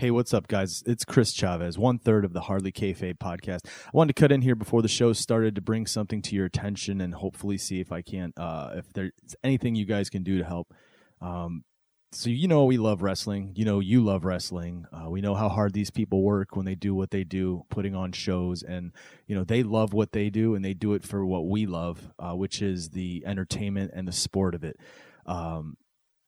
Hey, 0.00 0.10
what's 0.10 0.32
up, 0.32 0.48
guys? 0.48 0.82
It's 0.86 1.04
Chris 1.04 1.30
Chavez, 1.30 1.76
one 1.76 1.98
third 1.98 2.24
of 2.24 2.32
the 2.32 2.40
Hardly 2.40 2.72
Kayfabe 2.72 3.18
podcast. 3.18 3.66
I 3.66 3.90
wanted 3.92 4.16
to 4.16 4.18
cut 4.22 4.32
in 4.32 4.40
here 4.40 4.54
before 4.54 4.80
the 4.80 4.88
show 4.88 5.12
started 5.12 5.54
to 5.56 5.60
bring 5.60 5.84
something 5.84 6.22
to 6.22 6.34
your 6.34 6.46
attention 6.46 7.02
and 7.02 7.12
hopefully 7.12 7.58
see 7.58 7.80
if 7.80 7.92
I 7.92 8.00
can, 8.00 8.32
uh, 8.38 8.76
if 8.76 8.90
there's 8.94 9.12
anything 9.44 9.74
you 9.74 9.84
guys 9.84 10.08
can 10.08 10.22
do 10.22 10.38
to 10.38 10.44
help. 10.44 10.72
Um, 11.20 11.64
so 12.12 12.30
you 12.30 12.48
know 12.48 12.64
we 12.64 12.78
love 12.78 13.02
wrestling. 13.02 13.52
You 13.56 13.66
know 13.66 13.80
you 13.80 14.02
love 14.02 14.24
wrestling. 14.24 14.86
Uh, 14.90 15.10
we 15.10 15.20
know 15.20 15.34
how 15.34 15.50
hard 15.50 15.74
these 15.74 15.90
people 15.90 16.22
work 16.22 16.56
when 16.56 16.64
they 16.64 16.74
do 16.74 16.94
what 16.94 17.10
they 17.10 17.22
do, 17.22 17.66
putting 17.68 17.94
on 17.94 18.12
shows, 18.12 18.62
and 18.62 18.92
you 19.26 19.36
know 19.36 19.44
they 19.44 19.62
love 19.62 19.92
what 19.92 20.12
they 20.12 20.30
do, 20.30 20.54
and 20.54 20.64
they 20.64 20.72
do 20.72 20.94
it 20.94 21.04
for 21.04 21.26
what 21.26 21.46
we 21.46 21.66
love, 21.66 22.10
uh, 22.18 22.32
which 22.32 22.62
is 22.62 22.88
the 22.88 23.22
entertainment 23.26 23.90
and 23.94 24.08
the 24.08 24.12
sport 24.12 24.54
of 24.54 24.64
it. 24.64 24.78
Um, 25.26 25.76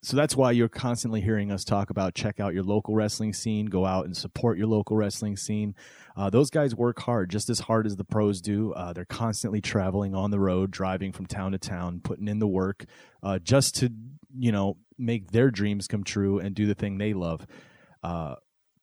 so 0.03 0.17
that's 0.17 0.37
why 0.37 0.51
you're 0.51 0.69
constantly 0.69 1.21
hearing 1.21 1.53
us 1.53 1.65
talk 1.65 1.91
about 1.91 2.15
check 2.15 2.41
out 2.41 2.55
your 2.55 2.65
local 2.65 2.95
wrestling 2.95 3.33
scene, 3.33 3.67
go 3.67 3.87
out 3.87 4.05
and 4.05 4.17
support 4.17 4.59
your 4.59 4.67
local 4.67 4.97
wrestling 4.97 5.37
scene. 5.37 5.77
Uh, 6.17 6.29
those 6.29 6.51
guys 6.51 6.75
work 6.75 7.01
hard, 7.01 7.31
just 7.31 7.49
as 7.49 7.61
hard 7.61 7.87
as 7.87 7.95
the 7.95 8.05
pros 8.05 8.41
do. 8.41 8.73
Uh, 8.73 8.93
they're 8.93 9.05
constantly 9.05 9.61
traveling 9.61 10.15
on 10.15 10.33
the 10.33 10.41
road, 10.41 10.73
driving 10.73 11.13
from 11.13 11.27
town 11.27 11.53
to 11.53 11.59
town, 11.59 12.01
putting 12.03 12.27
in 12.27 12.41
the 12.41 12.49
work, 12.49 12.85
uh, 13.23 13.39
just 13.39 13.77
to 13.77 13.93
you 14.37 14.51
know 14.51 14.77
make 14.99 15.31
their 15.31 15.51
dreams 15.51 15.87
come 15.87 16.03
true 16.03 16.41
and 16.41 16.55
do 16.55 16.67
the 16.67 16.75
thing 16.75 16.99
they 16.99 17.15
love. 17.15 17.47
Uh, 18.03 18.35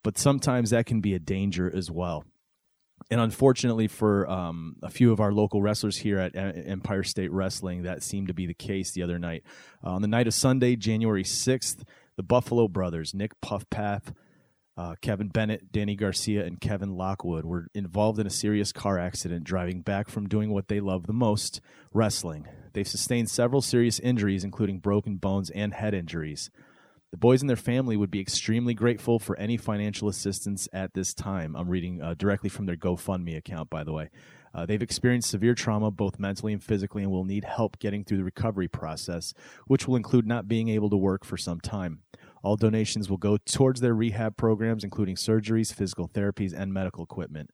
but 0.04 0.18
sometimes 0.18 0.70
that 0.70 0.86
can 0.86 1.02
be 1.02 1.14
a 1.14 1.20
danger 1.20 1.70
as 1.76 1.92
well 1.92 2.24
and 3.12 3.20
unfortunately 3.20 3.88
for 3.88 4.30
um, 4.30 4.76
a 4.84 4.90
few 4.90 5.12
of 5.12 5.20
our 5.20 5.32
local 5.32 5.62
wrestlers 5.62 5.98
here 5.98 6.20
at 6.20 6.36
Empire 6.36 7.04
State 7.04 7.32
Wrestling, 7.32 7.84
that 7.84 8.04
seemed 8.04 8.28
to 8.28 8.34
be 8.34 8.46
the 8.46 8.54
case 8.54 8.92
the 8.92 9.04
other 9.04 9.18
night. 9.18 9.44
Uh, 9.84 9.92
on 9.92 10.02
the 10.02 10.08
night 10.08 10.28
of 10.28 10.34
Sunday, 10.34 10.76
January 10.76 11.24
6th, 11.24 11.84
the 12.18 12.24
Buffalo 12.24 12.68
brothers, 12.68 13.14
Nick 13.14 13.40
Puffpath, 13.42 14.14
uh, 14.78 14.96
Kevin 15.02 15.28
Bennett, 15.28 15.72
Danny 15.72 15.96
Garcia, 15.96 16.46
and 16.46 16.62
Kevin 16.62 16.96
Lockwood, 16.96 17.46
were 17.46 17.68
involved 17.74 18.20
in 18.20 18.28
a 18.28 18.32
serious 18.32 18.72
car 18.72 19.00
accident 19.00 19.44
driving 19.44 19.82
back 19.82 20.08
from 20.08 20.30
doing 20.30 20.52
what 20.52 20.68
they 20.68 20.80
love 20.80 21.08
the 21.08 21.14
most 21.14 21.60
wrestling. 21.94 22.48
They've 22.74 22.88
sustained 22.88 23.30
several 23.30 23.62
serious 23.62 24.00
injuries, 24.00 24.44
including 24.44 24.80
broken 24.80 25.18
bones 25.18 25.50
and 25.50 25.74
head 25.74 25.94
injuries. 25.94 26.50
The 27.12 27.18
boys 27.18 27.42
and 27.42 27.50
their 27.50 27.58
family 27.58 27.98
would 27.98 28.12
be 28.12 28.20
extremely 28.20 28.76
grateful 28.76 29.18
for 29.18 29.36
any 29.38 29.58
financial 29.58 30.10
assistance 30.10 30.70
at 30.72 30.94
this 30.94 31.14
time. 31.14 31.56
I'm 31.56 31.68
reading 31.68 32.02
uh, 32.02 32.14
directly 32.14 32.50
from 32.50 32.68
their 32.68 32.76
GoFundMe 32.76 33.36
account, 33.36 33.70
by 33.70 33.84
the 33.84 33.94
way. 33.94 34.10
Uh, 34.54 34.66
they've 34.66 34.82
experienced 34.82 35.30
severe 35.30 35.56
trauma, 35.56 35.90
both 35.90 36.20
mentally 36.20 36.54
and 36.54 36.64
physically, 36.64 37.02
and 37.02 37.12
will 37.12 37.26
need 37.26 37.46
help 37.46 37.80
getting 37.80 38.04
through 38.04 38.18
the 38.18 38.24
recovery 38.24 38.68
process, 38.68 39.34
which 39.66 39.88
will 39.88 39.96
include 39.96 40.28
not 40.28 40.48
being 40.48 40.70
able 40.70 40.90
to 40.90 40.98
work 40.98 41.26
for 41.26 41.38
some 41.38 41.60
time. 41.60 42.02
All 42.44 42.56
donations 42.56 43.10
will 43.10 43.18
go 43.18 43.38
towards 43.38 43.82
their 43.82 43.94
rehab 43.94 44.38
programs, 44.38 44.84
including 44.84 45.16
surgeries, 45.16 45.74
physical 45.74 46.08
therapies, 46.08 46.54
and 46.54 46.74
medical 46.74 47.04
equipment. 47.04 47.50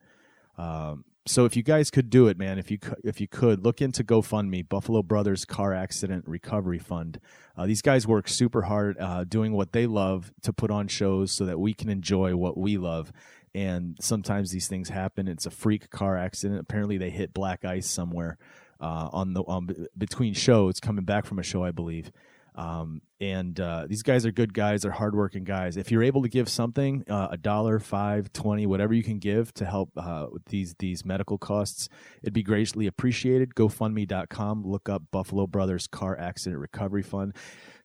Um, 0.58 1.06
so 1.28 1.45
if 1.45 1.56
you 1.56 1.64
guys 1.64 1.90
could 1.90 2.09
do 2.09 2.28
it, 2.28 2.38
man, 2.38 2.59
if 2.59 2.70
you 2.70 2.78
if 3.04 3.20
you 3.20 3.28
could 3.28 3.64
look 3.64 3.81
into 3.81 4.04
GoFundMe, 4.04 4.68
Buffalo 4.68 5.02
Brothers 5.02 5.44
Car 5.44 5.73
Accident 5.73 6.26
Recovery 6.28 6.78
Fund. 6.78 7.20
Uh, 7.58 7.66
these 7.66 7.81
guys 7.81 8.06
work 8.06 8.28
super 8.28 8.64
hard, 8.64 8.98
uh, 9.00 9.23
doing 9.23 9.53
what 9.53 9.72
they 9.72 9.88
love 9.88 10.31
to 10.44 10.53
put 10.53 10.70
on 10.70 10.88
shows 10.88 11.31
so 11.31 11.46
that 11.46 11.59
we 11.59 11.73
can 11.73 11.90
enjoy 11.90 12.36
what 12.36 12.58
we 12.58 12.78
love. 12.78 13.12
And 13.56 13.98
sometimes 14.02 14.52
these 14.52 14.68
things 14.68 14.90
happen. 14.90 15.28
It's 15.28 15.46
a 15.46 15.52
freak 15.52 15.90
car 15.90 16.18
accident. 16.18 16.59
Apparently, 16.59 16.98
they 16.98 17.09
hit 17.09 17.34
black 17.34 17.66
ice 17.66 17.90
somewhere 17.90 18.38
uh, 18.80 19.09
on 19.12 19.34
the 19.34 19.44
um, 19.48 19.70
between 19.98 20.34
shows, 20.34 20.80
coming 20.80 21.06
back 21.06 21.26
from 21.26 21.40
a 21.40 21.44
show, 21.44 21.64
I 21.64 21.72
believe. 21.72 22.12
Um, 22.56 23.02
and 23.20 23.59
uh, 23.59 23.86
these 23.88 24.03
guys 24.03 24.25
are 24.25 24.31
good 24.31 24.53
guys. 24.53 24.81
They're 24.81 24.92
hardworking 24.92 25.44
guys. 25.44 25.78
If 25.78 25.92
you're 25.92 26.03
able 26.03 26.23
to 26.23 26.30
give 26.30 26.48
something, 26.50 27.03
uh, 27.09 27.30
a 27.31 27.38
dollar, 27.38 27.80
five, 27.80 28.31
twenty, 28.34 28.66
whatever 28.66 28.94
you 28.94 29.03
can 29.03 29.20
give 29.20 29.53
to 29.56 29.66
help 29.66 29.92
uh, 29.97 30.28
with 30.31 30.45
these 30.45 30.75
these 30.80 31.06
medical 31.06 31.38
costs, 31.38 31.89
it'd 32.22 32.34
be 32.34 32.44
greatly 32.44 32.88
appreciated. 32.88 33.56
GoFundMe.com. 33.56 34.64
Look 34.66 34.90
up 34.90 35.03
Buffalo 35.12 35.47
Brothers 35.47 35.88
Car 35.88 36.18
Accident 36.18 36.62
Recovery 36.62 37.03
Fund. 37.03 37.35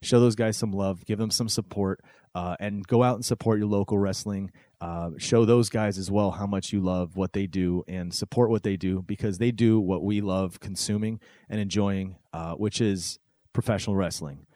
Show 0.01 0.19
those 0.19 0.35
guys 0.35 0.57
some 0.57 0.71
love. 0.71 1.05
Give 1.05 1.19
them 1.19 1.31
some 1.31 1.49
support, 1.49 2.01
uh, 2.33 2.55
and 2.59 2.85
go 2.87 3.03
out 3.03 3.15
and 3.15 3.25
support 3.25 3.59
your 3.59 3.67
local 3.67 3.99
wrestling. 3.99 4.51
Uh, 4.79 5.11
show 5.17 5.45
those 5.45 5.69
guys 5.69 5.97
as 5.97 6.09
well 6.09 6.31
how 6.31 6.47
much 6.47 6.73
you 6.73 6.79
love 6.81 7.15
what 7.15 7.33
they 7.33 7.45
do 7.45 7.83
and 7.87 8.13
support 8.13 8.49
what 8.49 8.63
they 8.63 8.77
do 8.77 9.01
because 9.03 9.37
they 9.37 9.51
do 9.51 9.79
what 9.79 10.03
we 10.03 10.21
love 10.21 10.59
consuming 10.59 11.19
and 11.49 11.59
enjoying, 11.59 12.15
uh, 12.33 12.53
which 12.55 12.81
is 12.81 13.19
professional 13.53 13.95
wrestling. 13.95 14.47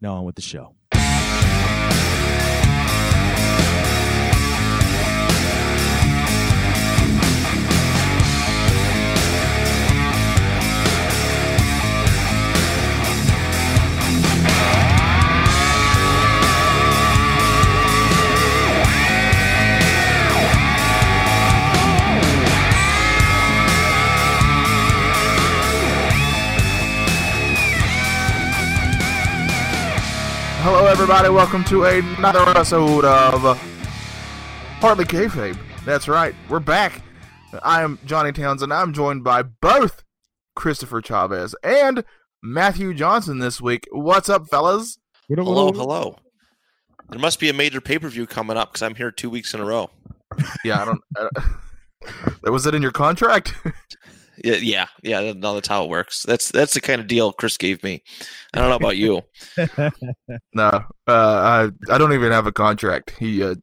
Now 0.00 0.14
on 0.14 0.24
with 0.24 0.34
the 0.34 0.42
show. 0.42 0.74
Everybody. 31.04 31.28
Welcome 31.28 31.64
to 31.64 31.84
another 31.84 32.48
episode 32.48 33.04
of 33.04 33.58
Hardly 34.80 35.04
Kayfabe. 35.04 35.58
That's 35.84 36.08
right. 36.08 36.34
We're 36.48 36.60
back. 36.60 37.02
I 37.62 37.82
am 37.82 37.98
Johnny 38.06 38.32
Townsend. 38.32 38.72
I'm 38.72 38.94
joined 38.94 39.22
by 39.22 39.42
both 39.42 40.02
Christopher 40.56 41.02
Chavez 41.02 41.54
and 41.62 42.04
Matthew 42.42 42.94
Johnson 42.94 43.38
this 43.38 43.60
week. 43.60 43.86
What's 43.92 44.30
up, 44.30 44.48
fellas? 44.48 44.98
Hello, 45.28 45.72
hello. 45.72 46.16
There 47.10 47.20
must 47.20 47.38
be 47.38 47.50
a 47.50 47.52
major 47.52 47.82
pay 47.82 47.98
per 47.98 48.08
view 48.08 48.26
coming 48.26 48.56
up 48.56 48.72
because 48.72 48.80
I'm 48.80 48.94
here 48.94 49.10
two 49.10 49.28
weeks 49.28 49.52
in 49.52 49.60
a 49.60 49.66
row. 49.66 49.90
Yeah, 50.64 50.80
I 50.80 50.84
don't. 50.86 51.00
I, 51.18 51.28
uh, 52.46 52.50
was 52.50 52.64
it 52.64 52.74
in 52.74 52.80
your 52.80 52.92
contract? 52.92 53.52
Yeah, 54.44 54.56
yeah, 54.56 54.86
yeah. 55.02 55.32
No, 55.32 55.54
that's 55.54 55.68
how 55.68 55.84
it 55.84 55.88
works. 55.88 56.22
That's 56.22 56.50
that's 56.50 56.74
the 56.74 56.80
kind 56.82 57.00
of 57.00 57.06
deal 57.06 57.32
Chris 57.32 57.56
gave 57.56 57.82
me. 57.82 58.02
I 58.52 58.60
don't 58.60 58.68
know 58.68 58.76
about 58.76 58.98
you. 58.98 59.22
no, 60.52 60.66
uh, 60.66 60.84
I 61.08 61.70
I 61.90 61.96
don't 61.96 62.12
even 62.12 62.30
have 62.30 62.46
a 62.46 62.52
contract. 62.52 63.12
He 63.18 63.42
uh, 63.42 63.54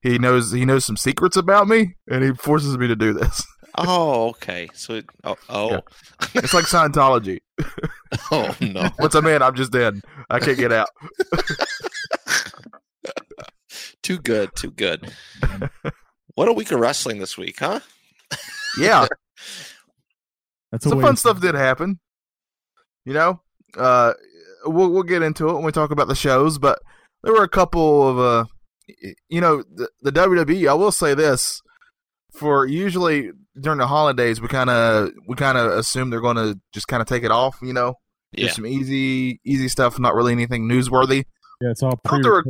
he 0.00 0.18
knows 0.18 0.50
he 0.50 0.64
knows 0.64 0.84
some 0.84 0.96
secrets 0.96 1.36
about 1.36 1.68
me, 1.68 1.94
and 2.10 2.24
he 2.24 2.32
forces 2.32 2.76
me 2.76 2.88
to 2.88 2.96
do 2.96 3.12
this. 3.12 3.44
Oh, 3.76 4.28
okay. 4.30 4.68
So, 4.74 5.02
oh, 5.22 5.36
oh. 5.48 5.70
Yeah. 5.70 5.80
it's 6.34 6.52
like 6.52 6.64
Scientology. 6.64 7.38
oh 8.32 8.56
no! 8.60 8.90
Once 8.98 9.14
I'm 9.14 9.26
in, 9.28 9.40
I'm 9.40 9.54
just 9.54 9.70
dead. 9.70 10.00
I 10.28 10.40
can't 10.40 10.58
get 10.58 10.72
out. 10.72 10.88
too 14.02 14.18
good, 14.18 14.50
too 14.56 14.72
good. 14.72 15.12
What 16.34 16.48
a 16.48 16.52
week 16.52 16.72
of 16.72 16.80
wrestling 16.80 17.20
this 17.20 17.38
week, 17.38 17.60
huh? 17.60 17.78
Yeah, 18.76 19.06
that's 20.72 20.84
some 20.84 21.00
fun 21.00 21.16
stuff 21.16 21.40
did 21.40 21.54
happen. 21.54 22.00
You 23.04 23.12
know, 23.12 23.40
uh, 23.76 24.14
we'll 24.64 24.90
we'll 24.90 25.02
get 25.02 25.22
into 25.22 25.48
it 25.48 25.54
when 25.54 25.64
we 25.64 25.72
talk 25.72 25.90
about 25.90 26.08
the 26.08 26.14
shows, 26.14 26.58
but 26.58 26.80
there 27.22 27.32
were 27.32 27.44
a 27.44 27.48
couple 27.48 28.08
of 28.08 28.18
uh, 28.18 28.44
you 29.28 29.40
know, 29.40 29.62
the, 29.62 29.88
the 30.00 30.12
WWE. 30.12 30.68
I 30.68 30.74
will 30.74 30.92
say 30.92 31.14
this: 31.14 31.62
for 32.32 32.66
usually 32.66 33.30
during 33.60 33.78
the 33.78 33.86
holidays, 33.86 34.40
we 34.40 34.48
kind 34.48 34.70
of 34.70 35.10
we 35.28 35.36
kind 35.36 35.58
of 35.58 35.72
assume 35.72 36.10
they're 36.10 36.20
going 36.20 36.36
to 36.36 36.58
just 36.72 36.88
kind 36.88 37.00
of 37.00 37.08
take 37.08 37.24
it 37.24 37.30
off. 37.30 37.58
You 37.62 37.72
know, 37.72 37.94
yeah. 38.32 38.50
some 38.50 38.66
easy 38.66 39.40
easy 39.44 39.68
stuff, 39.68 39.98
not 39.98 40.14
really 40.14 40.32
anything 40.32 40.68
newsworthy. 40.68 41.24
Yeah, 41.60 41.70
it's 41.70 41.82
all. 41.82 41.96
Pre- 42.04 42.42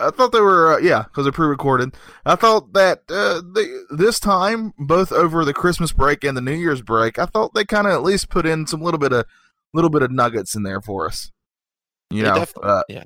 I 0.00 0.10
thought 0.10 0.32
they 0.32 0.40
were, 0.40 0.74
uh, 0.74 0.78
yeah, 0.78 1.04
because 1.04 1.24
they're 1.24 1.32
pre-recorded. 1.32 1.94
I 2.26 2.34
thought 2.34 2.72
that 2.72 3.02
uh, 3.08 3.42
they, 3.54 3.66
this 3.90 4.18
time, 4.18 4.72
both 4.76 5.12
over 5.12 5.44
the 5.44 5.54
Christmas 5.54 5.92
break 5.92 6.24
and 6.24 6.36
the 6.36 6.40
New 6.40 6.54
Year's 6.54 6.82
break, 6.82 7.18
I 7.18 7.26
thought 7.26 7.54
they 7.54 7.64
kind 7.64 7.86
of 7.86 7.92
at 7.92 8.02
least 8.02 8.28
put 8.28 8.44
in 8.44 8.66
some 8.66 8.82
little 8.82 8.98
bit 8.98 9.12
of 9.12 9.24
little 9.72 9.90
bit 9.90 10.02
of 10.02 10.10
nuggets 10.10 10.54
in 10.54 10.62
there 10.64 10.80
for 10.80 11.06
us. 11.06 11.30
You 12.10 12.22
they 12.22 12.28
know, 12.28 12.46
uh, 12.62 12.82
yeah. 12.88 13.04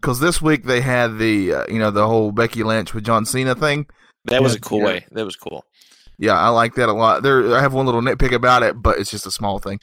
Because 0.00 0.20
this 0.20 0.40
week 0.40 0.64
they 0.64 0.80
had 0.80 1.18
the, 1.18 1.52
uh, 1.54 1.64
you 1.68 1.78
know, 1.78 1.90
the 1.90 2.06
whole 2.06 2.32
Becky 2.32 2.62
Lynch 2.62 2.94
with 2.94 3.04
John 3.04 3.24
Cena 3.24 3.54
thing. 3.54 3.86
That 4.24 4.42
was 4.42 4.54
a 4.54 4.60
cool 4.60 4.80
yeah. 4.80 4.84
way. 4.84 5.06
That 5.12 5.24
was 5.24 5.36
cool. 5.36 5.64
Yeah, 6.18 6.38
I 6.38 6.48
like 6.48 6.74
that 6.74 6.88
a 6.88 6.92
lot. 6.92 7.22
There, 7.22 7.54
I 7.54 7.60
have 7.60 7.74
one 7.74 7.86
little 7.86 8.02
nitpick 8.02 8.32
about 8.32 8.62
it, 8.62 8.80
but 8.80 8.98
it's 8.98 9.10
just 9.10 9.26
a 9.26 9.30
small 9.30 9.58
thing. 9.58 9.80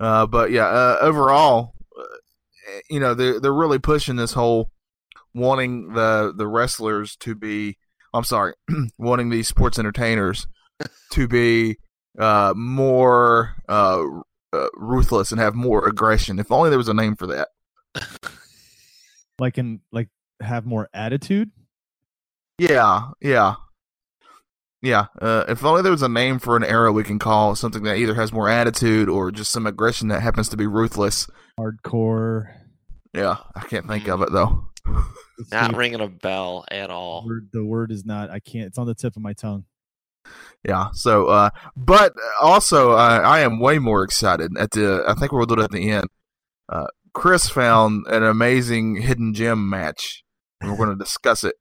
Uh, 0.00 0.26
but 0.26 0.50
yeah, 0.50 0.66
uh, 0.66 0.98
overall, 1.00 1.74
you 2.88 3.00
know, 3.00 3.14
they're 3.14 3.40
they're 3.40 3.52
really 3.52 3.78
pushing 3.78 4.16
this 4.16 4.32
whole 4.32 4.70
wanting 5.34 5.92
the 5.92 6.32
the 6.36 6.46
wrestlers 6.46 7.16
to 7.16 7.34
be 7.34 7.76
I'm 8.14 8.24
sorry, 8.24 8.54
wanting 8.98 9.30
these 9.30 9.48
sports 9.48 9.78
entertainers 9.78 10.46
to 11.12 11.28
be 11.28 11.78
uh, 12.18 12.52
more 12.56 13.54
uh, 13.68 14.04
uh, 14.52 14.66
ruthless 14.74 15.32
and 15.32 15.40
have 15.40 15.54
more 15.54 15.86
aggression. 15.86 16.38
If 16.38 16.52
only 16.52 16.70
there 16.70 16.78
was 16.78 16.88
a 16.88 16.94
name 16.94 17.16
for 17.16 17.26
that. 17.28 17.48
like 19.38 19.58
in 19.58 19.80
like 19.92 20.08
have 20.40 20.66
more 20.66 20.88
attitude. 20.92 21.50
Yeah, 22.58 23.10
yeah, 23.20 23.54
yeah. 24.82 25.06
Uh, 25.20 25.44
if 25.48 25.64
only 25.64 25.82
there 25.82 25.90
was 25.90 26.02
a 26.02 26.08
name 26.08 26.38
for 26.38 26.56
an 26.56 26.64
era 26.64 26.92
we 26.92 27.04
can 27.04 27.18
call 27.18 27.54
something 27.54 27.82
that 27.84 27.96
either 27.96 28.14
has 28.14 28.32
more 28.32 28.48
attitude 28.48 29.08
or 29.08 29.32
just 29.32 29.50
some 29.50 29.66
aggression 29.66 30.08
that 30.08 30.20
happens 30.20 30.48
to 30.50 30.56
be 30.56 30.66
ruthless. 30.66 31.28
Hardcore. 31.58 32.54
Yeah, 33.14 33.38
I 33.54 33.60
can't 33.60 33.88
think 33.88 34.08
of 34.08 34.20
it 34.22 34.32
though. 34.32 34.71
not 35.50 35.76
ringing 35.76 36.00
a 36.00 36.08
bell 36.08 36.64
at 36.70 36.90
all. 36.90 37.22
The 37.22 37.28
word, 37.28 37.48
the 37.52 37.64
word 37.64 37.92
is 37.92 38.04
not. 38.04 38.30
I 38.30 38.40
can't. 38.40 38.66
It's 38.66 38.78
on 38.78 38.86
the 38.86 38.94
tip 38.94 39.16
of 39.16 39.22
my 39.22 39.32
tongue. 39.32 39.64
Yeah. 40.66 40.88
So, 40.92 41.26
uh, 41.26 41.50
but 41.76 42.12
also, 42.40 42.92
uh, 42.92 43.22
I 43.24 43.40
am 43.40 43.60
way 43.60 43.78
more 43.78 44.02
excited 44.04 44.52
at 44.58 44.70
the. 44.72 45.04
I 45.06 45.14
think 45.14 45.32
we'll 45.32 45.46
do 45.46 45.54
it 45.54 45.60
at 45.60 45.70
the 45.70 45.90
end. 45.90 46.06
Uh, 46.68 46.86
Chris 47.14 47.48
found 47.48 48.06
an 48.08 48.22
amazing 48.22 49.02
hidden 49.02 49.34
gem 49.34 49.68
match, 49.68 50.24
and 50.60 50.70
we're 50.70 50.76
going 50.76 50.96
to 50.96 51.04
discuss 51.04 51.44
it. 51.44 51.56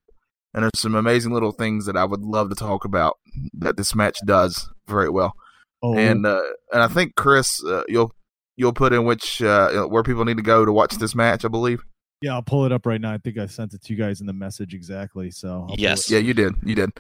And 0.54 0.64
there's 0.64 0.80
some 0.80 0.96
amazing 0.96 1.32
little 1.32 1.54
things 1.54 1.86
that 1.86 1.96
I 1.96 2.04
would 2.04 2.22
love 2.22 2.50
to 2.50 2.56
talk 2.56 2.84
about 2.84 3.18
that 3.54 3.78
this 3.78 3.96
match 3.96 4.18
does 4.26 4.70
very 4.88 5.10
well. 5.10 5.34
Oh. 5.82 5.98
And 5.98 6.26
uh, 6.26 6.42
and 6.72 6.82
I 6.82 6.88
think 6.88 7.16
Chris, 7.16 7.64
uh, 7.64 7.84
you'll 7.88 8.14
you'll 8.56 8.74
put 8.74 8.94
in 8.94 9.06
which 9.06 9.42
uh, 9.42 9.86
where 9.86 10.04
people 10.04 10.26
need 10.26 10.38
to 10.38 10.44
go 10.44 10.66
to 10.66 10.72
watch 10.72 10.96
this 10.96 11.16
match. 11.16 11.46
I 11.46 11.48
believe. 11.48 11.84
Yeah, 12.22 12.34
I'll 12.34 12.44
pull 12.44 12.66
it 12.66 12.72
up 12.72 12.86
right 12.86 13.02
now. 13.02 13.14
I 13.14 13.18
think 13.18 13.38
I 13.38 13.48
sent 13.48 13.74
it 13.74 13.84
to 13.84 13.94
you 13.94 14.00
guys 14.00 14.22
in 14.22 14.28
the 14.28 14.34
message 14.34 14.74
exactly. 14.74 15.32
So 15.32 15.68
I'll 15.70 15.76
yes, 15.78 16.10
yeah, 16.10 16.20
you 16.20 16.34
did, 16.34 16.54
you 16.64 16.76
did. 16.76 16.92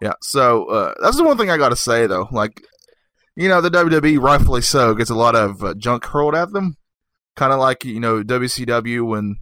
Yeah. 0.00 0.14
So 0.22 0.66
uh, 0.66 0.94
that's 1.02 1.16
the 1.16 1.24
one 1.24 1.36
thing 1.36 1.50
I 1.50 1.58
got 1.58 1.68
to 1.68 1.76
say 1.76 2.06
though. 2.06 2.28
Like, 2.30 2.62
you 3.36 3.48
know, 3.48 3.60
the 3.60 3.70
WWE 3.70 4.20
rightfully 4.20 4.62
so 4.62 4.94
gets 4.94 5.10
a 5.10 5.14
lot 5.14 5.36
of 5.36 5.62
uh, 5.62 5.74
junk 5.74 6.04
hurled 6.04 6.34
at 6.34 6.52
them, 6.52 6.76
kind 7.36 7.52
of 7.52 7.58
like 7.58 7.84
you 7.84 8.00
know 8.00 8.22
WCW 8.22 9.06
when 9.06 9.36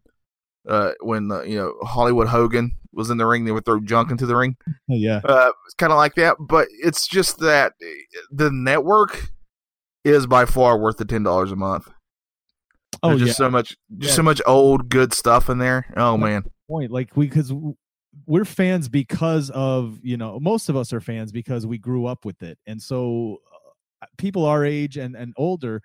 uh, 0.68 0.92
when 1.00 1.30
uh, 1.30 1.42
you 1.42 1.56
know 1.56 1.74
Hollywood 1.82 2.28
Hogan 2.28 2.72
was 2.92 3.10
in 3.10 3.18
the 3.18 3.26
ring, 3.26 3.44
they 3.44 3.52
would 3.52 3.64
throw 3.64 3.80
junk 3.80 4.10
into 4.10 4.26
the 4.26 4.36
ring. 4.36 4.56
Yeah, 4.88 5.20
uh, 5.24 5.52
it's 5.66 5.74
kind 5.74 5.92
of 5.92 5.98
like 5.98 6.14
that. 6.16 6.36
But 6.40 6.68
it's 6.82 7.06
just 7.06 7.38
that 7.40 7.74
the 8.30 8.50
network 8.50 9.30
is 10.04 10.26
by 10.26 10.46
far 10.46 10.78
worth 10.78 10.96
the 10.96 11.04
ten 11.04 11.22
dollars 11.22 11.52
a 11.52 11.56
month. 11.56 11.88
Oh, 13.02 13.10
There's 13.10 13.20
just 13.20 13.40
yeah. 13.40 13.46
so 13.46 13.50
much, 13.50 13.76
just 13.98 14.10
yeah. 14.10 14.16
so 14.16 14.22
much 14.22 14.42
old 14.46 14.88
good 14.88 15.12
stuff 15.12 15.48
in 15.48 15.58
there. 15.58 15.86
Oh 15.96 16.12
That's 16.12 16.22
man, 16.22 16.42
point 16.68 16.90
like 16.90 17.16
we 17.16 17.26
because 17.26 17.52
we're 18.26 18.44
fans 18.44 18.88
because 18.88 19.50
of 19.50 19.98
you 20.02 20.16
know 20.16 20.38
most 20.40 20.68
of 20.68 20.76
us 20.76 20.92
are 20.92 21.00
fans 21.00 21.32
because 21.32 21.66
we 21.66 21.78
grew 21.78 22.06
up 22.06 22.24
with 22.24 22.42
it, 22.42 22.58
and 22.66 22.82
so 22.82 23.38
uh, 24.02 24.06
people 24.16 24.44
our 24.44 24.64
age 24.64 24.96
and 24.96 25.14
and 25.14 25.32
older 25.36 25.82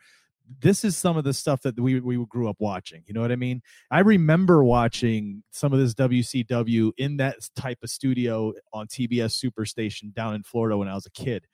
this 0.59 0.83
is 0.83 0.97
some 0.97 1.17
of 1.17 1.23
the 1.23 1.33
stuff 1.33 1.61
that 1.61 1.79
we 1.79 1.99
we 1.99 2.23
grew 2.27 2.49
up 2.49 2.57
watching. 2.59 3.03
You 3.05 3.13
know 3.13 3.21
what 3.21 3.31
I 3.31 3.35
mean? 3.35 3.61
I 3.91 3.99
remember 3.99 4.63
watching 4.63 5.43
some 5.51 5.73
of 5.73 5.79
this 5.79 5.93
WCW 5.93 6.91
in 6.97 7.17
that 7.17 7.37
type 7.55 7.79
of 7.83 7.89
studio 7.89 8.53
on 8.73 8.87
TBS 8.87 9.41
Superstation 9.43 10.13
down 10.13 10.35
in 10.35 10.43
Florida 10.43 10.77
when 10.77 10.87
I 10.87 10.95
was 10.95 11.05
a 11.05 11.11
kid. 11.11 11.45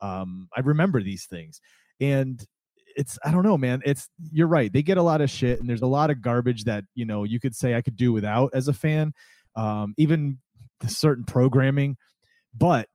Um, 0.00 0.48
I 0.56 0.60
remember 0.60 1.02
these 1.02 1.26
things, 1.26 1.60
and 2.00 2.44
it's 2.98 3.16
I 3.24 3.30
don't 3.30 3.44
know, 3.44 3.56
man. 3.56 3.80
It's 3.86 4.08
you're 4.32 4.48
right. 4.48 4.72
They 4.72 4.82
get 4.82 4.98
a 4.98 5.02
lot 5.02 5.20
of 5.20 5.30
shit, 5.30 5.60
and 5.60 5.70
there's 5.70 5.82
a 5.82 5.86
lot 5.86 6.10
of 6.10 6.20
garbage 6.20 6.64
that 6.64 6.84
you 6.94 7.06
know 7.06 7.22
you 7.22 7.38
could 7.38 7.54
say 7.54 7.74
I 7.74 7.80
could 7.80 7.96
do 7.96 8.12
without 8.12 8.50
as 8.52 8.66
a 8.66 8.72
fan, 8.72 9.12
um, 9.54 9.94
even 9.96 10.38
certain 10.86 11.24
programming. 11.24 11.96
But 12.52 12.88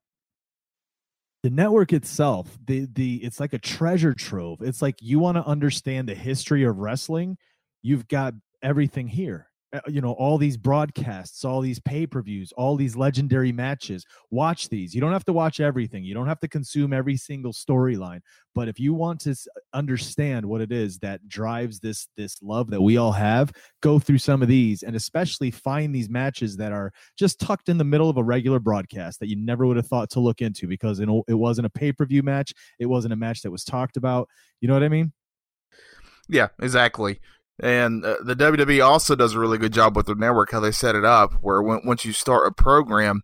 the 1.41 1.49
network 1.49 1.93
itself, 1.93 2.57
the 2.65 2.85
the 2.93 3.23
it's 3.23 3.39
like 3.39 3.53
a 3.53 3.59
treasure 3.59 4.13
trove. 4.13 4.61
It's 4.61 4.81
like 4.81 4.95
you 4.99 5.19
want 5.19 5.37
to 5.37 5.45
understand 5.45 6.09
the 6.09 6.15
history 6.15 6.65
of 6.65 6.77
wrestling, 6.77 7.37
you've 7.81 8.07
got 8.09 8.33
everything 8.61 9.07
here. 9.07 9.47
Uh, 9.73 9.79
you 9.87 10.01
know 10.01 10.11
all 10.13 10.37
these 10.37 10.55
broadcasts 10.55 11.43
all 11.43 11.59
these 11.59 11.79
pay-per-views 11.79 12.53
all 12.57 12.75
these 12.75 12.95
legendary 12.95 13.51
matches. 13.51 14.05
Watch 14.29 14.69
these. 14.69 14.93
You 14.93 15.01
don't 15.01 15.11
have 15.11 15.25
to 15.25 15.33
watch 15.33 15.59
everything. 15.59 16.03
You 16.03 16.13
don't 16.13 16.27
have 16.27 16.39
to 16.41 16.47
consume 16.47 16.93
every 16.93 17.17
single 17.17 17.53
storyline. 17.53 18.19
But 18.53 18.67
if 18.67 18.79
you 18.79 18.93
want 18.93 19.21
to 19.21 19.35
understand 19.73 20.45
what 20.45 20.61
it 20.61 20.71
is 20.71 20.99
that 20.99 21.27
drives 21.27 21.79
this 21.79 22.07
this 22.15 22.37
love 22.43 22.69
that 22.69 22.81
we 22.81 22.97
all 22.97 23.11
have 23.11 23.51
go 23.81 23.97
through 23.97 24.19
some 24.19 24.43
of 24.43 24.47
these 24.47 24.83
and 24.83 24.95
especially 24.95 25.49
find 25.49 25.93
these 25.93 26.09
matches 26.09 26.55
that 26.57 26.71
are 26.71 26.91
just 27.17 27.39
tucked 27.39 27.67
in 27.67 27.79
the 27.79 27.83
middle 27.83 28.11
of 28.11 28.17
a 28.17 28.23
regular 28.23 28.59
broadcast 28.59 29.19
that 29.19 29.29
you 29.29 29.35
never 29.35 29.65
would 29.65 29.77
have 29.77 29.87
thought 29.87 30.11
to 30.11 30.19
look 30.19 30.41
into 30.41 30.67
because 30.67 30.99
it 30.99 31.07
wasn't 31.29 31.65
a 31.65 31.71
pay-per-view 31.71 32.21
match. 32.21 32.53
It 32.79 32.85
wasn't 32.85 33.13
a 33.13 33.17
match 33.17 33.41
that 33.41 33.51
was 33.51 33.63
talked 33.63 33.97
about. 33.97 34.29
You 34.61 34.67
know 34.67 34.75
what 34.75 34.83
i 34.83 34.89
mean? 34.89 35.11
Yeah 36.29 36.49
exactly 36.61 37.19
and 37.59 38.03
uh, 38.03 38.15
the 38.23 38.35
WWE 38.35 38.85
also 38.85 39.15
does 39.15 39.33
a 39.33 39.39
really 39.39 39.57
good 39.57 39.73
job 39.73 39.95
with 39.95 40.07
their 40.07 40.15
network, 40.15 40.51
how 40.51 40.59
they 40.59 40.71
set 40.71 40.95
it 40.95 41.05
up, 41.05 41.33
where 41.41 41.61
when, 41.61 41.81
once 41.85 42.03
you 42.03 42.13
start 42.13 42.47
a 42.47 42.51
program, 42.51 43.21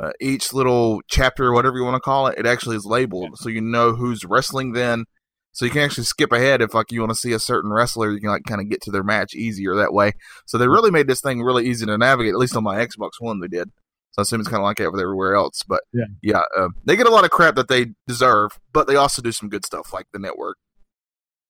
uh, 0.00 0.10
each 0.20 0.52
little 0.52 1.00
chapter, 1.08 1.52
whatever 1.52 1.78
you 1.78 1.84
want 1.84 1.94
to 1.94 2.00
call 2.00 2.26
it, 2.26 2.38
it 2.38 2.46
actually 2.46 2.76
is 2.76 2.84
labeled, 2.84 3.38
so 3.38 3.48
you 3.48 3.60
know 3.60 3.92
who's 3.92 4.24
wrestling 4.24 4.72
then. 4.72 5.04
So 5.52 5.64
you 5.64 5.70
can 5.70 5.82
actually 5.82 6.04
skip 6.04 6.32
ahead 6.32 6.62
if 6.62 6.74
like 6.74 6.90
you 6.90 7.00
want 7.00 7.12
to 7.12 7.18
see 7.18 7.32
a 7.32 7.38
certain 7.38 7.72
wrestler, 7.72 8.10
you 8.10 8.20
can 8.20 8.30
like 8.30 8.42
kind 8.44 8.60
of 8.60 8.68
get 8.68 8.82
to 8.82 8.90
their 8.90 9.04
match 9.04 9.34
easier 9.34 9.76
that 9.76 9.92
way. 9.92 10.12
So 10.46 10.58
they 10.58 10.66
really 10.66 10.90
made 10.90 11.06
this 11.06 11.20
thing 11.20 11.42
really 11.42 11.66
easy 11.66 11.86
to 11.86 11.96
navigate. 11.96 12.32
At 12.32 12.40
least 12.40 12.56
on 12.56 12.64
my 12.64 12.84
Xbox 12.84 13.10
One, 13.20 13.38
they 13.38 13.46
did. 13.46 13.70
So 14.10 14.20
I 14.20 14.22
assume 14.22 14.40
it's 14.40 14.48
kind 14.48 14.60
of 14.60 14.64
like 14.64 14.78
that 14.78 14.90
with 14.90 15.00
everywhere 15.00 15.36
else. 15.36 15.62
But 15.62 15.82
yeah, 15.92 16.06
yeah, 16.22 16.42
uh, 16.56 16.70
they 16.84 16.96
get 16.96 17.06
a 17.06 17.10
lot 17.10 17.24
of 17.24 17.30
crap 17.30 17.54
that 17.54 17.68
they 17.68 17.86
deserve, 18.08 18.58
but 18.72 18.88
they 18.88 18.96
also 18.96 19.22
do 19.22 19.30
some 19.30 19.48
good 19.48 19.64
stuff 19.64 19.92
like 19.92 20.06
the 20.12 20.18
network. 20.18 20.56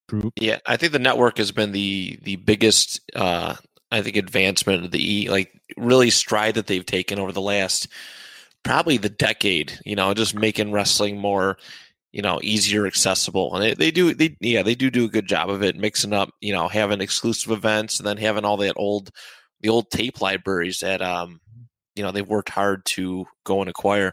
True. 0.08 0.32
Yeah, 0.38 0.58
I 0.66 0.76
think 0.76 0.92
the 0.92 0.98
network 0.98 1.38
has 1.38 1.50
been 1.52 1.72
the 1.72 2.18
the 2.22 2.36
biggest 2.36 3.00
uh 3.16 3.56
I 3.90 4.02
think 4.02 4.16
advancement 4.16 4.84
of 4.84 4.90
the 4.90 5.22
E 5.22 5.30
like 5.30 5.52
really 5.76 6.10
stride 6.10 6.54
that 6.56 6.66
they've 6.66 6.84
taken 6.84 7.18
over 7.18 7.32
the 7.32 7.40
last 7.40 7.88
probably 8.64 8.96
the 8.98 9.08
decade, 9.10 9.78
you 9.84 9.96
know, 9.96 10.14
just 10.14 10.34
making 10.34 10.72
wrestling 10.72 11.18
more 11.18 11.58
you 12.12 12.22
know 12.22 12.40
easier 12.42 12.86
accessible 12.86 13.54
and 13.54 13.64
they, 13.64 13.74
they 13.74 13.90
do 13.90 14.14
they 14.14 14.36
yeah 14.40 14.62
they 14.62 14.74
do 14.74 14.90
do 14.90 15.04
a 15.04 15.08
good 15.10 15.28
job 15.28 15.50
of 15.50 15.62
it 15.62 15.76
mixing 15.76 16.12
up 16.12 16.30
you 16.40 16.52
know 16.52 16.68
having 16.68 17.00
exclusive 17.00 17.52
events 17.52 17.98
and 17.98 18.06
then 18.06 18.16
having 18.16 18.44
all 18.44 18.56
that 18.56 18.74
old 18.76 19.10
the 19.62 19.68
old 19.68 19.90
tape 19.90 20.20
libraries 20.20 20.80
that 20.80 21.02
um 21.02 21.40
you 21.96 22.02
know 22.02 22.12
they've 22.12 22.28
worked 22.28 22.50
hard 22.50 22.84
to 22.86 23.26
go 23.44 23.60
and 23.60 23.70
acquire 23.70 24.12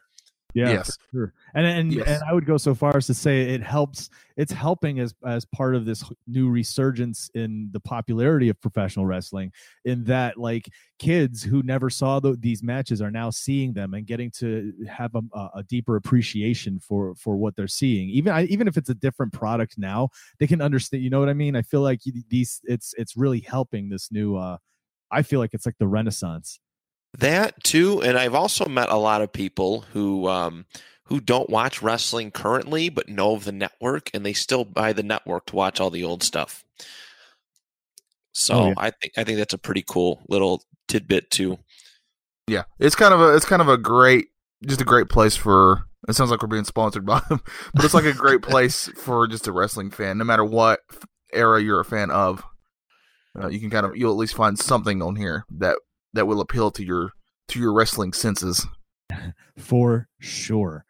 yeah, 0.54 0.72
yes. 0.72 0.98
sure. 1.12 1.34
And 1.54 1.66
and 1.66 1.94
yes. 1.94 2.08
and 2.08 2.24
I 2.28 2.34
would 2.34 2.46
go 2.46 2.58
so 2.58 2.76
far 2.76 2.98
as 2.98 3.08
to 3.08 3.14
say 3.14 3.42
it 3.54 3.62
helps. 3.62 4.10
It's 4.38 4.52
helping 4.52 5.00
as 5.00 5.14
as 5.26 5.46
part 5.46 5.76
of 5.76 5.86
this 5.86 6.04
new 6.28 6.50
resurgence 6.50 7.30
in 7.34 7.70
the 7.72 7.80
popularity 7.80 8.50
of 8.50 8.60
professional 8.62 9.06
wrestling. 9.06 9.52
In 9.86 10.04
that, 10.06 10.38
like 10.38 10.70
kids 11.00 11.44
who 11.44 11.64
never 11.64 11.90
saw 11.90 12.20
the, 12.20 12.36
these 12.40 12.64
matches 12.64 13.02
are 13.02 13.12
now 13.12 13.30
seeing 13.30 13.74
them 13.74 13.94
and 13.94 14.06
getting 14.06 14.32
to 14.32 14.74
have 14.90 15.16
a, 15.16 15.50
a, 15.56 15.64
deeper 15.64 15.96
appreciation 15.96 16.80
for 16.80 17.16
for 17.16 17.36
what 17.36 17.56
they're 17.56 17.68
seeing. 17.68 18.10
Even 18.10 18.34
I, 18.34 18.46
even 18.46 18.68
if 18.68 18.78
it's 18.78 18.90
a 18.90 18.96
different 18.96 19.34
product 19.34 19.78
now, 19.78 20.10
they 20.40 20.48
can 20.48 20.62
understand. 20.62 21.04
You 21.04 21.10
know 21.10 21.20
what 21.20 21.30
I 21.30 21.34
mean? 21.34 21.56
I 21.56 21.62
feel 21.62 21.82
like 21.82 22.02
these 22.30 22.62
it's 22.66 22.94
it's 22.98 23.16
really 23.16 23.40
helping 23.42 23.90
this 23.90 24.12
new. 24.12 24.36
uh 24.38 24.58
I 25.14 25.24
feel 25.24 25.42
like 25.42 25.54
it's 25.54 25.66
like 25.66 25.78
the 25.78 25.88
renaissance 25.90 26.60
that 27.18 27.64
too, 27.64 28.02
and 28.02 28.18
I've 28.18 28.36
also 28.36 28.66
met 28.66 28.90
a 28.90 28.98
lot 28.98 29.22
of 29.22 29.34
people 29.34 29.86
who 29.94 30.28
um, 30.28 30.66
who 31.06 31.20
don't 31.20 31.50
watch 31.50 31.82
wrestling 31.82 32.32
currently, 32.32 32.90
but 32.90 33.10
know 33.10 33.34
of 33.36 33.44
the 33.44 33.52
network, 33.52 34.10
and 34.14 34.26
they 34.26 34.34
still 34.34 34.64
buy 34.64 34.94
the 34.94 35.04
network 35.04 35.48
to 35.48 35.56
watch 35.56 35.80
all 35.80 35.90
the 35.90 36.04
old 36.04 36.24
stuff. 36.24 36.64
So 38.32 38.54
oh, 38.54 38.68
yeah. 38.68 38.74
I 38.78 38.92
think 38.92 39.14
I 39.18 39.24
think 39.24 39.38
that's 39.38 39.54
a 39.54 39.58
pretty 39.58 39.84
cool 39.88 40.22
little 40.30 40.64
tidbit 40.88 41.30
too. 41.30 41.58
Yeah, 42.48 42.64
it's 42.80 42.96
kind 42.96 43.14
of 43.14 43.20
a 43.20 43.36
it's 43.36 43.46
kind 43.46 43.62
of 43.62 43.68
a 43.68 43.78
great 43.78 44.28
just 44.66 44.82
a 44.82 44.86
great 44.86 45.10
place 45.10 45.36
for. 45.36 45.86
It 46.08 46.14
sounds 46.14 46.32
like 46.32 46.42
we're 46.42 46.48
being 46.48 46.64
sponsored 46.64 47.06
by 47.06 47.22
them, 47.30 47.42
but 47.74 47.84
it's 47.86 47.94
like 47.94 48.06
a 48.06 48.14
great 48.14 48.42
place 48.42 48.90
for 48.96 49.28
just 49.28 49.48
a 49.48 49.52
wrestling 49.52 49.92
fan, 49.92 50.18
no 50.18 50.24
matter 50.24 50.46
what 50.46 50.80
era 51.34 51.62
you're 51.62 51.80
a 51.82 51.86
fan 51.86 52.10
of. 52.10 52.44
Uh, 53.40 53.48
you 53.48 53.60
can 53.60 53.70
kind 53.70 53.86
of 53.86 53.96
you'll 53.96 54.12
at 54.12 54.18
least 54.18 54.36
find 54.36 54.58
something 54.58 55.02
on 55.02 55.16
here 55.16 55.46
that 55.50 55.78
that 56.14 56.26
will 56.26 56.42
appeal 56.42 56.72
to 56.72 56.84
your 56.84 57.12
to 57.50 57.60
your 57.60 57.74
wrestling 57.74 58.14
senses. 58.14 58.66
For 59.58 60.08
sure. 60.20 60.86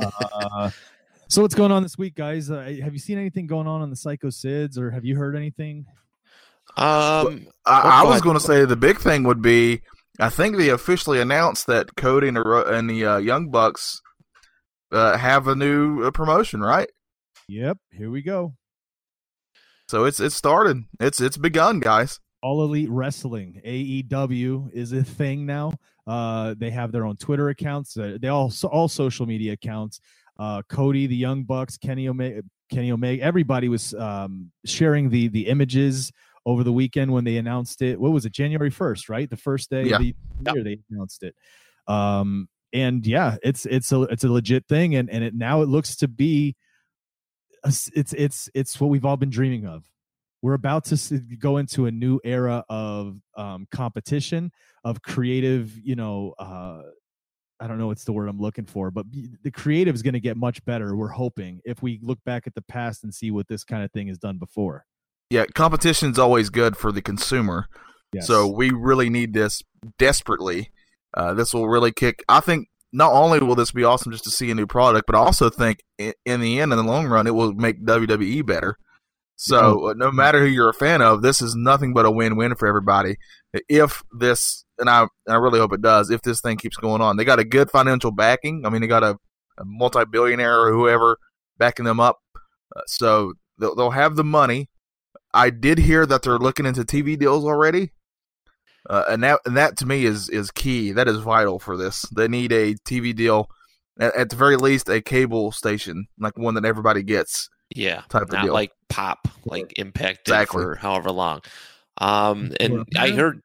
uh, 0.00 0.70
so 1.28 1.42
what's 1.42 1.54
going 1.54 1.72
on 1.72 1.82
this 1.82 1.96
week, 1.96 2.14
guys? 2.14 2.50
Uh, 2.50 2.60
have 2.82 2.92
you 2.92 2.98
seen 2.98 3.18
anything 3.18 3.46
going 3.46 3.66
on 3.66 3.80
on 3.82 3.90
the 3.90 3.96
Psycho 3.96 4.28
Sids, 4.28 4.78
or 4.78 4.90
have 4.90 5.04
you 5.04 5.16
heard 5.16 5.36
anything? 5.36 5.86
Um, 6.76 7.46
I, 7.64 8.02
I 8.02 8.04
was 8.04 8.20
going 8.20 8.36
to 8.36 8.40
say 8.40 8.64
the 8.64 8.76
big 8.76 8.98
thing 8.98 9.24
would 9.24 9.42
be 9.42 9.82
I 10.18 10.28
think 10.28 10.56
they 10.56 10.68
officially 10.68 11.20
announced 11.20 11.66
that 11.66 11.96
Cody 11.96 12.28
and 12.28 12.36
the, 12.36 12.64
and 12.66 12.88
the 12.88 13.04
uh, 13.04 13.16
Young 13.18 13.50
Bucks 13.50 14.00
uh, 14.92 15.18
have 15.18 15.48
a 15.48 15.56
new 15.56 16.04
uh, 16.04 16.10
promotion, 16.12 16.60
right? 16.60 16.88
Yep, 17.48 17.78
here 17.90 18.10
we 18.10 18.22
go. 18.22 18.54
So 19.88 20.04
it's 20.04 20.20
it's 20.20 20.36
started. 20.36 20.84
It's 20.98 21.20
it's 21.20 21.36
begun, 21.36 21.80
guys. 21.80 22.20
All 22.44 22.62
Elite 22.62 22.90
Wrestling 22.90 23.58
AEW 23.64 24.70
is 24.74 24.92
a 24.92 25.02
thing 25.02 25.46
now. 25.46 25.72
Uh, 26.06 26.54
they 26.58 26.70
have 26.70 26.92
their 26.92 27.06
own 27.06 27.16
Twitter 27.16 27.48
accounts. 27.48 27.96
Uh, 27.96 28.18
they 28.20 28.28
all 28.28 28.52
all 28.70 28.86
social 28.86 29.24
media 29.24 29.54
accounts. 29.54 29.98
Uh, 30.38 30.60
Cody, 30.68 31.06
the 31.06 31.16
Young 31.16 31.44
Bucks, 31.44 31.78
Kenny 31.78 32.06
Omega, 32.06 32.42
Kenny 32.70 32.92
Omega. 32.92 33.22
Everybody 33.22 33.70
was 33.70 33.94
um, 33.94 34.52
sharing 34.66 35.08
the 35.08 35.28
the 35.28 35.46
images 35.46 36.12
over 36.44 36.62
the 36.62 36.72
weekend 36.72 37.10
when 37.10 37.24
they 37.24 37.38
announced 37.38 37.80
it. 37.80 37.98
What 37.98 38.12
was 38.12 38.26
it? 38.26 38.32
January 38.32 38.68
first, 38.68 39.08
right? 39.08 39.30
The 39.30 39.38
first 39.38 39.70
day 39.70 39.84
yeah. 39.84 39.96
of 39.96 40.02
the 40.02 40.14
year 40.52 40.62
they 40.62 40.78
announced 40.90 41.22
it. 41.22 41.34
Um, 41.88 42.50
and 42.74 43.06
yeah, 43.06 43.36
it's 43.42 43.64
it's 43.64 43.90
a 43.90 44.02
it's 44.02 44.24
a 44.24 44.28
legit 44.28 44.66
thing, 44.68 44.96
and 44.96 45.08
and 45.08 45.24
it 45.24 45.34
now 45.34 45.62
it 45.62 45.68
looks 45.70 45.96
to 45.96 46.08
be, 46.08 46.56
a, 47.64 47.68
it's 47.68 48.12
it's 48.12 48.50
it's 48.52 48.78
what 48.78 48.90
we've 48.90 49.06
all 49.06 49.16
been 49.16 49.30
dreaming 49.30 49.66
of. 49.66 49.88
We're 50.44 50.52
about 50.52 50.84
to 50.84 51.22
go 51.38 51.56
into 51.56 51.86
a 51.86 51.90
new 51.90 52.20
era 52.22 52.66
of 52.68 53.16
um, 53.34 53.66
competition, 53.70 54.52
of 54.84 55.00
creative, 55.00 55.74
you 55.82 55.96
know, 55.96 56.34
uh, 56.38 56.82
I 57.58 57.66
don't 57.66 57.78
know 57.78 57.86
what's 57.86 58.04
the 58.04 58.12
word 58.12 58.28
I'm 58.28 58.38
looking 58.38 58.66
for, 58.66 58.90
but 58.90 59.06
the 59.42 59.50
creative 59.50 59.94
is 59.94 60.02
going 60.02 60.12
to 60.12 60.20
get 60.20 60.36
much 60.36 60.62
better. 60.66 60.94
We're 60.94 61.08
hoping 61.08 61.62
if 61.64 61.82
we 61.82 61.98
look 62.02 62.18
back 62.26 62.46
at 62.46 62.54
the 62.54 62.60
past 62.60 63.04
and 63.04 63.14
see 63.14 63.30
what 63.30 63.48
this 63.48 63.64
kind 63.64 63.84
of 63.84 63.92
thing 63.92 64.08
has 64.08 64.18
done 64.18 64.36
before. 64.36 64.84
Yeah, 65.30 65.46
competition 65.54 66.10
is 66.10 66.18
always 66.18 66.50
good 66.50 66.76
for 66.76 66.92
the 66.92 67.00
consumer. 67.00 67.64
Yes. 68.12 68.26
So 68.26 68.46
we 68.46 68.70
really 68.70 69.08
need 69.08 69.32
this 69.32 69.62
desperately. 69.98 70.70
Uh, 71.16 71.32
this 71.32 71.54
will 71.54 71.70
really 71.70 71.90
kick. 71.90 72.22
I 72.28 72.40
think 72.40 72.68
not 72.92 73.14
only 73.14 73.38
will 73.38 73.54
this 73.54 73.72
be 73.72 73.84
awesome 73.84 74.12
just 74.12 74.24
to 74.24 74.30
see 74.30 74.50
a 74.50 74.54
new 74.54 74.66
product, 74.66 75.06
but 75.06 75.16
I 75.16 75.20
also 75.20 75.48
think 75.48 75.78
in, 75.96 76.12
in 76.26 76.42
the 76.42 76.60
end, 76.60 76.70
in 76.70 76.76
the 76.76 76.84
long 76.84 77.06
run, 77.06 77.26
it 77.26 77.34
will 77.34 77.54
make 77.54 77.82
WWE 77.82 78.44
better. 78.44 78.76
So 79.36 79.90
uh, 79.90 79.94
no 79.94 80.12
matter 80.12 80.40
who 80.40 80.46
you're 80.46 80.68
a 80.68 80.74
fan 80.74 81.02
of, 81.02 81.22
this 81.22 81.42
is 81.42 81.54
nothing 81.56 81.92
but 81.92 82.06
a 82.06 82.10
win-win 82.10 82.54
for 82.54 82.68
everybody. 82.68 83.16
If 83.68 84.02
this 84.12 84.64
and 84.78 84.90
I, 84.90 85.06
I 85.28 85.36
really 85.36 85.58
hope 85.58 85.72
it 85.72 85.82
does. 85.82 86.10
If 86.10 86.22
this 86.22 86.40
thing 86.40 86.56
keeps 86.56 86.76
going 86.76 87.00
on, 87.00 87.16
they 87.16 87.24
got 87.24 87.38
a 87.38 87.44
good 87.44 87.70
financial 87.70 88.10
backing. 88.10 88.64
I 88.64 88.70
mean, 88.70 88.80
they 88.80 88.86
got 88.86 89.02
a, 89.02 89.16
a 89.58 89.64
multi-billionaire 89.64 90.60
or 90.60 90.72
whoever 90.72 91.18
backing 91.58 91.84
them 91.84 92.00
up, 92.00 92.18
uh, 92.74 92.80
so 92.86 93.34
they'll, 93.58 93.74
they'll 93.74 93.90
have 93.90 94.16
the 94.16 94.24
money. 94.24 94.68
I 95.32 95.50
did 95.50 95.78
hear 95.78 96.06
that 96.06 96.22
they're 96.22 96.38
looking 96.38 96.66
into 96.66 96.82
TV 96.82 97.18
deals 97.18 97.44
already, 97.44 97.92
uh, 98.88 99.04
and 99.08 99.22
that 99.22 99.40
and 99.44 99.56
that 99.56 99.76
to 99.78 99.86
me 99.86 100.04
is 100.04 100.28
is 100.28 100.50
key. 100.50 100.92
That 100.92 101.08
is 101.08 101.18
vital 101.18 101.58
for 101.58 101.76
this. 101.76 102.02
They 102.14 102.28
need 102.28 102.52
a 102.52 102.74
TV 102.74 103.14
deal, 103.14 103.48
at, 103.98 104.14
at 104.14 104.30
the 104.30 104.36
very 104.36 104.56
least, 104.56 104.88
a 104.88 105.00
cable 105.00 105.52
station 105.52 106.06
like 106.18 106.38
one 106.38 106.54
that 106.54 106.64
everybody 106.64 107.02
gets. 107.02 107.48
Yeah, 107.70 108.02
type 108.08 108.28
not 108.30 108.34
of 108.34 108.42
deal. 108.42 108.52
like 108.52 108.72
pop, 108.88 109.28
like 109.44 109.78
Impact 109.78 110.20
exactly. 110.28 110.62
for 110.62 110.74
however 110.76 111.10
long. 111.10 111.40
Um, 111.98 112.52
and 112.60 112.84
I 112.96 113.10
heard. 113.10 113.40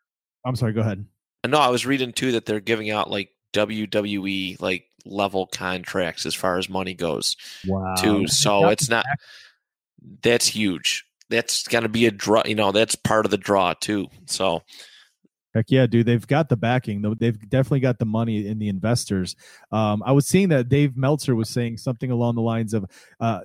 I'm 0.45 0.55
sorry. 0.55 0.73
Go 0.73 0.81
ahead. 0.81 1.05
No, 1.47 1.59
I 1.59 1.69
was 1.69 1.85
reading 1.85 2.13
too 2.13 2.33
that 2.33 2.45
they're 2.45 2.59
giving 2.59 2.89
out 2.89 3.09
like 3.09 3.29
WWE 3.53 4.61
like 4.61 4.85
level 5.05 5.47
contracts 5.47 6.25
as 6.25 6.35
far 6.35 6.57
as 6.57 6.69
money 6.69 6.93
goes. 6.93 7.35
Wow. 7.67 7.95
Too. 7.95 8.27
So 8.27 8.69
it's 8.69 8.89
not 8.89 9.05
that's 10.21 10.47
huge. 10.47 11.05
That's 11.29 11.67
gonna 11.67 11.89
be 11.89 12.05
a 12.05 12.11
draw 12.11 12.43
you 12.45 12.55
know, 12.55 12.71
that's 12.71 12.95
part 12.95 13.25
of 13.25 13.31
the 13.31 13.37
draw 13.37 13.73
too. 13.73 14.07
So 14.25 14.63
Heck 15.55 15.65
yeah, 15.71 15.87
dude! 15.87 16.05
They've 16.05 16.27
got 16.27 16.47
the 16.47 16.55
backing. 16.55 17.01
They've 17.17 17.49
definitely 17.49 17.79
got 17.79 17.97
the 17.97 18.05
money 18.05 18.45
in 18.45 18.59
the 18.59 18.69
investors. 18.69 19.35
Um, 19.71 20.03
I 20.05 20.11
was 20.11 20.27
seeing 20.27 20.49
that 20.49 20.69
Dave 20.69 20.95
Meltzer 20.95 21.35
was 21.35 21.49
saying 21.49 21.77
something 21.77 22.11
along 22.11 22.35
the 22.35 22.41
lines 22.41 22.75
of, 22.75 22.85
uh, 23.19 23.39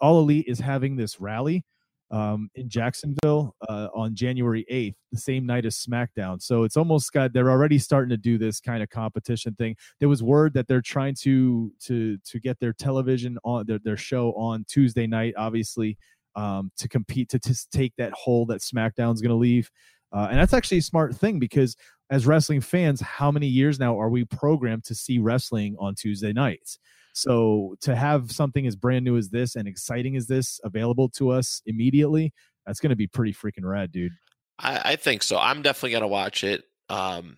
"All 0.00 0.20
Elite 0.20 0.46
is 0.48 0.58
having 0.58 0.96
this 0.96 1.20
rally 1.20 1.64
um, 2.10 2.50
in 2.54 2.68
Jacksonville 2.68 3.54
uh, 3.68 3.88
on 3.94 4.14
January 4.14 4.64
8th, 4.70 4.94
the 5.12 5.18
same 5.18 5.44
night 5.44 5.66
as 5.66 5.76
SmackDown. 5.76 6.40
So 6.40 6.64
it's 6.64 6.76
almost 6.76 7.12
got 7.12 7.32
they're 7.32 7.50
already 7.50 7.78
starting 7.78 8.10
to 8.10 8.16
do 8.16 8.38
this 8.38 8.60
kind 8.60 8.82
of 8.82 8.88
competition 8.88 9.54
thing. 9.54 9.76
There 10.00 10.08
was 10.08 10.22
word 10.22 10.54
that 10.54 10.68
they're 10.68 10.80
trying 10.80 11.14
to 11.20 11.72
to 11.84 12.18
to 12.18 12.40
get 12.40 12.58
their 12.60 12.72
television 12.72 13.38
on 13.44 13.66
their 13.66 13.78
their 13.78 13.96
show 13.96 14.32
on 14.32 14.64
Tuesday 14.68 15.06
night, 15.06 15.34
obviously, 15.36 15.98
um, 16.36 16.70
to 16.78 16.88
compete 16.88 17.28
to, 17.30 17.38
take 17.70 17.94
that 17.96 18.12
hole 18.12 18.46
that 18.46 18.60
SmackDown's 18.60 19.20
going 19.20 19.30
to 19.30 19.36
leave. 19.36 19.70
Uh, 20.10 20.28
and 20.30 20.38
that's 20.38 20.54
actually 20.54 20.78
a 20.78 20.82
smart 20.82 21.14
thing 21.14 21.38
because 21.38 21.76
as 22.10 22.26
wrestling 22.26 22.62
fans, 22.62 23.00
how 23.02 23.30
many 23.30 23.46
years 23.46 23.78
now 23.78 24.00
are 24.00 24.08
we 24.08 24.24
programmed 24.24 24.84
to 24.84 24.94
see 24.94 25.18
wrestling 25.18 25.76
on 25.78 25.94
Tuesday 25.94 26.32
nights? 26.32 26.78
So 27.18 27.74
to 27.80 27.96
have 27.96 28.30
something 28.30 28.64
as 28.64 28.76
brand 28.76 29.04
new 29.04 29.16
as 29.16 29.28
this 29.28 29.56
and 29.56 29.66
exciting 29.66 30.14
as 30.14 30.28
this 30.28 30.60
available 30.62 31.08
to 31.10 31.30
us 31.30 31.60
immediately, 31.66 32.32
that's 32.64 32.78
going 32.78 32.90
to 32.90 32.96
be 32.96 33.08
pretty 33.08 33.32
freaking 33.32 33.64
rad, 33.64 33.90
dude. 33.90 34.12
I, 34.60 34.92
I 34.92 34.96
think 34.96 35.24
so. 35.24 35.36
I'm 35.36 35.62
definitely 35.62 35.90
going 35.90 36.02
to 36.02 36.08
watch 36.08 36.44
it. 36.44 36.62
Um, 36.88 37.36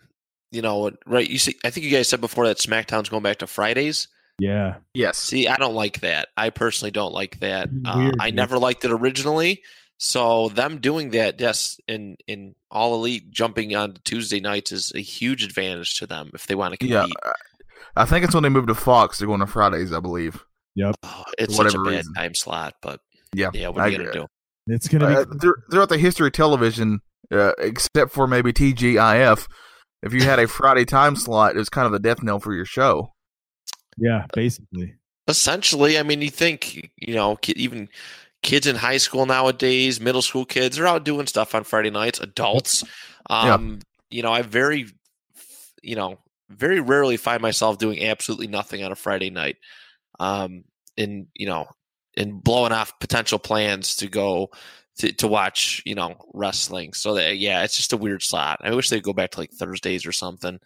you 0.53 0.61
know, 0.61 0.91
right? 1.07 1.29
You 1.29 1.39
see, 1.39 1.57
I 1.65 1.71
think 1.71 1.87
you 1.87 1.93
guys 1.93 2.09
said 2.09 2.21
before 2.21 2.47
that 2.47 2.59
SmackDown's 2.59 3.09
going 3.09 3.23
back 3.23 3.39
to 3.39 3.47
Fridays. 3.47 4.09
Yeah. 4.39 4.77
Yes. 4.93 5.17
See, 5.17 5.49
I 5.49 5.57
don't 5.57 5.75
like 5.75 6.01
that. 6.01 6.29
I 6.37 6.51
personally 6.51 6.91
don't 6.91 7.15
like 7.15 7.41
that. 7.41 7.71
Uh, 7.87 7.95
Weird, 7.97 8.15
uh, 8.15 8.23
I 8.23 8.33
never 8.33 8.59
liked 8.59 8.85
it 8.85 8.91
originally. 8.91 9.63
So 9.97 10.51
them 10.51 10.79
doing 10.79 11.11
that, 11.11 11.41
yes, 11.41 11.81
in 11.87 12.17
in 12.27 12.55
all 12.71 12.95
elite 12.95 13.31
jumping 13.31 13.77
on 13.77 13.97
Tuesday 14.05 14.41
nights 14.41 14.73
is 14.73 14.93
a 14.95 15.01
huge 15.01 15.43
advantage 15.43 15.99
to 15.99 16.07
them 16.07 16.31
if 16.35 16.47
they 16.47 16.55
want 16.55 16.73
to 16.73 16.79
compete. 16.79 17.15
Yeah, 17.25 17.33
I 17.97 18.05
think 18.05 18.25
it's 18.25 18.35
when 18.35 18.43
they 18.43 18.49
moved 18.49 18.69
to 18.69 18.75
Fox. 18.75 19.19
They're 19.19 19.29
going 19.29 19.41
to 19.41 19.47
Fridays, 19.47 19.93
I 19.93 20.01
believe. 20.01 20.45
Yep. 20.77 20.97
Oh, 21.03 21.25
it's 21.39 21.57
such 21.57 21.75
a 21.75 21.79
bad 21.79 21.91
reason. 21.91 22.15
time 22.15 22.35
slot, 22.35 22.75
but 22.81 23.01
yeah, 23.35 23.51
yeah. 23.53 23.69
What 23.69 23.81
are 23.81 23.89
you 23.89 23.99
gonna 23.99 24.13
do? 24.13 24.27
It's 24.67 24.89
gonna 24.89 25.09
be 25.09 25.15
uh, 25.15 25.53
throughout 25.71 25.89
the 25.89 25.99
history 25.99 26.29
of 26.29 26.33
television, 26.33 27.01
uh, 27.33 27.53
except 27.59 28.13
for 28.13 28.27
maybe 28.27 28.53
TGIF. 28.53 29.49
If 30.03 30.15
you 30.15 30.23
had 30.23 30.39
a 30.39 30.47
Friday 30.47 30.85
time 30.85 31.17
slot, 31.17 31.57
it 31.57 31.59
was 31.59 31.69
kind 31.69 31.87
of 31.87 31.93
the 31.93 31.99
death 31.99 32.23
knell 32.23 32.41
for 32.41 32.55
your 32.55 32.65
show. 32.65 33.13
Yeah, 33.99 34.27
basically. 34.33 34.95
Essentially, 35.29 35.99
I 35.99 36.03
mean, 36.03 36.23
you 36.23 36.31
think 36.31 36.91
you 36.97 37.15
know, 37.15 37.37
even 37.49 37.89
kids 38.43 38.67
in 38.67 38.77
high 38.77 38.97
school 38.97 39.27
nowadays, 39.27 40.01
middle 40.01 40.23
school 40.23 40.45
kids, 40.45 40.79
are 40.79 40.87
out 40.87 41.05
doing 41.05 41.27
stuff 41.27 41.55
on 41.55 41.65
Friday 41.65 41.91
nights. 41.91 42.21
Adults, 42.21 42.85
um, 43.29 43.81
yeah. 44.11 44.17
you 44.17 44.23
know, 44.23 44.33
I 44.33 44.43
very, 44.43 44.87
you 45.83 45.97
know, 45.97 46.19
very 46.51 46.81
rarely 46.81 47.17
find 47.17 47.41
myself 47.41 47.79
doing 47.79 48.05
absolutely 48.05 48.49
nothing 48.49 48.83
on 48.83 48.93
a 48.93 48.97
Friday 48.97 49.31
night. 49.31 49.57
Um, 50.19 50.65
and 50.99 51.29
you 51.35 51.47
know, 51.47 51.67
and 52.17 52.43
blowing 52.43 52.73
off 52.73 52.99
potential 53.01 53.39
plans 53.39 53.97
to 53.97 54.09
go 54.09 54.51
to, 54.99 55.13
to 55.13 55.29
watch, 55.29 55.83
you 55.87 55.95
know, 55.95 56.17
wrestling. 56.35 56.93
So 56.93 57.15
that 57.15 57.39
yeah, 57.39 57.63
it's 57.63 57.77
just 57.77 57.93
a 57.93 57.97
weird 57.97 58.23
slot. 58.23 58.61
I 58.63 58.75
wish 58.75 58.89
they'd 58.89 59.03
go 59.03 59.13
back 59.13 59.31
to 59.33 59.41
like 59.41 59.53
Thursdays 59.53 60.07
or 60.07 60.13
something. 60.13 60.59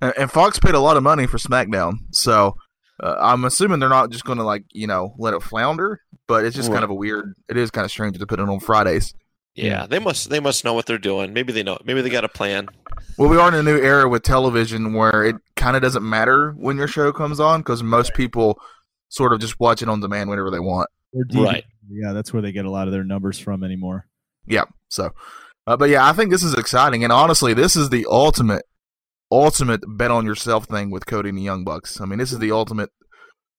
And 0.00 0.30
Fox 0.30 0.58
paid 0.58 0.74
a 0.74 0.80
lot 0.80 0.96
of 0.96 1.02
money 1.02 1.26
for 1.26 1.38
SmackDown, 1.38 1.98
so 2.10 2.56
uh, 3.02 3.16
I'm 3.20 3.44
assuming 3.44 3.78
they're 3.78 3.88
not 3.88 4.10
just 4.10 4.24
going 4.24 4.38
to 4.38 4.44
like 4.44 4.64
you 4.72 4.86
know 4.86 5.14
let 5.18 5.34
it 5.34 5.42
flounder. 5.42 6.00
But 6.26 6.44
it's 6.44 6.56
just 6.56 6.68
right. 6.68 6.76
kind 6.76 6.84
of 6.84 6.90
a 6.90 6.94
weird. 6.94 7.34
It 7.48 7.56
is 7.56 7.70
kind 7.70 7.84
of 7.84 7.90
strange 7.90 8.18
to 8.18 8.26
put 8.26 8.40
it 8.40 8.48
on 8.48 8.60
Fridays. 8.60 9.14
Yeah, 9.54 9.86
they 9.86 10.00
must 10.00 10.30
they 10.30 10.40
must 10.40 10.64
know 10.64 10.72
what 10.72 10.86
they're 10.86 10.98
doing. 10.98 11.32
Maybe 11.32 11.52
they 11.52 11.62
know. 11.62 11.78
Maybe 11.84 12.00
they 12.00 12.10
got 12.10 12.24
a 12.24 12.28
plan. 12.28 12.68
Well, 13.16 13.28
we 13.28 13.36
are 13.36 13.48
in 13.48 13.54
a 13.54 13.62
new 13.62 13.78
era 13.78 14.08
with 14.08 14.22
television 14.22 14.92
where 14.92 15.24
it 15.24 15.36
kind 15.56 15.76
of 15.76 15.82
doesn't 15.82 16.08
matter 16.08 16.52
when 16.52 16.76
your 16.76 16.88
show 16.88 17.12
comes 17.12 17.38
on 17.38 17.60
because 17.60 17.82
most 17.82 18.10
right. 18.10 18.16
people 18.16 18.58
sort 19.08 19.32
of 19.32 19.40
just 19.40 19.60
watch 19.60 19.82
it 19.82 19.88
on 19.88 20.00
demand 20.00 20.28
whenever 20.30 20.50
they 20.50 20.58
want. 20.58 20.88
Right. 21.32 21.64
Yeah, 21.88 22.12
that's 22.12 22.32
where 22.32 22.42
they 22.42 22.52
get 22.52 22.64
a 22.64 22.70
lot 22.70 22.88
of 22.88 22.92
their 22.92 23.04
numbers 23.04 23.38
from 23.38 23.62
anymore. 23.62 24.06
Yeah. 24.46 24.64
So, 24.88 25.10
uh, 25.66 25.76
but 25.76 25.90
yeah, 25.90 26.08
I 26.08 26.12
think 26.12 26.30
this 26.30 26.42
is 26.42 26.54
exciting, 26.54 27.04
and 27.04 27.12
honestly, 27.12 27.54
this 27.54 27.76
is 27.76 27.90
the 27.90 28.06
ultimate, 28.10 28.64
ultimate 29.30 29.82
bet 29.86 30.10
on 30.10 30.26
yourself 30.26 30.66
thing 30.66 30.90
with 30.90 31.06
Cody 31.06 31.28
and 31.28 31.38
the 31.38 31.42
Young 31.42 31.64
Bucks. 31.64 32.00
I 32.00 32.06
mean, 32.06 32.18
this 32.18 32.32
is 32.32 32.38
the 32.38 32.50
ultimate 32.50 32.90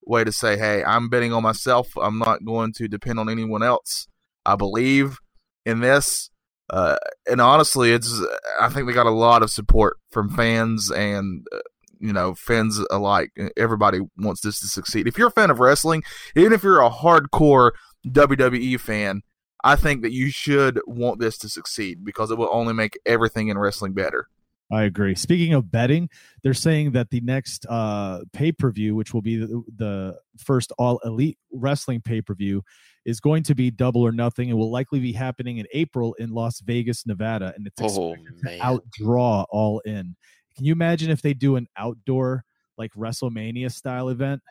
way 0.06 0.24
to 0.24 0.32
say, 0.32 0.58
"Hey, 0.58 0.84
I'm 0.84 1.10
betting 1.10 1.34
on 1.34 1.44
myself. 1.44 1.98
I'm 1.98 2.20
not 2.20 2.46
going 2.46 2.74
to 2.74 2.88
depend 2.88 3.20
on 3.20 3.30
anyone 3.30 3.64
else. 3.64 4.08
I 4.46 4.56
believe 4.56 5.18
in 5.66 5.80
this." 5.80 6.30
Uh, 6.70 6.98
and 7.30 7.42
honestly, 7.42 7.92
it's 7.92 8.22
I 8.60 8.70
think 8.70 8.88
they 8.88 8.94
got 8.94 9.06
a 9.06 9.12
lot 9.12 9.44
of 9.44 9.52
support 9.52 9.98
from 10.12 10.30
fans 10.30 10.92
and 10.92 11.46
uh, 11.54 11.60
you 12.00 12.12
know 12.12 12.34
fans 12.34 12.80
alike. 12.90 13.32
Everybody 13.56 14.00
wants 14.18 14.42
this 14.42 14.60
to 14.62 14.68
succeed. 14.68 15.08
If 15.08 15.18
you're 15.18 15.28
a 15.28 15.32
fan 15.32 15.52
of 15.52 15.60
wrestling, 15.60 16.04
even 16.36 16.54
if 16.54 16.64
you're 16.64 16.82
a 16.82 16.90
hardcore 16.90 17.72
WWE 18.08 18.80
fan, 18.80 19.22
I 19.64 19.76
think 19.76 20.02
that 20.02 20.12
you 20.12 20.30
should 20.30 20.80
want 20.88 21.20
this 21.20 21.38
to 21.40 21.50
succeed 21.50 22.04
because 22.04 22.32
it 22.32 22.38
will 22.38 22.50
only 22.52 22.74
make 22.74 22.98
everything 23.06 23.50
in 23.50 23.58
wrestling 23.58 23.94
better. 23.94 24.28
I 24.72 24.84
agree. 24.84 25.14
Speaking 25.14 25.54
of 25.54 25.72
betting, 25.72 26.10
they're 26.42 26.56
saying 26.56 26.94
that 26.94 27.12
the 27.12 27.22
next 27.22 27.66
uh, 27.70 28.22
pay 28.34 28.52
per 28.52 28.72
view, 28.72 28.96
which 28.96 29.14
will 29.14 29.22
be 29.22 29.38
the, 29.38 29.64
the 29.76 30.18
first 30.38 30.72
all 30.80 31.00
elite 31.06 31.38
wrestling 31.52 32.02
pay 32.02 32.22
per 32.22 32.34
view, 32.34 32.64
is 33.06 33.20
going 33.20 33.44
to 33.44 33.56
be 33.56 33.72
double 33.72 34.02
or 34.02 34.12
nothing 34.12 34.50
and 34.50 34.58
will 34.58 34.72
likely 34.72 35.00
be 35.00 35.14
happening 35.14 35.58
in 35.58 35.68
April 35.74 36.14
in 36.16 36.32
Las 36.32 36.60
Vegas, 36.62 37.06
Nevada. 37.06 37.54
And 37.56 37.68
it's 37.68 37.82
oh, 37.82 38.16
to 38.16 38.58
outdraw 38.60 39.46
all 39.50 39.80
in. 39.82 40.16
Can 40.56 40.66
you 40.66 40.74
imagine 40.74 41.12
if 41.12 41.22
they 41.22 41.34
do 41.34 41.56
an 41.56 41.68
outdoor 41.78 42.46
like 42.78 42.94
WrestleMania 42.94 43.72
style 43.72 44.10
event? 44.10 44.42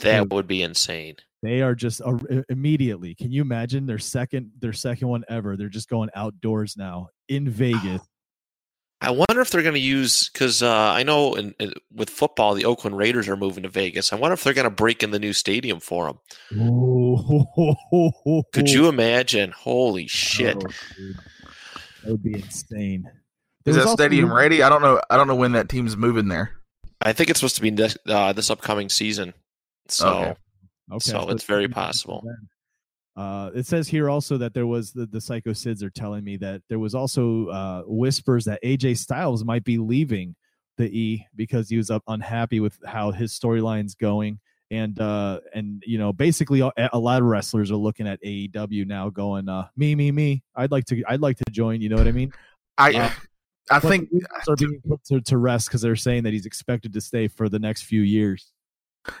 That 0.00 0.30
would 0.30 0.46
be 0.46 0.62
insane. 0.62 1.16
They 1.42 1.62
are 1.62 1.74
just 1.74 2.00
uh, 2.02 2.18
immediately. 2.48 3.14
Can 3.14 3.32
you 3.32 3.42
imagine 3.42 3.86
their 3.86 3.98
second 3.98 4.52
their 4.58 4.72
second 4.72 5.08
one 5.08 5.24
ever? 5.28 5.56
They're 5.56 5.68
just 5.68 5.88
going 5.88 6.10
outdoors 6.14 6.76
now 6.76 7.08
in 7.28 7.48
Vegas. 7.48 8.02
I 9.02 9.10
wonder 9.10 9.40
if 9.40 9.50
they're 9.50 9.62
going 9.62 9.74
to 9.74 9.80
use 9.80 10.28
because 10.28 10.62
uh, 10.62 10.70
I 10.70 11.02
know 11.04 11.34
in, 11.34 11.54
in, 11.58 11.72
with 11.94 12.10
football 12.10 12.54
the 12.54 12.66
Oakland 12.66 12.98
Raiders 12.98 13.28
are 13.28 13.36
moving 13.36 13.62
to 13.62 13.68
Vegas. 13.68 14.12
I 14.12 14.16
wonder 14.16 14.34
if 14.34 14.44
they're 14.44 14.52
going 14.52 14.64
to 14.64 14.70
break 14.70 15.02
in 15.02 15.10
the 15.10 15.18
new 15.18 15.32
stadium 15.32 15.80
for 15.80 16.06
them. 16.06 16.18
Could 18.52 18.70
you 18.70 18.88
imagine? 18.90 19.52
Holy 19.52 20.06
shit! 20.06 20.56
Oh, 20.56 20.68
that 22.04 22.10
would 22.10 22.22
be 22.22 22.34
insane. 22.34 23.04
Is 23.64 23.76
that 23.76 23.88
stadium 23.88 24.32
ready? 24.32 24.62
I 24.62 24.68
don't 24.68 24.82
know. 24.82 25.00
I 25.08 25.16
don't 25.16 25.28
know 25.28 25.36
when 25.36 25.52
that 25.52 25.68
team's 25.68 25.96
moving 25.96 26.28
there. 26.28 26.52
I 27.02 27.12
think 27.12 27.30
it's 27.30 27.40
supposed 27.40 27.56
to 27.56 27.62
be 27.62 27.70
this, 27.70 27.96
uh, 28.06 28.32
this 28.32 28.50
upcoming 28.50 28.90
season. 28.90 29.32
So, 29.88 30.08
okay. 30.08 30.34
Okay. 30.92 30.98
so, 31.00 31.20
so 31.22 31.28
it's 31.30 31.44
very 31.44 31.68
possible. 31.68 32.22
Uh, 33.20 33.50
it 33.54 33.66
says 33.66 33.86
here 33.86 34.08
also 34.08 34.38
that 34.38 34.54
there 34.54 34.66
was 34.66 34.92
the, 34.92 35.04
the 35.04 35.20
Psycho 35.20 35.50
Sids 35.50 35.82
are 35.82 35.90
telling 35.90 36.24
me 36.24 36.38
that 36.38 36.62
there 36.70 36.78
was 36.78 36.94
also 36.94 37.48
uh, 37.48 37.82
whispers 37.84 38.46
that 38.46 38.62
AJ 38.64 38.96
Styles 38.96 39.44
might 39.44 39.62
be 39.62 39.76
leaving 39.76 40.34
the 40.78 40.86
E 40.86 41.26
because 41.36 41.68
he 41.68 41.76
was 41.76 41.90
up 41.90 42.02
unhappy 42.08 42.60
with 42.60 42.78
how 42.86 43.10
his 43.10 43.38
storyline's 43.38 43.94
going. 43.94 44.40
And 44.70 44.98
uh, 44.98 45.40
and 45.52 45.82
you 45.86 45.98
know 45.98 46.14
basically 46.14 46.60
a, 46.60 46.72
a, 46.94 46.98
lot 46.98 47.20
of 47.20 47.26
wrestlers 47.26 47.70
are 47.70 47.76
looking 47.76 48.08
at 48.08 48.22
AEW 48.22 48.86
now, 48.86 49.10
going 49.10 49.50
uh, 49.50 49.68
me 49.76 49.94
me 49.94 50.12
me. 50.12 50.42
I'd 50.54 50.70
like 50.70 50.86
to 50.86 51.02
I'd 51.06 51.20
like 51.20 51.36
to 51.38 51.44
join. 51.50 51.82
You 51.82 51.90
know 51.90 51.96
what 51.96 52.08
I 52.08 52.12
mean? 52.12 52.32
I 52.78 52.94
uh, 52.94 53.10
I 53.70 53.80
think 53.80 54.08
are 54.48 54.56
being 54.56 54.80
put 54.88 55.04
to, 55.06 55.20
to 55.20 55.36
rest 55.36 55.68
because 55.68 55.82
they're 55.82 55.94
saying 55.94 56.22
that 56.22 56.32
he's 56.32 56.46
expected 56.46 56.94
to 56.94 57.02
stay 57.02 57.28
for 57.28 57.50
the 57.50 57.58
next 57.58 57.82
few 57.82 58.00
years. 58.00 58.50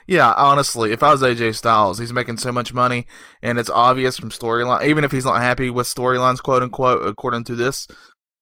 Yeah, 0.06 0.32
honestly, 0.36 0.92
if 0.92 1.02
I 1.02 1.10
was 1.10 1.22
AJ 1.22 1.54
Styles, 1.54 1.98
he's 1.98 2.12
making 2.12 2.36
so 2.36 2.52
much 2.52 2.74
money, 2.74 3.06
and 3.42 3.58
it's 3.58 3.70
obvious 3.70 4.18
from 4.18 4.30
storyline. 4.30 4.86
Even 4.86 5.04
if 5.04 5.12
he's 5.12 5.24
not 5.24 5.40
happy 5.40 5.70
with 5.70 5.86
storylines, 5.86 6.42
quote 6.42 6.62
unquote, 6.62 7.06
according 7.06 7.44
to 7.44 7.54
this, 7.54 7.88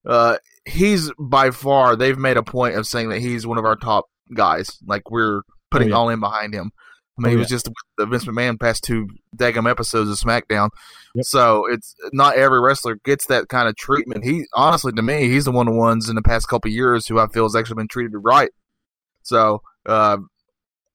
uh, 0.07 0.39
he's 0.65 1.11
by 1.19 1.51
far 1.51 1.97
they've 1.97 2.19
made 2.19 2.37
a 2.37 2.43
point 2.43 2.75
of 2.75 2.87
saying 2.87 3.09
that 3.11 3.21
he's 3.21 3.47
one 3.47 3.59
of 3.59 3.65
our 3.65 3.77
top 3.77 4.07
guys. 4.35 4.79
Like 4.87 5.11
we're 5.11 5.43
putting 5.71 5.89
oh, 5.89 5.91
yeah. 5.91 5.97
all 5.97 6.09
in 6.09 6.21
behind 6.21 6.55
him. 6.55 6.73
I 7.19 7.23
mean, 7.23 7.29
oh, 7.29 7.31
he 7.31 7.37
was 7.37 7.51
yeah. 7.51 7.57
just 7.57 7.69
the 7.97 8.07
Vince 8.07 8.25
McMahon 8.25 8.61
past 8.61 8.85
two 8.85 9.09
daggum 9.37 9.69
episodes 9.69 10.09
of 10.11 10.17
SmackDown. 10.17 10.71
Yep. 11.15 11.25
So 11.25 11.67
it's 11.67 11.95
not 12.13 12.37
every 12.37 12.61
wrestler 12.61 12.97
gets 13.05 13.27
that 13.27 13.49
kind 13.49 13.69
of 13.69 13.77
treatment. 13.77 14.25
He 14.25 14.45
honestly, 14.55 14.93
to 14.93 15.03
me, 15.03 15.29
he's 15.29 15.45
the 15.45 15.53
one 15.53 15.67
of 15.67 15.75
the 15.75 15.79
ones 15.79 16.09
in 16.09 16.15
the 16.15 16.23
past 16.23 16.49
couple 16.49 16.71
years 16.71 17.07
who 17.07 17.19
I 17.19 17.27
feel 17.29 17.45
has 17.45 17.57
actually 17.57 17.77
been 17.77 17.89
treated 17.89 18.17
right. 18.17 18.51
So 19.23 19.63
uh, 19.85 20.19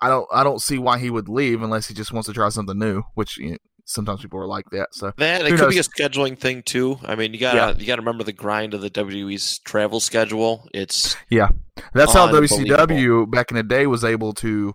I 0.03 0.10
don't 0.10 0.27
I 0.33 0.43
don't 0.43 0.62
see 0.62 0.77
why 0.77 1.00
he 1.00 1.10
would 1.10 1.29
leave 1.29 1.62
unless 1.62 1.88
he 1.88 1.93
just 1.93 2.12
wants 2.12 2.27
to 2.27 2.33
try 2.33 2.50
something 2.50 2.77
new, 2.77 3.03
which 3.15 3.38
you 3.38 3.51
know, 3.51 3.57
sometimes 3.86 4.22
people 4.22 4.38
are 4.38 4.45
like 4.45 4.69
that. 4.72 4.93
So 4.93 5.13
that 5.17 5.45
it 5.45 5.51
could 5.51 5.60
knows? 5.60 5.74
be 5.74 5.79
a 5.79 5.83
scheduling 5.83 6.38
thing 6.38 6.62
too. 6.62 7.00
I 7.03 7.15
mean, 7.15 7.33
you 7.33 7.39
gotta 7.39 7.57
yeah. 7.57 7.74
you 7.77 7.88
gotta 7.88 8.01
remember 8.01 8.25
the 8.25 8.33
grind 8.33 8.74
of 8.74 8.81
the 8.81 8.89
WWE's 8.89 9.60
travel 9.60 10.01
schedule. 10.01 10.67
It's 10.74 11.15
yeah, 11.29 11.50
that's 11.93 12.12
how 12.12 12.27
WCW 12.27 13.31
back 13.31 13.50
in 13.50 13.55
the 13.55 13.63
day 13.63 13.88
was 13.88 14.03
able 14.03 14.33
to. 14.36 14.74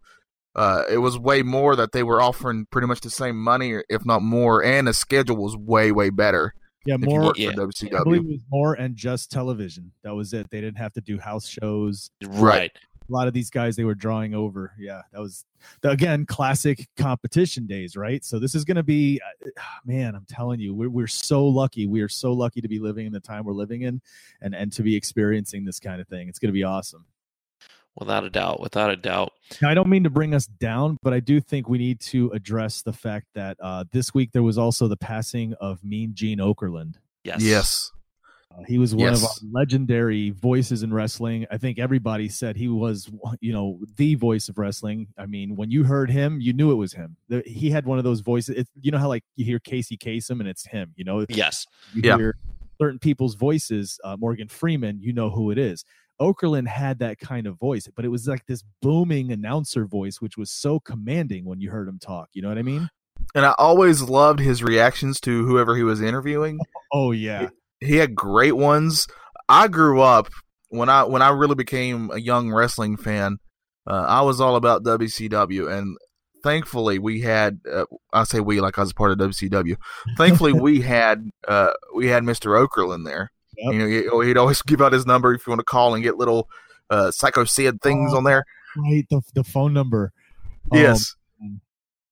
Uh, 0.57 0.85
it 0.91 0.99
was 0.99 1.19
way 1.19 1.43
more 1.43 1.77
that 1.77 1.93
they 1.93 2.03
were 2.03 2.23
offering 2.23 2.67
pretty 2.71 2.89
much 2.89 3.03
the 3.03 3.11
same 3.11 3.37
money, 3.37 3.77
if 3.91 4.07
not 4.07 4.23
more, 4.23 4.65
and 4.65 4.89
the 4.89 4.95
schedule 4.95 5.37
was 5.37 5.55
way 5.55 5.93
way 5.93 6.09
better. 6.09 6.55
Yeah, 6.87 6.97
more. 6.97 7.35
Yeah. 7.37 7.53
WCW. 7.53 8.01
I 8.01 8.03
believe 8.03 8.23
it 8.23 8.29
was 8.29 8.45
more 8.51 8.73
and 8.73 8.97
just 8.97 9.31
television. 9.31 9.93
That 10.05 10.15
was 10.15 10.33
it. 10.33 10.49
They 10.51 10.63
didn't 10.63 10.79
have 10.79 10.95
to 10.95 11.03
do 11.03 11.19
house 11.19 11.47
shows. 11.47 12.11
Right 12.25 12.73
a 13.09 13.13
lot 13.13 13.29
of 13.29 13.35
these 13.35 13.51
guys 13.51 13.77
they 13.77 13.85
were 13.85 13.95
drawing 13.95 14.35
over. 14.35 14.73
Yeah, 14.79 15.03
that 15.13 15.21
was 15.21 15.45
the, 15.81 15.91
again 15.91 16.27
classic 16.27 16.89
competition 16.97 17.67
days, 17.67 17.97
right? 17.97 18.25
So 18.25 18.39
this 18.39 18.55
is 18.55 18.65
going 18.65 18.77
to 18.77 18.83
be, 18.83 19.21
uh, 19.25 19.51
man, 19.85 20.15
I'm 20.15 20.27
telling 20.29 20.61
you, 20.61 20.75
we're 20.75 20.91
we're 20.91 21.07
so 21.07 21.47
lucky. 21.47 21.87
We 21.87 22.01
are 22.03 22.09
so 22.09 22.33
lucky 22.33 22.61
to 22.61 22.69
be 22.69 22.79
living 22.79 23.07
in 23.07 23.13
the 23.13 23.21
time 23.21 23.45
we're 23.45 23.53
living 23.53 23.83
in, 23.83 24.01
and 24.41 24.55
and 24.55 24.73
to 24.73 24.83
be 24.83 24.97
experiencing 24.97 25.65
this 25.65 25.81
kind 25.81 26.01
of 26.01 26.09
thing. 26.09 26.29
It's 26.29 26.39
going 26.39 26.51
to 26.51 26.59
be 26.59 26.65
awesome. 26.65 27.07
Without 27.99 28.23
a 28.23 28.31
doubt, 28.31 28.61
without 28.61 28.91
a 28.91 28.97
doubt. 28.97 29.33
Now, 29.61 29.71
I 29.71 29.75
don't 29.75 29.89
mean 29.89 30.05
to 30.05 30.11
bring 30.11 30.33
us 30.33 30.47
down, 30.47 30.99
but 31.03 31.13
I 31.13 31.19
do 31.19 31.41
think 31.41 31.69
we 31.69 31.79
need 31.79 31.99
to 32.03 32.31
address 32.31 32.83
the 32.83 32.93
fact 32.93 33.27
that 33.35 33.57
uh, 33.61 33.85
this 33.91 34.15
week 34.15 34.31
there 34.31 34.45
was 34.45 34.57
also 34.57 34.87
the 34.87 34.97
passing 34.97 35.53
of 35.55 35.83
Mean 35.83 36.13
Gene 36.15 36.39
Okerlund. 36.39 36.95
Yes. 37.25 37.43
Yes. 37.43 37.93
Uh, 38.51 38.63
he 38.67 38.79
was 38.79 38.95
one 38.95 39.13
yes. 39.13 39.23
of 39.23 39.25
our 39.25 39.51
legendary 39.53 40.31
voices 40.31 40.83
in 40.83 40.93
wrestling. 40.93 41.47
I 41.51 41.59
think 41.59 41.79
everybody 41.79 42.29
said 42.29 42.57
he 42.57 42.69
was, 42.69 43.11
you 43.41 43.53
know, 43.53 43.79
the 43.97 44.15
voice 44.15 44.49
of 44.49 44.59
wrestling. 44.59 45.09
I 45.19 45.27
mean, 45.27 45.55
when 45.55 45.71
you 45.71 45.85
heard 45.85 46.11
him, 46.11 46.41
you 46.41 46.53
knew 46.53 46.73
it 46.73 46.77
was 46.77 46.93
him. 46.93 47.17
He 47.45 47.71
had 47.71 47.85
one 47.85 47.99
of 47.99 48.05
those 48.05 48.21
voices. 48.21 48.57
It, 48.57 48.69
you 48.81 48.91
know 48.91 48.99
how 48.99 49.09
like 49.09 49.25
you 49.37 49.45
hear 49.45 49.59
Casey 49.59 49.97
Kasem 49.97 50.41
and 50.41 50.49
it's 50.49 50.67
him. 50.67 50.93
You 50.97 51.05
know, 51.05 51.27
yes, 51.29 51.67
you 51.95 52.03
yeah. 52.05 52.17
hear 52.17 52.37
certain 52.81 52.99
people's 52.99 53.35
voices. 53.35 54.01
Uh, 54.03 54.17
Morgan 54.19 54.49
Freeman, 54.49 55.01
you 55.01 55.13
know 55.13 55.31
who 55.31 55.51
it 55.51 55.59
is. 55.59 55.85
Okerlund 56.21 56.67
had 56.67 56.99
that 56.99 57.19
kind 57.21 57.47
of 57.47 57.59
voice, 57.59 57.89
but 57.95 58.05
it 58.05 58.09
was 58.09 58.27
like 58.27 58.45
this 58.47 58.65
booming 58.83 59.31
announcer 59.31 59.85
voice, 59.85 60.21
which 60.21 60.37
was 60.37 60.51
so 60.51 60.81
commanding 60.81 61.45
when 61.45 61.61
you 61.61 61.71
heard 61.71 61.87
him 61.87 61.99
talk. 61.99 62.29
You 62.33 62.43
know 62.43 62.49
what 62.49 62.59
I 62.59 62.63
mean? 62.63 62.89
And 63.35 63.45
I 63.47 63.55
always 63.59 64.03
loved 64.03 64.41
his 64.41 64.63
reactions 64.63 65.21
to 65.21 65.45
whoever 65.45 65.77
he 65.77 65.83
was 65.83 66.01
interviewing. 66.01 66.59
Oh 66.93 67.13
yeah, 67.13 67.51
he 67.81 67.97
had 67.97 68.15
great 68.15 68.57
ones. 68.57 69.07
I 69.49 69.69
grew 69.69 70.01
up 70.01 70.29
when 70.69 70.89
I 70.89 71.05
when 71.05 71.23
I 71.23 71.31
really 71.31 71.55
became 71.55 72.11
a 72.13 72.19
young 72.19 72.53
wrestling 72.53 72.97
fan. 72.97 73.39
Uh, 73.87 74.05
I 74.07 74.21
was 74.23 74.41
all 74.41 74.57
about 74.57 74.85
WCW, 74.85 75.71
and 75.71 75.97
thankfully 76.43 76.99
we 76.99 77.21
had 77.21 77.61
uh, 77.71 77.87
I 78.13 78.25
say 78.25 78.41
we 78.41 78.61
like 78.61 78.79
I 78.79 78.83
was 78.83 78.93
part 78.93 79.13
of 79.13 79.19
WCW. 79.19 79.77
Thankfully 80.17 80.53
we 80.61 80.81
had 80.81 81.31
uh, 81.47 81.73
we 81.95 82.09
had 82.09 82.25
Mister 82.25 82.51
Okerlund 82.51 83.05
there. 83.05 83.31
Yep. 83.57 83.75
You 83.75 84.07
know, 84.07 84.21
he'd 84.21 84.37
always 84.37 84.63
give 84.67 84.81
out 84.81 84.93
his 84.93 85.07
number 85.07 85.35
if 85.35 85.47
you 85.47 85.51
want 85.51 85.61
to 85.61 85.65
call 85.65 85.95
and 85.95 86.03
get 86.03 86.17
little 86.17 86.49
uh, 86.91 87.11
Psycho 87.11 87.45
Sid 87.45 87.81
things 87.81 88.13
oh, 88.13 88.19
on 88.19 88.25
there. 88.25 88.45
Right, 88.77 89.07
the 89.09 89.23
the 89.35 89.45
phone 89.45 89.73
number. 89.73 90.13
Yes. 90.73 91.15
Um, 91.43 91.61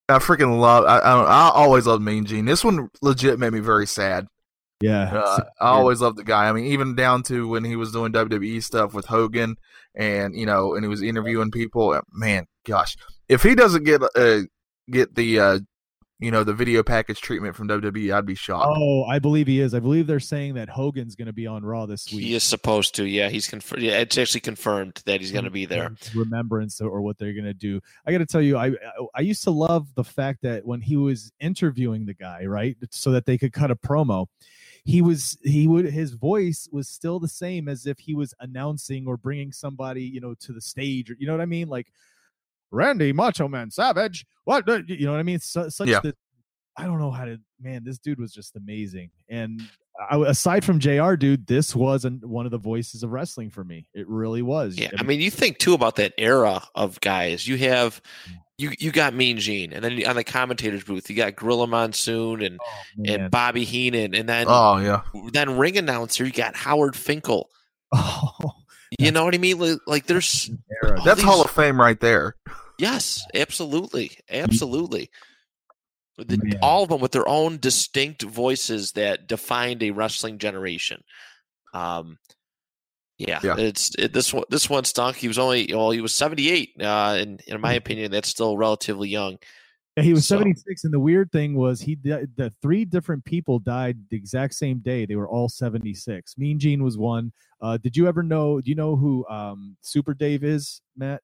I 0.08 0.18
freaking 0.18 0.60
love. 0.60 0.84
I, 0.84 0.98
I, 0.98 1.22
I 1.22 1.50
always 1.50 1.86
loved 1.86 2.02
Mean 2.02 2.24
Gene. 2.24 2.44
This 2.44 2.64
one 2.64 2.88
legit 3.02 3.38
made 3.38 3.52
me 3.52 3.58
very 3.58 3.86
sad. 3.86 4.28
Yeah, 4.80 5.04
uh, 5.04 5.44
I 5.58 5.68
always 5.68 6.02
loved 6.02 6.18
the 6.18 6.24
guy. 6.24 6.48
I 6.48 6.52
mean, 6.52 6.66
even 6.66 6.94
down 6.94 7.22
to 7.24 7.48
when 7.48 7.64
he 7.64 7.76
was 7.76 7.92
doing 7.92 8.12
WWE 8.12 8.62
stuff 8.62 8.92
with 8.92 9.06
Hogan, 9.06 9.56
and 9.94 10.36
you 10.36 10.44
know, 10.44 10.74
and 10.74 10.84
he 10.84 10.88
was 10.88 11.02
interviewing 11.02 11.50
people. 11.50 11.92
Uh, 11.92 12.02
man, 12.12 12.46
gosh, 12.66 12.96
if 13.28 13.42
he 13.42 13.54
doesn't 13.54 13.84
get 13.84 14.02
uh, 14.14 14.40
get 14.90 15.14
the 15.14 15.40
uh, 15.40 15.58
you 16.18 16.30
know 16.30 16.44
the 16.44 16.52
video 16.52 16.82
package 16.82 17.22
treatment 17.22 17.56
from 17.56 17.68
WWE, 17.68 18.14
I'd 18.14 18.26
be 18.26 18.34
shocked. 18.34 18.66
Oh, 18.68 19.04
I 19.04 19.18
believe 19.18 19.46
he 19.46 19.60
is. 19.60 19.72
I 19.72 19.80
believe 19.80 20.06
they're 20.06 20.20
saying 20.20 20.54
that 20.54 20.68
Hogan's 20.68 21.16
going 21.16 21.26
to 21.26 21.32
be 21.32 21.46
on 21.46 21.64
Raw 21.64 21.86
this 21.86 22.12
week. 22.12 22.24
He 22.24 22.34
is 22.34 22.44
supposed 22.44 22.94
to. 22.96 23.06
Yeah, 23.06 23.30
he's 23.30 23.48
confirmed. 23.48 23.82
Yeah, 23.82 24.00
it's 24.00 24.18
actually 24.18 24.40
confirmed 24.40 25.02
that 25.06 25.20
he's 25.20 25.32
going 25.32 25.44
to 25.44 25.50
be 25.50 25.64
there. 25.64 25.90
Remembrance 26.14 26.82
or 26.82 27.00
what 27.00 27.16
they're 27.16 27.32
going 27.32 27.44
to 27.44 27.54
do. 27.54 27.80
I 28.06 28.12
got 28.12 28.18
to 28.18 28.26
tell 28.26 28.42
you, 28.42 28.58
I 28.58 28.72
I 29.14 29.22
used 29.22 29.42
to 29.44 29.50
love 29.50 29.94
the 29.94 30.04
fact 30.04 30.42
that 30.42 30.66
when 30.66 30.82
he 30.82 30.96
was 30.96 31.32
interviewing 31.40 32.04
the 32.04 32.14
guy, 32.14 32.44
right, 32.44 32.76
so 32.90 33.12
that 33.12 33.24
they 33.24 33.38
could 33.38 33.54
cut 33.54 33.70
a 33.70 33.76
promo 33.76 34.26
he 34.86 35.02
was 35.02 35.36
he 35.42 35.66
would 35.66 35.86
his 35.86 36.12
voice 36.12 36.68
was 36.70 36.88
still 36.88 37.18
the 37.18 37.28
same 37.28 37.68
as 37.68 37.86
if 37.86 37.98
he 37.98 38.14
was 38.14 38.32
announcing 38.38 39.06
or 39.06 39.16
bringing 39.16 39.50
somebody 39.50 40.02
you 40.02 40.20
know 40.20 40.34
to 40.38 40.52
the 40.52 40.60
stage 40.60 41.10
or 41.10 41.16
you 41.18 41.26
know 41.26 41.32
what 41.32 41.40
i 41.40 41.46
mean? 41.46 41.68
Like 41.68 41.88
randy 42.70 43.12
macho 43.12 43.48
man 43.48 43.70
savage 43.70 44.26
what 44.44 44.66
you 44.88 45.06
know 45.06 45.12
what 45.12 45.20
i 45.20 45.24
mean? 45.24 45.40
So, 45.40 45.68
such 45.68 45.88
yeah. 45.88 46.00
i 46.76 46.84
don't 46.84 47.00
know 47.00 47.10
how 47.10 47.24
to 47.24 47.38
man 47.60 47.82
this 47.84 47.98
dude 47.98 48.20
was 48.20 48.32
just 48.32 48.54
amazing. 48.54 49.10
And 49.28 49.60
I, 50.08 50.18
aside 50.18 50.64
from 50.64 50.78
jr 50.78 51.14
dude 51.14 51.48
this 51.48 51.74
was 51.74 52.04
an, 52.04 52.20
one 52.22 52.44
of 52.44 52.52
the 52.52 52.58
voices 52.58 53.02
of 53.02 53.10
wrestling 53.10 53.50
for 53.50 53.64
me. 53.64 53.88
It 53.92 54.08
really 54.08 54.42
was. 54.42 54.78
Yeah 54.78 54.90
i 54.98 55.02
mean 55.02 55.20
you 55.20 55.32
think 55.32 55.58
too 55.58 55.74
about 55.74 55.96
that 55.96 56.14
era 56.16 56.62
of 56.76 57.00
guys. 57.00 57.48
You 57.48 57.56
have 57.58 58.00
mm. 58.30 58.36
You 58.58 58.72
you 58.78 58.90
got 58.90 59.14
Mean 59.14 59.38
Gene, 59.38 59.72
and 59.72 59.84
then 59.84 60.04
on 60.06 60.16
the 60.16 60.24
commentators 60.24 60.84
booth 60.84 61.10
you 61.10 61.16
got 61.16 61.36
Gorilla 61.36 61.66
Monsoon 61.66 62.42
and 62.42 62.58
oh, 62.60 63.02
and 63.04 63.30
Bobby 63.30 63.64
Heenan, 63.64 64.14
and 64.14 64.28
then 64.28 64.46
oh 64.48 64.78
yeah, 64.78 65.02
then 65.32 65.58
ring 65.58 65.76
announcer 65.76 66.24
you 66.24 66.32
got 66.32 66.56
Howard 66.56 66.96
Finkel. 66.96 67.50
Oh, 67.92 68.52
you 68.98 69.10
know 69.10 69.24
what 69.24 69.34
I 69.34 69.38
mean? 69.38 69.58
Like, 69.58 69.78
like 69.86 70.06
there's 70.06 70.50
that's 71.04 71.16
these... 71.16 71.24
Hall 71.24 71.42
of 71.42 71.50
Fame 71.50 71.80
right 71.80 71.98
there. 71.98 72.34
Yes, 72.78 73.24
absolutely, 73.34 74.12
absolutely. 74.30 75.10
The, 76.18 76.58
all 76.62 76.82
of 76.82 76.88
them 76.88 77.00
with 77.00 77.12
their 77.12 77.28
own 77.28 77.58
distinct 77.58 78.22
voices 78.22 78.92
that 78.92 79.26
defined 79.26 79.82
a 79.82 79.90
wrestling 79.90 80.38
generation. 80.38 81.02
Um, 81.74 82.18
yeah, 83.18 83.40
yeah. 83.42 83.56
it's 83.56 83.94
it, 83.98 84.12
this 84.12 84.32
one. 84.32 84.44
This 84.50 84.68
one 84.68 84.84
stunk. 84.84 85.16
He 85.16 85.28
was 85.28 85.38
only 85.38 85.72
well, 85.72 85.90
he 85.90 86.00
was 86.00 86.14
seventy 86.14 86.50
eight. 86.50 86.74
Uh, 86.80 87.16
and 87.18 87.40
in 87.46 87.60
my 87.60 87.74
mm. 87.74 87.78
opinion, 87.78 88.10
that's 88.10 88.28
still 88.28 88.56
relatively 88.56 89.08
young. 89.08 89.38
Yeah, 89.96 90.02
he 90.02 90.12
was 90.12 90.26
so. 90.26 90.36
76 90.36 90.84
and 90.84 90.92
the 90.92 91.00
weird 91.00 91.32
thing 91.32 91.54
was 91.54 91.80
he 91.80 91.94
the 91.94 92.52
three 92.60 92.84
different 92.84 93.24
people 93.24 93.58
died 93.58 93.96
the 94.10 94.16
exact 94.16 94.52
same 94.52 94.80
day 94.80 95.06
they 95.06 95.16
were 95.16 95.28
all 95.28 95.48
76 95.48 96.36
mean 96.36 96.58
gene 96.58 96.84
was 96.84 96.98
one 96.98 97.32
uh 97.62 97.78
did 97.78 97.96
you 97.96 98.06
ever 98.06 98.22
know 98.22 98.60
do 98.60 98.68
you 98.68 98.74
know 98.74 98.94
who 98.94 99.26
um 99.28 99.74
super 99.80 100.12
dave 100.12 100.44
is 100.44 100.82
matt 100.98 101.22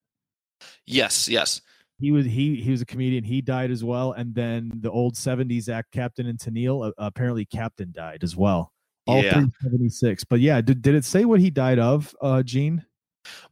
yes 0.86 1.28
yes 1.28 1.60
he 1.98 2.12
was 2.12 2.24
he 2.24 2.56
he 2.56 2.70
was 2.70 2.80
a 2.80 2.86
comedian 2.86 3.24
he 3.24 3.42
died 3.42 3.70
as 3.70 3.84
well 3.84 4.12
and 4.12 4.34
then 4.34 4.72
the 4.76 4.90
old 4.90 5.16
70s 5.16 5.68
act 5.68 5.92
captain 5.92 6.26
and 6.26 6.38
Tennille 6.38 6.88
uh, 6.88 6.92
apparently 6.96 7.44
captain 7.44 7.92
died 7.92 8.24
as 8.24 8.34
well 8.34 8.72
all 9.06 9.22
yeah. 9.22 9.32
376. 9.32 10.24
But 10.24 10.40
yeah, 10.40 10.60
did, 10.60 10.82
did 10.82 10.94
it 10.94 11.04
say 11.04 11.24
what 11.24 11.40
he 11.40 11.50
died 11.50 11.78
of, 11.78 12.14
uh, 12.20 12.42
Gene? 12.42 12.84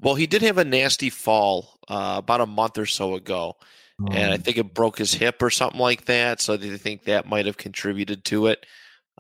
Well, 0.01 0.15
he 0.15 0.27
did 0.27 0.43
have 0.43 0.59
a 0.59 0.65
nasty 0.65 1.11
fall 1.11 1.79
uh, 1.89 2.15
about 2.19 2.41
a 2.41 2.47
month 2.47 2.79
or 2.79 2.87
so 2.87 3.15
ago. 3.15 3.57
And 4.09 4.33
I 4.33 4.35
oh. 4.35 4.39
think 4.39 4.57
it 4.57 4.73
broke 4.73 4.97
his 4.97 5.13
hip 5.13 5.43
or 5.43 5.51
something 5.51 5.81
like 5.81 6.07
that. 6.07 6.41
So 6.41 6.57
they 6.57 6.77
think 6.79 7.05
that 7.05 7.29
might 7.29 7.47
have 7.47 7.59
contributed 7.59 8.25
to 8.27 8.47
it. 8.47 8.65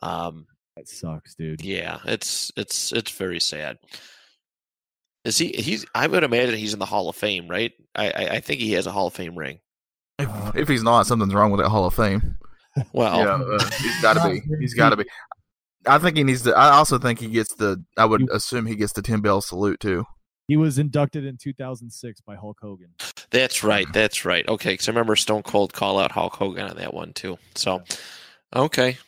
Um, 0.01 0.47
That 0.77 0.89
sucks, 0.89 1.35
dude. 1.35 1.63
Yeah, 1.63 1.99
it's 2.07 2.51
it's 2.57 2.91
it's 2.93 3.11
very 3.11 3.41
sad. 3.41 3.79
Is 5.25 5.37
he? 5.37 5.49
He's. 5.49 5.85
I 5.95 6.07
would 6.07 6.25
imagine 6.25 6.55
he's 6.55 6.73
in 6.73 6.79
the 6.79 6.87
Hall 6.87 7.11
of 7.11 7.17
Fame, 7.17 7.47
right? 7.49 7.73
I 7.95 8.11
I, 8.11 8.29
I 8.37 8.41
think 8.41 8.61
he 8.61 8.73
has 8.73 8.87
a 8.87 8.93
Hall 8.93 9.09
of 9.09 9.15
Fame 9.15 9.37
ring. 9.37 9.59
If, 10.19 10.57
if 10.57 10.69
he's 10.69 10.83
not, 10.83 11.07
something's 11.07 11.35
wrong 11.35 11.51
with 11.51 11.61
that 11.61 11.69
Hall 11.69 11.85
of 11.85 11.95
Fame. 11.95 12.39
Well, 12.93 13.19
yeah, 13.19 13.35
uh, 13.35 13.71
he's 13.83 14.01
got 14.01 14.15
to 14.23 14.31
be. 14.31 14.41
He's 14.61 14.75
got 14.75 14.91
to 14.91 14.97
be. 14.97 15.05
I 15.87 15.99
think 15.99 16.17
he 16.17 16.25
needs 16.25 16.43
to. 16.43 16.57
I 16.57 16.71
also 16.71 16.99
think 16.99 17.21
he 17.21 17.29
gets 17.29 17.55
the. 17.55 17.83
I 17.97 18.05
would 18.05 18.29
assume 18.31 18.67
he 18.67 18.77
gets 18.77 18.93
the 18.93 19.03
ten 19.03 19.21
bell 19.21 19.41
salute 19.41 19.81
too. 19.81 20.05
He 20.49 20.57
was 20.57 20.79
inducted 20.81 21.25
in 21.25 21.37
2006 21.37 22.23
by 22.23 22.35
Hulk 22.35 22.59
Hogan. 22.61 22.93
That's 23.31 23.63
right. 23.63 23.87
That's 23.93 24.25
right. 24.25 24.47
Okay, 24.49 24.73
because 24.73 24.89
I 24.89 24.91
remember 24.91 25.15
Stone 25.15 25.45
Cold 25.45 25.73
call 25.73 26.01
out 26.01 26.11
Hulk 26.11 26.35
Hogan 26.35 26.69
on 26.69 26.77
that 26.77 26.93
one 26.93 27.13
too. 27.13 27.39
So, 27.55 27.83
okay. 28.55 28.99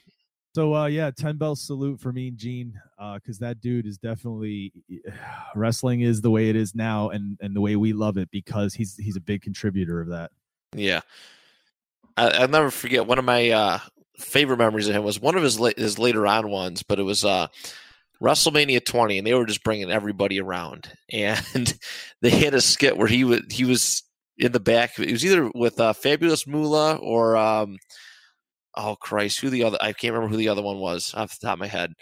So 0.55 0.75
uh, 0.75 0.87
yeah, 0.87 1.11
ten 1.11 1.39
bell 1.39 1.57
salute 1.57 1.99
for 1.99 2.13
me, 2.13 2.31
Gene, 2.31 2.79
because 3.15 3.43
uh, 3.43 3.47
that 3.47 3.61
dude 3.61 3.87
is 3.87 3.99
definitely 3.99 4.73
wrestling 5.55 6.03
is 6.03 6.21
the 6.21 6.31
way 6.31 6.49
it 6.49 6.57
is 6.57 6.75
now, 6.75 7.11
and 7.11 7.39
and 7.41 7.57
the 7.57 7.61
way 7.61 7.77
we 7.77 7.93
love 7.93 8.19
it 8.19 8.31
because 8.31 8.75
he's 8.75 8.97
he's 8.97 9.17
a 9.17 9.21
big 9.21 9.43
contributor 9.43 10.01
of 10.01 10.09
that. 10.09 10.31
Yeah, 10.75 11.01
I, 12.17 12.41
will 12.41 12.49
never 12.49 12.71
forget 12.71 13.07
one 13.07 13.19
of 13.19 13.25
my 13.25 13.51
uh, 13.51 13.79
favorite 14.23 14.59
memories 14.59 14.89
of 14.89 14.95
him 14.95 15.05
was 15.05 15.21
one 15.21 15.37
of 15.37 15.43
his 15.43 15.59
la- 15.59 15.71
his 15.77 15.99
later 15.99 16.27
on 16.27 16.49
ones, 16.49 16.83
but 16.83 16.99
it 16.99 17.03
was 17.03 17.25
uh, 17.25 17.49
WrestleMania 18.23 18.85
20, 18.85 19.19
and 19.19 19.27
they 19.27 19.35
were 19.35 19.47
just 19.47 19.65
bringing 19.65 19.91
everybody 19.91 20.41
around, 20.41 20.93
and 21.13 21.79
they 22.21 22.31
had 22.31 22.55
a 22.55 22.61
skit 22.61 22.97
where 22.97 23.09
he 23.09 23.25
was 23.25 23.43
he 23.51 23.65
was 23.65 24.03
in 24.39 24.53
the 24.53 24.61
back. 24.61 24.99
It 24.99 25.11
was 25.11 25.25
either 25.25 25.51
with 25.55 25.81
uh, 25.81 25.93
Fabulous 25.93 26.47
Moolah 26.47 26.97
or 26.97 27.37
um, 27.37 27.79
oh 28.77 28.97
Christ, 28.97 29.41
who 29.41 29.51
the 29.51 29.65
other? 29.65 29.79
I 29.81 29.93
can't 29.93 30.15
remember 30.15 30.33
who 30.33 30.39
the 30.39 30.49
other 30.49 30.63
one 30.63 30.79
was 30.79 31.13
off 31.15 31.39
the 31.39 31.47
top 31.47 31.55
of 31.55 31.61
my 31.61 31.67
head. 31.67 31.93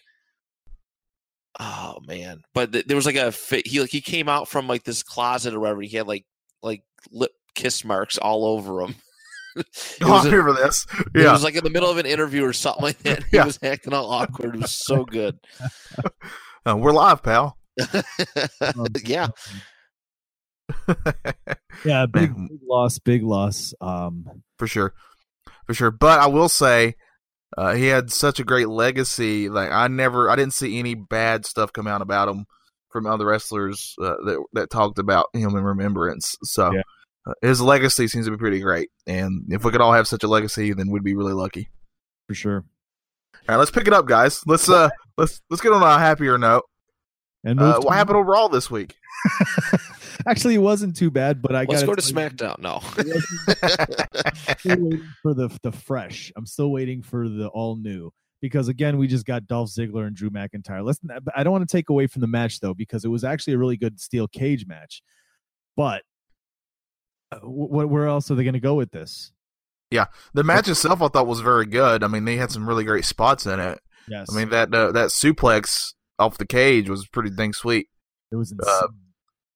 Oh 1.59 1.99
man, 2.07 2.43
but 2.55 2.73
th- 2.73 2.87
there 2.87 2.97
was 2.97 3.07
like 3.07 3.17
a 3.17 3.33
he 3.65 3.81
like 3.81 3.91
he 3.91 4.01
came 4.01 4.29
out 4.29 4.49
from 4.49 4.69
like 4.69 4.85
this 4.85 5.03
closet 5.03 5.55
or 5.55 5.61
whatever. 5.61 5.83
He 5.83 5.97
had 5.97 6.07
like 6.07 6.25
like 6.63 6.83
lip 7.11 7.33
kiss 7.55 7.85
marks 7.85 8.19
all 8.19 8.45
over 8.45 8.83
him. 8.83 8.95
oh, 10.03 10.15
I 10.15 10.25
remember 10.25 10.53
this. 10.53 10.87
Yeah. 11.15 11.29
It 11.29 11.33
was 11.33 11.45
like 11.45 11.55
in 11.55 11.65
the 11.65 11.71
middle 11.71 11.91
of 11.91 11.99
an 11.99 12.07
interview 12.07 12.45
or 12.45 12.53
something 12.53 12.83
like 12.83 12.99
that. 12.99 13.25
He 13.25 13.37
yeah. 13.37 13.45
was 13.45 13.59
acting 13.63 13.93
all 13.93 14.11
awkward. 14.11 14.55
It 14.55 14.63
was 14.63 14.73
so 14.73 15.05
good. 15.05 15.39
Uh, 16.69 16.77
we're 16.77 16.93
live, 16.93 17.23
pal. 17.23 17.57
yeah. 19.03 19.29
yeah, 21.87 22.05
big, 22.05 22.37
big, 22.37 22.61
loss, 22.69 22.99
big 22.99 23.23
loss. 23.23 23.73
Um, 23.81 24.43
for 24.59 24.67
sure, 24.67 24.93
for 25.67 25.73
sure. 25.73 25.91
But 25.91 26.21
I 26.21 26.27
will 26.27 26.51
say, 26.51 26.97
uh, 27.57 27.73
he 27.73 27.87
had 27.87 28.13
such 28.13 28.41
a 28.41 28.45
great 28.45 28.69
legacy. 28.69 29.49
Like 29.49 29.71
I 29.71 29.89
never, 29.89 30.29
I 30.29 30.37
didn't 30.37 30.53
see 30.53 30.79
any 30.79 30.95
bad 30.95 31.47
stuff 31.47 31.73
come 31.73 31.87
out 31.87 32.03
about 32.03 32.29
him 32.29 32.45
from 32.91 33.07
other 33.07 33.25
wrestlers 33.25 33.95
uh, 33.99 34.17
that 34.27 34.45
that 34.53 34.71
talked 34.71 34.99
about 34.99 35.29
him 35.33 35.57
in 35.57 35.65
remembrance. 35.65 36.37
So. 36.43 36.75
Yeah 36.75 36.83
uh, 37.27 37.35
his 37.43 37.61
legacy 37.61 38.09
seems 38.09 38.27
to 38.27 38.31
be 38.31 38.39
pretty 38.39 38.61
great. 38.61 38.91
And 39.07 39.45
if 39.51 39.65
we 39.65 39.71
could 39.71 39.81
all 39.81 39.93
have 39.93 40.09
such 40.09 40.25
a 40.25 40.29
legacy, 40.29 40.73
then 40.73 40.91
we'd 40.91 41.05
be 41.05 41.15
really 41.15 41.33
lucky. 41.33 41.69
For 42.29 42.35
sure. 42.35 42.65
All 43.35 43.41
right, 43.49 43.57
let's 43.57 43.71
pick 43.71 43.87
it 43.87 43.93
up, 43.93 44.07
guys. 44.07 44.43
Let's 44.47 44.69
uh 44.69 44.91
let's 45.17 45.41
let's 45.51 45.61
get 45.61 45.73
on 45.73 45.83
a 45.83 45.99
happier 45.99 46.39
note. 46.39 46.65
And 47.43 47.59
uh, 47.59 47.81
what 47.81 47.95
happened 47.95 48.19
overall 48.19 48.49
this 48.49 48.71
week? 48.71 48.97
Actually, 50.27 50.55
it 50.55 50.59
wasn't 50.59 50.97
too 50.97 51.11
bad, 51.11 51.41
but 51.41 51.55
I 51.55 51.65
got 51.65 51.81
to 51.81 51.87
go 51.87 51.95
to 51.95 52.03
SmackDown. 52.03 52.59
No, 52.59 52.81
for 55.23 55.35
the 55.35 55.49
the 55.63 55.73
fresh. 55.73 56.33
I'm 56.37 56.47
still 56.47 56.71
waiting 56.71 57.03
for 57.03 57.29
the 57.29 57.49
all 57.49 57.77
new 57.77 58.13
because 58.43 58.69
again, 58.69 58.99
we 58.99 59.07
just 59.07 59.25
got 59.25 59.47
Dolph 59.47 59.71
Ziggler 59.71 60.07
and 60.07 60.15
Drew 60.15 60.31
McIntyre. 60.31 60.85
Listen, 60.85 61.09
I 61.35 61.43
don't 61.43 61.53
want 61.53 61.69
to 61.69 61.77
take 61.77 61.89
away 61.89 62.07
from 62.07 62.21
the 62.21 62.27
match 62.27 62.61
though 62.61 62.75
because 62.75 63.05
it 63.05 63.09
was 63.09 63.25
actually 63.25 63.55
a 63.55 63.59
really 63.59 63.79
good 63.79 64.01
steel 64.01 64.29
cage 64.29 64.67
match, 64.67 65.03
but 65.77 66.03
what 67.43 67.89
where 67.89 68.07
else 68.07 68.31
are 68.31 68.35
they 68.35 68.45
going 68.45 68.55
to 68.55 68.61
go 68.61 68.75
with 68.75 68.91
this? 68.91 69.33
Yeah, 69.91 70.07
the 70.35 70.45
match 70.45 70.69
itself 70.69 71.03
I 71.03 71.09
thought 71.09 71.27
was 71.27 71.41
very 71.41 71.67
good. 71.67 72.05
I 72.05 72.07
mean, 72.07 72.25
they 72.25 72.37
had 72.37 72.53
some 72.53 72.69
really 72.69 72.85
great 72.85 73.05
spots 73.05 73.47
in 73.47 73.59
it. 73.59 73.81
Yes, 74.09 74.29
I 74.33 74.37
mean 74.37 74.51
that 74.51 74.73
uh, 74.75 74.93
that 74.93 75.09
suplex 75.09 75.95
off 76.19 76.39
the 76.39 76.47
cage 76.47 76.89
was 76.89 77.07
pretty 77.09 77.31
dang 77.31 77.53
sweet. 77.53 77.89
It 78.31 78.37
was 78.37 78.53
uh, 78.53 78.57
insane. 78.59 78.99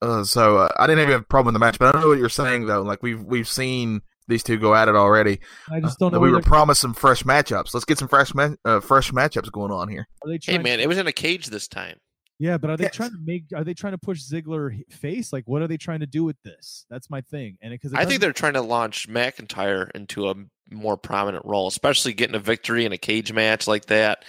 Uh, 0.03 0.07
uh, 0.07 0.25
so 0.25 0.59
uh, 0.59 0.69
I 0.79 0.87
didn't 0.87 1.03
even 1.03 1.13
have 1.13 1.21
a 1.23 1.25
problem 1.25 1.55
with 1.55 1.61
the 1.61 1.65
match, 1.65 1.79
but 1.79 1.89
I 1.89 1.93
don't 1.93 2.03
know 2.03 2.09
what 2.09 2.19
you're 2.19 2.29
saying 2.29 2.67
though. 2.67 2.83
Like 2.83 3.03
we've 3.03 3.23
we've 3.23 3.49
seen 3.49 4.03
these 4.27 4.43
two 4.43 4.59
go 4.59 4.75
at 4.75 4.89
it 4.89 4.97
already. 4.97 5.41
I 5.71 5.81
just 5.81 5.99
don't 5.99 6.13
know. 6.13 6.19
we 6.19 6.31
were 6.31 6.41
promised 6.41 6.81
some 6.81 6.95
fresh 6.95 7.23
matchups. 7.23 7.75
Let's 7.75 7.85
get 7.85 7.99
some 7.99 8.09
fresh 8.09 8.35
ma- 8.35 8.81
fresh 8.81 9.13
matchups 9.13 9.53
going 9.53 9.71
on 9.71 9.89
here. 9.89 10.09
hey 10.43 10.59
man, 10.59 10.81
it 10.81 10.89
was 10.89 10.99
in 10.99 11.07
a 11.07 11.13
cage 11.13 11.47
this 11.47 11.69
time. 11.69 11.99
Yeah, 12.38 12.59
but 12.59 12.70
are 12.70 12.77
they 12.77 12.85
yes. 12.85 12.94
trying 12.94 13.12
to 13.12 13.18
make? 13.25 13.44
Are 13.55 13.62
they 13.62 13.75
trying 13.75 13.92
to 13.92 13.99
push 13.99 14.20
Ziggler 14.20 14.81
face? 14.90 15.33
Like, 15.33 15.44
what 15.47 15.62
are 15.62 15.68
they 15.68 15.77
trying 15.77 16.01
to 16.01 16.07
do 16.07 16.25
with 16.25 16.40
this? 16.42 16.85
That's 16.90 17.09
my 17.09 17.20
thing. 17.20 17.59
And 17.62 17.73
because 17.73 17.94
I 17.94 18.05
think 18.05 18.20
they're 18.20 18.33
trying 18.33 18.55
to 18.55 18.61
launch 18.61 19.09
McIntyre 19.09 19.90
into 19.94 20.29
a 20.29 20.35
more 20.70 20.97
prominent 20.97 21.44
role, 21.44 21.68
especially 21.68 22.12
getting 22.12 22.35
a 22.35 22.40
victory 22.40 22.85
in 22.85 22.92
a 22.92 22.99
cage 22.99 23.33
match 23.33 23.66
like 23.66 23.87
that. 23.87 24.25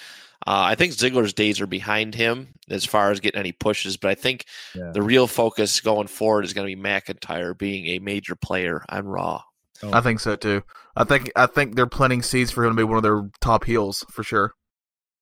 Uh, 0.48 0.62
I 0.70 0.76
think 0.76 0.94
Ziggler's 0.94 1.34
days 1.34 1.60
are 1.60 1.68
behind 1.68 2.14
him 2.14 2.50
as 2.70 2.86
far 2.86 3.10
as 3.10 3.20
getting 3.20 3.40
any 3.40 3.52
pushes, 3.52 3.98
but 3.98 4.12
I 4.12 4.16
think 4.16 4.46
yeah. 4.76 4.92
the 4.94 5.02
real 5.02 5.26
focus 5.26 5.80
going 5.80 6.08
forward 6.08 6.46
is 6.46 6.54
going 6.54 6.70
to 6.70 6.76
be 6.76 6.80
McIntyre 6.80 7.58
being 7.58 7.88
a 7.88 8.00
major 8.00 8.36
player 8.36 8.86
on 8.88 9.08
Raw. 9.08 9.42
Oh. 9.82 9.92
I 9.92 10.02
think 10.02 10.20
so 10.20 10.36
too. 10.36 10.62
I 10.96 11.04
think 11.04 11.32
I 11.36 11.48
think 11.48 11.76
they're 11.76 11.88
planting 11.88 12.22
seeds 12.22 12.52
for 12.52 12.64
him 12.64 12.72
to 12.72 12.78
be 12.78 12.84
one 12.84 12.98
of 12.98 13.04
their 13.04 13.30
top 13.42 13.64
heels 13.64 14.06
for 14.12 14.24
sure. 14.24 14.54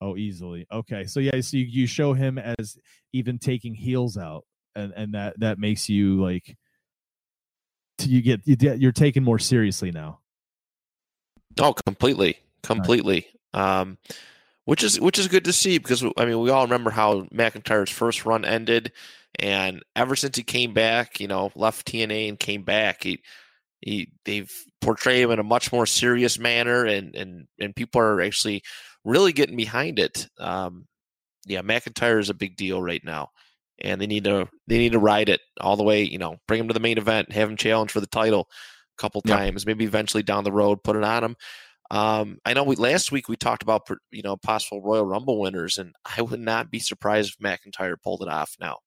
Oh, 0.03 0.17
easily. 0.17 0.67
Okay, 0.69 1.05
so 1.05 1.21
yeah, 1.21 1.39
so 1.39 1.55
you, 1.55 1.63
you 1.63 1.87
show 1.87 2.11
him 2.11 2.37
as 2.37 2.77
even 3.13 3.39
taking 3.39 3.73
heels 3.73 4.17
out, 4.17 4.43
and 4.75 4.91
and 4.97 5.13
that 5.13 5.39
that 5.39 5.59
makes 5.59 5.87
you 5.87 6.21
like 6.21 6.57
you 8.01 8.21
get 8.21 8.41
you 8.43 8.57
get, 8.57 8.81
you're 8.81 8.91
taken 8.91 9.23
more 9.23 9.39
seriously 9.39 9.91
now. 9.91 10.19
Oh, 11.57 11.73
completely, 11.73 12.37
completely. 12.63 13.27
Right. 13.53 13.79
Um, 13.79 13.97
which 14.65 14.83
is 14.83 14.99
which 14.99 15.17
is 15.17 15.29
good 15.29 15.45
to 15.45 15.53
see 15.53 15.77
because 15.77 16.03
I 16.17 16.25
mean 16.25 16.41
we 16.41 16.49
all 16.49 16.63
remember 16.63 16.89
how 16.89 17.21
McIntyre's 17.33 17.89
first 17.89 18.25
run 18.25 18.43
ended, 18.43 18.91
and 19.39 19.83
ever 19.95 20.17
since 20.17 20.35
he 20.35 20.43
came 20.43 20.73
back, 20.73 21.21
you 21.21 21.29
know, 21.29 21.49
left 21.55 21.87
TNA 21.87 22.27
and 22.27 22.37
came 22.37 22.63
back, 22.63 23.03
he 23.03 23.21
he 23.79 24.11
they've 24.25 24.51
portrayed 24.81 25.23
him 25.23 25.31
in 25.31 25.39
a 25.39 25.43
much 25.43 25.71
more 25.71 25.85
serious 25.85 26.37
manner, 26.37 26.83
and 26.83 27.15
and 27.15 27.47
and 27.57 27.73
people 27.73 28.01
are 28.01 28.19
actually 28.19 28.63
really 29.05 29.33
getting 29.33 29.57
behind 29.57 29.99
it. 29.99 30.27
Um, 30.39 30.85
yeah, 31.45 31.61
McIntyre 31.61 32.19
is 32.19 32.29
a 32.29 32.33
big 32.33 32.55
deal 32.55 32.81
right 32.81 33.03
now, 33.03 33.29
and 33.79 33.99
they 33.99 34.07
need 34.07 34.23
to 34.25 34.47
they 34.67 34.77
need 34.77 34.93
to 34.93 34.99
ride 34.99 35.29
it 35.29 35.41
all 35.59 35.75
the 35.75 35.83
way. 35.83 36.03
You 36.03 36.17
know, 36.17 36.37
bring 36.47 36.59
him 36.59 36.67
to 36.67 36.73
the 36.73 36.79
main 36.79 36.97
event, 36.97 37.31
have 37.31 37.49
him 37.49 37.57
challenge 37.57 37.91
for 37.91 37.99
the 37.99 38.07
title 38.07 38.47
a 38.97 39.01
couple 39.01 39.21
times, 39.21 39.65
maybe 39.65 39.85
eventually 39.85 40.23
down 40.23 40.43
the 40.43 40.51
road, 40.51 40.83
put 40.83 40.95
it 40.95 41.03
on 41.03 41.23
him. 41.23 41.35
Um, 41.91 42.39
I 42.45 42.53
know 42.53 42.63
we 42.63 42.75
last 42.75 43.11
week 43.11 43.27
we 43.27 43.35
talked 43.35 43.61
about 43.61 43.87
you 44.11 44.23
know 44.23 44.37
possible 44.37 44.81
Royal 44.81 45.05
Rumble 45.05 45.39
winners, 45.39 45.77
and 45.77 45.93
I 46.17 46.21
would 46.21 46.39
not 46.39 46.71
be 46.71 46.79
surprised 46.79 47.35
if 47.37 47.45
McIntyre 47.45 47.95
pulled 48.01 48.21
it 48.21 48.29
off 48.29 48.55
now. 48.59 48.77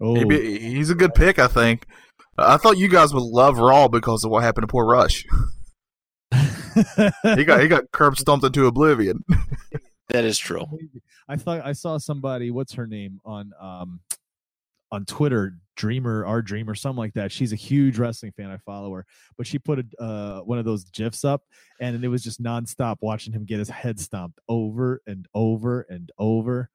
Oh, 0.00 0.14
he's 0.14 0.90
a 0.90 0.94
good 0.94 1.14
pick, 1.14 1.38
I 1.38 1.48
think. 1.48 1.86
I 2.36 2.56
thought 2.56 2.78
you 2.78 2.88
guys 2.88 3.14
would 3.14 3.22
love 3.22 3.58
Raw 3.58 3.88
because 3.88 4.24
of 4.24 4.30
what 4.30 4.42
happened 4.42 4.64
to 4.64 4.70
poor 4.70 4.84
Rush. 4.84 5.24
he 7.36 7.44
got 7.44 7.62
he 7.62 7.68
got 7.68 7.90
curb 7.92 8.16
stomped 8.16 8.44
into 8.44 8.66
oblivion. 8.66 9.24
that 10.08 10.24
is 10.24 10.38
true. 10.38 10.64
I 11.28 11.36
thought 11.36 11.64
I 11.64 11.72
saw 11.72 11.98
somebody. 11.98 12.50
What's 12.50 12.74
her 12.74 12.86
name 12.86 13.20
on 13.24 13.52
um 13.60 14.00
on 14.90 15.04
Twitter? 15.04 15.54
Dreamer, 15.76 16.24
our 16.24 16.40
Dreamer, 16.40 16.74
something 16.74 16.98
like 16.98 17.14
that. 17.14 17.32
She's 17.32 17.52
a 17.52 17.56
huge 17.56 17.98
wrestling 17.98 18.32
fan. 18.36 18.50
I 18.50 18.58
follow 18.58 18.92
her, 18.92 19.04
but 19.36 19.46
she 19.46 19.58
put 19.58 19.80
a 19.80 20.02
uh, 20.02 20.40
one 20.40 20.58
of 20.58 20.64
those 20.64 20.84
gifs 20.84 21.24
up, 21.24 21.42
and 21.80 22.04
it 22.04 22.08
was 22.08 22.22
just 22.22 22.42
nonstop 22.42 22.96
watching 23.00 23.32
him 23.32 23.44
get 23.44 23.58
his 23.58 23.68
head 23.68 23.98
stomped 23.98 24.38
over 24.48 25.02
and 25.06 25.26
over 25.34 25.84
and 25.88 26.12
over. 26.18 26.70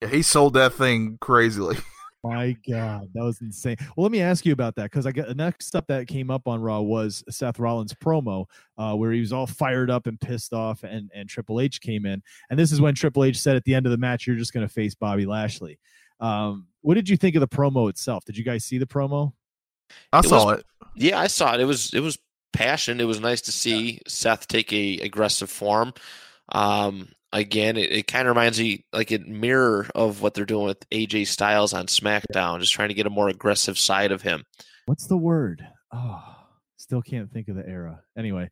Yeah, 0.00 0.08
he 0.08 0.22
sold 0.22 0.54
that 0.54 0.74
thing 0.74 1.18
crazily. 1.20 1.76
My 2.24 2.56
God, 2.68 3.08
that 3.14 3.22
was 3.24 3.40
insane. 3.40 3.76
Well, 3.96 4.04
let 4.04 4.12
me 4.12 4.20
ask 4.20 4.46
you 4.46 4.52
about 4.52 4.76
that 4.76 4.84
because 4.84 5.06
I 5.06 5.12
got 5.12 5.26
the 5.26 5.34
next 5.34 5.66
stuff 5.66 5.86
that 5.88 6.06
came 6.06 6.30
up 6.30 6.46
on 6.46 6.60
Raw 6.60 6.80
was 6.80 7.24
Seth 7.28 7.58
Rollins 7.58 7.92
promo, 7.94 8.46
uh, 8.78 8.94
where 8.94 9.10
he 9.10 9.18
was 9.18 9.32
all 9.32 9.46
fired 9.46 9.90
up 9.90 10.06
and 10.06 10.20
pissed 10.20 10.52
off, 10.52 10.84
and 10.84 11.10
and 11.12 11.28
Triple 11.28 11.60
H 11.60 11.80
came 11.80 12.06
in, 12.06 12.22
and 12.48 12.58
this 12.58 12.70
is 12.70 12.80
when 12.80 12.94
Triple 12.94 13.24
H 13.24 13.40
said 13.40 13.56
at 13.56 13.64
the 13.64 13.74
end 13.74 13.86
of 13.86 13.92
the 13.92 13.98
match, 13.98 14.26
"You're 14.26 14.36
just 14.36 14.52
going 14.52 14.66
to 14.66 14.72
face 14.72 14.94
Bobby 14.94 15.26
Lashley." 15.26 15.80
Um, 16.20 16.68
what 16.82 16.94
did 16.94 17.08
you 17.08 17.16
think 17.16 17.34
of 17.34 17.40
the 17.40 17.48
promo 17.48 17.90
itself? 17.90 18.24
Did 18.24 18.36
you 18.36 18.44
guys 18.44 18.64
see 18.64 18.78
the 18.78 18.86
promo? 18.86 19.32
I 20.12 20.20
it 20.20 20.26
saw 20.26 20.46
was, 20.46 20.60
it. 20.60 20.66
Yeah, 20.94 21.18
I 21.18 21.26
saw 21.26 21.54
it. 21.54 21.60
It 21.60 21.64
was 21.64 21.92
it 21.92 22.00
was 22.00 22.18
passion. 22.52 23.00
It 23.00 23.04
was 23.04 23.20
nice 23.20 23.40
to 23.42 23.52
see 23.52 23.94
yeah. 23.94 23.98
Seth 24.06 24.46
take 24.46 24.72
a 24.72 24.98
aggressive 24.98 25.50
form. 25.50 25.92
Um, 26.50 27.08
again, 27.32 27.76
it, 27.76 27.90
it 27.90 28.06
kind 28.06 28.28
of 28.28 28.34
reminds 28.36 28.60
me 28.60 28.84
like 28.92 29.10
a 29.10 29.18
mirror 29.18 29.88
of 29.94 30.22
what 30.22 30.34
they're 30.34 30.44
doing 30.44 30.66
with 30.66 30.88
AJ 30.90 31.26
Styles 31.26 31.72
on 31.72 31.86
SmackDown, 31.86 32.60
just 32.60 32.72
trying 32.72 32.88
to 32.88 32.94
get 32.94 33.06
a 33.06 33.10
more 33.10 33.28
aggressive 33.28 33.78
side 33.78 34.12
of 34.12 34.22
him. 34.22 34.44
What's 34.86 35.06
the 35.06 35.16
word? 35.16 35.66
Oh, 35.92 36.22
still 36.76 37.02
can't 37.02 37.30
think 37.32 37.48
of 37.48 37.56
the 37.56 37.66
era. 37.66 38.00
Anyway, 38.16 38.50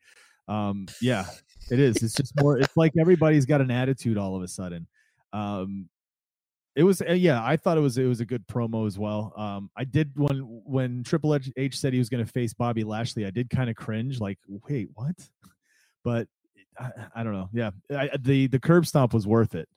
um, 0.49 0.87
yeah, 1.01 1.27
it 1.71 1.79
is. 1.79 1.97
It's 2.03 2.15
just 2.15 2.33
more. 2.41 2.59
It's 2.59 2.77
like 2.77 2.93
everybody's 2.99 3.47
got 3.47 3.61
an 3.61 3.71
attitude 3.71 4.17
all 4.17 4.37
of 4.37 4.43
a 4.43 4.49
sudden. 4.49 4.87
Um, 5.33 5.89
it 6.77 6.85
was 6.85 7.03
uh, 7.03 7.13
yeah, 7.13 7.45
I 7.45 7.57
thought 7.57 7.77
it 7.77 7.81
was 7.81 7.99
it 7.99 8.05
was 8.05 8.21
a 8.21 8.25
good 8.25 8.47
promo 8.47 8.87
as 8.87 8.99
well. 8.99 9.33
Um, 9.37 9.71
I 9.77 9.85
did 9.85 10.13
when 10.15 10.39
when 10.65 11.03
Triple 11.03 11.39
H 11.57 11.79
said 11.79 11.93
he 11.93 11.99
was 11.99 12.09
going 12.09 12.25
to 12.25 12.31
face 12.31 12.55
Bobby 12.55 12.85
Lashley, 12.85 13.27
I 13.27 13.31
did 13.31 13.51
kind 13.51 13.69
of 13.69 13.77
cringe, 13.77 14.21
like, 14.21 14.39
wait, 14.49 14.89
what? 14.95 15.17
But 16.03 16.29
I, 16.81 16.91
I 17.17 17.23
don't 17.23 17.33
know. 17.33 17.49
Yeah, 17.53 17.71
I, 17.91 18.11
the 18.19 18.47
the 18.47 18.59
curb 18.59 18.87
stomp 18.87 19.13
was 19.13 19.27
worth 19.27 19.55
it. 19.55 19.69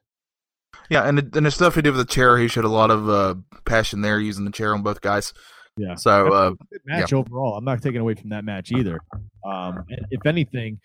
Yeah, 0.90 1.08
and 1.08 1.18
the, 1.18 1.38
and 1.38 1.46
the 1.46 1.52
stuff 1.52 1.76
he 1.76 1.82
did 1.82 1.92
with 1.92 2.08
the 2.08 2.14
chair, 2.14 2.38
he 2.38 2.48
showed 2.48 2.66
a 2.66 2.70
lot 2.70 2.92
of 2.92 3.10
uh, 3.10 3.36
passion 3.66 4.02
there 4.02 4.20
using 4.20 4.46
the 4.46 4.52
chair 4.52 4.74
on 4.74 4.82
both 4.82 5.02
guys. 5.02 5.34
Yeah. 5.78 5.96
So 5.96 6.34
uh, 6.34 6.54
match 6.86 7.12
yeah. 7.12 7.18
overall, 7.20 7.56
I'm 7.58 7.66
not 7.66 7.82
taking 7.82 8.02
away 8.02 8.16
from 8.16 8.30
that 8.30 8.46
match 8.46 8.72
either. 8.72 9.00
Um, 9.46 9.86
if 10.12 10.26
anything, 10.26 10.80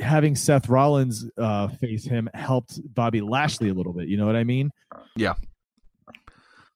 having 0.00 0.36
Seth 0.36 0.68
Rollins 0.68 1.28
uh, 1.36 1.68
face 1.68 2.04
him 2.04 2.28
helped 2.34 2.80
Bobby 2.94 3.20
Lashley 3.20 3.68
a 3.68 3.74
little 3.74 3.92
bit. 3.92 4.08
You 4.08 4.16
know 4.16 4.26
what 4.26 4.36
I 4.36 4.44
mean? 4.44 4.70
Yeah. 5.16 5.34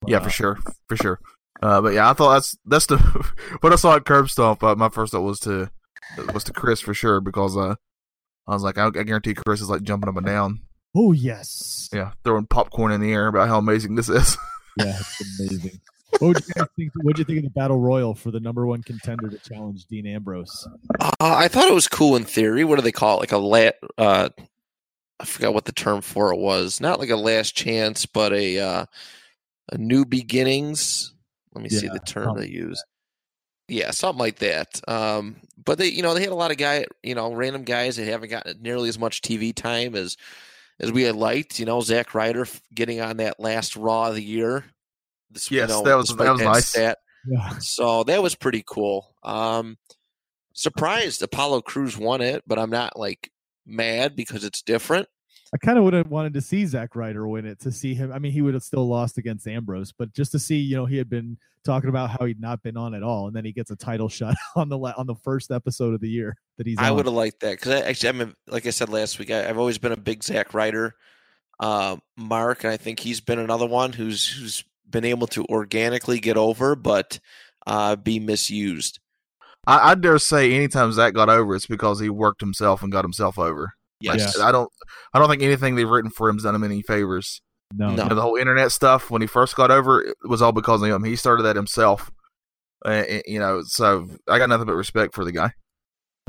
Yeah, 0.06 0.18
for 0.18 0.30
sure, 0.30 0.58
for 0.88 0.96
sure. 0.96 1.20
Uh, 1.62 1.80
but 1.80 1.94
yeah, 1.94 2.10
I 2.10 2.12
thought 2.12 2.34
that's 2.34 2.58
that's 2.66 2.86
the 2.86 2.98
when 3.60 3.72
I 3.72 3.76
saw 3.76 3.94
it 3.94 4.04
curb 4.04 4.28
stomp. 4.28 4.64
Uh, 4.64 4.74
my 4.74 4.88
first 4.88 5.12
thought 5.12 5.22
was 5.22 5.38
to 5.40 5.70
was 6.34 6.42
to 6.44 6.52
Chris 6.52 6.80
for 6.80 6.92
sure 6.92 7.20
because 7.20 7.56
uh, 7.56 7.76
I 8.46 8.54
was 8.54 8.62
like, 8.62 8.78
I, 8.78 8.86
I 8.86 8.90
guarantee 8.90 9.34
Chris 9.34 9.60
is 9.60 9.70
like 9.70 9.82
jumping 9.82 10.08
up 10.08 10.16
and 10.16 10.26
down. 10.26 10.60
Oh 10.94 11.12
yes. 11.12 11.88
Yeah, 11.92 12.12
throwing 12.24 12.46
popcorn 12.46 12.92
in 12.92 13.00
the 13.00 13.12
air 13.12 13.28
about 13.28 13.48
how 13.48 13.58
amazing 13.58 13.94
this 13.94 14.08
is. 14.08 14.36
yeah, 14.76 14.98
it's 14.98 15.40
amazing. 15.40 15.80
what 16.18 16.28
would 16.28 16.40
you 16.40 16.66
think? 16.76 16.92
What 17.02 17.18
you 17.18 17.24
think 17.24 17.38
of 17.38 17.44
the 17.44 17.50
battle 17.50 17.78
royal 17.78 18.14
for 18.14 18.30
the 18.30 18.40
number 18.40 18.66
one 18.66 18.82
contender 18.82 19.28
to 19.28 19.38
challenge 19.38 19.86
Dean 19.86 20.06
Ambrose? 20.06 20.68
Uh, 21.00 21.10
I 21.20 21.48
thought 21.48 21.68
it 21.68 21.74
was 21.74 21.88
cool 21.88 22.16
in 22.16 22.24
theory. 22.24 22.64
What 22.64 22.76
do 22.76 22.82
they 22.82 22.92
call 22.92 23.16
it? 23.16 23.20
Like 23.20 23.32
a 23.32 23.38
la- 23.38 23.70
uh, 23.96 24.28
I 25.18 25.24
forgot 25.24 25.54
what 25.54 25.64
the 25.64 25.72
term 25.72 26.02
for 26.02 26.32
it 26.32 26.38
was. 26.38 26.80
Not 26.80 26.98
like 26.98 27.10
a 27.10 27.16
last 27.16 27.56
chance, 27.56 28.04
but 28.04 28.32
a 28.32 28.58
uh, 28.58 28.86
a 29.70 29.78
new 29.78 30.04
beginnings. 30.04 31.14
Let 31.54 31.62
me 31.62 31.68
yeah, 31.70 31.78
see 31.78 31.88
the 31.88 32.00
term 32.00 32.36
they 32.36 32.48
use. 32.48 32.82
Yeah, 33.72 33.90
something 33.90 34.20
like 34.20 34.38
that. 34.40 34.80
Um, 34.88 35.36
but 35.64 35.78
they, 35.78 35.88
you 35.88 36.02
know, 36.02 36.14
they 36.14 36.20
had 36.20 36.30
a 36.30 36.34
lot 36.34 36.50
of 36.50 36.58
guy, 36.58 36.86
you 37.02 37.14
know, 37.14 37.32
random 37.32 37.64
guys 37.64 37.96
that 37.96 38.06
haven't 38.06 38.30
gotten 38.30 38.60
nearly 38.60 38.88
as 38.88 38.98
much 38.98 39.22
TV 39.22 39.54
time 39.54 39.94
as 39.94 40.16
as 40.80 40.92
we 40.92 41.02
had 41.02 41.16
liked. 41.16 41.58
You 41.58 41.66
know, 41.66 41.80
Zack 41.80 42.14
Ryder 42.14 42.46
getting 42.74 43.00
on 43.00 43.18
that 43.18 43.40
last 43.40 43.76
Raw 43.76 44.08
of 44.08 44.14
the 44.14 44.22
year 44.22 44.64
this, 45.32 45.50
yes, 45.50 45.68
you 45.68 45.76
know, 45.76 45.82
that 45.82 45.94
was 45.94 46.16
that 46.16 46.32
was 46.32 46.42
nice. 46.42 46.68
Stat. 46.68 46.98
Yeah. 47.26 47.58
So 47.58 48.04
that 48.04 48.22
was 48.22 48.34
pretty 48.34 48.62
cool. 48.66 49.14
Um, 49.22 49.78
surprised 50.52 51.22
Apollo 51.22 51.62
Crews 51.62 51.96
won 51.96 52.20
it, 52.20 52.42
but 52.46 52.58
I'm 52.58 52.70
not 52.70 52.98
like 52.98 53.30
mad 53.64 54.16
because 54.16 54.44
it's 54.44 54.62
different. 54.62 55.08
I 55.54 55.58
kind 55.58 55.76
of 55.76 55.84
would 55.84 55.92
have 55.92 56.08
wanted 56.08 56.32
to 56.34 56.40
see 56.40 56.64
Zack 56.64 56.96
Ryder 56.96 57.28
win 57.28 57.44
it 57.44 57.60
to 57.60 57.70
see 57.70 57.94
him. 57.94 58.10
I 58.10 58.18
mean, 58.18 58.32
he 58.32 58.40
would 58.40 58.54
have 58.54 58.62
still 58.62 58.88
lost 58.88 59.18
against 59.18 59.46
Ambrose, 59.46 59.92
but 59.92 60.12
just 60.14 60.32
to 60.32 60.38
see, 60.38 60.56
you 60.56 60.76
know, 60.76 60.86
he 60.86 60.96
had 60.96 61.10
been 61.10 61.36
talking 61.62 61.90
about 61.90 62.10
how 62.10 62.24
he'd 62.24 62.40
not 62.40 62.62
been 62.62 62.78
on 62.78 62.94
at 62.94 63.02
all, 63.02 63.26
and 63.26 63.36
then 63.36 63.44
he 63.44 63.52
gets 63.52 63.70
a 63.70 63.76
title 63.76 64.08
shot 64.08 64.34
on 64.56 64.68
the 64.68 64.78
on 64.78 65.06
the 65.06 65.14
first 65.14 65.50
episode 65.50 65.94
of 65.94 66.00
the 66.00 66.08
year 66.08 66.36
that 66.56 66.66
he's. 66.66 66.78
I 66.78 66.90
would 66.90 67.06
have 67.06 67.14
liked 67.14 67.40
that 67.40 67.58
because 67.58 67.82
actually, 67.82 68.08
I 68.08 68.12
mean, 68.12 68.34
like 68.48 68.66
I 68.66 68.70
said 68.70 68.88
last 68.88 69.18
week, 69.18 69.30
I, 69.30 69.42
have 69.42 69.58
always 69.58 69.78
been 69.78 69.92
a 69.92 69.96
big 69.96 70.24
Zack 70.24 70.54
Ryder 70.54 70.94
uh, 71.60 71.96
mark, 72.16 72.64
and 72.64 72.72
I 72.72 72.78
think 72.78 73.00
he's 73.00 73.20
been 73.20 73.38
another 73.38 73.66
one 73.66 73.92
who's 73.92 74.26
who's 74.28 74.64
been 74.88 75.04
able 75.04 75.26
to 75.28 75.44
organically 75.46 76.18
get 76.18 76.38
over, 76.38 76.74
but 76.74 77.20
uh, 77.66 77.96
be 77.96 78.18
misused. 78.18 79.00
I, 79.66 79.90
I, 79.90 79.94
dare 79.94 80.18
say, 80.18 80.54
anytime 80.54 80.90
Zack 80.92 81.14
got 81.14 81.28
over, 81.28 81.54
it's 81.54 81.66
because 81.66 82.00
he 82.00 82.08
worked 82.08 82.40
himself 82.40 82.82
and 82.82 82.90
got 82.90 83.04
himself 83.04 83.38
over. 83.38 83.74
Yes. 84.02 84.38
I 84.38 84.52
don't. 84.52 84.70
I 85.14 85.18
don't 85.18 85.28
think 85.28 85.42
anything 85.42 85.74
they've 85.74 85.88
written 85.88 86.10
for 86.10 86.28
him's 86.28 86.44
done 86.44 86.54
him 86.54 86.64
any 86.64 86.82
favors. 86.82 87.40
No, 87.74 87.90
no. 87.94 88.02
You 88.02 88.08
know, 88.08 88.14
the 88.14 88.22
whole 88.22 88.36
internet 88.36 88.72
stuff 88.72 89.10
when 89.10 89.22
he 89.22 89.28
first 89.28 89.56
got 89.56 89.70
over 89.70 90.02
it 90.02 90.16
was 90.24 90.42
all 90.42 90.52
because 90.52 90.82
of 90.82 90.88
him. 90.88 91.04
He 91.04 91.16
started 91.16 91.44
that 91.44 91.56
himself. 91.56 92.10
Uh, 92.84 93.04
you 93.26 93.38
know, 93.38 93.62
so 93.64 94.08
I 94.28 94.38
got 94.38 94.48
nothing 94.48 94.66
but 94.66 94.74
respect 94.74 95.14
for 95.14 95.24
the 95.24 95.32
guy. 95.32 95.52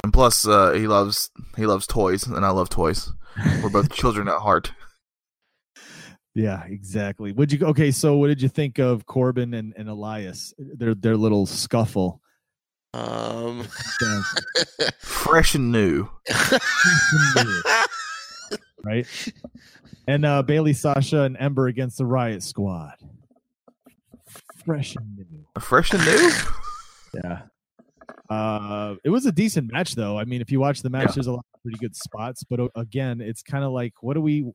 And 0.03 0.13
plus, 0.13 0.47
uh, 0.47 0.71
he 0.73 0.88
loves 0.88 1.31
he 1.57 1.65
loves 1.65 1.88
toys, 1.88 2.25
and 2.27 2.45
I 2.45 2.49
love 2.49 2.69
toys. 2.69 3.12
We're 3.62 3.69
both 3.69 3.91
children 3.93 4.27
at 4.27 4.39
heart. 4.39 4.71
Yeah, 6.36 6.63
exactly. 6.65 7.31
Would 7.31 7.51
you 7.51 7.65
okay? 7.67 7.91
So, 7.91 8.15
what 8.15 8.27
did 8.27 8.41
you 8.41 8.49
think 8.49 8.79
of 8.79 9.05
Corbin 9.05 9.53
and, 9.53 9.73
and 9.77 9.88
Elias? 9.88 10.53
Their 10.57 10.95
their 10.95 11.15
little 11.15 11.45
scuffle. 11.45 12.21
Um, 12.93 13.63
fresh 14.99 15.56
and 15.56 15.71
new. 15.71 16.10
right? 18.84 19.08
And 20.08 20.25
uh 20.25 20.43
Bayley, 20.43 20.73
Sasha, 20.73 21.21
and 21.21 21.38
Ember 21.39 21.67
against 21.67 21.97
the 21.97 22.06
Riot 22.06 22.43
Squad. 22.43 22.95
Fresh 24.65 24.95
and 24.95 25.17
new. 25.17 25.45
Fresh 25.60 25.93
and 25.93 26.06
new. 26.06 26.32
yeah. 27.23 27.41
Uh, 28.29 28.95
it 29.03 29.10
was 29.10 29.25
a 29.25 29.32
decent 29.32 29.71
match, 29.71 29.95
though. 29.95 30.17
I 30.17 30.25
mean, 30.25 30.41
if 30.41 30.51
you 30.51 30.60
watch 30.60 30.82
the 30.82 30.89
match, 30.89 31.10
yeah. 31.10 31.13
there's 31.15 31.27
a 31.27 31.34
lot 31.34 31.45
of 31.53 31.62
pretty 31.62 31.77
good 31.79 31.95
spots. 31.95 32.43
But 32.43 32.60
uh, 32.60 32.67
again, 32.75 33.21
it's 33.21 33.41
kind 33.41 33.63
of 33.63 33.71
like, 33.71 33.93
what 34.01 34.13
do 34.13 34.21
we? 34.21 34.51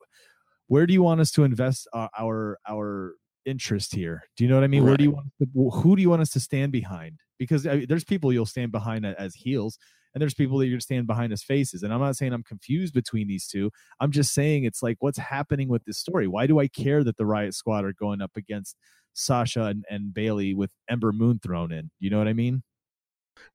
where 0.68 0.87
do 0.87 0.92
you 0.92 1.03
want 1.03 1.20
us 1.20 1.31
to 1.33 1.44
invest 1.44 1.88
uh, 1.92 2.09
our 2.16 2.59
our 2.68 3.14
interest 3.44 3.94
here? 3.94 4.22
Do 4.37 4.44
you 4.44 4.51
know 4.51 4.57
what 4.57 4.64
I 4.64 4.68
mean? 4.68 4.83
Right. 4.83 4.90
Where 4.90 4.96
do 4.96 5.05
you 5.05 5.11
want 5.11 5.27
to, 5.40 5.70
who 5.70 5.96
do 5.96 6.03
you 6.03 6.11
want 6.11 6.22
us 6.22 6.31
to 6.31 6.40
stand 6.40 6.72
behind? 6.72 7.18
Because 7.38 7.66
I 7.66 7.85
there's 7.87 8.05
people 8.05 8.33
you'll 8.33 8.46
stand 8.46 8.72
behind 8.72 9.07
as 9.07 9.35
heels, 9.35 9.79
and 10.14 10.20
there's 10.20 10.35
people 10.35 10.59
that 10.59 10.66
you're 10.66 10.81
stand 10.81 11.07
behind 11.07 11.33
as 11.33 11.42
faces. 11.42 11.83
And 11.83 11.92
I'm 11.92 12.01
not 12.01 12.16
saying 12.16 12.33
I'm 12.33 12.42
confused 12.42 12.94
between 12.94 13.29
these 13.29 13.46
two. 13.46 13.70
I'm 14.01 14.11
just 14.11 14.35
saying 14.35 14.64
it's 14.64 14.83
like 14.83 14.96
what's 15.01 15.18
happening 15.18 15.68
with 15.68 15.85
this 15.85 15.98
story. 15.98 16.27
Why 16.27 16.46
do 16.46 16.59
I 16.59 16.68
care 16.68 17.05
that 17.05 17.16
the 17.16 17.27
Riot 17.27 17.55
Squad 17.55 17.85
are 17.85 17.92
going 17.92 18.20
up 18.20 18.33
against 18.37 18.77
Sasha 19.14 19.64
and, 19.64 19.85
and 19.88 20.12
Bayley 20.12 20.55
with 20.55 20.72
Ember 20.88 21.12
Moon 21.12 21.38
thrown 21.38 21.72
in? 21.72 21.90
You 21.98 22.11
know 22.11 22.18
what 22.18 22.29
I 22.29 22.33
mean? 22.33 22.62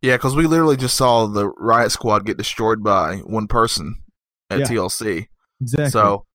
Yeah, 0.01 0.15
because 0.15 0.35
we 0.35 0.47
literally 0.47 0.77
just 0.77 0.95
saw 0.95 1.27
the 1.27 1.49
Riot 1.49 1.91
Squad 1.91 2.25
get 2.25 2.37
destroyed 2.37 2.83
by 2.83 3.17
one 3.17 3.47
person 3.47 4.01
at 4.49 4.59
yeah. 4.59 4.65
TLC. 4.67 5.27
Exactly. 5.61 5.89
So 5.89 6.25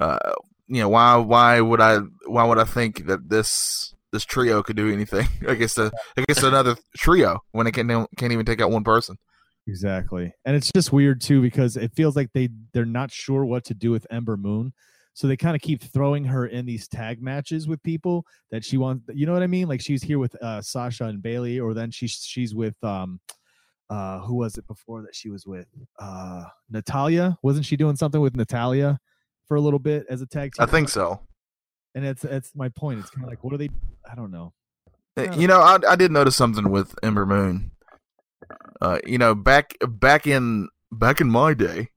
uh, 0.00 0.18
you 0.66 0.82
know, 0.82 0.88
why 0.88 1.16
why 1.16 1.60
would 1.60 1.80
I 1.80 1.98
why 2.26 2.44
would 2.44 2.58
I 2.58 2.64
think 2.64 3.06
that 3.06 3.28
this 3.28 3.94
this 4.12 4.24
trio 4.24 4.62
could 4.62 4.76
do 4.76 4.90
anything 4.92 5.26
I 5.46 5.54
guess 5.54 5.78
I 5.78 5.90
guess 6.26 6.42
another 6.42 6.76
trio 6.96 7.40
when 7.52 7.66
it 7.66 7.72
can 7.72 7.88
can't 8.16 8.32
even 8.32 8.46
take 8.46 8.60
out 8.60 8.70
one 8.70 8.84
person. 8.84 9.16
Exactly, 9.66 10.32
and 10.46 10.56
it's 10.56 10.72
just 10.74 10.92
weird 10.92 11.20
too 11.20 11.42
because 11.42 11.76
it 11.76 11.92
feels 11.94 12.16
like 12.16 12.30
they 12.32 12.48
they're 12.72 12.86
not 12.86 13.10
sure 13.10 13.44
what 13.44 13.64
to 13.66 13.74
do 13.74 13.90
with 13.90 14.06
Ember 14.10 14.38
Moon, 14.38 14.72
so 15.12 15.26
they 15.26 15.36
kind 15.36 15.54
of 15.54 15.60
keep 15.60 15.82
throwing 15.82 16.24
her 16.24 16.46
in 16.46 16.64
these 16.64 16.88
tag 16.88 17.20
matches 17.20 17.68
with 17.68 17.82
people 17.82 18.24
that 18.50 18.64
she 18.64 18.78
wants. 18.78 19.04
You 19.12 19.26
know 19.26 19.34
what 19.34 19.42
I 19.42 19.46
mean? 19.46 19.68
Like 19.68 19.82
she's 19.82 20.02
here 20.02 20.18
with 20.18 20.34
uh, 20.42 20.62
Sasha 20.62 21.04
and 21.04 21.22
Bayley, 21.22 21.60
or 21.60 21.74
then 21.74 21.90
she's 21.90 22.12
she's 22.12 22.54
with 22.54 22.82
um, 22.82 23.20
uh, 23.90 24.20
who 24.20 24.36
was 24.36 24.56
it 24.56 24.66
before 24.66 25.02
that 25.02 25.14
she 25.14 25.28
was 25.28 25.46
with? 25.46 25.66
Uh, 25.98 26.44
Natalya. 26.70 27.36
Wasn't 27.42 27.66
she 27.66 27.76
doing 27.76 27.96
something 27.96 28.22
with 28.22 28.36
Natalya 28.36 28.98
for 29.48 29.56
a 29.56 29.60
little 29.60 29.78
bit 29.78 30.06
as 30.08 30.22
a 30.22 30.26
tag 30.26 30.52
team. 30.52 30.62
I 30.62 30.66
think 30.70 30.88
so. 30.88 31.20
And 31.94 32.04
it's 32.04 32.24
it's 32.24 32.54
my 32.54 32.68
point. 32.68 33.00
It's 33.00 33.10
kind 33.10 33.24
of 33.24 33.30
like 33.30 33.42
what 33.44 33.54
are 33.54 33.58
they? 33.58 33.70
I 34.10 34.14
don't 34.14 34.30
know. 34.30 34.52
I 35.16 35.26
don't 35.26 35.40
you 35.40 35.48
know, 35.48 35.60
I, 35.60 35.78
I 35.88 35.96
did 35.96 36.12
notice 36.12 36.36
something 36.36 36.70
with 36.70 36.94
Ember 37.02 37.26
Moon. 37.26 37.72
Uh, 38.80 38.98
you 39.04 39.18
know, 39.18 39.34
back 39.34 39.74
back 39.80 40.26
in 40.26 40.68
back 40.92 41.20
in 41.20 41.28
my 41.28 41.54
day, 41.54 41.88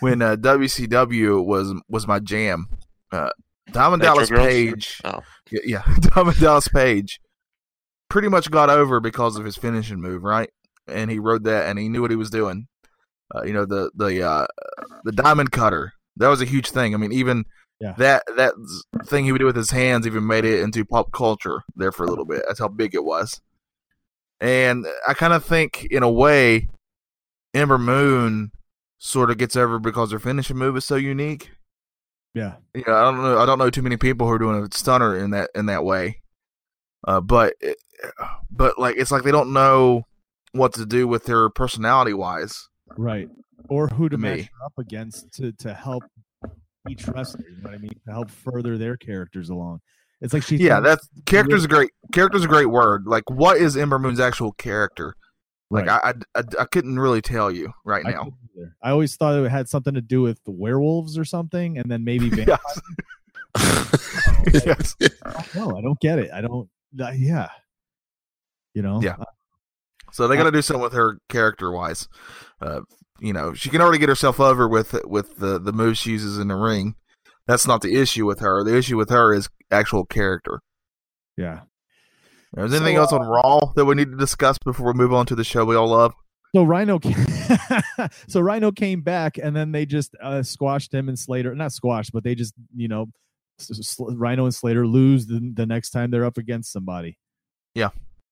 when 0.00 0.22
uh, 0.22 0.36
WCW 0.36 1.44
was 1.44 1.74
was 1.88 2.06
my 2.06 2.18
jam. 2.18 2.66
Uh, 3.12 3.30
Diamond 3.70 4.02
Dallas 4.02 4.30
Page, 4.30 5.00
oh. 5.04 5.20
yeah, 5.50 5.60
yeah, 5.64 5.82
Diamond 6.00 6.38
Dallas 6.38 6.68
Page, 6.68 7.20
pretty 8.08 8.28
much 8.28 8.50
got 8.50 8.70
over 8.70 9.00
because 9.00 9.36
of 9.36 9.44
his 9.44 9.56
finishing 9.56 10.00
move, 10.00 10.22
right? 10.22 10.50
And 10.86 11.10
he 11.10 11.18
rode 11.18 11.44
that, 11.44 11.68
and 11.68 11.78
he 11.78 11.88
knew 11.88 12.02
what 12.02 12.10
he 12.10 12.16
was 12.16 12.30
doing. 12.30 12.66
Uh, 13.34 13.42
you 13.44 13.52
know, 13.52 13.64
the 13.64 13.90
the 13.94 14.22
uh, 14.22 14.46
the 15.04 15.12
Diamond 15.12 15.52
Cutter, 15.52 15.92
that 16.16 16.28
was 16.28 16.42
a 16.42 16.46
huge 16.46 16.70
thing. 16.70 16.94
I 16.94 16.98
mean, 16.98 17.12
even 17.12 17.44
yeah. 17.80 17.94
that 17.98 18.22
that 18.36 18.54
thing 19.06 19.24
he 19.24 19.32
would 19.32 19.38
do 19.38 19.46
with 19.46 19.56
his 19.56 19.70
hands 19.70 20.06
even 20.06 20.26
made 20.26 20.44
it 20.44 20.60
into 20.60 20.84
pop 20.84 21.12
culture 21.12 21.62
there 21.76 21.92
for 21.92 22.04
a 22.04 22.08
little 22.08 22.24
bit. 22.24 22.42
That's 22.46 22.58
how 22.58 22.68
big 22.68 22.94
it 22.94 23.04
was. 23.04 23.40
And 24.40 24.86
I 25.08 25.14
kind 25.14 25.32
of 25.32 25.44
think, 25.44 25.86
in 25.90 26.02
a 26.02 26.10
way, 26.10 26.68
Ember 27.54 27.78
Moon 27.78 28.52
sort 28.98 29.30
of 29.30 29.38
gets 29.38 29.56
over 29.56 29.78
because 29.78 30.12
her 30.12 30.18
finishing 30.18 30.56
move 30.56 30.76
is 30.76 30.84
so 30.84 30.96
unique. 30.96 31.50
Yeah, 32.34 32.54
yeah. 32.74 32.82
I 32.88 33.02
don't 33.02 33.22
know. 33.22 33.38
I 33.38 33.46
don't 33.46 33.58
know 33.58 33.70
too 33.70 33.82
many 33.82 33.96
people 33.96 34.26
who 34.26 34.32
are 34.32 34.38
doing 34.38 34.62
a 34.62 34.74
stunner 34.74 35.16
in 35.16 35.30
that 35.30 35.50
in 35.54 35.66
that 35.66 35.84
way. 35.84 36.20
Uh, 37.06 37.20
but 37.20 37.54
but 38.50 38.78
like 38.78 38.96
it's 38.96 39.10
like 39.10 39.22
they 39.22 39.30
don't 39.30 39.52
know 39.52 40.02
what 40.52 40.72
to 40.74 40.86
do 40.86 41.06
with 41.06 41.24
their 41.24 41.48
personality 41.50 42.12
wise. 42.12 42.68
Right 42.96 43.28
or 43.68 43.88
who 43.88 44.08
to, 44.08 44.16
to 44.16 44.18
match 44.20 44.48
up 44.64 44.72
against 44.78 45.32
to 45.32 45.52
to 45.52 45.72
help 45.72 46.02
each 46.88 47.06
wrestler. 47.08 47.44
You 47.48 47.56
know 47.62 47.70
what 47.70 47.74
I 47.74 47.78
mean? 47.78 48.00
To 48.06 48.12
help 48.12 48.30
further 48.30 48.78
their 48.78 48.96
characters 48.96 49.50
along. 49.50 49.80
It's 50.20 50.32
like 50.32 50.42
she. 50.42 50.56
Yeah, 50.56 50.80
that's 50.80 51.08
character's 51.26 51.64
a 51.64 51.68
great 51.68 51.90
character's 52.12 52.44
a 52.44 52.48
great 52.48 52.66
word. 52.66 53.06
Like, 53.06 53.28
what 53.28 53.56
is 53.56 53.76
Ember 53.76 53.98
Moon's 53.98 54.20
actual 54.20 54.52
character? 54.52 55.14
Like, 55.70 55.86
right. 55.86 56.14
I, 56.34 56.38
I, 56.38 56.42
I 56.60 56.64
couldn't 56.66 56.98
really 56.98 57.20
tell 57.20 57.50
you 57.50 57.72
right 57.84 58.04
now. 58.04 58.32
I, 58.82 58.88
I, 58.88 58.90
always 58.92 59.16
thought 59.16 59.34
it 59.34 59.50
had 59.50 59.68
something 59.68 59.94
to 59.94 60.00
do 60.00 60.22
with 60.22 60.42
the 60.44 60.52
werewolves 60.52 61.18
or 61.18 61.24
something, 61.24 61.78
and 61.78 61.90
then 61.90 62.04
maybe 62.04 62.28
vampires. 62.30 62.60
yes. 64.64 64.94
No, 65.54 65.76
I 65.76 65.80
don't 65.80 65.98
get 66.00 66.18
it. 66.18 66.30
I 66.32 66.40
don't. 66.40 66.68
Uh, 66.98 67.10
yeah. 67.10 67.48
You 68.74 68.82
know. 68.82 69.00
Yeah. 69.02 69.16
Uh, 69.18 69.24
so 70.12 70.28
they 70.28 70.36
got 70.36 70.44
to 70.44 70.52
do 70.52 70.62
something 70.62 70.82
with 70.82 70.92
her 70.92 71.18
character 71.28 71.72
wise. 71.72 72.08
Uh, 72.60 72.82
you 73.24 73.32
know, 73.32 73.54
she 73.54 73.70
can 73.70 73.80
already 73.80 73.98
get 73.98 74.10
herself 74.10 74.38
over 74.38 74.68
with 74.68 74.94
with 75.04 75.38
the 75.38 75.58
the 75.58 75.72
moves 75.72 75.98
she 75.98 76.10
uses 76.10 76.38
in 76.38 76.48
the 76.48 76.56
ring. 76.56 76.94
That's 77.46 77.66
not 77.66 77.80
the 77.80 77.96
issue 77.96 78.26
with 78.26 78.40
her. 78.40 78.62
The 78.62 78.76
issue 78.76 78.98
with 78.98 79.08
her 79.08 79.32
is 79.32 79.48
actual 79.70 80.04
character. 80.04 80.60
Yeah. 81.36 81.60
Is 82.56 82.70
there 82.70 82.80
anything 82.80 82.96
so, 82.96 83.02
else 83.02 83.12
on 83.12 83.22
uh, 83.22 83.28
Raw 83.28 83.72
that 83.76 83.84
we 83.86 83.94
need 83.94 84.10
to 84.10 84.16
discuss 84.16 84.58
before 84.58 84.86
we 84.86 84.92
move 84.92 85.12
on 85.12 85.26
to 85.26 85.34
the 85.34 85.42
show 85.42 85.64
we 85.64 85.74
all 85.74 85.88
love? 85.88 86.14
So 86.54 86.62
Rhino, 86.62 87.00
came, 87.00 87.16
so 88.28 88.40
Rhino 88.40 88.70
came 88.70 89.00
back, 89.00 89.38
and 89.38 89.56
then 89.56 89.72
they 89.72 89.86
just 89.86 90.14
uh, 90.22 90.42
squashed 90.42 90.94
him 90.94 91.08
and 91.08 91.18
Slater. 91.18 91.54
Not 91.54 91.72
squashed, 91.72 92.12
but 92.12 92.22
they 92.22 92.34
just 92.34 92.54
you 92.76 92.88
know, 92.88 93.06
Rhino 93.98 94.44
and 94.44 94.54
Slater 94.54 94.86
lose 94.86 95.26
the, 95.26 95.50
the 95.54 95.66
next 95.66 95.90
time 95.90 96.10
they're 96.10 96.24
up 96.24 96.38
against 96.38 96.72
somebody. 96.72 97.18
Yeah, 97.74 97.88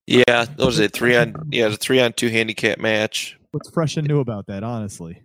yeah. 0.07 0.23
That 0.27 0.59
was 0.59 0.79
a 0.79 0.89
three 0.89 1.17
on 1.17 1.35
yeah, 1.51 1.67
a 1.67 1.73
three 1.73 2.01
on 2.01 2.13
two 2.13 2.29
handicap 2.29 2.79
match. 2.79 3.39
What's 3.53 3.71
fresh 3.71 3.97
and 3.97 4.09
new 4.09 4.21
about 4.21 4.47
that? 4.47 4.65
Honestly, 4.65 5.23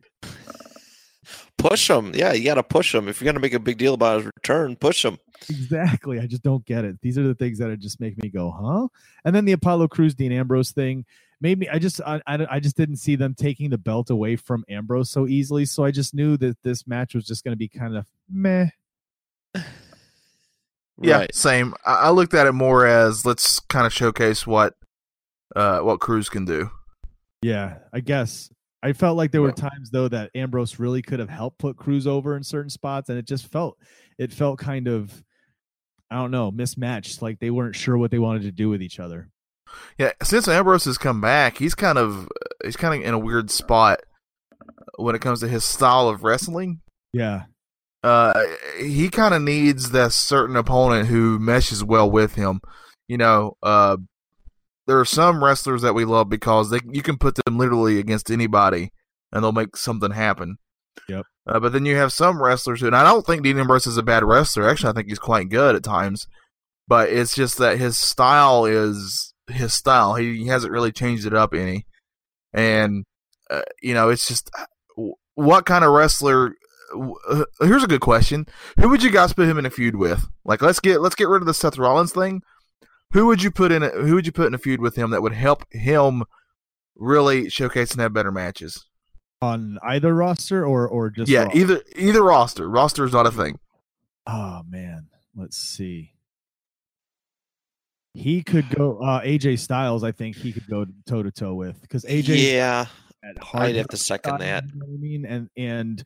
push 1.58 1.90
him. 1.90 2.12
Yeah, 2.14 2.34
you 2.34 2.44
got 2.44 2.56
to 2.56 2.64
push 2.64 2.94
him 2.94 3.08
if 3.08 3.20
you're 3.20 3.26
going 3.26 3.36
to 3.36 3.42
make 3.42 3.54
a 3.54 3.60
big 3.60 3.78
deal 3.78 3.94
about 3.94 4.18
his 4.18 4.26
return. 4.26 4.76
Push 4.76 5.04
him. 5.04 5.18
Exactly. 5.50 6.20
I 6.20 6.28
just 6.28 6.44
don't 6.44 6.66
get 6.66 6.86
it. 6.86 7.00
These 7.02 7.18
are 7.18 7.24
the 7.24 7.36
things 7.36 7.60
that 7.60 7.78
just 7.80 8.00
make 8.00 8.22
me 8.22 8.30
go, 8.30 8.52
huh? 8.52 8.88
And 9.24 9.36
then 9.36 9.46
the 9.46 9.54
Apollo 9.54 9.90
Crews 9.90 10.14
Dean 10.14 10.32
Ambrose 10.32 10.72
thing 10.72 11.06
made 11.42 11.60
me. 11.60 11.70
I 11.70 11.80
just 11.80 12.02
I, 12.06 12.22
I, 12.28 12.46
I 12.52 12.60
just 12.60 12.78
didn't 12.78 12.98
see 12.98 13.16
them 13.16 13.34
taking 13.34 13.70
the 13.70 13.78
belt 13.78 14.10
away 14.10 14.36
from 14.36 14.66
Ambrose 14.70 15.10
so 15.10 15.28
easily. 15.28 15.66
So 15.66 15.84
I 15.84 15.92
just 15.92 16.14
knew 16.14 16.38
that 16.38 16.62
this 16.64 16.88
match 16.88 17.16
was 17.16 17.26
just 17.26 17.44
going 17.44 17.54
to 17.54 17.58
be 17.58 17.68
kind 17.70 17.96
of 17.96 18.06
meh. 18.30 18.68
Yeah, 21.00 21.20
right. 21.20 21.36
same. 21.36 21.76
I, 21.86 21.94
I 21.94 22.10
looked 22.10 22.34
at 22.34 22.48
it 22.48 22.54
more 22.54 22.86
as 22.86 23.26
let's 23.26 23.60
kind 23.60 23.86
of 23.86 23.94
showcase 23.94 24.48
what 24.48 24.74
uh 25.56 25.80
what 25.80 26.00
Crews 26.00 26.28
can 26.30 26.44
do. 26.46 26.72
Yeah, 27.42 27.78
I 27.94 28.00
guess. 28.00 28.50
I 28.84 28.94
felt 28.94 29.18
like 29.18 29.32
there 29.32 29.42
were 29.42 29.52
times 29.52 29.90
though 29.92 30.08
that 30.08 30.32
Ambrose 30.36 30.80
really 30.80 31.02
could 31.02 31.20
have 31.20 31.30
helped 31.30 31.58
put 31.58 31.78
Crews 31.78 32.08
over 32.08 32.38
in 32.38 32.44
certain 32.44 32.70
spots, 32.70 33.10
and 33.10 33.18
it 33.18 33.26
just 33.26 33.52
felt 33.52 33.78
it 34.18 34.32
felt 34.32 34.60
kind 34.60 34.88
of 34.88 35.24
I 36.10 36.16
don't 36.16 36.32
know 36.32 36.52
mismatched. 36.52 37.22
Like 37.22 37.40
they 37.40 37.50
weren't 37.50 37.76
sure 37.76 37.98
what 37.98 38.12
they 38.12 38.20
wanted 38.20 38.44
to 38.44 38.52
do 38.52 38.70
with 38.70 38.82
each 38.82 39.00
other. 39.00 39.30
Yeah, 39.98 40.12
since 40.24 40.48
Ambrose 40.48 40.86
has 40.86 40.98
come 40.98 41.22
back, 41.22 41.58
he's 41.58 41.76
kind 41.76 41.98
of 41.98 42.30
he's 42.64 42.78
kind 42.78 43.02
of 43.02 43.08
in 43.08 43.14
a 43.14 43.20
weird 43.20 43.50
spot 43.52 44.00
when 44.98 45.16
it 45.16 45.22
comes 45.22 45.40
to 45.42 45.48
his 45.48 45.64
style 45.64 46.08
of 46.08 46.24
wrestling. 46.24 46.82
Yeah. 47.14 47.44
Uh, 48.04 48.44
he 48.80 49.10
kind 49.10 49.34
of 49.34 49.42
needs 49.42 49.92
that 49.92 50.14
certain 50.14 50.56
opponent 50.56 51.08
who 51.08 51.40
meshes 51.40 51.84
well 51.84 52.10
with 52.10 52.36
him. 52.36 52.62
You 53.08 53.18
know, 53.18 53.58
uh, 53.64 53.98
there 54.88 55.00
are 55.00 55.06
some 55.06 55.44
wrestlers 55.44 55.82
that 55.82 55.94
we 55.94 56.06
love 56.06 56.30
because 56.30 56.70
they 56.70 56.80
you 56.90 57.02
can 57.02 57.18
put 57.18 57.36
them 57.36 57.58
literally 57.58 58.00
against 58.00 58.32
anybody 58.32 58.92
and 59.32 59.44
they'll 59.44 59.52
make 59.52 59.76
something 59.76 60.12
happen. 60.12 60.58
Yep. 61.08 61.26
Uh, 61.46 61.60
but 61.60 61.74
then 61.74 61.86
you 61.86 61.96
have 61.96 62.12
some 62.12 62.42
wrestlers 62.42 62.82
who, 62.82 62.88
and 62.88 62.96
I 62.96 63.04
don't 63.04 63.26
think 63.26 63.44
Dean 63.44 63.60
Ambrose 63.60 63.88
is 63.88 63.98
a 63.98 64.04
bad 64.04 64.24
wrestler. 64.24 64.68
Actually, 64.68 64.90
I 64.90 64.94
think 64.94 65.10
he's 65.10 65.20
quite 65.20 65.50
good 65.50 65.76
at 65.76 65.84
times. 65.84 66.28
But 66.88 67.10
it's 67.10 67.36
just 67.36 67.58
that 67.58 67.78
his 67.78 67.98
style 67.98 68.66
is 68.66 69.34
his 69.48 69.74
style. 69.74 70.16
He, 70.16 70.38
he 70.38 70.48
hasn't 70.48 70.72
really 70.72 70.92
changed 70.92 71.26
it 71.26 71.34
up 71.34 71.54
any. 71.54 71.86
And 72.54 73.06
uh, 73.50 73.62
you 73.82 73.94
know, 73.94 74.10
it's 74.10 74.28
just 74.28 74.50
what 75.36 75.66
kind 75.66 75.84
of 75.84 75.92
wrestler 75.92 76.54
uh, 77.30 77.44
here's 77.60 77.84
a 77.84 77.88
good 77.88 78.02
question. 78.02 78.46
Who 78.80 78.90
would 78.90 79.04
you 79.04 79.12
guys 79.12 79.34
put 79.34 79.48
him 79.48 79.58
in 79.58 79.66
a 79.66 79.70
feud 79.70 79.96
with? 79.96 80.26
Like 80.46 80.62
let's 80.62 80.80
get 80.80 81.02
let's 81.02 81.16
get 81.16 81.28
rid 81.28 81.42
of 81.42 81.46
the 81.46 81.54
Seth 81.54 81.78
Rollins 81.78 82.14
thing. 82.14 82.42
Who 83.14 83.28
would 83.28 83.42
you 83.42 83.52
put 83.52 83.72
in 83.72 83.84
a, 83.84 83.90
who 83.90 84.16
would 84.16 84.26
you 84.26 84.32
put 84.32 84.48
in 84.48 84.54
a 84.54 84.58
feud 84.58 84.82
with 84.82 84.96
him 84.96 85.12
that 85.12 85.22
would 85.22 85.34
help 85.34 85.64
him 85.72 86.24
really 86.96 87.50
showcase 87.50 87.92
and 87.92 88.02
have 88.02 88.14
better 88.14 88.32
matches? 88.32 88.86
On 89.42 89.78
either 89.84 90.14
roster 90.16 90.66
or 90.66 90.88
or 90.88 91.10
just 91.10 91.30
Yeah, 91.30 91.50
either 91.54 91.82
either 91.96 92.24
roster. 92.24 92.68
Roster 92.70 93.06
is 93.06 93.14
not 93.14 93.28
a 93.28 93.32
thing. 93.32 93.60
Oh 94.26 94.62
man. 94.68 95.08
Let's 95.36 95.58
see. 95.58 96.14
He 98.14 98.42
could 98.42 98.68
go 98.72 98.98
uh, 98.98 99.22
AJ 99.22 99.60
Styles. 99.60 100.04
I 100.04 100.12
think 100.12 100.36
he 100.36 100.52
could 100.52 100.68
go 100.68 100.86
toe 101.08 101.22
to 101.22 101.30
toe 101.30 101.54
with 101.54 101.80
because 101.82 102.04
AJ. 102.06 102.52
Yeah, 102.52 102.88
I'd 103.54 103.76
have 103.76 103.88
to 103.90 103.98
second 103.98 104.40
that. 104.40 104.64
You 104.74 104.80
know 104.80 104.86
I 104.88 104.98
mean, 104.98 105.26
and 105.26 105.50
and 105.56 106.04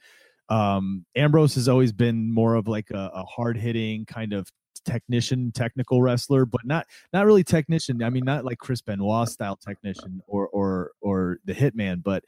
um, 0.50 1.06
Ambrose 1.16 1.56
has 1.56 1.70
always 1.70 1.94
been 1.94 2.34
more 2.34 2.56
of 2.56 2.68
like 2.68 2.92
a, 2.92 3.12
a 3.14 3.24
hard 3.24 3.56
hitting 3.56 4.06
kind 4.06 4.34
of 4.34 4.46
technician, 4.86 5.52
technical 5.52 6.02
wrestler, 6.02 6.46
but 6.46 6.62
not 6.66 6.88
not 7.14 7.26
really 7.26 7.44
technician. 7.44 8.04
I 8.04 8.10
mean, 8.10 8.26
not 8.26 8.46
like 8.46 8.58
Chris 8.58 8.82
Benoit 8.82 9.30
style 9.30 9.56
technician 9.58 10.22
or 10.28 10.48
or 10.48 10.92
or 11.02 11.38
the 11.46 11.54
Hitman, 11.54 12.04
but 12.04 12.24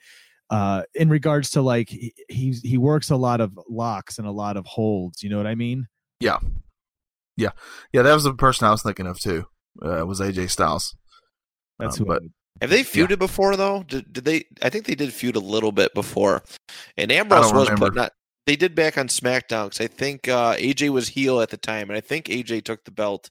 uh, 0.49 0.83
in 0.93 1.09
regards 1.09 1.51
to 1.51 1.61
like 1.61 1.89
he 1.89 2.13
he's, 2.29 2.61
he 2.61 2.77
works 2.77 3.09
a 3.09 3.15
lot 3.15 3.41
of 3.41 3.57
locks 3.69 4.19
and 4.19 4.27
a 4.27 4.31
lot 4.31 4.57
of 4.57 4.65
holds. 4.65 5.23
You 5.23 5.29
know 5.29 5.37
what 5.37 5.47
I 5.47 5.55
mean? 5.55 5.87
Yeah, 6.19 6.39
yeah, 7.37 7.51
yeah. 7.91 8.03
That 8.03 8.13
was 8.13 8.23
the 8.23 8.33
person 8.33 8.67
I 8.67 8.71
was 8.71 8.83
thinking 8.83 9.07
of 9.07 9.19
too 9.19 9.45
uh, 9.81 10.05
was 10.05 10.19
AJ 10.19 10.49
Styles. 10.51 10.95
That's 11.79 11.99
um, 11.99 12.05
who. 12.05 12.13
But 12.13 12.23
have 12.61 12.69
they 12.69 12.83
feuded 12.83 13.11
yeah. 13.11 13.15
before 13.15 13.55
though? 13.55 13.83
Did, 13.83 14.13
did, 14.13 14.25
they? 14.25 14.45
I 14.61 14.69
think 14.69 14.85
they 14.85 14.95
did 14.95 15.11
feud 15.11 15.35
a 15.35 15.39
little 15.39 15.71
bit 15.71 15.93
before, 15.93 16.43
and 16.97 17.11
Ambrose 17.11 17.51
was 17.51 17.69
put 17.71 17.95
not. 17.95 18.11
They 18.45 18.55
did 18.55 18.75
back 18.75 18.97
on 18.97 19.07
SmackDown 19.07 19.65
because 19.65 19.81
I 19.81 19.87
think 19.87 20.27
uh, 20.27 20.55
AJ 20.55 20.89
was 20.89 21.09
heel 21.09 21.39
at 21.39 21.49
the 21.49 21.57
time, 21.57 21.89
and 21.89 21.97
I 21.97 22.01
think 22.01 22.25
AJ 22.25 22.65
took 22.65 22.83
the 22.83 22.91
belt 22.91 23.29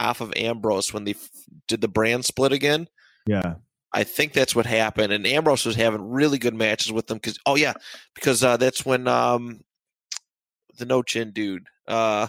off 0.00 0.20
of 0.20 0.32
Ambrose 0.36 0.92
when 0.92 1.04
they 1.04 1.12
f- 1.12 1.28
did 1.66 1.80
the 1.80 1.88
brand 1.88 2.24
split 2.24 2.52
again. 2.52 2.88
Yeah, 3.26 3.56
I 3.92 4.04
think 4.04 4.32
that's 4.32 4.54
what 4.54 4.64
happened, 4.64 5.12
and 5.12 5.26
Ambrose 5.26 5.66
was 5.66 5.76
having 5.76 6.08
really 6.08 6.38
good 6.38 6.54
matches 6.54 6.92
with 6.92 7.08
them 7.08 7.18
because 7.18 7.38
oh 7.44 7.56
yeah, 7.56 7.74
because 8.14 8.42
uh, 8.42 8.56
that's 8.56 8.86
when 8.86 9.06
um, 9.06 9.60
the 10.78 10.86
no 10.86 11.02
chin 11.02 11.32
dude. 11.32 11.66
Uh, 11.86 11.90
uh, 11.90 12.28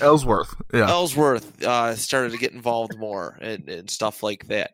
Ellsworth, 0.00 0.54
yeah, 0.72 0.88
Ellsworth 0.88 1.62
uh, 1.64 1.94
started 1.96 2.32
to 2.32 2.38
get 2.38 2.52
involved 2.52 2.98
more 2.98 3.38
and, 3.40 3.68
and 3.68 3.90
stuff 3.90 4.22
like 4.22 4.46
that, 4.48 4.72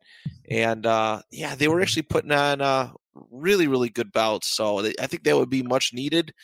and 0.51 0.87
uh, 0.87 1.23
yeah, 1.31 1.55
they 1.55 1.69
were 1.69 1.81
actually 1.81 2.03
putting 2.03 2.33
on 2.33 2.61
uh, 2.61 2.91
really, 3.31 3.69
really 3.69 3.89
good 3.89 4.13
bouts. 4.13 4.49
So 4.49 4.83
they, 4.83 4.95
I 5.01 5.07
think 5.07 5.25
that 5.25 5.37
would 5.37 5.51
be 5.51 5.63
much 5.63 5.93
needed. 5.93 6.35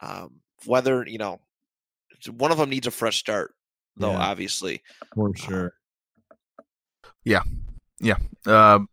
Um, 0.00 0.40
whether 0.66 1.04
you 1.06 1.18
know, 1.18 1.40
one 2.30 2.50
of 2.50 2.58
them 2.58 2.70
needs 2.70 2.86
a 2.86 2.90
fresh 2.90 3.18
start, 3.18 3.54
though. 3.96 4.10
Yeah, 4.10 4.18
obviously, 4.18 4.82
for 5.14 5.30
uh, 5.30 5.32
sure. 5.34 5.74
Yeah, 7.24 7.42
yeah. 8.00 8.16
Um, 8.46 8.88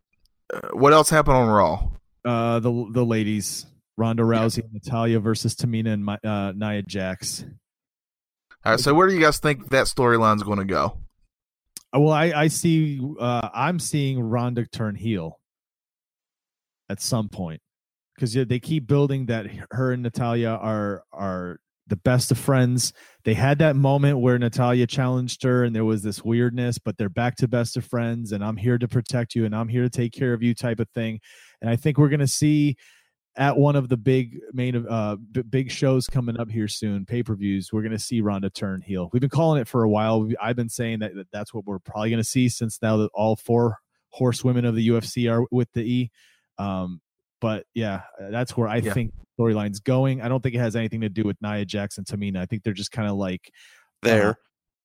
uh, 0.54 0.70
what 0.74 0.94
else 0.94 1.10
happened 1.10 1.38
on 1.38 1.48
Raw? 1.48 1.90
Uh, 2.24 2.60
the 2.60 2.88
the 2.92 3.06
ladies, 3.06 3.66
Ronda 3.98 4.24
Rousey, 4.24 4.60
yeah. 4.60 4.70
Natalya 4.74 5.20
versus 5.20 5.56
Tamina 5.56 5.94
and 5.94 6.10
uh, 6.26 6.52
Nia 6.52 6.84
Jax. 6.84 7.46
All 8.66 8.74
right, 8.74 8.80
so 8.80 8.94
where 8.94 9.08
do 9.08 9.14
you 9.14 9.22
guys 9.22 9.40
think 9.40 9.70
that 9.70 9.86
storyline's 9.86 10.44
going 10.44 10.60
to 10.60 10.66
go? 10.66 10.98
Well, 11.94 12.12
I, 12.12 12.32
I 12.36 12.48
see. 12.48 13.00
Uh, 13.20 13.50
I'm 13.54 13.80
seeing 13.80 14.20
Ronda 14.20 14.66
turn 14.66 14.96
heel 14.96 15.40
at 16.90 17.02
some 17.02 17.30
point 17.30 17.62
because 18.16 18.34
they 18.34 18.60
keep 18.60 18.86
building 18.86 19.28
that 19.28 19.48
her 19.72 19.94
and 19.94 20.04
Natalya 20.04 20.50
are 20.50 21.04
are 21.14 21.60
the 21.88 21.96
best 21.96 22.32
of 22.32 22.38
friends. 22.38 22.94
They 23.24 23.34
had 23.34 23.60
that 23.60 23.76
moment 23.76 24.20
where 24.20 24.38
Natalya 24.38 24.88
challenged 24.88 25.42
her, 25.44 25.64
and 25.64 25.76
there 25.76 25.86
was 25.86 26.04
this 26.04 26.24
weirdness, 26.24 26.78
but 26.78 26.98
they're 26.98 27.10
back 27.10 27.38
to 27.38 27.48
best 27.48 27.78
of 27.78 27.86
friends. 27.86 28.34
And 28.34 28.44
I'm 28.44 28.58
here 28.58 28.78
to 28.78 28.88
protect 28.88 29.36
you, 29.36 29.46
and 29.46 29.56
I'm 29.56 29.70
here 29.70 29.84
to 29.84 29.90
take 29.90 30.12
care 30.12 30.34
of 30.34 30.44
you, 30.44 30.54
type 30.54 30.80
of 30.80 30.90
thing. 30.90 31.22
And 31.62 31.70
I 31.70 31.78
think 31.78 31.98
we're 31.98 32.10
going 32.10 32.20
to 32.20 32.28
see 32.28 32.76
at 33.36 33.58
one 33.58 33.76
of 33.76 33.90
the 33.90 33.98
big 33.98 34.40
main 34.54 34.88
uh 34.88 35.16
b- 35.16 35.42
big 35.44 35.72
shows 35.72 36.08
coming 36.08 36.40
up 36.40 36.50
here 36.50 36.68
soon 36.68 37.06
pay 37.06 37.24
per 37.24 37.36
views 37.36 37.72
we're 37.72 37.82
going 37.82 37.92
to 37.92 38.00
see 38.00 38.22
Ronda 38.22 38.50
turn 38.50 38.82
heel 38.82 39.10
we've 39.14 39.22
been 39.22 39.30
calling 39.30 39.62
it 39.62 39.68
for 39.68 39.84
a 39.84 39.90
while. 39.90 40.28
I've 40.42 40.56
been 40.56 40.70
saying 40.70 41.00
that, 41.00 41.16
that 41.16 41.32
that's 41.32 41.54
what 41.54 41.66
we're 41.66 41.80
probably 41.80 42.10
going 42.10 42.22
to 42.22 42.30
see 42.30 42.50
since 42.50 42.80
now 42.82 42.98
that 42.98 43.10
all 43.14 43.36
four 43.36 43.78
horsewomen 44.10 44.66
of 44.66 44.76
the 44.76 44.90
UFC 44.90 45.32
are 45.32 45.46
with 45.52 45.72
the 45.74 45.82
E. 45.82 46.12
Um 46.58 47.02
but 47.42 47.66
yeah 47.74 48.02
that's 48.20 48.58
where 48.58 48.68
I 48.68 48.78
yeah. 48.78 48.94
think 48.94 49.14
storyline's 49.40 49.80
going. 49.80 50.22
I 50.22 50.28
don't 50.28 50.42
think 50.42 50.56
it 50.56 50.60
has 50.60 50.76
anything 50.76 51.02
to 51.02 51.10
do 51.10 51.24
with 51.24 51.38
Nia 51.42 51.66
Jax 51.66 51.98
and 51.98 52.06
Tamina. 52.06 52.38
I 52.38 52.46
think 52.46 52.64
they're 52.64 52.74
just 52.74 52.92
kind 52.92 53.08
of 53.08 53.16
like 53.16 53.52
there 54.02 54.30
uh, 54.30 54.34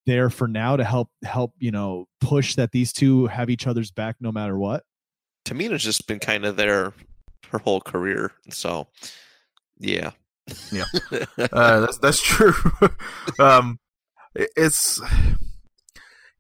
there. 0.07 0.31
for 0.31 0.47
now 0.47 0.77
to 0.77 0.85
help 0.85 1.09
help 1.25 1.55
you 1.59 1.71
know 1.71 2.07
push 2.21 2.55
that 2.57 2.71
these 2.71 2.93
two 2.93 3.27
have 3.27 3.51
each 3.51 3.67
other's 3.67 3.91
back 3.91 4.17
no 4.21 4.31
matter 4.31 4.57
what. 4.57 4.85
Tamina's 5.45 5.83
just 5.83 6.07
been 6.07 6.21
kind 6.21 6.45
of 6.45 6.57
there 6.57 6.95
her 7.51 7.59
whole 7.59 7.81
career. 7.81 8.33
So, 8.51 8.89
yeah, 9.79 10.11
yeah, 10.73 10.85
uh, 11.53 11.81
that's 11.81 11.99
that's 11.99 12.23
true. 12.23 12.55
um, 13.39 13.79
it's 14.35 15.01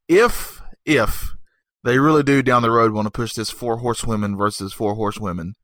if 0.09 0.63
if 0.85 1.35
they 1.83 1.99
really 1.99 2.23
do 2.23 2.43
down 2.43 2.63
the 2.63 2.71
road 2.71 2.93
want 2.93 3.07
to 3.07 3.11
push 3.11 3.33
this 3.35 3.51
four 3.51 3.79
horsewomen 3.79 4.37
versus 4.37 4.73
four 4.73 4.95
horsewomen, 4.95 5.55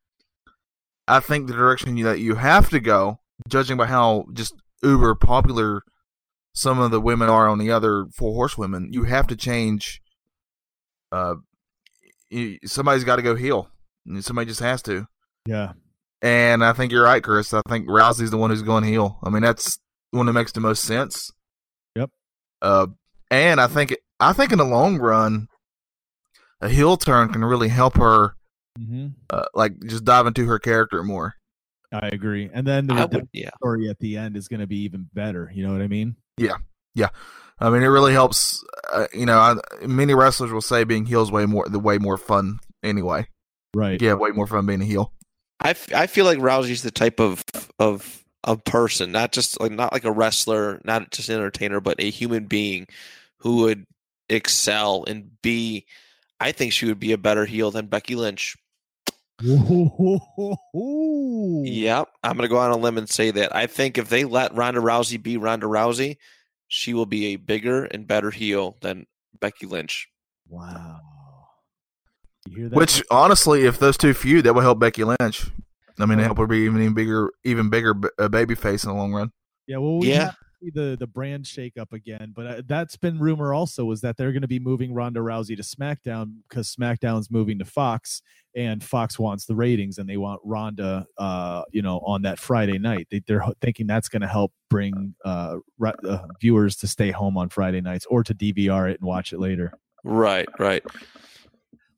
I 1.08 1.20
think 1.20 1.46
the 1.46 1.54
direction 1.54 2.00
that 2.02 2.20
you 2.20 2.36
have 2.36 2.70
to 2.70 2.80
go, 2.80 3.20
judging 3.48 3.76
by 3.76 3.86
how 3.86 4.26
just 4.32 4.54
uber 4.82 5.14
popular 5.14 5.82
some 6.52 6.78
of 6.78 6.90
the 6.90 7.00
women 7.00 7.28
are 7.28 7.48
on 7.48 7.58
the 7.58 7.70
other 7.70 8.06
four 8.14 8.34
horsewomen, 8.34 8.92
you 8.92 9.04
have 9.04 9.26
to 9.28 9.36
change. 9.36 10.00
Uh, 11.12 11.36
you, 12.28 12.58
somebody's 12.64 13.04
got 13.04 13.16
to 13.16 13.22
go 13.22 13.34
heel. 13.34 13.68
Somebody 14.20 14.48
just 14.48 14.60
has 14.60 14.82
to. 14.82 15.06
Yeah. 15.50 15.72
And 16.22 16.64
I 16.64 16.72
think 16.74 16.92
you're 16.92 17.02
right, 17.02 17.22
Chris. 17.22 17.52
I 17.52 17.62
think 17.68 17.88
Rousey's 17.88 18.30
the 18.30 18.36
one 18.36 18.50
who's 18.50 18.62
going 18.62 18.84
heel. 18.84 19.18
I 19.24 19.30
mean, 19.30 19.42
that's 19.42 19.78
the 20.12 20.18
one 20.18 20.26
that 20.26 20.32
makes 20.32 20.52
the 20.52 20.60
most 20.60 20.84
sense. 20.84 21.32
Yep. 21.96 22.10
Uh, 22.62 22.86
and 23.30 23.60
I 23.60 23.66
think 23.66 23.96
I 24.20 24.32
think 24.32 24.52
in 24.52 24.58
the 24.58 24.64
long 24.64 24.98
run, 24.98 25.48
a 26.60 26.68
heel 26.68 26.96
turn 26.96 27.32
can 27.32 27.44
really 27.44 27.68
help 27.68 27.96
her, 27.96 28.36
mm-hmm. 28.78 29.08
uh, 29.30 29.46
like 29.54 29.72
just 29.86 30.04
dive 30.04 30.26
into 30.26 30.46
her 30.46 30.58
character 30.58 31.02
more. 31.02 31.34
I 31.92 32.08
agree. 32.08 32.48
And 32.52 32.64
then 32.64 32.86
the 32.86 32.94
would, 32.94 33.28
yeah. 33.32 33.50
story 33.56 33.88
at 33.88 33.98
the 33.98 34.16
end 34.16 34.36
is 34.36 34.46
going 34.46 34.60
to 34.60 34.68
be 34.68 34.82
even 34.82 35.08
better. 35.12 35.50
You 35.52 35.66
know 35.66 35.72
what 35.72 35.82
I 35.82 35.88
mean? 35.88 36.14
Yeah, 36.36 36.58
yeah. 36.94 37.08
I 37.58 37.70
mean, 37.70 37.82
it 37.82 37.88
really 37.88 38.12
helps. 38.12 38.62
Uh, 38.92 39.06
you 39.12 39.26
know, 39.26 39.38
I, 39.38 39.56
many 39.84 40.14
wrestlers 40.14 40.52
will 40.52 40.60
say 40.60 40.84
being 40.84 41.06
heels 41.06 41.32
way 41.32 41.46
more 41.46 41.66
the 41.68 41.80
way 41.80 41.98
more 41.98 42.18
fun 42.18 42.60
anyway. 42.84 43.26
Right. 43.74 44.00
Yeah, 44.00 44.14
way 44.14 44.30
more 44.30 44.46
fun 44.46 44.66
being 44.66 44.82
a 44.82 44.84
heel. 44.84 45.12
I, 45.60 45.70
f- 45.70 45.92
I 45.94 46.06
feel 46.06 46.24
like 46.24 46.38
Rousey's 46.38 46.82
the 46.82 46.90
type 46.90 47.20
of 47.20 47.44
of 47.78 48.24
of 48.44 48.64
person, 48.64 49.12
not 49.12 49.32
just 49.32 49.60
like 49.60 49.72
not 49.72 49.92
like 49.92 50.04
a 50.04 50.12
wrestler, 50.12 50.80
not 50.84 51.10
just 51.10 51.28
an 51.28 51.36
entertainer, 51.36 51.80
but 51.80 52.00
a 52.00 52.10
human 52.10 52.46
being 52.46 52.86
who 53.38 53.56
would 53.62 53.86
excel 54.28 55.04
and 55.06 55.30
be. 55.42 55.86
I 56.40 56.52
think 56.52 56.72
she 56.72 56.86
would 56.86 56.98
be 57.00 57.12
a 57.12 57.18
better 57.18 57.44
heel 57.44 57.70
than 57.70 57.86
Becky 57.86 58.14
Lynch. 58.14 58.56
yep, 59.42 59.58
I'm 62.22 62.36
gonna 62.36 62.48
go 62.48 62.58
on 62.58 62.70
a 62.70 62.76
limb 62.76 62.98
and 62.98 63.08
say 63.08 63.30
that. 63.30 63.54
I 63.54 63.66
think 63.66 63.98
if 63.98 64.08
they 64.08 64.24
let 64.24 64.54
Ronda 64.54 64.80
Rousey 64.80 65.22
be 65.22 65.36
Ronda 65.36 65.66
Rousey, 65.66 66.16
she 66.68 66.94
will 66.94 67.06
be 67.06 67.26
a 67.26 67.36
bigger 67.36 67.84
and 67.84 68.06
better 68.06 68.30
heel 68.30 68.76
than 68.80 69.06
Becky 69.38 69.66
Lynch. 69.66 70.08
Wow. 70.48 71.00
Which 72.48 73.02
honestly, 73.10 73.66
if 73.66 73.78
those 73.78 73.96
two 73.96 74.14
feud, 74.14 74.44
that 74.44 74.54
will 74.54 74.62
help 74.62 74.78
Becky 74.78 75.04
Lynch. 75.04 75.46
I 75.98 76.06
mean, 76.06 76.18
help 76.18 76.38
her 76.38 76.46
be 76.46 76.58
even 76.58 76.94
bigger, 76.94 77.30
even 77.44 77.68
bigger 77.68 77.94
baby 77.94 78.54
face 78.54 78.84
in 78.84 78.90
the 78.90 78.96
long 78.96 79.12
run. 79.12 79.30
Yeah, 79.66 79.76
well, 79.76 79.98
we 79.98 80.08
yeah. 80.08 80.32
the 80.62 80.96
the 80.98 81.06
brand 81.06 81.44
shakeup 81.44 81.92
again, 81.92 82.32
but 82.34 82.46
uh, 82.46 82.62
that's 82.66 82.96
been 82.96 83.18
rumor 83.18 83.52
also 83.52 83.84
was 83.84 84.00
that 84.00 84.16
they're 84.16 84.32
going 84.32 84.42
to 84.42 84.48
be 84.48 84.58
moving 84.58 84.94
Ronda 84.94 85.20
Rousey 85.20 85.56
to 85.56 85.62
SmackDown 85.62 86.36
because 86.48 86.74
SmackDown's 86.74 87.30
moving 87.30 87.58
to 87.58 87.64
Fox, 87.64 88.22
and 88.56 88.82
Fox 88.82 89.18
wants 89.18 89.46
the 89.46 89.54
ratings, 89.54 89.98
and 89.98 90.08
they 90.08 90.16
want 90.16 90.40
Ronda, 90.44 91.06
uh, 91.18 91.62
you 91.70 91.82
know, 91.82 91.98
on 92.00 92.22
that 92.22 92.38
Friday 92.38 92.78
night. 92.78 93.08
They, 93.10 93.22
are 93.34 93.52
thinking 93.60 93.86
that's 93.86 94.08
going 94.08 94.22
to 94.22 94.28
help 94.28 94.52
bring 94.68 95.14
uh, 95.24 95.56
uh, 95.84 96.18
viewers 96.40 96.76
to 96.76 96.88
stay 96.88 97.10
home 97.10 97.36
on 97.36 97.48
Friday 97.48 97.80
nights 97.80 98.06
or 98.06 98.24
to 98.24 98.34
DVR 98.34 98.90
it 98.90 99.00
and 99.00 99.06
watch 99.06 99.32
it 99.32 99.38
later. 99.38 99.72
Right, 100.02 100.48
right. 100.58 100.82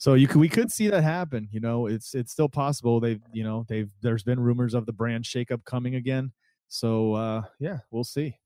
So 0.03 0.15
you 0.15 0.27
could 0.27 0.41
we 0.41 0.49
could 0.49 0.73
see 0.73 0.89
that 0.89 1.05
happen. 1.05 1.49
You 1.53 1.61
know, 1.61 1.87
it's 1.87 2.13
it's 2.13 2.33
still 2.33 2.49
possible. 2.49 2.99
They've 2.99 3.21
you 3.33 3.45
know 3.45 3.65
they've 3.69 3.89
there's 4.01 4.25
been 4.25 4.41
rumors 4.41 4.75
of 4.75 4.85
the 4.85 4.93
brand 4.93 5.23
shakeup 5.23 5.65
coming 5.65 5.95
again. 5.95 6.33
So 6.67 7.15
uh, 7.15 7.43
yeah, 7.61 7.79
we'll 7.93 8.03
see. 8.03 8.37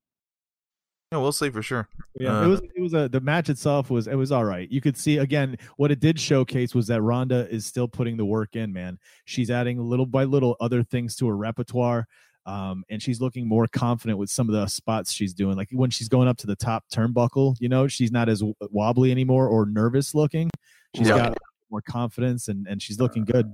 Yeah, 1.10 1.18
we'll 1.18 1.32
see 1.32 1.48
for 1.48 1.62
sure. 1.62 1.88
Yeah, 2.20 2.40
uh, 2.40 2.44
it 2.44 2.46
was 2.48 2.60
it 2.60 2.82
was 2.82 2.92
a 2.92 3.08
the 3.08 3.22
match 3.22 3.48
itself 3.48 3.88
was 3.88 4.06
it 4.06 4.16
was 4.16 4.32
all 4.32 4.44
right. 4.44 4.70
You 4.70 4.82
could 4.82 4.98
see 4.98 5.16
again 5.16 5.56
what 5.78 5.90
it 5.90 5.98
did 5.98 6.20
showcase 6.20 6.74
was 6.74 6.88
that 6.88 7.00
Ronda 7.00 7.48
is 7.48 7.64
still 7.64 7.88
putting 7.88 8.18
the 8.18 8.26
work 8.26 8.54
in. 8.54 8.70
Man, 8.70 8.98
she's 9.24 9.50
adding 9.50 9.78
little 9.78 10.04
by 10.04 10.24
little 10.24 10.58
other 10.60 10.82
things 10.82 11.16
to 11.16 11.26
her 11.26 11.36
repertoire. 11.38 12.06
Um, 12.44 12.84
and 12.90 13.02
she's 13.02 13.20
looking 13.20 13.48
more 13.48 13.66
confident 13.66 14.18
with 14.18 14.30
some 14.30 14.48
of 14.48 14.52
the 14.52 14.66
spots 14.66 15.10
she's 15.10 15.32
doing. 15.32 15.56
Like 15.56 15.70
when 15.72 15.90
she's 15.90 16.08
going 16.08 16.28
up 16.28 16.36
to 16.38 16.46
the 16.46 16.54
top 16.54 16.84
turnbuckle, 16.92 17.56
you 17.58 17.68
know, 17.68 17.88
she's 17.88 18.12
not 18.12 18.28
as 18.28 18.42
wobbly 18.70 19.10
anymore 19.10 19.48
or 19.48 19.64
nervous 19.66 20.14
looking. 20.14 20.50
She's 20.96 21.08
yeah. 21.08 21.16
got 21.16 21.38
more 21.70 21.82
confidence 21.82 22.48
and 22.48 22.66
and 22.66 22.80
she's 22.80 22.98
looking 22.98 23.24
good. 23.24 23.52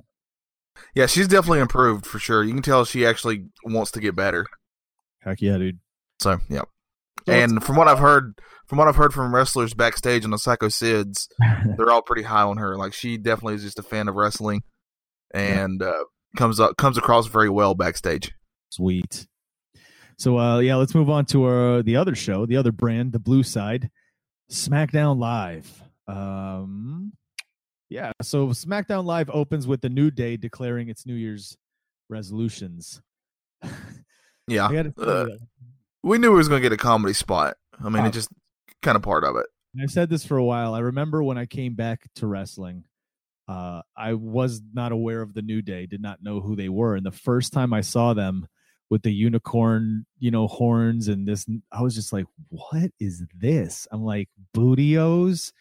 Yeah, 0.94 1.06
she's 1.06 1.28
definitely 1.28 1.60
improved 1.60 2.06
for 2.06 2.18
sure. 2.18 2.44
You 2.44 2.54
can 2.54 2.62
tell 2.62 2.84
she 2.84 3.04
actually 3.04 3.46
wants 3.64 3.90
to 3.92 4.00
get 4.00 4.14
better. 4.14 4.46
Heck 5.20 5.40
yeah, 5.40 5.58
dude. 5.58 5.80
So 6.20 6.38
yeah. 6.48 6.62
and 7.26 7.62
from 7.62 7.76
what 7.76 7.88
I've 7.88 7.98
heard, 7.98 8.38
from 8.66 8.78
what 8.78 8.88
I've 8.88 8.96
heard 8.96 9.12
from 9.12 9.34
wrestlers 9.34 9.74
backstage 9.74 10.24
on 10.24 10.30
the 10.30 10.38
Psycho 10.38 10.68
Sids, 10.68 11.26
they're 11.76 11.90
all 11.90 12.02
pretty 12.02 12.22
high 12.22 12.42
on 12.42 12.58
her. 12.58 12.76
Like 12.76 12.94
she 12.94 13.18
definitely 13.18 13.54
is 13.54 13.62
just 13.62 13.78
a 13.78 13.82
fan 13.82 14.08
of 14.08 14.14
wrestling, 14.14 14.62
and 15.34 15.80
yeah. 15.80 15.88
uh, 15.88 16.04
comes 16.36 16.60
up 16.60 16.76
comes 16.76 16.96
across 16.96 17.26
very 17.26 17.50
well 17.50 17.74
backstage. 17.74 18.32
Sweet. 18.70 19.26
So 20.18 20.38
uh, 20.38 20.60
yeah, 20.60 20.76
let's 20.76 20.94
move 20.94 21.10
on 21.10 21.24
to 21.26 21.44
our 21.44 21.82
the 21.82 21.96
other 21.96 22.14
show, 22.14 22.46
the 22.46 22.56
other 22.56 22.72
brand, 22.72 23.12
the 23.12 23.18
Blue 23.18 23.42
Side, 23.42 23.90
SmackDown 24.50 25.18
Live. 25.18 25.82
Um, 26.06 27.12
yeah, 27.92 28.12
so 28.22 28.48
SmackDown 28.48 29.04
Live 29.04 29.28
opens 29.30 29.66
with 29.66 29.82
the 29.82 29.90
New 29.90 30.10
Day 30.10 30.38
declaring 30.38 30.88
its 30.88 31.04
New 31.04 31.14
Year's 31.14 31.56
resolutions. 32.08 33.02
yeah, 34.48 34.82
uh, 34.98 35.26
we 36.02 36.18
knew 36.18 36.30
we 36.30 36.38
was 36.38 36.48
going 36.48 36.62
to 36.62 36.68
get 36.68 36.72
a 36.72 36.78
comedy 36.78 37.12
spot. 37.12 37.56
I 37.84 37.90
mean, 37.90 38.02
uh, 38.02 38.08
it 38.08 38.12
just 38.12 38.30
kind 38.80 38.96
of 38.96 39.02
part 39.02 39.24
of 39.24 39.36
it. 39.36 39.46
I've 39.80 39.90
said 39.90 40.08
this 40.08 40.24
for 40.24 40.38
a 40.38 40.44
while. 40.44 40.74
I 40.74 40.80
remember 40.80 41.22
when 41.22 41.36
I 41.36 41.44
came 41.46 41.74
back 41.74 42.08
to 42.16 42.26
wrestling, 42.26 42.84
uh, 43.46 43.82
I 43.96 44.14
was 44.14 44.62
not 44.72 44.92
aware 44.92 45.20
of 45.20 45.34
the 45.34 45.42
New 45.42 45.60
Day, 45.60 45.86
did 45.86 46.00
not 46.00 46.22
know 46.22 46.40
who 46.40 46.56
they 46.56 46.70
were, 46.70 46.96
and 46.96 47.04
the 47.04 47.12
first 47.12 47.52
time 47.52 47.74
I 47.74 47.82
saw 47.82 48.14
them 48.14 48.48
with 48.88 49.02
the 49.02 49.12
unicorn, 49.12 50.06
you 50.18 50.30
know, 50.30 50.46
horns 50.46 51.08
and 51.08 51.28
this, 51.28 51.46
I 51.70 51.82
was 51.82 51.94
just 51.94 52.12
like, 52.12 52.26
"What 52.48 52.90
is 52.98 53.24
this?" 53.34 53.86
I'm 53.92 54.02
like, 54.02 54.30
"Bootios." 54.56 55.52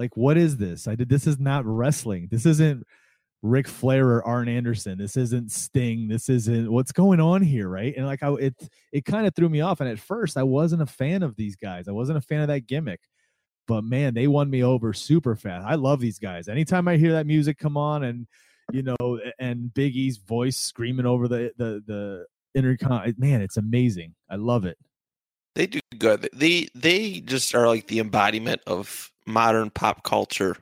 Like, 0.00 0.16
what 0.16 0.38
is 0.38 0.56
this? 0.56 0.88
I 0.88 0.94
did. 0.94 1.10
This 1.10 1.26
is 1.26 1.38
not 1.38 1.66
wrestling. 1.66 2.28
This 2.30 2.46
isn't 2.46 2.84
Ric 3.42 3.68
Flair 3.68 4.08
or 4.08 4.26
Arn 4.26 4.48
Anderson. 4.48 4.96
This 4.96 5.14
isn't 5.14 5.52
Sting. 5.52 6.08
This 6.08 6.30
isn't 6.30 6.72
what's 6.72 6.90
going 6.90 7.20
on 7.20 7.42
here, 7.42 7.68
right? 7.68 7.94
And 7.94 8.06
like, 8.06 8.22
I 8.22 8.32
it 8.32 8.54
it 8.92 9.04
kind 9.04 9.26
of 9.26 9.34
threw 9.34 9.50
me 9.50 9.60
off. 9.60 9.80
And 9.80 9.90
at 9.90 9.98
first, 9.98 10.38
I 10.38 10.42
wasn't 10.42 10.80
a 10.80 10.86
fan 10.86 11.22
of 11.22 11.36
these 11.36 11.54
guys. 11.54 11.86
I 11.86 11.92
wasn't 11.92 12.16
a 12.16 12.22
fan 12.22 12.40
of 12.40 12.48
that 12.48 12.66
gimmick. 12.66 13.00
But 13.68 13.84
man, 13.84 14.14
they 14.14 14.26
won 14.26 14.48
me 14.48 14.64
over 14.64 14.94
super 14.94 15.36
fast. 15.36 15.66
I 15.66 15.74
love 15.74 16.00
these 16.00 16.18
guys. 16.18 16.48
Anytime 16.48 16.88
I 16.88 16.96
hear 16.96 17.12
that 17.12 17.26
music 17.26 17.58
come 17.58 17.76
on, 17.76 18.02
and 18.02 18.26
you 18.72 18.82
know, 18.82 19.20
and 19.38 19.72
Big 19.74 19.96
E's 19.96 20.16
voice 20.16 20.56
screaming 20.56 21.04
over 21.04 21.28
the 21.28 21.52
the 21.58 21.82
the 21.86 22.26
intercom, 22.54 23.14
man, 23.18 23.42
it's 23.42 23.58
amazing. 23.58 24.14
I 24.30 24.36
love 24.36 24.64
it. 24.64 24.78
They 25.54 25.66
do 25.66 25.80
good. 25.98 26.26
They 26.32 26.68
they 26.74 27.20
just 27.20 27.54
are 27.54 27.66
like 27.66 27.86
the 27.86 27.98
embodiment 27.98 28.62
of 28.66 29.10
modern 29.30 29.70
pop 29.70 30.02
culture 30.02 30.56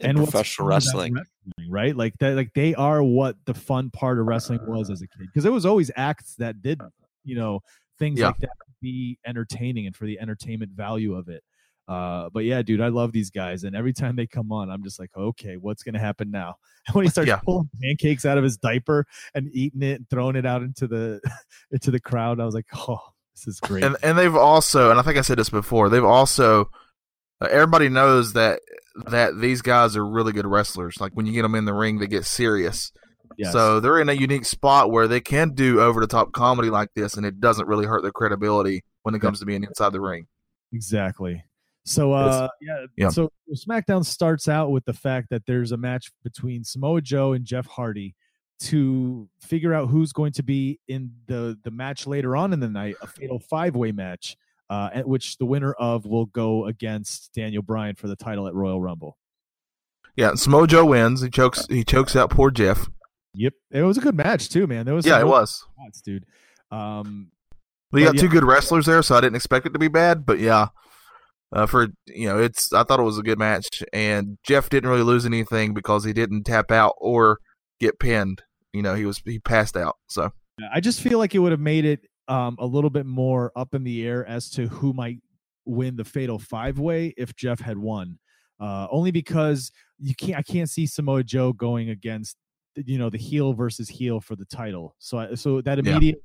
and 0.00 0.16
professional 0.16 0.68
wrestling. 0.68 1.14
wrestling. 1.14 1.70
right? 1.70 1.96
Like 1.96 2.14
that, 2.18 2.34
like 2.34 2.52
they 2.54 2.74
are 2.74 3.02
what 3.02 3.36
the 3.44 3.54
fun 3.54 3.90
part 3.90 4.18
of 4.18 4.26
wrestling 4.26 4.60
was 4.66 4.90
as 4.90 5.02
a 5.02 5.06
kid. 5.08 5.26
Because 5.26 5.44
it 5.44 5.52
was 5.52 5.66
always 5.66 5.90
acts 5.96 6.34
that 6.36 6.62
did, 6.62 6.80
you 7.24 7.36
know, 7.36 7.60
things 7.98 8.18
yeah. 8.18 8.28
like 8.28 8.38
that 8.38 8.50
be 8.84 9.18
entertaining 9.26 9.86
and 9.86 9.96
for 9.96 10.06
the 10.06 10.20
entertainment 10.20 10.72
value 10.72 11.14
of 11.14 11.28
it. 11.28 11.42
Uh, 11.86 12.30
but 12.32 12.44
yeah, 12.44 12.62
dude, 12.62 12.80
I 12.80 12.88
love 12.88 13.12
these 13.12 13.30
guys, 13.30 13.64
and 13.64 13.76
every 13.76 13.92
time 13.92 14.16
they 14.16 14.26
come 14.26 14.50
on, 14.50 14.70
I'm 14.70 14.82
just 14.82 14.98
like, 14.98 15.10
okay, 15.14 15.56
what's 15.56 15.82
gonna 15.82 15.98
happen 15.98 16.30
now? 16.30 16.56
And 16.86 16.94
when 16.94 17.04
he 17.06 17.10
starts 17.10 17.28
yeah. 17.28 17.40
pulling 17.42 17.70
pancakes 17.82 18.26
out 18.26 18.36
of 18.36 18.44
his 18.44 18.58
diaper 18.58 19.06
and 19.34 19.48
eating 19.54 19.82
it 19.82 20.00
and 20.00 20.10
throwing 20.10 20.36
it 20.36 20.44
out 20.44 20.62
into 20.62 20.86
the 20.86 21.18
into 21.70 21.90
the 21.90 22.00
crowd, 22.00 22.40
I 22.40 22.44
was 22.44 22.54
like, 22.54 22.66
oh, 22.74 23.00
this 23.34 23.46
is 23.46 23.60
great. 23.60 23.84
And 23.84 23.96
and 24.02 24.18
they've 24.18 24.34
also, 24.34 24.90
and 24.90 25.00
I 25.00 25.02
think 25.02 25.16
I 25.16 25.22
said 25.22 25.38
this 25.38 25.48
before, 25.48 25.88
they've 25.88 26.04
also 26.04 26.70
everybody 27.40 27.88
knows 27.88 28.32
that 28.34 28.60
that 29.06 29.40
these 29.40 29.62
guys 29.62 29.96
are 29.96 30.06
really 30.06 30.32
good 30.32 30.46
wrestlers. 30.46 31.00
Like 31.00 31.12
when 31.12 31.26
you 31.26 31.32
get 31.32 31.42
them 31.42 31.54
in 31.54 31.64
the 31.64 31.74
ring, 31.74 31.98
they 31.98 32.06
get 32.06 32.24
serious. 32.24 32.92
Yes. 33.36 33.52
So 33.52 33.80
they're 33.80 34.00
in 34.00 34.08
a 34.08 34.12
unique 34.12 34.44
spot 34.44 34.92
where 34.92 35.08
they 35.08 35.20
can 35.20 35.50
do 35.54 35.80
over 35.80 36.00
the 36.00 36.06
top 36.06 36.32
comedy 36.32 36.70
like 36.70 36.90
this, 36.94 37.16
and 37.16 37.26
it 37.26 37.40
doesn't 37.40 37.66
really 37.66 37.86
hurt 37.86 38.02
their 38.02 38.12
credibility 38.12 38.84
when 39.02 39.14
it 39.14 39.20
comes 39.20 39.40
to 39.40 39.46
being 39.46 39.64
inside 39.64 39.92
the 39.92 40.00
ring. 40.00 40.26
Exactly. 40.72 41.42
So 41.84 42.12
uh, 42.12 42.48
yeah, 42.60 42.86
yeah. 42.96 43.08
So 43.10 43.30
SmackDown 43.54 44.04
starts 44.04 44.48
out 44.48 44.70
with 44.70 44.84
the 44.84 44.94
fact 44.94 45.28
that 45.30 45.44
there's 45.46 45.72
a 45.72 45.76
match 45.76 46.10
between 46.22 46.64
Samoa 46.64 47.02
Joe 47.02 47.32
and 47.32 47.44
Jeff 47.44 47.66
Hardy 47.66 48.14
to 48.60 49.28
figure 49.40 49.74
out 49.74 49.88
who's 49.88 50.12
going 50.12 50.32
to 50.32 50.42
be 50.42 50.78
in 50.88 51.10
the 51.26 51.58
the 51.64 51.70
match 51.70 52.06
later 52.06 52.36
on 52.36 52.52
in 52.52 52.60
the 52.60 52.70
night, 52.70 52.94
a 53.02 53.06
fatal 53.06 53.38
five 53.38 53.76
way 53.76 53.92
match 53.92 54.36
uh, 54.70 54.90
at 54.92 55.06
which 55.06 55.38
the 55.38 55.46
winner 55.46 55.72
of 55.72 56.06
will 56.06 56.26
go 56.26 56.66
against 56.66 57.32
Daniel 57.34 57.62
Bryan 57.62 57.94
for 57.94 58.08
the 58.08 58.16
title 58.16 58.46
at 58.46 58.54
Royal 58.54 58.80
Rumble. 58.80 59.16
Yeah, 60.16 60.34
Samoa 60.34 60.66
Joe 60.66 60.84
wins. 60.84 61.22
He 61.22 61.30
chokes. 61.30 61.66
He 61.68 61.84
chokes 61.84 62.14
out 62.14 62.30
poor 62.30 62.50
Jeff. 62.50 62.88
Yep, 63.34 63.54
it 63.72 63.82
was 63.82 63.98
a 63.98 64.00
good 64.00 64.14
match 64.14 64.48
too, 64.48 64.66
man. 64.66 64.86
There 64.86 64.94
was 64.94 65.04
yeah, 65.04 65.18
it 65.18 65.26
was, 65.26 65.66
dude. 66.04 66.24
Um, 66.70 67.32
we 67.90 68.04
got 68.04 68.14
yeah. 68.14 68.22
two 68.22 68.28
good 68.28 68.44
wrestlers 68.44 68.86
there, 68.86 69.02
so 69.02 69.16
I 69.16 69.20
didn't 69.20 69.36
expect 69.36 69.66
it 69.66 69.72
to 69.72 69.78
be 69.78 69.88
bad. 69.88 70.24
But 70.24 70.38
yeah, 70.38 70.68
uh, 71.52 71.66
for 71.66 71.88
you 72.06 72.28
know, 72.28 72.38
it's 72.38 72.72
I 72.72 72.84
thought 72.84 73.00
it 73.00 73.04
was 73.04 73.18
a 73.18 73.22
good 73.22 73.38
match, 73.38 73.82
and 73.92 74.38
Jeff 74.44 74.68
didn't 74.68 74.90
really 74.90 75.02
lose 75.02 75.26
anything 75.26 75.74
because 75.74 76.04
he 76.04 76.12
didn't 76.12 76.44
tap 76.44 76.70
out 76.70 76.94
or 76.98 77.38
get 77.80 77.98
pinned. 77.98 78.42
You 78.72 78.82
know, 78.82 78.94
he 78.94 79.04
was 79.04 79.20
he 79.24 79.38
passed 79.40 79.76
out. 79.76 79.96
So 80.08 80.32
I 80.72 80.80
just 80.80 81.00
feel 81.00 81.18
like 81.18 81.34
it 81.34 81.40
would 81.40 81.52
have 81.52 81.60
made 81.60 81.84
it 81.84 82.00
um, 82.28 82.56
a 82.58 82.66
little 82.66 82.90
bit 82.90 83.06
more 83.06 83.52
up 83.56 83.74
in 83.74 83.84
the 83.84 84.06
air 84.06 84.26
as 84.26 84.50
to 84.50 84.68
who 84.68 84.92
might 84.92 85.18
win 85.66 85.96
the 85.96 86.04
fatal 86.04 86.38
five 86.38 86.78
way 86.78 87.14
if 87.16 87.34
Jeff 87.36 87.60
had 87.60 87.78
won. 87.78 88.18
Uh, 88.60 88.86
only 88.90 89.10
because 89.10 89.72
you 89.98 90.14
can't 90.14 90.38
I 90.38 90.42
can't 90.42 90.70
see 90.70 90.86
Samoa 90.86 91.24
Joe 91.24 91.52
going 91.52 91.90
against 91.90 92.36
you 92.76 92.98
know 92.98 93.10
the 93.10 93.18
heel 93.18 93.52
versus 93.52 93.88
heel 93.88 94.20
for 94.20 94.36
the 94.36 94.44
title. 94.46 94.94
So 94.98 95.34
so 95.34 95.60
that 95.62 95.78
immediately 95.78 96.22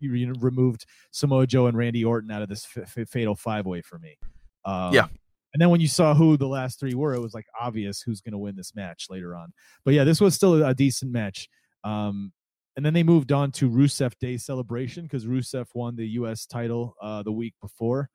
yeah. 0.00 0.12
you, 0.12 0.32
removed 0.38 0.86
Samoa 1.10 1.46
Joe 1.46 1.66
and 1.66 1.76
Randy 1.76 2.04
Orton 2.04 2.30
out 2.30 2.42
of 2.42 2.48
this 2.48 2.66
f- 2.76 2.96
f- 2.96 3.08
fatal 3.08 3.34
five 3.34 3.66
way 3.66 3.82
for 3.82 3.98
me. 3.98 4.16
Um, 4.64 4.92
yeah. 4.92 5.06
And 5.54 5.60
then 5.60 5.68
when 5.68 5.80
you 5.80 5.88
saw 5.88 6.14
who 6.14 6.36
the 6.36 6.48
last 6.48 6.80
three 6.80 6.94
were, 6.94 7.14
it 7.14 7.20
was 7.20 7.34
like 7.34 7.44
obvious 7.60 8.00
who's 8.00 8.20
going 8.20 8.32
to 8.32 8.38
win 8.38 8.56
this 8.56 8.74
match 8.74 9.08
later 9.10 9.36
on. 9.36 9.52
But 9.84 9.92
yeah, 9.92 10.04
this 10.04 10.20
was 10.20 10.34
still 10.34 10.64
a 10.64 10.74
decent 10.74 11.12
match. 11.12 11.48
Um, 11.84 12.32
and 12.76 12.84
then 12.84 12.94
they 12.94 13.02
moved 13.02 13.32
on 13.32 13.52
to 13.52 13.68
Rusev 13.68 14.18
Day 14.18 14.36
celebration 14.36 15.04
because 15.04 15.26
Rusev 15.26 15.66
won 15.74 15.96
the 15.96 16.06
U.S. 16.08 16.46
title 16.46 16.96
uh, 17.02 17.22
the 17.22 17.32
week 17.32 17.54
before, 17.60 18.08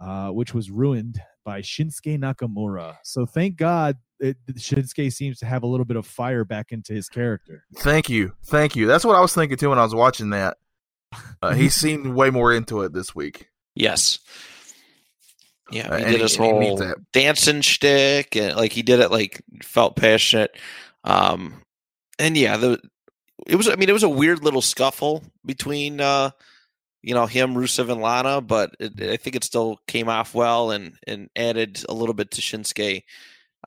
uh, 0.00 0.28
which 0.30 0.54
was 0.54 0.70
ruined 0.70 1.20
by 1.44 1.60
Shinsuke 1.60 2.18
Nakamura. 2.18 2.96
So 3.04 3.26
thank 3.26 3.56
God 3.56 3.96
it, 4.18 4.36
Shinsuke 4.54 5.12
seems 5.12 5.38
to 5.38 5.46
have 5.46 5.62
a 5.62 5.66
little 5.66 5.86
bit 5.86 5.96
of 5.96 6.06
fire 6.06 6.44
back 6.44 6.72
into 6.72 6.92
his 6.92 7.08
character. 7.08 7.64
Thank 7.76 8.08
you, 8.08 8.32
thank 8.44 8.76
you. 8.76 8.86
That's 8.86 9.04
what 9.04 9.16
I 9.16 9.20
was 9.20 9.34
thinking 9.34 9.56
too 9.56 9.70
when 9.70 9.78
I 9.78 9.84
was 9.84 9.94
watching 9.94 10.30
that. 10.30 10.56
Uh, 11.42 11.52
he 11.52 11.68
seemed 11.68 12.06
way 12.06 12.30
more 12.30 12.54
into 12.54 12.82
it 12.82 12.92
this 12.94 13.14
week. 13.14 13.48
Yes. 13.74 14.20
Yeah, 15.70 15.98
he 15.98 16.04
uh, 16.04 16.10
did 16.10 16.20
his 16.20 16.36
he, 16.36 16.38
whole 16.38 16.80
he 16.80 16.92
dancing 17.12 17.60
shtick, 17.60 18.36
and 18.36 18.56
like 18.56 18.72
he 18.72 18.82
did 18.82 19.00
it, 19.00 19.10
like 19.10 19.42
felt 19.62 19.96
passionate. 19.96 20.56
Um, 21.04 21.62
and 22.18 22.36
yeah, 22.36 22.56
the 22.56 22.80
it 23.46 23.56
was. 23.56 23.68
I 23.68 23.76
mean, 23.76 23.88
it 23.88 23.94
was 23.94 24.02
a 24.02 24.08
weird 24.08 24.44
little 24.44 24.62
scuffle 24.62 25.22
between 25.44 26.00
uh, 26.00 26.30
you 27.02 27.14
know 27.14 27.26
him, 27.26 27.54
Rusev, 27.54 27.90
and 27.90 28.00
Lana, 28.00 28.40
but 28.40 28.74
it, 28.78 29.00
I 29.00 29.16
think 29.16 29.36
it 29.36 29.44
still 29.44 29.78
came 29.86 30.08
off 30.08 30.34
well 30.34 30.70
and 30.70 30.94
and 31.06 31.28
added 31.36 31.84
a 31.88 31.94
little 31.94 32.14
bit 32.14 32.30
to 32.32 32.40
Shinsuke 32.40 33.02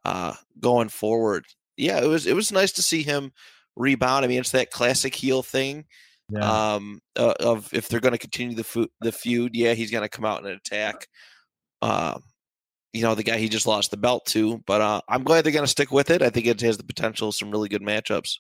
uh, 0.04 0.34
going 0.60 0.90
forward. 0.90 1.46
Yeah, 1.78 2.02
it 2.02 2.08
was 2.08 2.26
it 2.26 2.36
was 2.36 2.52
nice 2.52 2.72
to 2.74 2.84
see 2.84 3.04
him 3.04 3.32
rebound. 3.76 4.26
I 4.26 4.28
mean, 4.28 4.40
it's 4.40 4.52
that 4.52 4.72
classic 4.72 5.14
heel 5.14 5.44
thing. 5.44 5.86
Yeah. 6.30 6.74
Um, 6.74 7.02
uh, 7.16 7.34
of 7.40 7.72
if 7.72 7.88
they're 7.88 8.00
going 8.00 8.14
to 8.14 8.18
continue 8.18 8.56
the 8.56 8.64
fu- 8.64 8.90
the 9.02 9.12
feud, 9.12 9.56
yeah, 9.56 9.74
he's 9.74 9.92
going 9.92 10.04
to 10.04 10.10
come 10.10 10.26
out 10.26 10.44
and 10.44 10.48
attack. 10.48 11.08
Uh, 11.82 12.18
you 12.94 13.02
know, 13.02 13.14
the 13.14 13.24
guy 13.24 13.38
he 13.38 13.50
just 13.50 13.68
lost 13.68 13.92
the 13.92 13.98
belt 13.98 14.26
to. 14.28 14.64
But 14.66 14.82
uh, 14.82 15.02
I'm 15.08 15.24
glad 15.24 15.44
they're 15.44 15.52
going 15.52 15.66
to 15.66 15.70
stick 15.70 15.92
with 15.92 16.10
it. 16.10 16.22
I 16.22 16.30
think 16.30 16.48
it 16.48 16.62
has 16.62 16.78
the 16.78 16.84
potential 16.84 17.28
of 17.28 17.36
some 17.36 17.52
really 17.52 17.70
good 17.70 17.84
matchups. 17.84 18.38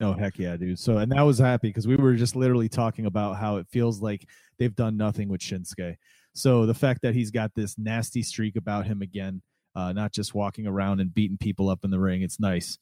Oh 0.00 0.12
heck 0.12 0.38
yeah, 0.38 0.56
dude! 0.56 0.78
So 0.78 0.98
and 0.98 1.12
that 1.12 1.22
was 1.22 1.38
happy 1.38 1.68
because 1.68 1.86
we 1.86 1.96
were 1.96 2.14
just 2.14 2.36
literally 2.36 2.68
talking 2.68 3.06
about 3.06 3.36
how 3.36 3.56
it 3.56 3.66
feels 3.68 4.00
like 4.00 4.26
they've 4.58 4.74
done 4.74 4.96
nothing 4.96 5.28
with 5.28 5.40
Shinsuke. 5.40 5.96
So 6.34 6.66
the 6.66 6.74
fact 6.74 7.02
that 7.02 7.14
he's 7.14 7.30
got 7.30 7.54
this 7.54 7.78
nasty 7.78 8.22
streak 8.22 8.56
about 8.56 8.86
him 8.86 9.02
again, 9.02 9.42
uh, 9.74 9.92
not 9.92 10.12
just 10.12 10.34
walking 10.34 10.66
around 10.66 11.00
and 11.00 11.12
beating 11.12 11.36
people 11.38 11.68
up 11.68 11.84
in 11.84 11.90
the 11.90 12.00
ring, 12.00 12.22
it's 12.22 12.40
nice. 12.40 12.78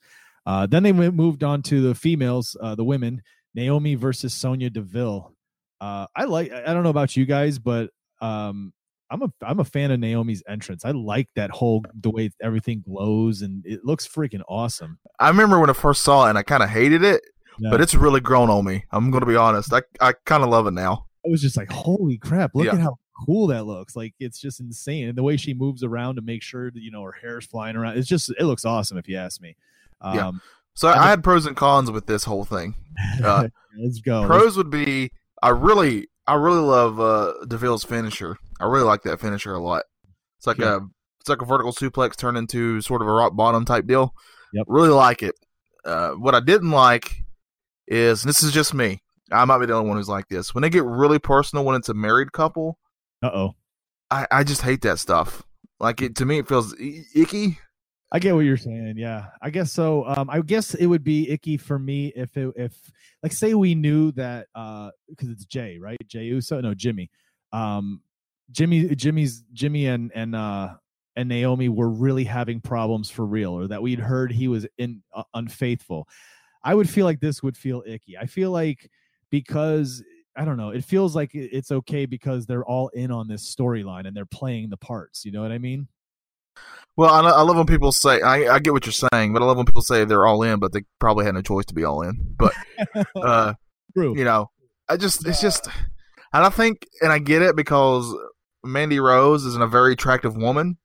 Uh, 0.47 0.67
then 0.67 0.83
they 0.83 0.93
moved 0.93 1.45
on 1.45 1.63
to 1.63 1.81
the 1.83 1.95
females, 1.95 2.57
uh, 2.61 2.75
the 2.75 2.85
women, 2.85 3.23
Naomi 3.55 3.95
versus 3.95 4.33
Sonya 4.33 4.71
Deville. 4.71 5.35
Uh, 5.81 6.07
I 6.15 6.25
like. 6.25 6.53
I 6.53 6.73
don't 6.73 6.83
know 6.83 6.91
about 6.91 7.17
you 7.17 7.25
guys, 7.27 7.59
but 7.59 7.91
um, 8.21 8.73
I'm 9.11 9.23
a 9.23 9.33
I'm 9.43 9.61
a 9.61 9.65
fan 9.65 9.91
of 9.91 10.01
Naomi's 10.01 10.43
entrance. 10.49 10.85
I 10.85 10.93
like 10.93 11.29
that 11.35 11.51
whole 11.51 11.85
the 12.01 12.11
way 12.11 12.31
everything 12.41 12.83
glows 12.87 13.43
and 13.43 13.65
it 13.67 13.85
looks 13.85 14.07
freaking 14.07 14.43
awesome. 14.49 14.99
I 15.19 15.29
remember 15.29 15.59
when 15.59 15.71
I 15.71 15.75
first 15.75 16.03
saw 16.03 16.27
it 16.27 16.31
and 16.31 16.39
I 16.39 16.43
kind 16.43 16.63
of 16.63 16.69
hated 16.69 17.03
it, 17.03 17.23
yeah. 17.59 17.71
but 17.71 17.81
it's 17.81 17.95
really 17.95 18.21
grown 18.21 18.51
on 18.51 18.65
me. 18.65 18.85
I'm 18.93 19.11
going 19.11 19.21
to 19.21 19.27
be 19.27 19.37
honest. 19.37 19.73
I 19.73 19.83
I 20.01 20.15
kind 20.25 20.43
of 20.43 20.51
love 20.51 20.67
it 20.67 20.73
now. 20.73 21.07
I 21.25 21.29
was 21.29 21.43
just 21.43 21.57
like, 21.57 21.71
holy 21.71 22.19
crap! 22.19 22.53
Look 22.55 22.67
yeah. 22.67 22.75
at 22.75 22.81
how 22.81 22.99
cool 23.27 23.49
that 23.49 23.65
looks. 23.65 23.97
Like 23.97 24.15
it's 24.21 24.41
just 24.41 24.61
insane, 24.61 25.09
and 25.09 25.19
the 25.19 25.23
way 25.23 25.37
she 25.37 25.55
moves 25.55 25.83
around 25.83 26.17
to 26.17 26.23
make 26.23 26.43
sure 26.43 26.71
that 26.71 26.81
you 26.81 26.91
know 26.91 27.03
her 27.03 27.13
hair's 27.13 27.47
flying 27.47 27.77
around. 27.77 27.99
It's 27.99 28.09
just 28.09 28.31
it 28.31 28.45
looks 28.45 28.65
awesome 28.65 28.97
if 28.97 29.09
you 29.09 29.17
ask 29.17 29.41
me. 29.41 29.57
Um, 30.01 30.17
yeah. 30.17 30.31
So 30.75 30.89
I, 30.89 31.07
I 31.07 31.11
had 31.11 31.23
pros 31.25 31.47
and 31.47 31.57
cons 31.57 31.91
with 31.91 32.07
this 32.07 32.25
whole 32.25 32.45
thing. 32.45 32.75
Uh, 33.25 33.49
Let's 33.79 34.01
go. 34.01 34.27
Pros 34.27 34.57
would 34.57 34.69
be 34.71 35.11
I 35.43 35.51
really 35.51 36.09
I 36.27 36.35
really 36.35 36.61
love 36.61 37.01
uh, 37.01 37.33
Deville's 37.47 37.85
finisher. 37.85 38.37
I 38.61 38.67
really 38.67 38.85
like 38.85 39.03
that 39.03 39.21
finisher 39.21 39.55
a 39.55 39.59
lot. 39.59 39.85
It's 40.39 40.47
like 40.47 40.59
yeah. 40.59 40.77
a 40.77 40.81
it's 41.21 41.29
like 41.29 41.43
a 41.43 41.47
vertical 41.47 41.73
suplex 41.73 42.17
turned 42.17 42.39
into 42.39 42.81
sort 42.81 43.03
of 43.03 43.09
a 43.09 43.13
rock 43.13 43.35
bottom 43.35 43.65
type 43.65 43.87
deal. 43.87 44.15
Yep. 44.53 44.67
Really 44.69 44.89
like 44.89 45.23
it. 45.23 45.35
Uh, 45.85 46.11
what 46.11 46.35
I 46.35 46.41
didn't 46.41 46.71
like 46.71 47.25
is 47.87 48.23
this 48.23 48.43
is 48.43 48.53
just 48.53 48.75
me. 48.75 49.03
I 49.33 49.45
might 49.45 49.59
be 49.59 49.67
the 49.67 49.75
only 49.75 49.89
one 49.89 49.97
who's 49.97 50.09
like 50.09 50.29
this. 50.29 50.55
When 50.55 50.63
they 50.63 50.71
get 50.71 50.85
really 50.85 51.19
personal 51.19 51.65
when 51.65 51.77
it's 51.77 51.89
a 51.89 51.95
married 51.95 52.33
couple. 52.33 52.79
Uh 53.23 53.31
oh. 53.33 53.51
I, 54.11 54.27
I 54.31 54.45
just 54.45 54.63
hate 54.63 54.83
that 54.83 54.99
stuff. 54.99 55.43
Like 55.79 56.03
it 56.03 56.17
to 56.17 56.27
me, 56.27 56.39
it 56.39 56.49
feels 56.49 56.75
icky. 57.15 57.59
I 58.13 58.19
get 58.19 58.35
what 58.35 58.41
you're 58.41 58.57
saying. 58.57 58.95
Yeah, 58.97 59.27
I 59.41 59.51
guess 59.51 59.73
so. 59.73 60.05
Um, 60.05 60.29
I 60.29 60.41
guess 60.41 60.75
it 60.75 60.87
would 60.87 61.05
be 61.05 61.31
icky 61.31 61.57
for 61.57 61.79
me 61.79 62.13
if 62.17 62.37
it, 62.37 62.53
if 62.57 62.75
like 63.23 63.33
say 63.33 63.55
we 63.55 63.75
knew 63.75 64.11
that 64.13 64.49
uh 64.55 64.91
because 65.09 65.29
it's 65.29 65.45
Jey 65.45 65.79
right 65.79 65.97
Jey 66.07 66.25
Uso 66.25 66.61
no 66.61 66.75
Jimmy, 66.75 67.09
um, 67.53 68.03
Jimmy 68.51 68.95
Jimmy's 68.95 69.45
Jimmy 69.53 69.87
and 69.87 70.11
and 70.15 70.35
uh 70.35 70.75
and 71.17 71.29
Naomi 71.29 71.69
were 71.69 71.91
really 71.91 72.25
having 72.25 72.61
problems 72.61 73.11
for 73.11 73.27
real 73.27 73.53
or 73.53 73.69
that 73.69 73.83
we'd 73.83 73.99
heard 73.99 74.33
he 74.33 74.49
was 74.49 74.67
in 74.79 75.03
uh, 75.15 75.23
unfaithful. 75.35 76.09
I 76.63 76.75
would 76.75 76.89
feel 76.89 77.05
like 77.05 77.21
this 77.21 77.43
would 77.43 77.57
feel 77.57 77.83
icky. 77.87 78.17
I 78.17 78.27
feel 78.27 78.51
like 78.51 78.91
because 79.31 80.03
I 80.37 80.45
don't 80.45 80.57
know, 80.57 80.71
it 80.71 80.85
feels 80.85 81.17
like 81.17 81.31
it's 81.35 81.73
okay 81.73 82.07
because 82.07 82.47
they're 82.47 82.65
all 82.65 82.89
in 82.89 83.11
on 83.11 83.29
this 83.29 83.55
storyline 83.55 84.07
and 84.07 84.17
they're 84.17 84.27
playing 84.27 84.71
the 84.71 84.77
parts. 84.77 85.25
You 85.25 85.33
know 85.33 85.43
what 85.43 85.53
I 85.53 85.59
mean? 85.59 85.89
Well, 86.97 87.11
I, 87.11 87.29
I 87.31 87.43
love 87.43 87.57
when 87.57 87.67
people 87.67 87.93
say 87.93 88.21
I, 88.21 88.55
I 88.55 88.59
get 88.59 88.73
what 88.73 88.87
you're 88.87 89.09
saying, 89.13 89.33
but 89.33 89.43
I 89.43 89.47
love 89.47 89.57
when 89.57 89.67
people 89.67 89.83
say 89.83 90.05
they're 90.05 90.27
all 90.27 90.43
in, 90.43 90.59
but 90.59 90.73
they 90.73 90.83
probably 90.99 91.25
had 91.25 91.35
no 91.35 91.43
choice 91.43 91.67
to 91.67 91.75
be 91.75 91.85
all 91.85 92.03
in. 92.03 92.37
But 92.39 92.53
uh, 93.17 93.55
True. 93.95 94.17
you 94.17 94.25
know, 94.25 94.51
I 94.89 94.97
just 94.97 95.27
it's 95.27 95.41
just, 95.41 95.67
and 96.33 96.45
I 96.45 96.51
think, 96.51 96.87
and 97.01 97.13
I 97.13 97.19
get 97.19 97.43
it 97.43 97.57
because 97.57 98.15
Mandy 98.65 99.01
Rose 99.01 99.45
is 99.45 99.57
a 99.57 99.67
very 99.67 99.95
attractive 99.95 100.37
woman. 100.37 100.79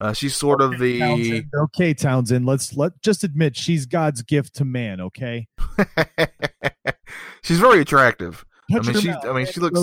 Uh, 0.00 0.14
she's 0.14 0.34
sort 0.34 0.62
okay, 0.62 0.74
of 0.74 0.80
the 0.80 0.98
Townsend. 0.98 1.44
okay 1.54 1.94
Townsend. 1.94 2.46
Let's 2.46 2.74
let 2.76 3.00
just 3.02 3.22
admit 3.22 3.54
she's 3.56 3.84
God's 3.84 4.22
gift 4.22 4.54
to 4.56 4.64
man. 4.64 5.00
Okay, 5.00 5.46
she's 7.42 7.58
very 7.58 7.80
attractive. 7.80 8.44
Touch 8.72 8.88
I 8.88 8.92
mean, 8.92 9.02
she. 9.02 9.10
I 9.10 9.32
mean, 9.32 9.46
she 9.46 9.60
looks. 9.60 9.82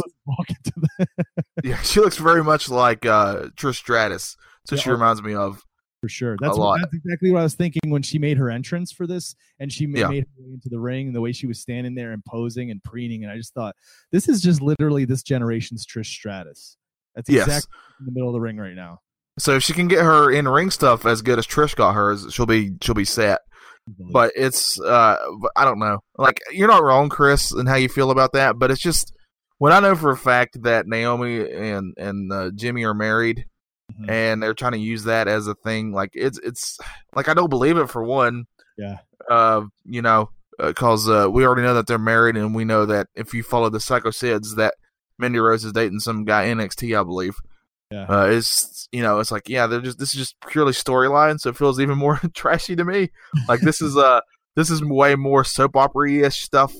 yeah, 1.63 1.79
she 1.81 1.99
looks 1.99 2.17
very 2.17 2.43
much 2.43 2.69
like 2.69 3.05
uh, 3.05 3.49
Trish 3.55 3.75
Stratus. 3.75 4.37
So 4.65 4.75
yeah, 4.75 4.81
she 4.81 4.89
reminds 4.89 5.21
me 5.21 5.35
of 5.35 5.63
for 6.01 6.09
sure. 6.09 6.37
That's 6.39 6.57
what, 6.57 6.79
that's 6.79 6.93
exactly 6.93 7.31
what 7.31 7.39
I 7.39 7.43
was 7.43 7.55
thinking 7.55 7.89
when 7.89 8.01
she 8.01 8.17
made 8.17 8.37
her 8.37 8.49
entrance 8.49 8.91
for 8.91 9.05
this, 9.05 9.35
and 9.59 9.71
she 9.71 9.85
made, 9.85 9.99
yeah. 9.99 10.07
made 10.07 10.23
her 10.23 10.43
way 10.43 10.53
into 10.53 10.69
the 10.69 10.79
ring, 10.79 11.07
and 11.07 11.15
the 11.15 11.21
way 11.21 11.31
she 11.31 11.47
was 11.47 11.59
standing 11.59 11.95
there 11.95 12.11
and 12.11 12.23
posing 12.25 12.71
and 12.71 12.83
preening, 12.83 13.23
and 13.23 13.31
I 13.31 13.37
just 13.37 13.53
thought 13.53 13.75
this 14.11 14.27
is 14.27 14.41
just 14.41 14.61
literally 14.61 15.05
this 15.05 15.21
generation's 15.21 15.85
Trish 15.85 16.07
Stratus. 16.07 16.77
That's 17.17 17.27
exactly 17.27 17.53
yes. 17.53 17.67
in 17.99 18.05
the 18.05 18.11
middle 18.13 18.29
of 18.29 18.33
the 18.33 18.39
ring 18.39 18.57
right 18.57 18.75
now. 18.75 18.99
So 19.39 19.55
if 19.55 19.63
she 19.63 19.73
can 19.73 19.87
get 19.87 20.03
her 20.03 20.31
in 20.31 20.47
ring 20.47 20.71
stuff 20.71 21.05
as 21.05 21.21
good 21.21 21.37
as 21.37 21.45
Trish 21.45 21.75
got 21.75 21.93
hers, 21.93 22.27
she'll 22.31 22.45
be 22.45 22.75
she'll 22.81 22.95
be 22.95 23.05
set. 23.05 23.41
But 24.11 24.33
it's 24.35 24.79
uh 24.79 25.17
I 25.55 25.65
don't 25.65 25.79
know. 25.79 25.99
Like 26.17 26.39
you're 26.51 26.67
not 26.67 26.83
wrong, 26.83 27.09
Chris, 27.09 27.51
and 27.51 27.67
how 27.67 27.75
you 27.75 27.89
feel 27.89 28.11
about 28.11 28.33
that, 28.33 28.59
but 28.59 28.71
it's 28.71 28.81
just 28.81 29.13
when 29.57 29.73
I 29.73 29.79
know 29.79 29.95
for 29.95 30.11
a 30.11 30.17
fact 30.17 30.61
that 30.63 30.87
Naomi 30.87 31.51
and 31.51 31.93
and 31.97 32.31
uh, 32.31 32.51
Jimmy 32.53 32.83
are 32.83 32.93
married, 32.93 33.45
mm-hmm. 33.91 34.09
and 34.09 34.43
they're 34.43 34.53
trying 34.53 34.73
to 34.73 34.79
use 34.79 35.05
that 35.05 35.27
as 35.27 35.47
a 35.47 35.55
thing. 35.55 35.91
Like 35.91 36.11
it's 36.13 36.39
it's 36.39 36.77
like 37.15 37.27
I 37.27 37.33
don't 37.33 37.49
believe 37.49 37.77
it 37.77 37.89
for 37.89 38.03
one. 38.03 38.45
Yeah. 38.77 38.97
Uh, 39.29 39.63
you 39.85 40.01
know, 40.01 40.29
because 40.59 41.09
uh, 41.09 41.25
uh, 41.25 41.29
we 41.29 41.45
already 41.45 41.63
know 41.63 41.73
that 41.73 41.87
they're 41.87 41.97
married, 41.97 42.37
and 42.37 42.53
we 42.53 42.65
know 42.65 42.85
that 42.85 43.07
if 43.15 43.33
you 43.33 43.43
follow 43.43 43.69
the 43.69 43.79
Psycho 43.79 44.09
Sids, 44.09 44.55
that 44.55 44.75
Mandy 45.19 45.39
Rose 45.39 45.65
is 45.65 45.73
dating 45.73 45.99
some 45.99 46.25
guy 46.25 46.45
NXT, 46.45 46.99
I 46.99 47.03
believe. 47.03 47.35
Yeah. 47.91 48.05
Uh, 48.07 48.25
it's 48.25 48.87
you 48.91 49.01
know, 49.01 49.19
it's 49.19 49.31
like 49.31 49.47
yeah, 49.47 49.67
they're 49.67 49.81
just 49.81 49.99
this 49.99 50.13
is 50.13 50.19
just 50.19 50.35
purely 50.47 50.73
storyline, 50.73 51.39
so 51.39 51.49
it 51.49 51.57
feels 51.57 51.79
even 51.79 51.97
more 51.97 52.19
trashy 52.33 52.75
to 52.75 52.85
me. 52.85 53.09
Like 53.47 53.61
this 53.61 53.81
is 53.81 53.95
uh 53.97 54.21
this 54.55 54.69
is 54.69 54.83
way 54.83 55.15
more 55.15 55.43
soap 55.43 55.75
opera 55.75 56.11
ish 56.11 56.41
stuff 56.41 56.73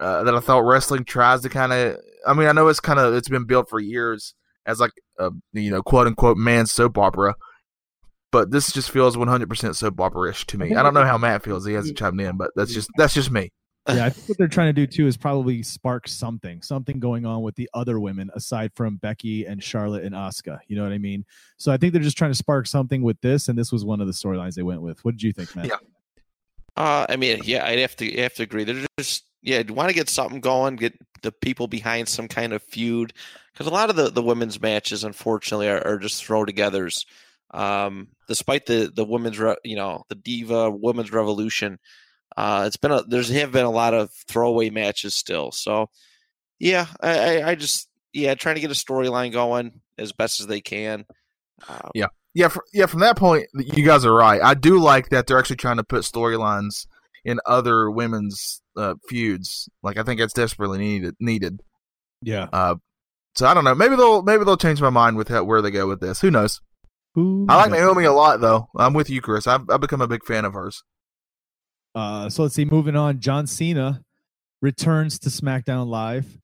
uh, 0.00 0.22
that 0.24 0.34
I 0.34 0.40
thought 0.40 0.60
wrestling 0.60 1.04
tries 1.04 1.42
to 1.42 1.48
kind 1.48 1.72
of. 1.72 1.98
I 2.26 2.34
mean, 2.34 2.48
I 2.48 2.52
know 2.52 2.68
it's 2.68 2.80
kind 2.80 2.98
of 2.98 3.14
it's 3.14 3.28
been 3.28 3.44
built 3.44 3.68
for 3.68 3.78
years 3.78 4.34
as 4.66 4.80
like 4.80 4.92
a 5.18 5.30
you 5.52 5.70
know 5.70 5.82
quote 5.82 6.06
unquote 6.06 6.36
man 6.36 6.66
soap 6.66 6.98
opera. 6.98 7.34
But 8.32 8.50
this 8.50 8.70
just 8.72 8.90
feels 8.90 9.16
100% 9.16 9.76
soap 9.76 10.00
opera-ish 10.00 10.46
to 10.48 10.58
me. 10.58 10.74
I 10.74 10.82
don't 10.82 10.92
know 10.92 11.04
how 11.04 11.16
Matt 11.16 11.44
feels. 11.44 11.64
He 11.64 11.72
hasn't 11.74 11.96
chimed 11.96 12.20
in, 12.20 12.36
but 12.36 12.50
that's 12.56 12.74
just 12.74 12.90
that's 12.98 13.14
just 13.14 13.30
me. 13.30 13.50
Yeah, 13.88 14.04
I 14.04 14.10
think 14.10 14.28
what 14.28 14.38
they're 14.38 14.48
trying 14.48 14.68
to 14.68 14.72
do 14.72 14.86
too 14.86 15.06
is 15.06 15.16
probably 15.16 15.62
spark 15.62 16.08
something, 16.08 16.62
something 16.62 16.98
going 16.98 17.24
on 17.26 17.42
with 17.42 17.54
the 17.54 17.68
other 17.74 18.00
women 18.00 18.30
aside 18.34 18.72
from 18.74 18.96
Becky 18.96 19.44
and 19.44 19.62
Charlotte 19.62 20.04
and 20.04 20.14
Asuka. 20.14 20.58
You 20.68 20.76
know 20.76 20.82
what 20.82 20.92
I 20.92 20.98
mean? 20.98 21.24
So 21.56 21.72
I 21.72 21.76
think 21.76 21.92
they're 21.92 22.02
just 22.02 22.18
trying 22.18 22.32
to 22.32 22.36
spark 22.36 22.66
something 22.66 23.02
with 23.02 23.20
this, 23.20 23.48
and 23.48 23.58
this 23.58 23.72
was 23.72 23.84
one 23.84 24.00
of 24.00 24.06
the 24.06 24.12
storylines 24.12 24.54
they 24.54 24.62
went 24.62 24.82
with. 24.82 25.04
What 25.04 25.12
did 25.12 25.22
you 25.22 25.32
think, 25.32 25.54
Matt? 25.54 25.66
Yeah. 25.66 25.76
Uh, 26.76 27.06
I 27.08 27.16
mean, 27.16 27.40
yeah, 27.44 27.64
I'd 27.64 27.78
have 27.78 27.96
to 27.96 28.20
have 28.20 28.34
to 28.34 28.42
agree. 28.42 28.64
They're 28.64 28.86
just 28.98 29.24
yeah, 29.42 29.62
want 29.70 29.88
to 29.88 29.94
get 29.94 30.08
something 30.08 30.40
going, 30.40 30.76
get 30.76 30.94
the 31.22 31.32
people 31.32 31.68
behind 31.68 32.08
some 32.08 32.28
kind 32.28 32.52
of 32.52 32.62
feud 32.62 33.12
because 33.52 33.66
a 33.66 33.74
lot 33.74 33.90
of 33.90 33.96
the, 33.96 34.10
the 34.10 34.22
women's 34.22 34.60
matches, 34.60 35.04
unfortunately, 35.04 35.68
are, 35.68 35.86
are 35.86 35.98
just 35.98 36.24
throw 36.24 36.44
togethers. 36.44 37.06
Um, 37.52 38.08
despite 38.28 38.66
the 38.66 38.90
the 38.94 39.04
women's, 39.04 39.38
re, 39.38 39.56
you 39.64 39.76
know, 39.76 40.02
the 40.08 40.16
diva 40.16 40.70
women's 40.70 41.12
revolution, 41.12 41.78
uh, 42.36 42.64
it's 42.66 42.76
been 42.76 42.92
a 42.92 43.02
there's 43.02 43.28
have 43.28 43.52
been 43.52 43.64
a 43.64 43.70
lot 43.70 43.94
of 43.94 44.10
throwaway 44.28 44.70
matches 44.70 45.14
still. 45.14 45.52
So, 45.52 45.90
yeah, 46.58 46.86
I, 47.00 47.42
I 47.42 47.54
just 47.54 47.88
yeah, 48.12 48.34
trying 48.34 48.54
to 48.56 48.60
get 48.60 48.70
a 48.70 48.74
storyline 48.74 49.32
going 49.32 49.80
as 49.98 50.12
best 50.12 50.40
as 50.40 50.46
they 50.46 50.60
can. 50.60 51.04
Um, 51.68 51.90
yeah, 51.94 52.08
yeah, 52.34 52.48
for, 52.48 52.64
yeah. 52.72 52.86
From 52.86 53.00
that 53.00 53.16
point, 53.16 53.46
you 53.54 53.84
guys 53.84 54.04
are 54.04 54.14
right. 54.14 54.40
I 54.42 54.54
do 54.54 54.78
like 54.78 55.10
that 55.10 55.26
they're 55.26 55.38
actually 55.38 55.56
trying 55.56 55.78
to 55.78 55.84
put 55.84 56.02
storylines 56.02 56.86
in 57.24 57.40
other 57.46 57.90
women's 57.90 58.62
uh, 58.76 58.94
feuds. 59.08 59.68
Like 59.82 59.98
I 59.98 60.02
think 60.02 60.20
it's 60.20 60.34
desperately 60.34 60.78
needed. 60.78 61.14
Needed. 61.20 61.60
Yeah. 62.22 62.48
Uh, 62.52 62.76
so 63.34 63.46
I 63.46 63.54
don't 63.54 63.64
know. 63.64 63.74
Maybe 63.74 63.96
they'll 63.96 64.22
maybe 64.22 64.44
they'll 64.44 64.56
change 64.56 64.80
my 64.80 64.90
mind 64.90 65.16
with 65.16 65.28
how, 65.28 65.44
where 65.44 65.60
they 65.60 65.70
go 65.70 65.86
with 65.86 66.00
this. 66.00 66.20
Who 66.20 66.30
knows? 66.30 66.60
Ooh, 67.18 67.46
I 67.48 67.56
like 67.56 67.70
Naomi 67.70 68.04
a 68.04 68.12
lot, 68.12 68.40
though. 68.40 68.68
I'm 68.76 68.92
with 68.92 69.08
you, 69.08 69.22
Chris. 69.22 69.46
I've, 69.46 69.62
I've 69.70 69.80
become 69.80 70.02
a 70.02 70.08
big 70.08 70.24
fan 70.24 70.44
of 70.44 70.52
hers. 70.52 70.82
Uh, 71.96 72.28
so 72.28 72.42
let's 72.42 72.54
see. 72.54 72.66
Moving 72.66 72.94
on, 72.94 73.20
John 73.20 73.46
Cena 73.46 74.02
returns 74.60 75.18
to 75.20 75.30
SmackDown 75.30 75.86
Live 75.86 76.38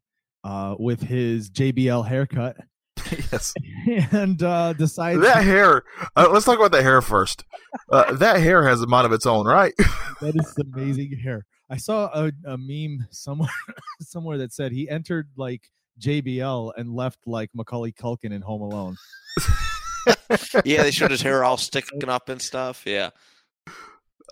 uh, 0.44 0.76
with 0.78 1.02
his 1.02 1.50
JBL 1.50 2.08
haircut. 2.08 2.56
yes, 3.10 3.52
and 4.12 4.42
uh, 4.42 4.72
decides 4.72 5.20
that 5.20 5.44
hair. 5.44 5.82
Uh, 6.16 6.28
let's 6.32 6.46
talk 6.46 6.58
about 6.58 6.72
the 6.72 6.82
hair 6.82 7.02
first. 7.02 7.44
Uh, 7.90 8.14
that 8.14 8.40
hair 8.40 8.66
has 8.66 8.80
a 8.80 8.86
mind 8.86 9.04
of 9.04 9.12
its 9.12 9.26
own, 9.26 9.46
right? 9.46 9.74
that 10.22 10.34
is 10.34 10.56
amazing 10.58 11.18
hair. 11.18 11.44
I 11.68 11.76
saw 11.76 12.06
a, 12.14 12.32
a 12.46 12.56
meme 12.56 13.06
somewhere 13.10 13.50
somewhere 14.00 14.38
that 14.38 14.54
said 14.54 14.72
he 14.72 14.88
entered 14.88 15.28
like 15.36 15.70
JBL 16.00 16.72
and 16.78 16.94
left 16.94 17.18
like 17.26 17.50
Macaulay 17.54 17.92
Culkin 17.92 18.32
in 18.32 18.40
Home 18.40 18.62
Alone. 18.62 18.96
yeah, 20.64 20.82
they 20.82 20.90
showed 20.90 21.10
his 21.10 21.20
hair 21.20 21.44
all 21.44 21.58
sticking 21.58 22.08
up 22.08 22.30
and 22.30 22.40
stuff. 22.40 22.84
Yeah. 22.86 23.10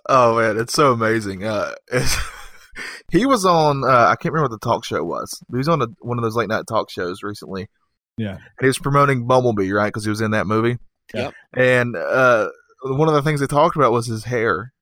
Oh 0.07 0.37
man, 0.37 0.57
it's 0.57 0.73
so 0.73 0.91
amazing. 0.91 1.43
Uh, 1.43 1.73
he 3.11 3.25
was 3.25 3.45
on. 3.45 3.83
Uh, 3.83 4.07
I 4.07 4.15
can't 4.15 4.33
remember 4.33 4.53
what 4.53 4.61
the 4.61 4.65
talk 4.65 4.85
show 4.85 5.03
was. 5.03 5.41
He 5.49 5.57
was 5.57 5.69
on 5.69 5.81
a, 5.81 5.87
one 5.99 6.17
of 6.17 6.23
those 6.23 6.35
late 6.35 6.49
night 6.49 6.65
talk 6.67 6.89
shows 6.89 7.23
recently. 7.23 7.67
Yeah, 8.17 8.35
and 8.35 8.61
he 8.61 8.67
was 8.67 8.79
promoting 8.79 9.27
Bumblebee, 9.27 9.71
right? 9.71 9.87
Because 9.87 10.03
he 10.03 10.09
was 10.09 10.21
in 10.21 10.31
that 10.31 10.47
movie. 10.47 10.77
Yeah. 11.13 11.31
And 11.53 11.95
uh, 11.95 12.49
one 12.83 13.07
of 13.07 13.13
the 13.13 13.21
things 13.21 13.39
they 13.39 13.47
talked 13.47 13.75
about 13.75 13.91
was 13.91 14.07
his 14.07 14.25
hair, 14.25 14.73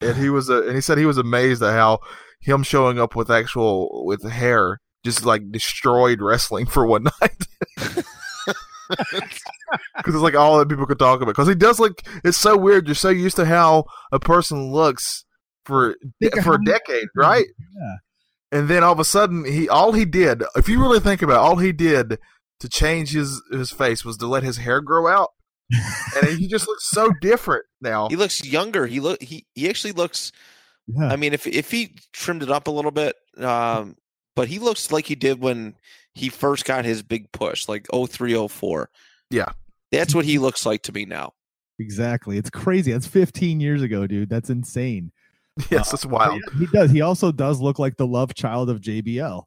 and 0.00 0.16
he 0.16 0.30
was, 0.30 0.50
uh, 0.50 0.64
and 0.64 0.74
he 0.74 0.80
said 0.80 0.98
he 0.98 1.06
was 1.06 1.18
amazed 1.18 1.62
at 1.62 1.72
how 1.72 2.00
him 2.40 2.62
showing 2.62 2.98
up 2.98 3.16
with 3.16 3.30
actual 3.30 4.04
with 4.04 4.22
hair 4.28 4.80
just 5.04 5.24
like 5.24 5.52
destroyed 5.52 6.20
wrestling 6.20 6.66
for 6.66 6.84
one 6.86 7.04
night 7.20 7.46
because 9.96 10.14
it's 10.14 10.16
like 10.16 10.34
all 10.34 10.58
that 10.58 10.68
people 10.68 10.86
could 10.86 10.98
talk 10.98 11.20
about. 11.20 11.32
Because 11.32 11.48
he 11.48 11.54
does 11.54 11.80
look, 11.80 12.02
it's 12.24 12.38
so 12.38 12.56
weird. 12.56 12.86
You're 12.86 12.94
so 12.94 13.08
used 13.08 13.36
to 13.36 13.44
how 13.44 13.86
a 14.12 14.18
person 14.18 14.72
looks 14.72 15.24
for 15.64 15.96
for 16.42 16.54
a 16.54 16.64
decade, 16.64 17.08
right? 17.14 17.46
Yeah. 17.80 17.96
And 18.52 18.68
then 18.68 18.84
all 18.84 18.92
of 18.92 19.00
a 19.00 19.04
sudden, 19.04 19.44
he 19.44 19.68
all 19.68 19.92
he 19.92 20.04
did, 20.04 20.42
if 20.54 20.68
you 20.68 20.80
really 20.80 21.00
think 21.00 21.22
about, 21.22 21.34
it, 21.34 21.46
all 21.46 21.56
he 21.56 21.72
did 21.72 22.18
to 22.60 22.68
change 22.68 23.12
his 23.12 23.42
his 23.50 23.70
face 23.70 24.04
was 24.04 24.16
to 24.18 24.26
let 24.26 24.42
his 24.42 24.58
hair 24.58 24.80
grow 24.80 25.08
out, 25.08 25.30
and 26.16 26.38
he 26.38 26.46
just 26.46 26.66
looks 26.66 26.88
so 26.88 27.10
different 27.20 27.64
now. 27.80 28.08
He 28.08 28.16
looks 28.16 28.44
younger. 28.44 28.86
He 28.86 29.00
look 29.00 29.22
he 29.22 29.46
he 29.54 29.68
actually 29.68 29.92
looks. 29.92 30.32
Yeah. 30.86 31.08
I 31.08 31.16
mean, 31.16 31.32
if 31.32 31.46
if 31.46 31.70
he 31.70 31.96
trimmed 32.12 32.44
it 32.44 32.50
up 32.50 32.68
a 32.68 32.70
little 32.70 32.92
bit, 32.92 33.16
um, 33.38 33.96
but 34.36 34.48
he 34.48 34.60
looks 34.60 34.92
like 34.92 35.06
he 35.06 35.16
did 35.16 35.40
when 35.40 35.74
he 36.16 36.30
first 36.30 36.64
got 36.64 36.86
his 36.86 37.02
big 37.02 37.30
push, 37.30 37.68
like 37.68 37.86
0304. 37.92 38.88
Yeah. 39.30 39.52
That's 39.92 40.14
what 40.14 40.24
he 40.24 40.38
looks 40.38 40.64
like 40.64 40.82
to 40.84 40.92
me 40.92 41.04
now. 41.04 41.34
Exactly. 41.78 42.38
It's 42.38 42.48
crazy. 42.48 42.90
That's 42.90 43.06
15 43.06 43.60
years 43.60 43.82
ago, 43.82 44.06
dude. 44.06 44.30
That's 44.30 44.50
insane. 44.50 45.12
Yes, 45.70 46.04
uh, 46.04 46.08
wild. 46.10 46.42
He 46.58 46.66
does. 46.66 46.90
He 46.90 47.00
also 47.00 47.32
does 47.32 47.62
look 47.62 47.78
like 47.78 47.96
the 47.96 48.06
love 48.06 48.34
child 48.34 48.68
of 48.68 48.82
JBL. 48.82 49.42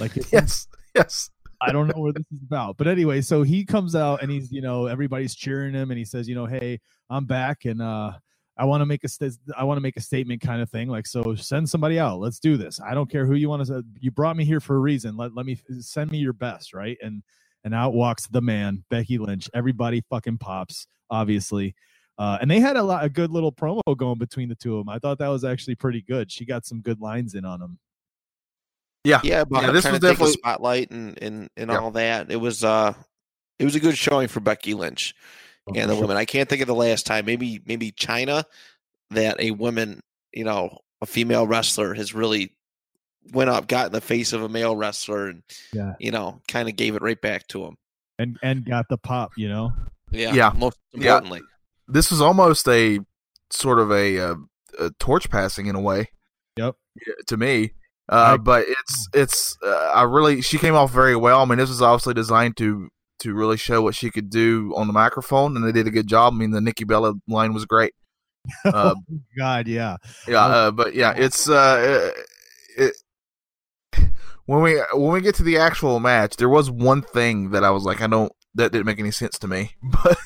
Like 0.00 0.10
yes, 0.32 0.66
yes. 0.92 1.30
I 1.60 1.70
don't 1.70 1.86
know 1.86 2.02
what 2.02 2.16
this 2.16 2.26
is 2.32 2.42
about. 2.44 2.78
But 2.78 2.88
anyway, 2.88 3.20
so 3.20 3.44
he 3.44 3.64
comes 3.64 3.94
out 3.94 4.22
and 4.22 4.32
he's, 4.32 4.50
you 4.50 4.60
know, 4.60 4.86
everybody's 4.86 5.36
cheering 5.36 5.72
him 5.72 5.92
and 5.92 5.98
he 5.98 6.04
says, 6.04 6.28
you 6.28 6.34
know, 6.34 6.46
hey, 6.46 6.80
I'm 7.08 7.26
back 7.26 7.64
and 7.64 7.80
uh 7.80 8.14
I 8.62 8.64
want 8.64 8.80
to 8.80 8.86
make 8.86 9.02
a 9.02 9.08
st- 9.08 9.40
I 9.58 9.64
want 9.64 9.78
to 9.78 9.80
make 9.80 9.96
a 9.96 10.00
statement 10.00 10.40
kind 10.40 10.62
of 10.62 10.70
thing. 10.70 10.88
Like, 10.88 11.08
so 11.08 11.34
send 11.34 11.68
somebody 11.68 11.98
out. 11.98 12.20
Let's 12.20 12.38
do 12.38 12.56
this. 12.56 12.80
I 12.80 12.94
don't 12.94 13.10
care 13.10 13.26
who 13.26 13.34
you 13.34 13.48
want 13.48 13.66
to. 13.66 13.82
You 13.98 14.12
brought 14.12 14.36
me 14.36 14.44
here 14.44 14.60
for 14.60 14.76
a 14.76 14.78
reason. 14.78 15.16
Let 15.16 15.34
let 15.34 15.46
me 15.46 15.58
send 15.80 16.12
me 16.12 16.18
your 16.18 16.32
best, 16.32 16.72
right? 16.72 16.96
And 17.02 17.24
and 17.64 17.74
out 17.74 17.92
walks 17.92 18.28
the 18.28 18.40
man, 18.40 18.84
Becky 18.88 19.18
Lynch. 19.18 19.50
Everybody 19.52 20.04
fucking 20.08 20.38
pops, 20.38 20.86
obviously. 21.10 21.74
Uh, 22.16 22.38
and 22.40 22.48
they 22.48 22.60
had 22.60 22.76
a 22.76 22.82
lot 22.84 23.04
a 23.04 23.08
good 23.08 23.32
little 23.32 23.50
promo 23.50 23.80
going 23.96 24.18
between 24.18 24.48
the 24.48 24.54
two 24.54 24.78
of 24.78 24.86
them. 24.86 24.94
I 24.94 25.00
thought 25.00 25.18
that 25.18 25.26
was 25.26 25.42
actually 25.42 25.74
pretty 25.74 26.00
good. 26.00 26.30
She 26.30 26.44
got 26.44 26.64
some 26.64 26.82
good 26.82 27.00
lines 27.00 27.34
in 27.34 27.44
on 27.44 27.58
them. 27.58 27.80
Yeah, 29.02 29.22
yeah, 29.24 29.42
but 29.42 29.64
yeah, 29.64 29.72
this 29.72 29.90
was 29.90 29.98
definitely 29.98 30.34
spotlight 30.34 30.92
and 30.92 31.20
and 31.20 31.48
and 31.56 31.68
yeah. 31.68 31.78
all 31.78 31.90
that. 31.90 32.30
It 32.30 32.36
was 32.36 32.62
uh, 32.62 32.94
it 33.58 33.64
was 33.64 33.74
a 33.74 33.80
good 33.80 33.98
showing 33.98 34.28
for 34.28 34.38
Becky 34.38 34.74
Lynch 34.74 35.16
and 35.74 35.90
the 35.90 35.96
women. 35.96 36.16
I 36.16 36.24
can't 36.24 36.48
think 36.48 36.62
of 36.62 36.66
the 36.66 36.74
last 36.74 37.06
time. 37.06 37.24
Maybe 37.24 37.60
maybe 37.66 37.92
Chyna, 37.92 38.44
that 39.10 39.40
a 39.40 39.52
woman, 39.52 40.00
you 40.32 40.44
know, 40.44 40.78
a 41.00 41.06
female 41.06 41.46
wrestler 41.46 41.94
has 41.94 42.14
really 42.14 42.54
went 43.32 43.50
up, 43.50 43.68
got 43.68 43.86
in 43.86 43.92
the 43.92 44.00
face 44.00 44.32
of 44.32 44.42
a 44.42 44.48
male 44.48 44.76
wrestler, 44.76 45.28
and 45.28 45.42
yeah, 45.72 45.94
you 45.98 46.10
know, 46.10 46.40
kind 46.48 46.68
of 46.68 46.76
gave 46.76 46.94
it 46.94 47.02
right 47.02 47.20
back 47.20 47.46
to 47.48 47.64
him, 47.64 47.76
and 48.18 48.38
and 48.42 48.64
got 48.64 48.88
the 48.88 48.98
pop, 48.98 49.32
you 49.36 49.48
know. 49.48 49.72
Yeah, 50.10 50.34
yeah. 50.34 50.52
Most 50.54 50.78
importantly, 50.92 51.40
yeah. 51.40 51.92
this 51.94 52.10
was 52.10 52.20
almost 52.20 52.68
a 52.68 53.00
sort 53.50 53.78
of 53.78 53.90
a, 53.90 54.16
a, 54.16 54.36
a 54.78 54.90
torch 54.98 55.30
passing 55.30 55.66
in 55.66 55.74
a 55.74 55.80
way. 55.80 56.10
Yep. 56.56 56.76
To 57.28 57.36
me, 57.38 57.72
uh, 58.08 58.36
but 58.36 58.66
it's 58.68 59.08
it's 59.14 59.56
uh, 59.64 59.92
I 59.94 60.02
really 60.02 60.42
she 60.42 60.58
came 60.58 60.74
off 60.74 60.90
very 60.90 61.16
well. 61.16 61.40
I 61.40 61.44
mean, 61.46 61.58
this 61.58 61.70
was 61.70 61.80
obviously 61.80 62.12
designed 62.12 62.58
to 62.58 62.90
to 63.22 63.34
really 63.34 63.56
show 63.56 63.82
what 63.82 63.94
she 63.94 64.10
could 64.10 64.30
do 64.30 64.72
on 64.76 64.86
the 64.86 64.92
microphone, 64.92 65.56
and 65.56 65.64
they 65.64 65.72
did 65.72 65.86
a 65.86 65.90
good 65.90 66.06
job. 66.06 66.34
I 66.34 66.36
mean, 66.36 66.50
the 66.50 66.60
Nikki 66.60 66.84
Bella 66.84 67.14
line 67.28 67.54
was 67.54 67.64
great. 67.64 67.94
Uh, 68.64 68.94
oh 69.10 69.18
God, 69.36 69.68
yeah, 69.68 69.96
yeah, 70.26 70.44
uh, 70.44 70.70
but 70.70 70.94
yeah, 70.94 71.14
it's 71.16 71.48
uh, 71.48 72.10
it, 72.76 72.96
when 74.46 74.62
we 74.62 74.80
when 74.92 75.12
we 75.12 75.20
get 75.20 75.34
to 75.36 75.42
the 75.42 75.58
actual 75.58 76.00
match, 76.00 76.36
there 76.36 76.48
was 76.48 76.70
one 76.70 77.02
thing 77.02 77.50
that 77.50 77.64
I 77.64 77.70
was 77.70 77.84
like, 77.84 78.00
I 78.00 78.06
don't 78.06 78.32
that 78.54 78.72
didn't 78.72 78.86
make 78.86 78.98
any 78.98 79.12
sense 79.12 79.38
to 79.40 79.48
me, 79.48 79.72
but. 79.82 80.18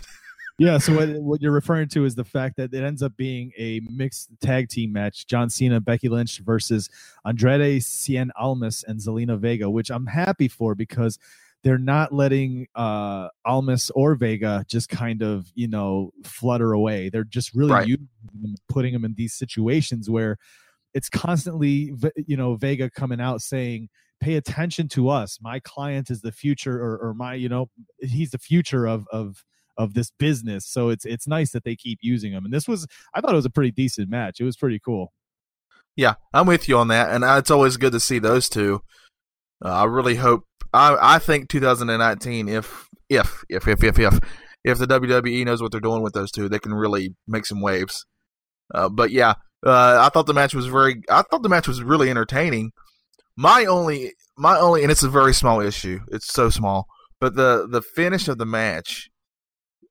Yeah, 0.58 0.78
so 0.78 0.94
what, 0.94 1.10
what 1.20 1.42
you're 1.42 1.52
referring 1.52 1.88
to 1.90 2.06
is 2.06 2.14
the 2.14 2.24
fact 2.24 2.56
that 2.56 2.72
it 2.72 2.82
ends 2.82 3.02
up 3.02 3.14
being 3.14 3.52
a 3.58 3.82
mixed 3.90 4.30
tag 4.40 4.70
team 4.70 4.90
match: 4.90 5.26
John 5.26 5.50
Cena, 5.50 5.82
Becky 5.82 6.08
Lynch 6.08 6.38
versus 6.38 6.88
Andrade 7.26 7.82
Cien 7.82 8.30
Almas 8.40 8.82
and 8.88 8.98
Zelina 8.98 9.38
Vega, 9.38 9.68
which 9.68 9.90
I'm 9.90 10.06
happy 10.06 10.48
for 10.48 10.74
because 10.74 11.18
they're 11.64 11.78
not 11.78 12.12
letting 12.12 12.66
uh 12.74 13.28
Almas 13.44 13.90
or 13.94 14.14
Vega 14.14 14.64
just 14.68 14.88
kind 14.88 15.22
of, 15.22 15.50
you 15.54 15.68
know, 15.68 16.12
flutter 16.24 16.72
away. 16.72 17.08
They're 17.08 17.24
just 17.24 17.54
really 17.54 17.72
right. 17.72 17.86
using 17.88 18.08
them, 18.40 18.54
putting 18.68 18.92
them 18.92 19.04
in 19.04 19.14
these 19.14 19.34
situations 19.34 20.08
where 20.08 20.36
it's 20.94 21.08
constantly, 21.08 21.92
you 22.26 22.36
know, 22.36 22.54
Vega 22.56 22.88
coming 22.88 23.20
out 23.20 23.42
saying, 23.42 23.88
pay 24.18 24.36
attention 24.36 24.88
to 24.88 25.10
us. 25.10 25.38
My 25.42 25.60
client 25.60 26.08
is 26.10 26.22
the 26.22 26.32
future 26.32 26.82
or, 26.82 26.96
or 26.96 27.12
my, 27.12 27.34
you 27.34 27.50
know, 27.50 27.68
he's 27.98 28.30
the 28.30 28.38
future 28.38 28.86
of, 28.86 29.06
of, 29.12 29.44
of 29.76 29.92
this 29.92 30.10
business. 30.18 30.66
So 30.66 30.88
it's, 30.88 31.04
it's 31.04 31.26
nice 31.26 31.52
that 31.52 31.64
they 31.64 31.76
keep 31.76 31.98
using 32.00 32.32
them. 32.32 32.46
And 32.46 32.54
this 32.54 32.66
was, 32.66 32.86
I 33.14 33.20
thought 33.20 33.32
it 33.32 33.36
was 33.36 33.44
a 33.44 33.50
pretty 33.50 33.72
decent 33.72 34.08
match. 34.08 34.40
It 34.40 34.44
was 34.44 34.56
pretty 34.56 34.80
cool. 34.82 35.12
Yeah, 35.96 36.14
I'm 36.32 36.46
with 36.46 36.66
you 36.66 36.78
on 36.78 36.88
that. 36.88 37.10
And 37.10 37.24
it's 37.24 37.50
always 37.50 37.76
good 37.76 37.92
to 37.92 38.00
see 38.00 38.18
those 38.18 38.48
two. 38.48 38.80
Uh, 39.62 39.72
I 39.72 39.84
really 39.84 40.14
hope 40.14 40.44
I 40.76 41.16
I 41.16 41.18
think 41.18 41.48
2019 41.48 42.48
if 42.48 42.88
if 43.08 43.44
if 43.48 43.66
if 43.66 43.82
if 43.82 43.98
if 43.98 44.18
if 44.64 44.78
the 44.78 44.86
WWE 44.86 45.44
knows 45.44 45.62
what 45.62 45.70
they're 45.70 45.80
doing 45.80 46.02
with 46.02 46.12
those 46.12 46.30
two, 46.30 46.48
they 46.48 46.58
can 46.58 46.74
really 46.74 47.14
make 47.26 47.46
some 47.46 47.62
waves. 47.62 48.04
Uh, 48.74 48.88
but 48.88 49.12
yeah, 49.12 49.34
uh, 49.64 49.98
I 50.00 50.08
thought 50.08 50.26
the 50.26 50.34
match 50.34 50.54
was 50.54 50.66
very. 50.66 51.02
I 51.08 51.22
thought 51.22 51.42
the 51.42 51.48
match 51.48 51.68
was 51.68 51.82
really 51.82 52.10
entertaining. 52.10 52.72
My 53.36 53.64
only 53.64 54.12
my 54.36 54.58
only 54.58 54.82
and 54.82 54.90
it's 54.90 55.02
a 55.02 55.08
very 55.08 55.32
small 55.32 55.60
issue. 55.60 56.00
It's 56.08 56.32
so 56.32 56.50
small, 56.50 56.86
but 57.20 57.36
the 57.36 57.66
the 57.70 57.82
finish 57.82 58.28
of 58.28 58.38
the 58.38 58.46
match 58.46 59.08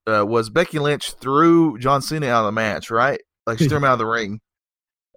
uh, 0.08 0.26
was 0.26 0.50
Becky 0.50 0.80
Lynch 0.80 1.14
threw 1.14 1.78
John 1.80 2.02
Cena 2.02 2.28
out 2.28 2.42
of 2.42 2.48
the 2.48 2.52
match, 2.52 2.92
right? 2.92 3.20
Like 3.48 3.60
she 3.60 3.68
threw 3.68 3.78
him 3.78 3.86
out 3.86 3.94
of 3.94 4.00
the 4.00 4.06
ring, 4.06 4.40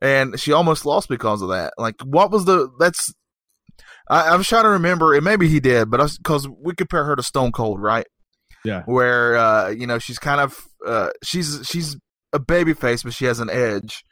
and 0.00 0.38
she 0.38 0.52
almost 0.52 0.86
lost 0.86 1.08
because 1.08 1.42
of 1.42 1.48
that. 1.48 1.74
Like, 1.78 1.96
what 2.02 2.30
was 2.30 2.44
the? 2.44 2.70
That's 2.78 3.12
I, 4.10 4.36
was 4.36 4.46
trying 4.46 4.64
to 4.64 4.70
remember, 4.70 5.14
and 5.14 5.24
maybe 5.24 5.48
he 5.48 5.60
did, 5.60 5.90
but 5.90 6.10
because 6.18 6.48
we 6.48 6.74
compare 6.74 7.04
her 7.04 7.16
to 7.16 7.22
Stone 7.22 7.52
Cold, 7.52 7.80
right? 7.80 8.06
Yeah. 8.64 8.82
Where 8.86 9.36
uh, 9.36 9.68
you 9.68 9.86
know 9.86 9.98
she's 9.98 10.18
kind 10.18 10.40
of 10.40 10.58
uh, 10.86 11.10
she's 11.22 11.60
she's 11.64 11.96
a 12.32 12.38
baby 12.38 12.74
face, 12.74 13.02
but 13.02 13.12
she 13.12 13.26
has 13.26 13.40
an 13.40 13.50
edge, 13.50 14.02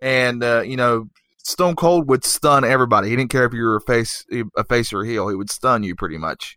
and 0.00 0.42
uh, 0.42 0.62
you 0.62 0.76
know 0.76 1.06
Stone 1.44 1.76
Cold 1.76 2.08
would 2.08 2.24
stun 2.24 2.64
everybody. 2.64 3.10
He 3.10 3.16
didn't 3.16 3.30
care 3.30 3.44
if 3.44 3.52
you 3.52 3.64
were 3.64 3.76
a 3.76 3.80
face 3.80 4.24
a 4.56 4.64
face 4.64 4.92
or 4.92 5.02
a 5.02 5.06
heel. 5.06 5.28
He 5.28 5.36
would 5.36 5.50
stun 5.50 5.82
you 5.82 5.94
pretty 5.94 6.18
much. 6.18 6.56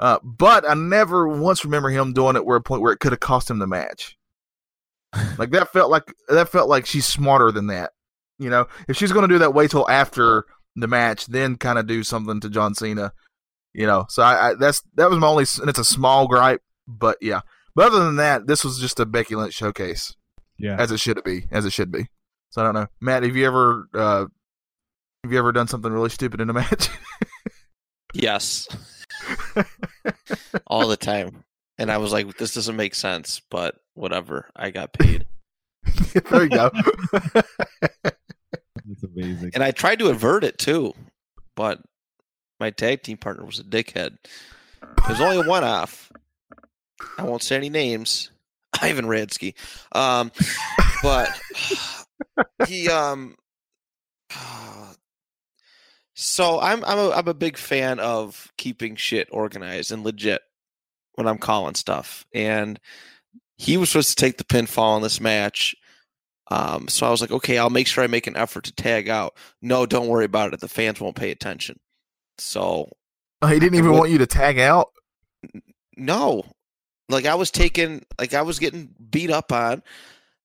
Uh, 0.00 0.18
but 0.22 0.68
I 0.68 0.74
never 0.74 1.26
once 1.26 1.64
remember 1.64 1.90
him 1.90 2.12
doing 2.12 2.36
it 2.36 2.46
where 2.46 2.56
a 2.56 2.62
point 2.62 2.82
where 2.82 2.92
it 2.92 3.00
could 3.00 3.12
have 3.12 3.20
cost 3.20 3.50
him 3.50 3.58
the 3.58 3.66
match. 3.66 4.16
like 5.38 5.50
that 5.50 5.72
felt 5.72 5.90
like 5.90 6.12
that 6.28 6.48
felt 6.48 6.68
like 6.68 6.86
she's 6.86 7.06
smarter 7.06 7.50
than 7.50 7.68
that. 7.68 7.92
You 8.38 8.50
know, 8.50 8.66
if 8.86 8.96
she's 8.96 9.10
going 9.10 9.26
to 9.28 9.34
do 9.34 9.38
that, 9.40 9.54
wait 9.54 9.70
till 9.70 9.88
after 9.90 10.44
the 10.80 10.88
match, 10.88 11.26
then 11.26 11.56
kind 11.56 11.78
of 11.78 11.86
do 11.86 12.02
something 12.02 12.40
to 12.40 12.50
John 12.50 12.74
Cena. 12.74 13.12
You 13.74 13.86
know, 13.86 14.06
so 14.08 14.22
I, 14.22 14.50
I 14.50 14.54
that's 14.54 14.82
that 14.94 15.10
was 15.10 15.18
my 15.18 15.26
only, 15.26 15.44
and 15.60 15.68
it's 15.68 15.78
a 15.78 15.84
small 15.84 16.26
gripe, 16.26 16.62
but 16.86 17.18
yeah. 17.20 17.40
But 17.74 17.88
other 17.88 18.04
than 18.04 18.16
that, 18.16 18.46
this 18.46 18.64
was 18.64 18.78
just 18.78 18.98
a 18.98 19.06
Becky 19.06 19.36
Lynch 19.36 19.54
showcase. 19.54 20.14
Yeah, 20.58 20.76
as 20.78 20.90
it 20.90 20.98
should 20.98 21.22
be, 21.22 21.46
as 21.50 21.64
it 21.64 21.72
should 21.72 21.92
be. 21.92 22.08
So 22.50 22.62
I 22.62 22.64
don't 22.64 22.74
know, 22.74 22.86
Matt. 23.00 23.22
Have 23.22 23.36
you 23.36 23.46
ever 23.46 23.88
uh, 23.94 24.26
have 25.22 25.32
you 25.32 25.38
ever 25.38 25.52
done 25.52 25.68
something 25.68 25.92
really 25.92 26.10
stupid 26.10 26.40
in 26.40 26.50
a 26.50 26.54
match? 26.54 26.88
yes, 28.14 28.68
all 30.66 30.88
the 30.88 30.96
time. 30.96 31.44
And 31.78 31.92
I 31.92 31.98
was 31.98 32.12
like, 32.12 32.36
this 32.38 32.54
doesn't 32.54 32.74
make 32.74 32.94
sense, 32.94 33.40
but 33.50 33.76
whatever. 33.94 34.50
I 34.56 34.70
got 34.70 34.92
paid. 34.92 35.26
there 36.30 36.42
you 36.42 36.48
go. 36.48 36.70
Amazing. 39.18 39.50
And 39.54 39.62
I 39.62 39.70
tried 39.70 39.98
to 40.00 40.08
avert 40.08 40.44
it 40.44 40.58
too, 40.58 40.94
but 41.56 41.80
my 42.60 42.70
tag 42.70 43.02
team 43.02 43.16
partner 43.16 43.44
was 43.44 43.58
a 43.58 43.64
dickhead. 43.64 44.16
There's 45.06 45.20
only 45.20 45.46
one 45.46 45.64
off. 45.64 46.12
I 47.16 47.22
won't 47.22 47.42
say 47.42 47.56
any 47.56 47.70
names. 47.70 48.30
Ivan 48.82 49.06
Radsky. 49.06 49.54
Um, 49.92 50.30
but 51.02 51.28
he 52.66 52.88
um 52.88 53.36
so 56.14 56.60
I'm 56.60 56.84
I'm 56.84 56.98
a, 56.98 57.10
I'm 57.10 57.28
a 57.28 57.34
big 57.34 57.56
fan 57.56 57.98
of 58.00 58.52
keeping 58.56 58.96
shit 58.96 59.28
organized 59.30 59.92
and 59.92 60.04
legit 60.04 60.42
when 61.14 61.26
I'm 61.26 61.38
calling 61.38 61.74
stuff. 61.74 62.24
And 62.32 62.78
he 63.56 63.76
was 63.76 63.90
supposed 63.90 64.10
to 64.10 64.24
take 64.24 64.38
the 64.38 64.44
pinfall 64.44 64.96
in 64.96 65.02
this 65.02 65.20
match. 65.20 65.74
Um, 66.50 66.88
so 66.88 67.06
I 67.06 67.10
was 67.10 67.20
like, 67.20 67.30
okay, 67.30 67.58
I'll 67.58 67.70
make 67.70 67.86
sure 67.86 68.02
I 68.02 68.06
make 68.06 68.26
an 68.26 68.36
effort 68.36 68.64
to 68.64 68.72
tag 68.72 69.08
out. 69.08 69.36
No, 69.60 69.86
don't 69.86 70.08
worry 70.08 70.24
about 70.24 70.54
it. 70.54 70.60
The 70.60 70.68
fans 70.68 71.00
won't 71.00 71.16
pay 71.16 71.30
attention. 71.30 71.78
So 72.38 72.90
oh, 73.42 73.46
he 73.46 73.58
didn't 73.58 73.78
even 73.78 73.92
want 73.92 74.10
you 74.10 74.18
to 74.18 74.26
tag 74.26 74.58
out. 74.58 74.90
No, 75.96 76.44
like 77.08 77.26
I 77.26 77.34
was 77.34 77.50
taking, 77.50 78.04
like 78.18 78.34
I 78.34 78.42
was 78.42 78.58
getting 78.58 78.94
beat 79.10 79.30
up 79.30 79.52
on, 79.52 79.82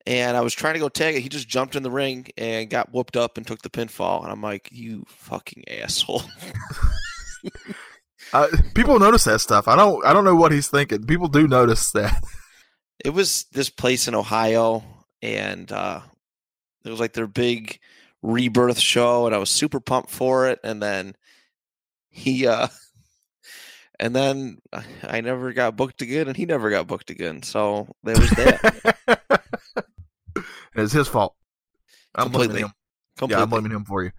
and 0.06 0.36
I 0.36 0.42
was 0.42 0.54
trying 0.54 0.74
to 0.74 0.80
go 0.80 0.90
tag 0.90 1.16
it. 1.16 1.22
He 1.22 1.30
just 1.30 1.48
jumped 1.48 1.76
in 1.76 1.84
the 1.84 1.92
ring 1.92 2.28
and 2.38 2.70
got 2.70 2.92
whooped 2.92 3.16
up 3.16 3.38
and 3.38 3.48
took 3.48 3.62
the 3.62 3.70
pinfall. 3.70 4.24
And 4.24 4.32
I'm 4.32 4.42
like, 4.42 4.70
you 4.72 5.06
fucking 5.08 5.64
asshole. 5.70 6.24
uh, 8.34 8.48
people 8.76 9.00
notice 9.00 9.24
that 9.26 9.42
stuff. 9.42 9.68
I 9.68 9.76
don't. 9.76 10.06
I 10.06 10.14
don't 10.14 10.26
know 10.26 10.36
what 10.36 10.52
he's 10.52 10.68
thinking. 10.68 11.06
People 11.06 11.28
do 11.28 11.48
notice 11.48 11.92
that. 11.92 12.24
It 13.04 13.12
was 13.12 13.46
this 13.52 13.70
place 13.70 14.08
in 14.08 14.16
Ohio, 14.16 14.84
and 15.24 15.72
uh, 15.72 16.02
it 16.84 16.90
was 16.90 17.00
like 17.00 17.14
their 17.14 17.28
big 17.28 17.80
rebirth 18.22 18.78
show, 18.78 19.26
and 19.26 19.34
I 19.34 19.38
was 19.40 19.50
super 19.50 19.80
pumped 19.80 20.12
for 20.12 20.48
it. 20.50 20.60
And 20.64 20.84
then 20.84 21.16
he, 22.10 22.46
uh, 22.46 22.68
and 24.00 24.16
then 24.16 24.60
I 25.04 25.22
never 25.22 25.54
got 25.54 25.78
booked 25.78 26.02
again, 26.02 26.28
and 26.28 26.36
he 26.36 26.46
never 26.46 26.70
got 26.70 26.86
booked 26.86 27.10
again. 27.10 27.42
So 27.42 27.88
there 28.04 28.20
was 28.20 28.30
that. 28.32 28.98
It's 30.76 30.92
his 30.92 31.08
fault. 31.08 31.36
I'm 32.16 32.24
Completely. 32.24 32.48
blaming 32.48 32.66
him. 32.66 32.74
Completely. 33.16 33.40
Yeah, 33.40 33.44
I'm 33.44 33.50
blaming 33.52 33.72
him 33.72 33.86
for 33.86 34.04
you. 34.04 34.12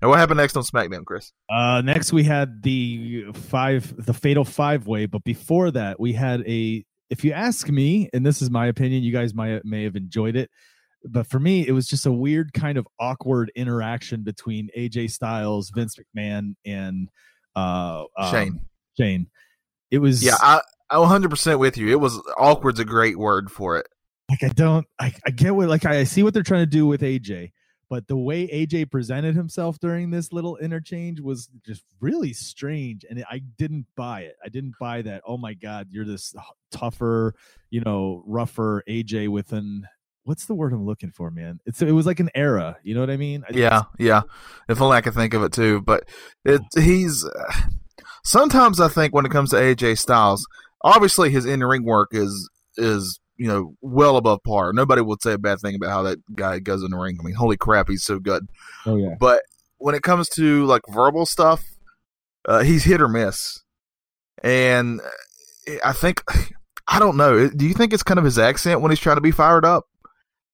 And 0.00 0.08
what 0.08 0.20
happened 0.20 0.38
next 0.38 0.56
on 0.56 0.62
SmackDown, 0.62 1.04
Chris? 1.04 1.32
Uh, 1.50 1.82
next 1.84 2.12
we 2.12 2.22
had 2.22 2.62
the 2.62 3.32
five, 3.32 3.92
the 4.06 4.14
Fatal 4.14 4.44
Five 4.44 4.86
Way, 4.86 5.06
but 5.06 5.24
before 5.24 5.72
that 5.72 5.98
we 5.98 6.12
had 6.12 6.42
a. 6.46 6.84
If 7.10 7.24
you 7.24 7.32
ask 7.32 7.68
me, 7.68 8.08
and 8.12 8.24
this 8.24 8.42
is 8.42 8.50
my 8.50 8.66
opinion, 8.66 9.02
you 9.02 9.12
guys 9.12 9.34
might 9.34 9.64
may 9.64 9.84
have 9.84 9.96
enjoyed 9.96 10.36
it, 10.36 10.50
but 11.04 11.26
for 11.26 11.38
me, 11.38 11.66
it 11.66 11.72
was 11.72 11.86
just 11.86 12.06
a 12.06 12.12
weird 12.12 12.52
kind 12.52 12.78
of 12.78 12.86
awkward 13.00 13.50
interaction 13.54 14.22
between 14.22 14.68
AJ 14.76 15.10
Styles, 15.10 15.70
Vince 15.74 15.96
McMahon, 15.96 16.54
and 16.66 17.08
uh, 17.56 18.04
um, 18.16 18.30
Shane. 18.30 18.60
Shane. 18.98 19.26
It 19.90 19.98
was 19.98 20.22
yeah, 20.22 20.36
I, 20.40 20.60
I'm 20.90 21.00
100 21.00 21.30
percent 21.30 21.58
with 21.58 21.78
you. 21.78 21.88
It 21.88 22.00
was 22.00 22.20
awkward's 22.36 22.80
a 22.80 22.84
great 22.84 23.18
word 23.18 23.50
for 23.50 23.78
it 23.78 23.86
like 24.28 24.42
I 24.42 24.48
don't 24.48 24.86
I, 24.98 25.12
I 25.26 25.30
get 25.30 25.54
what 25.54 25.68
like 25.68 25.86
I, 25.86 26.00
I 26.00 26.04
see 26.04 26.22
what 26.22 26.34
they're 26.34 26.42
trying 26.42 26.62
to 26.62 26.66
do 26.66 26.86
with 26.86 27.00
AJ, 27.00 27.52
but 27.88 28.06
the 28.06 28.16
way 28.16 28.46
AJ 28.48 28.90
presented 28.90 29.34
himself 29.34 29.78
during 29.78 30.10
this 30.10 30.32
little 30.32 30.56
interchange 30.58 31.20
was 31.20 31.48
just 31.64 31.84
really 32.00 32.32
strange 32.32 33.04
and 33.08 33.24
I 33.30 33.40
didn't 33.56 33.86
buy 33.96 34.22
it. 34.22 34.36
I 34.44 34.48
didn't 34.48 34.74
buy 34.78 35.02
that. 35.02 35.22
Oh 35.26 35.38
my 35.38 35.54
god, 35.54 35.88
you're 35.90 36.04
this 36.04 36.34
tougher, 36.70 37.34
you 37.70 37.80
know, 37.80 38.22
rougher 38.26 38.82
AJ 38.88 39.28
with 39.28 39.52
an 39.52 39.86
what's 40.24 40.44
the 40.44 40.54
word 40.54 40.74
I'm 40.74 40.84
looking 40.84 41.10
for, 41.10 41.30
man? 41.30 41.58
It's 41.64 41.80
it 41.80 41.92
was 41.92 42.06
like 42.06 42.20
an 42.20 42.30
era, 42.34 42.76
you 42.82 42.94
know 42.94 43.00
what 43.00 43.10
I 43.10 43.16
mean? 43.16 43.44
I 43.48 43.56
yeah, 43.56 43.84
yeah. 43.98 44.22
If 44.68 44.80
only 44.80 44.98
I 44.98 45.00
could 45.00 45.14
think 45.14 45.32
of 45.32 45.42
it 45.42 45.52
too, 45.52 45.80
but 45.80 46.04
it 46.44 46.60
he's 46.78 47.26
sometimes 48.24 48.80
I 48.80 48.88
think 48.88 49.14
when 49.14 49.24
it 49.24 49.32
comes 49.32 49.50
to 49.50 49.56
AJ 49.56 49.98
Styles, 49.98 50.46
obviously 50.82 51.30
his 51.30 51.46
in-ring 51.46 51.84
work 51.84 52.10
is 52.12 52.50
is 52.76 53.18
you 53.38 53.46
know, 53.46 53.74
well 53.80 54.16
above 54.16 54.42
par. 54.42 54.72
Nobody 54.72 55.00
would 55.00 55.22
say 55.22 55.32
a 55.32 55.38
bad 55.38 55.60
thing 55.60 55.76
about 55.76 55.90
how 55.90 56.02
that 56.02 56.18
guy 56.34 56.58
goes 56.58 56.82
in 56.82 56.90
the 56.90 56.96
ring. 56.96 57.16
I 57.20 57.24
mean, 57.24 57.34
holy 57.34 57.56
crap, 57.56 57.88
he's 57.88 58.02
so 58.02 58.18
good. 58.18 58.46
Oh 58.84 58.96
yeah. 58.96 59.14
But 59.18 59.42
when 59.78 59.94
it 59.94 60.02
comes 60.02 60.28
to 60.30 60.66
like 60.66 60.82
verbal 60.88 61.24
stuff, 61.24 61.64
uh, 62.46 62.62
he's 62.62 62.84
hit 62.84 63.00
or 63.00 63.08
miss. 63.08 63.62
And 64.42 65.00
I 65.84 65.92
think 65.92 66.22
I 66.88 66.98
don't 66.98 67.16
know. 67.16 67.48
Do 67.48 67.66
you 67.66 67.74
think 67.74 67.92
it's 67.92 68.02
kind 68.02 68.18
of 68.18 68.24
his 68.24 68.38
accent 68.38 68.80
when 68.80 68.90
he's 68.90 69.00
trying 69.00 69.16
to 69.16 69.22
be 69.22 69.30
fired 69.30 69.64
up? 69.64 69.84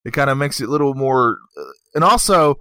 It 0.05 0.13
kind 0.13 0.29
of 0.29 0.37
makes 0.37 0.61
it 0.61 0.69
a 0.69 0.71
little 0.71 0.95
more. 0.95 1.39
Uh, 1.57 1.65
and 1.95 2.05
also, 2.05 2.57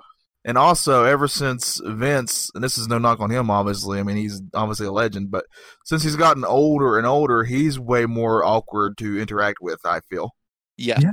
and 0.45 0.57
also, 0.57 1.05
ever 1.05 1.27
since 1.27 1.81
Vince, 1.83 2.51
and 2.53 2.63
this 2.63 2.77
is 2.77 2.87
no 2.87 2.97
knock 2.97 3.19
on 3.19 3.29
him, 3.29 3.49
obviously. 3.49 3.99
I 3.99 4.03
mean, 4.03 4.17
he's 4.17 4.41
obviously 4.53 4.87
a 4.87 4.91
legend, 4.91 5.31
but 5.31 5.45
since 5.85 6.03
he's 6.03 6.15
gotten 6.15 6.43
older 6.43 6.97
and 6.97 7.07
older, 7.07 7.43
he's 7.43 7.79
way 7.79 8.05
more 8.05 8.43
awkward 8.43 8.97
to 8.97 9.19
interact 9.19 9.59
with. 9.61 9.79
I 9.85 10.01
feel. 10.01 10.31
Yes. 10.77 11.01
Yeah. 11.01 11.11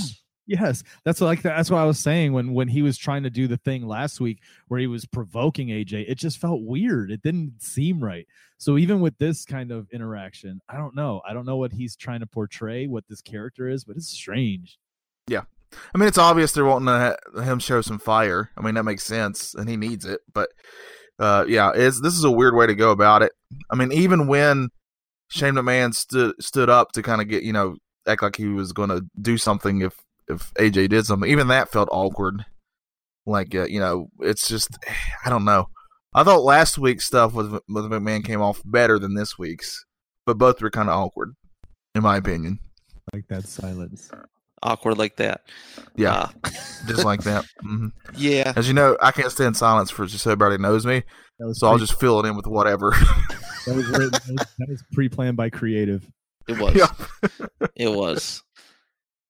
Yes, 0.50 0.82
that's 1.04 1.20
like 1.20 1.42
that's 1.42 1.70
what 1.70 1.78
I 1.78 1.84
was 1.84 2.00
saying 2.00 2.32
when 2.32 2.54
when 2.54 2.66
he 2.66 2.82
was 2.82 2.98
trying 2.98 3.22
to 3.22 3.30
do 3.30 3.46
the 3.46 3.58
thing 3.58 3.86
last 3.86 4.20
week 4.20 4.40
where 4.66 4.80
he 4.80 4.88
was 4.88 5.06
provoking 5.06 5.68
AJ. 5.68 6.06
It 6.08 6.16
just 6.16 6.38
felt 6.38 6.62
weird. 6.62 7.12
It 7.12 7.22
didn't 7.22 7.62
seem 7.62 8.02
right. 8.02 8.26
So 8.58 8.76
even 8.76 9.00
with 9.00 9.16
this 9.18 9.44
kind 9.44 9.70
of 9.70 9.88
interaction, 9.92 10.60
I 10.68 10.76
don't 10.76 10.96
know. 10.96 11.22
I 11.24 11.34
don't 11.34 11.46
know 11.46 11.56
what 11.56 11.72
he's 11.72 11.94
trying 11.94 12.18
to 12.18 12.26
portray, 12.26 12.88
what 12.88 13.06
this 13.06 13.22
character 13.22 13.68
is, 13.68 13.84
but 13.84 13.96
it's 13.96 14.08
strange. 14.08 14.76
Yeah, 15.28 15.42
I 15.94 15.98
mean, 15.98 16.08
it's 16.08 16.18
obvious 16.18 16.52
they're 16.52 16.64
wanting 16.64 16.86
to 16.86 17.16
ha- 17.34 17.42
him 17.42 17.58
show 17.58 17.80
some 17.80 17.98
fire. 17.98 18.50
I 18.56 18.62
mean, 18.62 18.74
that 18.74 18.84
makes 18.84 19.04
sense, 19.04 19.54
and 19.54 19.68
he 19.68 19.76
needs 19.76 20.04
it. 20.04 20.20
But 20.32 20.50
uh, 21.18 21.44
yeah, 21.46 21.72
it's 21.74 22.00
this 22.00 22.14
is 22.14 22.24
a 22.24 22.30
weird 22.30 22.54
way 22.54 22.66
to 22.66 22.74
go 22.74 22.90
about 22.90 23.22
it. 23.22 23.32
I 23.70 23.76
mean, 23.76 23.92
even 23.92 24.26
when 24.26 24.70
Shane 25.28 25.54
McMahon 25.54 25.94
stood 25.94 26.34
stood 26.40 26.68
up 26.68 26.92
to 26.92 27.02
kind 27.02 27.20
of 27.20 27.28
get 27.28 27.42
you 27.42 27.52
know 27.52 27.76
act 28.06 28.22
like 28.22 28.36
he 28.36 28.48
was 28.48 28.72
going 28.72 28.88
to 28.88 29.04
do 29.20 29.38
something 29.38 29.82
if 29.82 29.94
if 30.28 30.52
AJ 30.54 30.88
did 30.88 31.06
something, 31.06 31.30
even 31.30 31.48
that 31.48 31.70
felt 31.70 31.88
awkward. 31.92 32.44
Like 33.26 33.54
uh, 33.54 33.66
you 33.66 33.80
know, 33.80 34.08
it's 34.20 34.48
just 34.48 34.76
I 35.24 35.30
don't 35.30 35.44
know. 35.44 35.68
I 36.14 36.24
thought 36.24 36.42
last 36.42 36.78
week's 36.78 37.06
stuff 37.06 37.34
with 37.34 37.52
with 37.52 37.84
McMahon 37.84 38.24
came 38.24 38.42
off 38.42 38.60
better 38.64 38.98
than 38.98 39.14
this 39.14 39.38
week's, 39.38 39.84
but 40.26 40.38
both 40.38 40.60
were 40.60 40.70
kind 40.70 40.88
of 40.88 40.96
awkward, 40.96 41.34
in 41.94 42.02
my 42.02 42.16
opinion. 42.16 42.58
Like 43.12 43.28
that 43.28 43.46
silence 43.46 44.10
awkward 44.62 44.98
like 44.98 45.16
that. 45.16 45.42
Yeah, 45.96 46.14
uh, 46.14 46.28
just 46.86 47.04
like 47.04 47.22
that. 47.24 47.44
Mm-hmm. 47.64 47.88
Yeah. 48.16 48.52
As 48.56 48.68
you 48.68 48.74
know, 48.74 48.96
I 49.00 49.10
can't 49.10 49.30
stand 49.30 49.56
silence 49.56 49.90
for 49.90 50.06
just 50.06 50.24
so 50.24 50.30
everybody 50.30 50.60
knows 50.60 50.86
me, 50.86 51.02
so 51.52 51.68
I'll 51.68 51.78
just 51.78 51.98
fill 51.98 52.20
it 52.20 52.28
in 52.28 52.36
with 52.36 52.46
whatever. 52.46 52.90
that 53.66 53.74
was, 53.74 53.90
that 53.90 54.68
was 54.68 54.84
pre-planned 54.92 55.36
by 55.36 55.50
creative. 55.50 56.06
It 56.48 56.58
was. 56.58 56.74
Yeah. 56.74 56.88
it 57.76 57.92
was. 57.92 58.42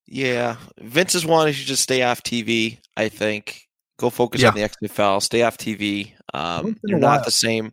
Yeah, 0.07 0.57
Vince's 0.81 1.25
one 1.25 1.49
is 1.49 1.61
you 1.61 1.67
just 1.67 1.83
stay 1.83 2.03
off 2.03 2.23
TV. 2.23 2.79
I 2.97 3.09
think 3.09 3.69
go 3.99 4.11
focus 4.11 4.43
yeah. 4.43 4.49
on 4.49 4.55
the 4.55 4.63
XFL. 4.63 5.23
Stay 5.23 5.43
off 5.43 5.57
TV. 5.57 6.13
Um, 6.35 6.77
you're 6.85 6.99
not 6.99 7.25
the 7.25 7.31
same, 7.31 7.73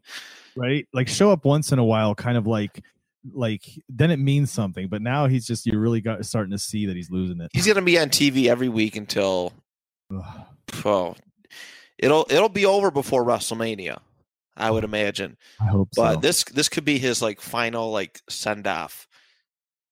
right? 0.56 0.88
Like 0.94 1.08
show 1.08 1.32
up 1.32 1.46
once 1.46 1.72
in 1.72 1.80
a 1.80 1.84
while, 1.84 2.14
kind 2.14 2.38
of 2.38 2.46
like 2.46 2.84
like 3.34 3.64
then 3.90 4.12
it 4.12 4.18
means 4.18 4.52
something. 4.52 4.88
But 4.88 5.02
now 5.02 5.28
he's 5.28 5.46
just 5.46 5.66
you're 5.66 5.80
really 5.80 6.02
got 6.02 6.26
starting 6.26 6.52
to 6.52 6.60
see 6.60 6.86
that 6.86 6.96
he's 6.96 7.10
losing 7.10 7.42
it. 7.42 7.50
He's 7.54 7.68
gonna 7.68 7.82
be 7.82 8.00
on 8.00 8.10
TV 8.10 8.48
every 8.48 8.70
week 8.70 8.96
until 8.96 9.54
oh, 10.86 11.16
it'll 11.98 12.26
it'll 12.30 12.50
be 12.50 12.66
over 12.66 12.92
before 12.92 13.24
WrestleMania. 13.24 14.00
I 14.56 14.72
would 14.72 14.84
imagine. 14.84 15.38
I 15.62 15.66
hope 15.66 15.90
but 15.96 16.16
so. 16.16 16.20
this 16.20 16.44
this 16.46 16.70
could 16.70 16.86
be 16.86 16.98
his 16.98 17.22
like 17.22 17.42
final 17.42 17.92
like 17.92 18.22
send 18.30 18.66
off 18.66 19.08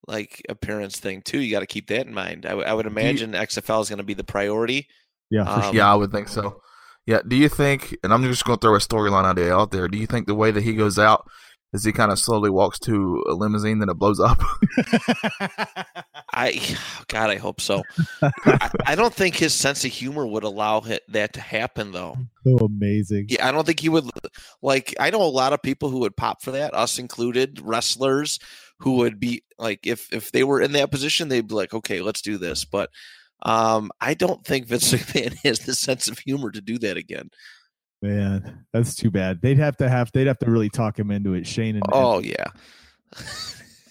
like 0.08 0.42
appearance 0.50 1.00
thing 1.00 1.22
too. 1.22 1.40
You 1.40 1.52
got 1.52 1.60
to 1.62 1.68
keep 1.68 1.88
that 1.88 2.08
in 2.08 2.14
mind. 2.14 2.46
I, 2.46 2.50
w- 2.50 2.68
I 2.68 2.74
would 2.74 2.86
imagine 2.86 3.34
you, 3.34 3.40
XFL 3.40 3.82
is 3.82 3.90
going 3.90 3.98
to 3.98 4.04
be 4.04 4.14
the 4.14 4.24
priority. 4.24 4.88
Yeah, 5.30 5.44
um, 5.44 5.76
yeah, 5.76 5.92
I 5.92 5.96
would 5.96 6.12
think 6.12 6.28
so. 6.28 6.62
Yeah. 7.06 7.20
Do 7.28 7.36
you 7.36 7.50
think? 7.50 7.96
And 8.04 8.14
I'm 8.14 8.24
just 8.24 8.46
going 8.46 8.58
to 8.58 8.62
throw 8.62 8.76
a 8.76 8.80
storyline 8.80 9.26
idea 9.26 9.56
out 9.56 9.72
there. 9.72 9.88
Do 9.88 9.98
you 9.98 10.08
think 10.08 10.28
the 10.28 10.36
way 10.36 10.52
that 10.52 10.64
he 10.64 10.74
goes 10.74 10.98
out 11.00 11.30
as 11.76 11.84
he 11.84 11.92
kind 11.92 12.12
of 12.12 12.18
slowly 12.18 12.50
walks 12.50 12.80
to 12.80 13.24
a 13.30 13.34
limousine, 13.34 13.80
then 13.80 13.90
it 13.90 13.98
blows 13.98 14.20
up? 14.20 14.42
I, 16.34 16.60
God, 17.08 17.30
I 17.30 17.36
hope 17.36 17.62
so. 17.62 17.84
I, 18.22 18.72
I, 18.86 18.96
don't 18.96 19.14
think 19.14 19.36
his 19.36 19.54
sense 19.54 19.86
of 19.86 19.92
humor 19.92 20.26
would 20.26 20.44
allow 20.44 20.80
that 21.10 21.34
to 21.34 21.42
happen, 21.42 21.92
though. 21.92 22.18
So 22.44 22.58
amazing. 22.58 23.28
Yeah, 23.30 23.48
I 23.48 23.52
don't 23.52 23.66
think 23.66 23.82
he 23.82 23.90
would. 23.90 24.10
Like, 24.62 24.96
I 25.00 25.10
know 25.10 25.22
a 25.22 25.24
lot 25.24 25.54
of 25.54 25.62
people 25.62 25.90
who 25.90 26.00
would 26.00 26.18
pop 26.18 26.42
for 26.42 26.52
that, 26.52 26.74
us 26.74 26.98
included, 26.98 27.62
wrestlers 27.62 28.40
who 28.80 28.94
would 28.98 29.20
be 29.20 29.44
like, 29.58 29.86
if 29.86 30.12
if 30.12 30.32
they 30.32 30.44
were 30.44 30.62
in 30.62 30.74
that 30.74 30.92
position, 30.92 31.28
they'd 31.28 31.48
be 31.48 31.56
like, 31.56 31.74
okay, 31.74 32.02
let's 32.02 32.22
do 32.22 32.38
this. 32.38 32.66
But 32.66 32.90
um, 33.44 33.92
I 34.02 34.14
don't 34.14 34.46
think 34.46 34.68
Vince 34.68 34.92
McMahon 34.94 35.38
has 35.44 35.60
the 35.60 35.76
sense 35.76 36.08
of 36.08 36.20
humor 36.20 36.52
to 36.52 36.62
do 36.62 36.78
that 36.80 36.98
again. 36.98 37.30
Man, 38.06 38.66
that's 38.72 38.94
too 38.94 39.10
bad. 39.10 39.42
They'd 39.42 39.58
have 39.58 39.78
to 39.78 39.90
have 39.90 40.12
they'd 40.12 40.28
have 40.28 40.38
to 40.40 40.52
really 40.52 40.70
talk 40.70 41.00
him 41.00 41.10
into 41.10 41.34
it. 41.34 41.48
Shane 41.48 41.76
and 41.76 41.84
oh 41.92 42.18
and, 42.18 42.26
yeah. 42.28 42.46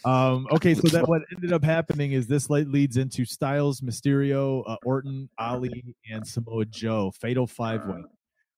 um. 0.04 0.46
Okay, 0.52 0.74
so 0.74 0.82
that 0.88 1.08
what 1.08 1.22
ended 1.34 1.52
up 1.52 1.64
happening 1.64 2.12
is 2.12 2.28
this 2.28 2.48
leads 2.48 2.96
into 2.96 3.24
Styles, 3.24 3.80
Mysterio, 3.80 4.62
uh, 4.68 4.76
Orton, 4.84 5.28
Ali, 5.36 5.96
and 6.08 6.24
Samoa 6.24 6.64
Joe. 6.66 7.10
Fatal 7.20 7.48
five 7.48 7.84
way. 7.86 8.04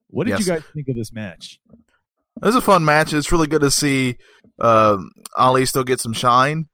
What 0.08 0.24
did 0.24 0.32
yes. 0.32 0.40
you 0.40 0.46
guys 0.52 0.62
think 0.74 0.88
of 0.88 0.94
this 0.94 1.10
match? 1.10 1.58
It 1.72 2.44
was 2.44 2.54
a 2.54 2.60
fun 2.60 2.84
match. 2.84 3.14
It's 3.14 3.32
really 3.32 3.46
good 3.46 3.62
to 3.62 3.70
see 3.70 4.18
uh, 4.60 4.98
Ali 5.38 5.64
still 5.64 5.84
get 5.84 6.00
some 6.00 6.12
shine. 6.12 6.68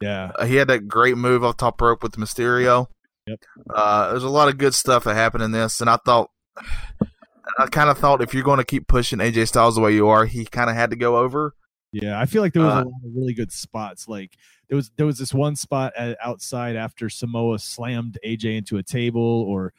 Yeah, 0.00 0.30
uh, 0.38 0.46
he 0.46 0.54
had 0.54 0.68
that 0.68 0.86
great 0.86 1.16
move 1.16 1.42
off 1.42 1.56
top 1.56 1.80
rope 1.80 2.04
with 2.04 2.12
Mysterio. 2.12 2.86
Yep. 3.26 3.40
Uh, 3.68 4.10
there's 4.10 4.22
a 4.22 4.28
lot 4.28 4.46
of 4.46 4.58
good 4.58 4.74
stuff 4.74 5.02
that 5.04 5.14
happened 5.14 5.42
in 5.42 5.50
this, 5.50 5.80
and 5.80 5.90
I 5.90 5.96
thought 5.96 6.30
I 7.58 7.66
kind 7.66 7.90
of 7.90 7.98
thought 7.98 8.22
if 8.22 8.32
you're 8.32 8.44
going 8.44 8.58
to 8.58 8.64
keep 8.64 8.86
pushing 8.86 9.18
AJ 9.18 9.48
Styles 9.48 9.74
the 9.74 9.80
way 9.80 9.92
you 9.92 10.08
are, 10.08 10.24
he 10.24 10.44
kind 10.44 10.70
of 10.70 10.76
had 10.76 10.90
to 10.90 10.96
go 10.96 11.16
over. 11.16 11.54
Yeah, 11.90 12.20
I 12.20 12.26
feel 12.26 12.42
like 12.42 12.52
there 12.52 12.62
was 12.62 12.72
uh, 12.72 12.82
a 12.82 12.84
lot 12.84 13.02
of 13.04 13.10
really 13.16 13.34
good 13.34 13.50
spots. 13.50 14.06
Like 14.06 14.36
there 14.68 14.76
was 14.76 14.90
there 14.96 15.06
was 15.06 15.18
this 15.18 15.34
one 15.34 15.56
spot 15.56 15.92
at, 15.96 16.16
outside 16.22 16.76
after 16.76 17.08
Samoa 17.08 17.58
slammed 17.58 18.18
AJ 18.24 18.58
into 18.58 18.76
a 18.76 18.82
table, 18.82 19.42
or 19.48 19.72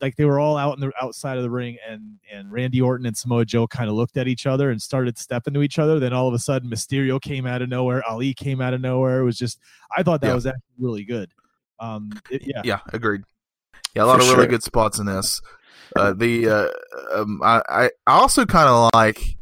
like 0.00 0.16
they 0.16 0.24
were 0.24 0.40
all 0.40 0.56
out 0.56 0.74
in 0.74 0.80
the 0.80 0.92
outside 1.00 1.36
of 1.36 1.44
the 1.44 1.50
ring, 1.50 1.78
and 1.88 2.18
and 2.30 2.50
Randy 2.50 2.80
Orton 2.80 3.06
and 3.06 3.16
Samoa 3.16 3.44
Joe 3.44 3.66
kind 3.66 3.88
of 3.88 3.94
looked 3.94 4.16
at 4.16 4.26
each 4.26 4.44
other 4.44 4.70
and 4.70 4.82
started 4.82 5.16
stepping 5.16 5.54
to 5.54 5.62
each 5.62 5.78
other. 5.78 6.00
Then 6.00 6.12
all 6.12 6.26
of 6.28 6.34
a 6.34 6.38
sudden, 6.38 6.68
Mysterio 6.68 7.20
came 7.20 7.46
out 7.46 7.62
of 7.62 7.68
nowhere, 7.68 8.02
Ali 8.08 8.34
came 8.34 8.60
out 8.60 8.74
of 8.74 8.80
nowhere. 8.80 9.20
It 9.20 9.24
was 9.24 9.38
just 9.38 9.60
I 9.96 10.02
thought 10.02 10.20
that 10.22 10.28
yeah. 10.28 10.34
was 10.34 10.46
actually 10.46 10.62
really 10.78 11.04
good. 11.04 11.32
Um, 11.78 12.10
it, 12.30 12.42
yeah, 12.44 12.62
yeah, 12.64 12.80
agreed. 12.92 13.22
Yeah, 13.94 14.04
a 14.04 14.06
lot 14.06 14.16
For 14.16 14.22
of 14.22 14.28
really 14.30 14.42
sure. 14.42 14.46
good 14.48 14.62
spots 14.64 14.98
in 14.98 15.06
this. 15.06 15.40
Uh, 15.94 16.12
the 16.12 16.48
uh, 16.48 16.68
um, 17.14 17.40
I 17.42 17.62
I 17.68 17.90
also 18.06 18.44
kind 18.46 18.68
of 18.68 18.90
like 18.94 19.36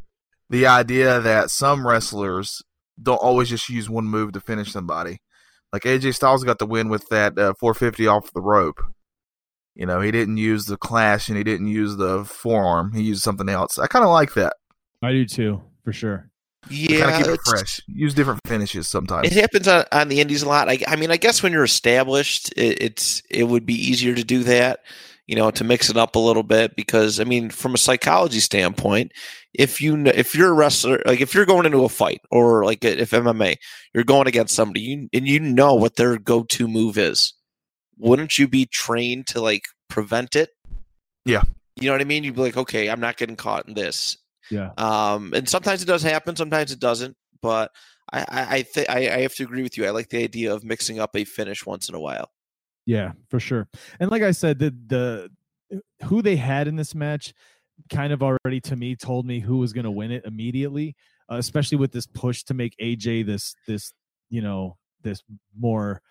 the 0.49 0.67
idea 0.67 1.19
that 1.19 1.49
some 1.49 1.87
wrestlers 1.87 2.61
don't 3.01 3.17
always 3.17 3.49
just 3.49 3.69
use 3.69 3.89
one 3.89 4.05
move 4.05 4.33
to 4.33 4.39
finish 4.39 4.71
somebody. 4.71 5.19
Like 5.73 5.83
AJ 5.83 6.15
Styles 6.15 6.43
got 6.43 6.59
the 6.59 6.65
win 6.65 6.89
with 6.89 7.07
that 7.09 7.37
uh, 7.37 7.53
450 7.59 8.07
off 8.07 8.31
the 8.33 8.41
rope. 8.41 8.81
You 9.73 9.85
know, 9.85 9.99
he 9.99 10.11
didn't 10.11 10.37
use 10.37 10.65
the 10.65 10.77
clash 10.77 11.27
and 11.27 11.37
he 11.37 11.43
didn't 11.43 11.67
use 11.67 11.97
the 11.97 12.23
forearm. 12.23 12.93
He 12.93 13.01
used 13.01 13.23
something 13.23 13.49
else. 13.49 13.77
I 13.77 13.87
kind 13.87 14.05
of 14.05 14.11
like 14.11 14.33
that. 14.35 14.53
I 15.03 15.11
do 15.11 15.25
too, 15.25 15.61
for 15.83 15.91
sure. 15.91 16.29
Yeah, 16.69 17.01
kind 17.01 17.11
of 17.11 17.17
keep 17.17 17.35
it 17.35 17.39
fresh. 17.45 17.81
Use 17.87 18.13
different 18.13 18.39
finishes 18.47 18.87
sometimes. 18.87 19.27
It 19.27 19.33
happens 19.33 19.67
on, 19.67 19.83
on 19.91 20.07
the 20.07 20.21
indies 20.21 20.43
a 20.43 20.47
lot. 20.47 20.69
I, 20.69 20.79
I, 20.87 20.95
mean, 20.95 21.11
I 21.11 21.17
guess 21.17 21.43
when 21.43 21.51
you're 21.51 21.65
established, 21.65 22.53
it, 22.55 22.81
it's 22.81 23.21
it 23.29 23.43
would 23.43 23.65
be 23.65 23.75
easier 23.75 24.15
to 24.15 24.23
do 24.23 24.43
that 24.43 24.79
you 25.27 25.35
know, 25.35 25.49
to 25.51 25.63
mix 25.63 25.89
it 25.89 25.97
up 25.97 26.15
a 26.15 26.19
little 26.19 26.43
bit 26.43 26.75
because 26.75 27.19
I 27.19 27.23
mean, 27.23 27.49
from 27.49 27.73
a 27.73 27.79
psychology 27.79 28.39
standpoint, 28.39 29.11
if 29.53 29.81
you 29.81 30.05
if 30.05 30.35
you're 30.35 30.51
a 30.51 30.53
wrestler, 30.53 31.01
like 31.05 31.21
if 31.21 31.33
you're 31.33 31.45
going 31.45 31.65
into 31.65 31.83
a 31.83 31.89
fight 31.89 32.21
or 32.29 32.63
like 32.63 32.83
if 32.83 33.11
MMA, 33.11 33.55
you're 33.93 34.03
going 34.03 34.27
against 34.27 34.55
somebody, 34.55 34.81
you 34.81 35.09
and 35.13 35.27
you 35.27 35.39
know 35.39 35.75
what 35.75 35.95
their 35.95 36.17
go-to 36.17 36.67
move 36.67 36.97
is, 36.97 37.33
wouldn't 37.97 38.37
you 38.37 38.47
be 38.47 38.65
trained 38.65 39.27
to 39.27 39.41
like 39.41 39.63
prevent 39.89 40.35
it? 40.35 40.49
Yeah, 41.25 41.43
you 41.75 41.87
know 41.87 41.93
what 41.93 42.01
I 42.01 42.05
mean. 42.05 42.23
You'd 42.23 42.35
be 42.35 42.41
like, 42.41 42.57
okay, 42.57 42.89
I'm 42.89 42.99
not 42.99 43.17
getting 43.17 43.35
caught 43.35 43.67
in 43.67 43.73
this. 43.73 44.17
Yeah. 44.51 44.71
Um, 44.77 45.33
and 45.33 45.49
sometimes 45.49 45.81
it 45.81 45.87
does 45.87 46.03
happen, 46.03 46.35
sometimes 46.35 46.71
it 46.71 46.79
doesn't, 46.79 47.17
but 47.41 47.71
I 48.13 48.19
I 48.19 48.55
I, 48.57 48.61
th- 48.61 48.89
I 48.89 48.97
I 49.09 49.21
have 49.21 49.33
to 49.35 49.43
agree 49.43 49.63
with 49.63 49.75
you. 49.75 49.87
I 49.87 49.89
like 49.89 50.09
the 50.09 50.23
idea 50.23 50.53
of 50.53 50.63
mixing 50.63 50.99
up 50.99 51.15
a 51.15 51.23
finish 51.23 51.65
once 51.65 51.89
in 51.89 51.95
a 51.95 51.99
while. 51.99 52.29
Yeah, 52.85 53.13
for 53.29 53.39
sure. 53.39 53.67
And 53.99 54.11
like 54.11 54.21
I 54.21 54.31
said, 54.31 54.59
the 54.59 54.75
the 54.87 55.29
who 56.05 56.21
they 56.21 56.35
had 56.35 56.67
in 56.67 56.75
this 56.75 56.93
match 56.93 57.33
kind 57.89 58.13
of 58.13 58.23
already 58.23 58.61
to 58.61 58.75
me 58.75 58.95
told 58.95 59.25
me 59.25 59.39
who 59.39 59.57
was 59.57 59.73
going 59.73 59.85
to 59.85 59.91
win 59.91 60.11
it 60.11 60.25
immediately, 60.25 60.95
uh, 61.31 61.35
especially 61.37 61.77
with 61.77 61.91
this 61.91 62.07
push 62.07 62.43
to 62.45 62.53
make 62.53 62.75
AJ 62.81 63.25
this 63.25 63.55
this 63.67 63.93
you 64.29 64.41
know 64.41 64.77
this 65.03 65.23
more 65.57 66.01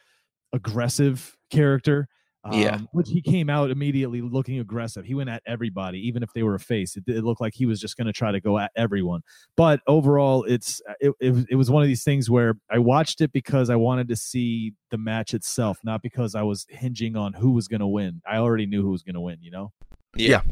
aggressive 0.53 1.37
character. 1.51 2.09
Um, 2.45 2.61
yeah. 2.61 2.79
Which 2.93 3.09
he 3.09 3.23
came 3.23 3.49
out 3.49 3.71
immediately 3.71 4.21
looking 4.21 4.59
aggressive. 4.59 5.05
He 5.07 5.15
went 5.15 5.31
at 5.31 5.43
everybody, 5.47 6.07
even 6.07 6.23
if 6.23 6.31
they 6.35 6.43
were 6.43 6.55
a 6.55 6.61
face. 6.61 6.97
It, 6.97 7.05
it 7.07 7.25
looked 7.25 7.41
like 7.41 7.55
he 7.55 7.65
was 7.65 7.81
just 7.81 7.97
going 7.97 8.07
to 8.07 8.13
try 8.13 8.33
to 8.33 8.41
go 8.41 8.59
at 8.59 8.71
everyone. 8.77 9.23
But 9.57 9.81
overall, 9.87 10.45
it's 10.45 10.83
it, 11.01 11.15
it, 11.21 11.47
it 11.51 11.55
was 11.57 11.71
one 11.71 11.83
of 11.83 11.89
these 11.89 12.05
things 12.05 12.29
where 12.29 12.55
I 12.71 12.79
watched 12.79 13.23
it 13.23 13.33
because 13.33 13.71
I 13.71 13.77
wanted 13.77 14.09
to 14.09 14.17
see 14.17 14.75
the 14.91 14.99
match 14.99 15.33
itself, 15.33 15.79
not 15.85 16.03
because 16.03 16.35
I 16.35 16.43
was 16.43 16.67
hinging 16.69 17.17
on 17.17 17.33
who 17.33 17.53
was 17.53 17.67
going 17.67 17.81
to 17.81 17.87
win. 17.87 18.21
I 18.29 18.37
already 18.37 18.67
knew 18.67 18.83
who 18.83 18.91
was 18.91 19.03
going 19.03 19.15
to 19.15 19.21
win. 19.21 19.39
You 19.41 19.51
know. 19.51 19.73
Yeah. 20.15 20.29
yeah. 20.29 20.43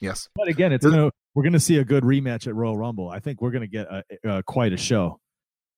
Yes. 0.00 0.28
But 0.36 0.48
again, 0.48 0.72
it's 0.72 0.86
gonna 0.86 1.10
we're 1.34 1.42
gonna 1.42 1.58
see 1.58 1.78
a 1.78 1.84
good 1.84 2.04
rematch 2.04 2.46
at 2.46 2.54
Royal 2.54 2.76
Rumble. 2.76 3.08
I 3.08 3.18
think 3.18 3.42
we're 3.42 3.50
gonna 3.50 3.66
get 3.66 3.88
a, 3.90 4.04
a, 4.24 4.42
quite 4.44 4.72
a 4.72 4.76
show. 4.76 5.18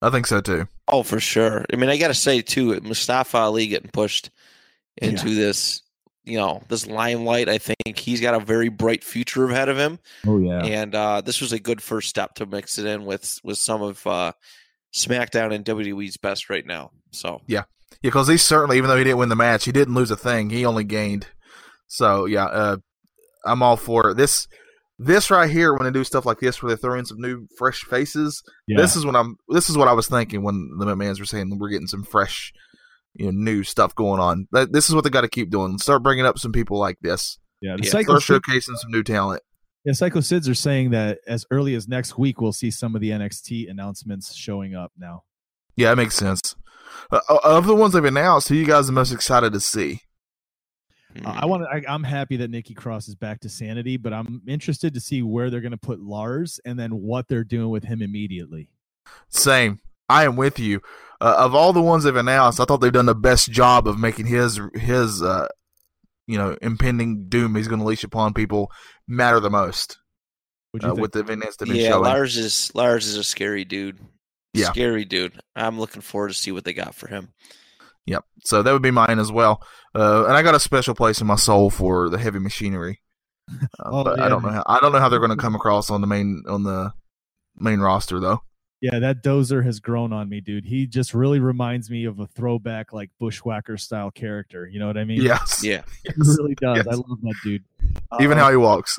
I 0.03 0.11
think 0.11 0.27
so 0.27 0.41
too. 0.41 0.69
Oh, 0.89 1.03
for 1.03 1.21
sure. 1.21 1.65
I 1.73 1.77
mean, 1.77 1.91
I 1.91 1.97
got 1.97 2.09
to 2.09 2.15
say 2.15 2.43
too, 2.43 2.79
Mustafa 2.81 3.39
Ali 3.39 3.67
getting 3.67 3.91
pushed 3.91 4.31
into 5.01 5.31
yeah. 5.31 5.47
this 5.47 5.83
you 6.25 6.39
know 6.39 6.63
this 6.69 6.87
limelight. 6.87 7.49
I 7.49 7.59
think 7.59 7.99
he's 7.99 8.21
got 8.21 8.35
a 8.35 8.45
very 8.45 8.69
bright 8.69 9.05
future 9.05 9.49
ahead 9.49 9.69
of 9.69 9.79
him. 9.79 9.99
Oh 10.27 10.39
yeah. 10.39 10.65
And 10.65 10.95
uh, 10.95 11.21
this 11.21 11.41
was 11.41 11.53
a 11.53 11.59
good 11.59 11.83
first 11.83 12.09
step 12.09 12.35
to 12.37 12.47
mix 12.47 12.79
it 12.79 12.87
in 12.87 13.05
with 13.05 13.41
with 13.43 13.59
some 13.59 13.83
of 13.83 14.07
uh, 14.07 14.33
smackdown 14.93 15.55
and 15.55 15.67
wwe's 15.67 16.17
best 16.17 16.51
right 16.51 16.67
now. 16.67 16.91
So. 17.11 17.41
Yeah. 17.47 17.59
Yeah 17.59 17.65
because 18.03 18.29
he 18.29 18.37
certainly 18.39 18.79
even 18.79 18.89
though 18.89 18.97
he 18.97 19.05
didn't 19.05 19.19
win 19.19 19.29
the 19.29 19.37
match 19.37 19.65
he 19.65 19.73
didn't 19.73 19.95
lose 19.95 20.11
a 20.11 20.17
thing. 20.17 20.51
He 20.51 20.65
only 20.65 20.85
gained. 20.85 21.27
So 21.87 22.25
yeah 22.25 22.47
uh, 22.47 22.77
i'm 23.45 23.63
all 23.63 23.77
for 23.77 24.11
it. 24.11 24.17
this 24.17 24.47
this 24.99 25.31
right 25.31 25.51
here 25.51 25.73
when 25.75 25.85
they 25.85 25.91
do 25.91 26.05
stuff 26.05 26.27
like 26.27 26.39
this 26.41 26.63
where 26.63 26.75
they 26.75 26.81
throw 26.81 26.99
in 26.99 27.07
some 27.07 27.21
new 27.21 27.47
fresh 27.57 27.83
faces 27.85 28.43
yeah. 28.69 28.77
this 28.77 28.97
is 28.97 29.05
when 29.07 29.17
i'm 29.17 29.37
this 29.49 29.71
is 29.71 29.77
what 29.77 29.89
i 29.89 29.93
was 29.93 30.09
thinking 30.09 30.43
when 30.43 30.71
the 30.79 30.85
mcmahons 30.85 31.19
were 31.19 31.25
saying 31.25 31.59
we're 31.59 31.71
getting 31.71 31.87
some 31.87 32.03
fresh 32.03 32.53
you 33.15 33.27
know 33.27 33.33
new 33.33 33.63
stuff 33.65 33.95
going 33.95 34.21
on. 34.21 34.49
This 34.71 34.89
is 34.89 34.95
what 34.95 35.05
they 35.05 35.11
got 35.11 35.23
to 35.23 35.29
keep 35.29 35.51
doing. 35.51 35.79
Start 35.79 36.03
bringing 36.03 36.27
up 36.27 36.39
some 36.39 36.53
people 36.53 36.79
like 36.79 36.99
this. 37.01 37.39
Yeah, 37.61 37.77
the 37.77 37.85
yeah. 37.85 37.91
start 37.91 38.07
showcasing 38.07 38.77
some 38.77 38.91
new 38.91 39.03
talent. 39.03 39.43
Yeah, 39.85 39.93
Psycho 39.93 40.21
Sids 40.21 40.49
are 40.49 40.55
saying 40.55 40.91
that 40.91 41.19
as 41.27 41.47
early 41.51 41.75
as 41.75 41.89
next 41.89 42.19
week 42.19 42.41
we'll 42.41 42.53
see 42.53 42.71
some 42.71 42.95
of 42.95 43.01
the 43.01 43.11
NXT 43.11 43.71
announcements 43.71 44.35
showing 44.35 44.75
up 44.75 44.93
now. 44.99 45.25
Yeah, 45.77 45.91
that 45.91 45.97
makes 45.97 46.15
sense. 46.15 46.55
Uh, 47.11 47.21
uh 47.29 47.39
of 47.45 47.67
the 47.67 47.75
ones 47.75 47.95
they've 47.95 48.05
announced, 48.05 48.49
who 48.49 48.55
you 48.55 48.67
guys 48.67 48.89
are 48.89 48.93
most 48.93 49.13
excited 49.13 49.53
to 49.53 49.61
see? 49.61 50.03
Uh, 51.25 51.39
I 51.41 51.47
want 51.47 51.63
to. 51.63 51.91
I'm 51.91 52.05
happy 52.05 52.37
that 52.37 52.51
Nikki 52.51 52.75
Cross 52.75 53.09
is 53.09 53.15
back 53.15 53.41
to 53.41 53.49
sanity, 53.49 53.97
but 53.97 54.13
I'm 54.13 54.43
interested 54.47 54.95
to 54.95 55.01
see 55.01 55.23
where 55.23 55.51
they're 55.51 55.61
going 55.61 55.73
to 55.73 55.79
put 55.79 56.01
Lars 56.01 56.61
and 56.65 56.79
then 56.79 56.93
what 56.93 57.27
they're 57.29 57.45
doing 57.45 57.71
with 57.71 57.85
him 57.85 58.03
immediately. 58.03 58.69
Same. 59.29 59.81
I 60.11 60.25
am 60.25 60.37
with 60.37 60.59
you. 60.59 60.81
Uh, 61.21 61.37
of 61.39 61.55
all 61.55 61.73
the 61.73 61.83
ones 61.83 62.05
they've 62.05 62.17
announced, 62.17 62.61
I 62.61 62.65
thought 62.65 62.79
they've 62.79 62.93
done 62.93 63.07
the 63.07 63.15
best 63.15 63.51
job 63.51 63.87
of 63.87 63.99
making 63.99 64.27
his 64.27 64.61
his 64.75 65.23
uh, 65.23 65.49
you 66.27 66.39
know 66.39 66.57
impending 66.63 67.29
doom 67.29 67.55
he's 67.55 67.69
going 67.69 67.81
to 67.81 67.87
leash 67.87 68.05
upon 68.05 68.35
people 68.35 68.71
matter 69.07 69.41
the 69.41 69.51
most. 69.51 69.99
Uh, 70.83 70.95
with 70.95 71.13
the 71.13 71.19
events 71.19 71.57
that 71.57 71.69
yeah, 71.69 71.89
showing. 71.89 72.05
Lars 72.05 72.37
is 72.37 72.71
Lars 72.75 73.07
is 73.07 73.17
a 73.17 73.25
scary 73.25 73.65
dude. 73.65 73.99
Yeah, 74.55 74.67
scary 74.67 75.05
dude. 75.05 75.41
I'm 75.57 75.79
looking 75.79 76.03
forward 76.03 76.29
to 76.29 76.35
see 76.35 76.53
what 76.53 76.65
they 76.65 76.73
got 76.73 76.95
for 76.95 77.09
him. 77.09 77.33
Yep. 78.07 78.25
So 78.45 78.63
that 78.63 78.73
would 78.73 78.83
be 78.83 78.91
mine 78.91 79.19
as 79.19 79.31
well. 79.31 79.63
Uh, 79.95 80.25
and 80.25 80.37
I 80.37 80.43
got 80.43 80.55
a 80.55 80.61
special 80.61 80.95
place 80.95 81.21
in 81.21 81.27
my 81.27 81.37
soul 81.37 81.71
for 81.71 82.09
the 82.09 82.19
heavy 82.19 82.39
machinery. 82.39 83.01
Uh, 83.51 83.65
oh, 83.85 84.05
but 84.05 84.19
yeah. 84.19 84.27
I 84.27 84.29
don't 84.29 84.43
know 84.43 84.51
how 84.51 84.63
I 84.67 84.79
don't 84.81 84.93
know 84.93 85.01
how 85.01 85.09
they're 85.09 85.19
going 85.19 85.31
to 85.31 85.37
come 85.37 85.55
across 85.55 85.91
on 85.91 86.01
the 86.01 86.07
main 86.07 86.45
on 86.49 86.63
the 86.63 86.93
main 87.57 87.81
roster 87.81 88.21
though. 88.21 88.43
Yeah, 88.81 88.99
that 88.99 89.23
dozer 89.23 89.63
has 89.63 89.79
grown 89.79 90.11
on 90.11 90.31
me, 90.31 90.41
dude. 90.41 90.65
He 90.65 90.87
just 90.87 91.13
really 91.13 91.39
reminds 91.39 91.91
me 91.91 92.07
of 92.07 92.19
a 92.19 92.27
throwback, 92.27 92.95
like 92.95 93.11
bushwhacker 93.19 93.77
style 93.77 94.11
character. 94.11 94.67
You 94.67 94.79
know 94.79 94.87
what 94.87 94.97
I 94.97 95.05
mean? 95.05 95.21
Yes. 95.21 95.63
Yeah. 95.63 95.83
He 96.05 96.13
really 96.17 96.55
does. 96.55 96.79
Yes. 96.79 96.87
I 96.87 96.95
love 96.95 97.21
that 97.23 97.35
dude. 97.45 97.63
Even 98.21 98.39
uh, 98.39 98.41
how 98.43 98.51
he 98.51 98.57
walks. 98.57 98.99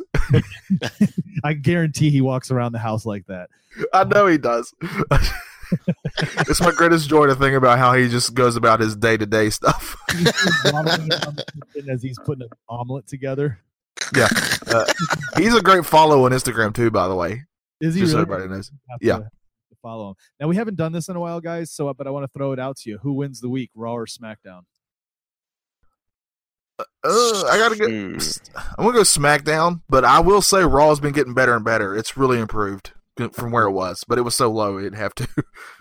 I 1.43 1.53
guarantee 1.53 2.11
he 2.11 2.21
walks 2.21 2.51
around 2.51 2.73
the 2.73 2.79
house 2.79 3.05
like 3.05 3.25
that. 3.25 3.49
I 3.91 4.03
know 4.03 4.27
he 4.27 4.37
does. 4.37 4.73
it's 6.47 6.61
my 6.61 6.71
greatest 6.71 7.09
joy 7.09 7.25
to 7.25 7.35
think 7.35 7.55
about 7.55 7.79
how 7.79 7.93
he 7.93 8.07
just 8.07 8.35
goes 8.35 8.55
about 8.55 8.79
his 8.79 8.95
day 8.95 9.17
to 9.17 9.25
day 9.25 9.49
stuff. 9.49 9.95
as 11.89 12.03
he's 12.03 12.19
putting 12.19 12.43
an 12.43 12.49
omelet 12.69 13.07
together. 13.07 13.59
yeah, 14.15 14.27
uh, 14.67 14.85
he's 15.37 15.55
a 15.55 15.61
great 15.61 15.85
follow 15.85 16.25
on 16.25 16.31
Instagram 16.31 16.73
too. 16.73 16.91
By 16.91 17.07
the 17.07 17.15
way, 17.15 17.43
is 17.79 17.95
he? 17.95 18.01
Just 18.01 18.13
really? 18.13 18.25
so 18.25 18.31
everybody 18.33 18.47
knows. 18.47 18.71
Yeah. 18.99 19.17
To, 19.17 19.23
to 19.23 19.29
follow 19.81 20.09
him. 20.09 20.15
Now 20.39 20.47
we 20.47 20.55
haven't 20.55 20.75
done 20.75 20.91
this 20.91 21.09
in 21.09 21.15
a 21.15 21.19
while, 21.19 21.41
guys. 21.41 21.71
So, 21.71 21.93
but 21.93 22.07
I 22.07 22.09
want 22.09 22.23
to 22.23 22.37
throw 22.37 22.51
it 22.51 22.59
out 22.59 22.77
to 22.77 22.89
you. 22.89 22.99
Who 22.99 23.13
wins 23.13 23.41
the 23.41 23.49
week, 23.49 23.71
Raw 23.75 23.93
or 23.93 24.05
SmackDown? 24.05 24.61
Uh, 26.79 27.43
I 27.49 27.57
gotta 27.57 27.75
get. 27.75 27.89
I'm 28.55 28.85
gonna 28.85 28.97
go 28.97 29.01
SmackDown, 29.01 29.81
but 29.89 30.05
I 30.05 30.19
will 30.19 30.41
say 30.41 30.63
Raw's 30.63 30.99
been 30.99 31.13
getting 31.13 31.33
better 31.33 31.55
and 31.55 31.65
better. 31.65 31.95
It's 31.95 32.17
really 32.17 32.39
improved 32.39 32.91
from 33.33 33.51
where 33.51 33.65
it 33.65 33.71
was, 33.71 34.03
but 34.07 34.17
it 34.17 34.21
was 34.21 34.35
so 34.35 34.49
low 34.49 34.79
it'd 34.79 34.95
have 34.95 35.13
to. 35.15 35.27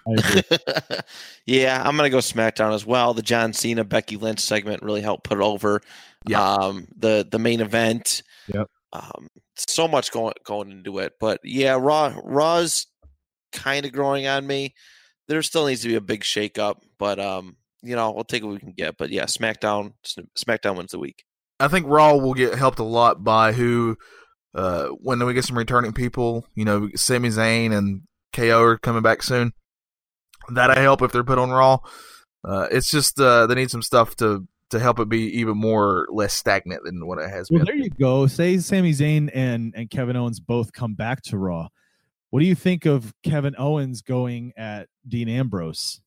yeah, 1.46 1.82
I'm 1.84 1.96
gonna 1.96 2.10
go 2.10 2.18
SmackDown 2.18 2.74
as 2.74 2.84
well. 2.84 3.14
The 3.14 3.22
John 3.22 3.52
Cena 3.52 3.84
Becky 3.84 4.16
Lynch 4.16 4.40
segment 4.40 4.82
really 4.82 5.00
helped 5.00 5.24
put 5.24 5.38
it 5.38 5.44
over. 5.44 5.80
Yeah. 6.26 6.42
Um, 6.42 6.88
the 6.96 7.26
the 7.30 7.38
main 7.38 7.60
event. 7.60 8.22
Yep. 8.52 8.66
Um, 8.92 9.28
so 9.56 9.86
much 9.86 10.10
going 10.10 10.34
going 10.44 10.70
into 10.70 10.98
it, 10.98 11.14
but 11.20 11.40
yeah, 11.44 11.76
Raw 11.80 12.14
Raw's 12.22 12.86
kind 13.52 13.86
of 13.86 13.92
growing 13.92 14.26
on 14.26 14.46
me. 14.46 14.74
There 15.28 15.42
still 15.42 15.66
needs 15.66 15.82
to 15.82 15.88
be 15.88 15.94
a 15.94 16.00
big 16.00 16.22
shakeup, 16.22 16.76
but 16.98 17.20
um, 17.20 17.56
you 17.82 17.96
know, 17.96 18.10
we'll 18.10 18.24
take 18.24 18.42
what 18.42 18.52
we 18.52 18.58
can 18.58 18.72
get. 18.72 18.96
But 18.96 19.10
yeah, 19.10 19.24
SmackDown 19.24 19.92
SmackDown 20.36 20.76
wins 20.76 20.92
the 20.92 20.98
week. 20.98 21.24
I 21.58 21.68
think 21.68 21.86
Raw 21.88 22.14
will 22.14 22.34
get 22.34 22.54
helped 22.54 22.78
a 22.78 22.84
lot 22.84 23.22
by 23.22 23.52
who 23.52 23.96
uh, 24.54 24.88
when 24.88 25.24
we 25.24 25.34
get 25.34 25.44
some 25.44 25.58
returning 25.58 25.92
people, 25.92 26.46
you 26.54 26.64
know, 26.64 26.88
Sami 26.96 27.28
Zayn 27.28 27.76
and 27.76 28.02
KO 28.32 28.62
are 28.62 28.78
coming 28.78 29.02
back 29.02 29.22
soon. 29.22 29.52
That'll 30.52 30.82
help 30.82 31.02
if 31.02 31.12
they're 31.12 31.22
put 31.22 31.38
on 31.38 31.50
Raw. 31.50 31.78
Uh, 32.42 32.66
it's 32.70 32.90
just 32.90 33.20
uh, 33.20 33.46
they 33.46 33.54
need 33.54 33.70
some 33.70 33.82
stuff 33.82 34.16
to 34.16 34.46
to 34.70 34.78
help 34.78 35.00
it 35.00 35.08
be 35.08 35.38
even 35.38 35.56
more 35.56 36.06
less 36.10 36.32
stagnant 36.32 36.84
than 36.84 37.06
what 37.06 37.18
it 37.18 37.28
has 37.28 37.50
well, 37.50 37.58
been. 37.58 37.66
There 37.66 37.84
you 37.84 37.90
go. 37.90 38.26
Say 38.26 38.58
Sami 38.58 38.92
Zayn 38.92 39.30
and 39.32 39.74
and 39.76 39.90
Kevin 39.90 40.16
Owens 40.16 40.40
both 40.40 40.72
come 40.72 40.94
back 40.94 41.22
to 41.24 41.38
Raw. 41.38 41.68
What 42.30 42.40
do 42.40 42.46
you 42.46 42.54
think 42.54 42.86
of 42.86 43.12
Kevin 43.22 43.54
Owens 43.58 44.02
going 44.02 44.52
at 44.56 44.88
Dean 45.06 45.28
Ambrose? 45.28 46.00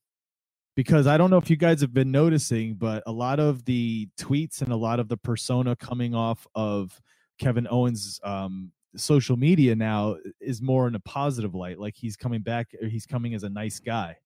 Because 0.76 1.06
I 1.06 1.18
don't 1.18 1.30
know 1.30 1.38
if 1.38 1.50
you 1.50 1.58
guys 1.58 1.82
have 1.82 1.94
been 1.94 2.12
noticing, 2.12 2.76
but 2.76 3.04
a 3.06 3.12
lot 3.12 3.40
of 3.40 3.66
the 3.66 4.10
tweets 4.20 4.62
and 4.62 4.72
a 4.72 4.78
lot 4.78 5.00
of 5.00 5.08
the 5.08 5.18
persona 5.18 5.76
coming 5.76 6.16
off 6.16 6.48
of 6.56 7.00
Kevin 7.38 7.68
Owens' 7.70 8.20
um, 8.24 8.72
social 8.96 9.38
media 9.38 9.76
now 9.76 10.16
is 10.40 10.62
more 10.62 10.88
in 10.88 10.96
a 10.96 11.00
positive 11.00 11.54
light. 11.54 11.78
Like 11.78 11.96
he's 11.96 12.16
coming 12.16 12.42
back, 12.42 12.74
or 12.82 12.88
he's 12.88 13.06
coming 13.06 13.34
as 13.34 13.44
a 13.44 13.50
nice 13.50 13.80
guy. 13.80 14.18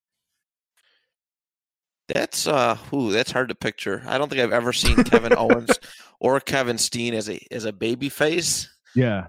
That's 2.07 2.47
uh, 2.47 2.77
ooh, 2.93 3.11
that's 3.11 3.31
hard 3.31 3.49
to 3.49 3.55
picture. 3.55 4.03
I 4.07 4.17
don't 4.17 4.29
think 4.29 4.41
I've 4.41 4.53
ever 4.53 4.71
seen 4.71 5.03
Kevin 5.03 5.33
Owens 5.37 5.77
or 6.19 6.39
Kevin 6.39 6.77
Steen 6.77 7.13
as 7.13 7.29
a 7.29 7.39
as 7.51 7.65
a 7.65 7.73
baby 7.73 8.07
face. 8.07 8.69
Yeah, 8.95 9.27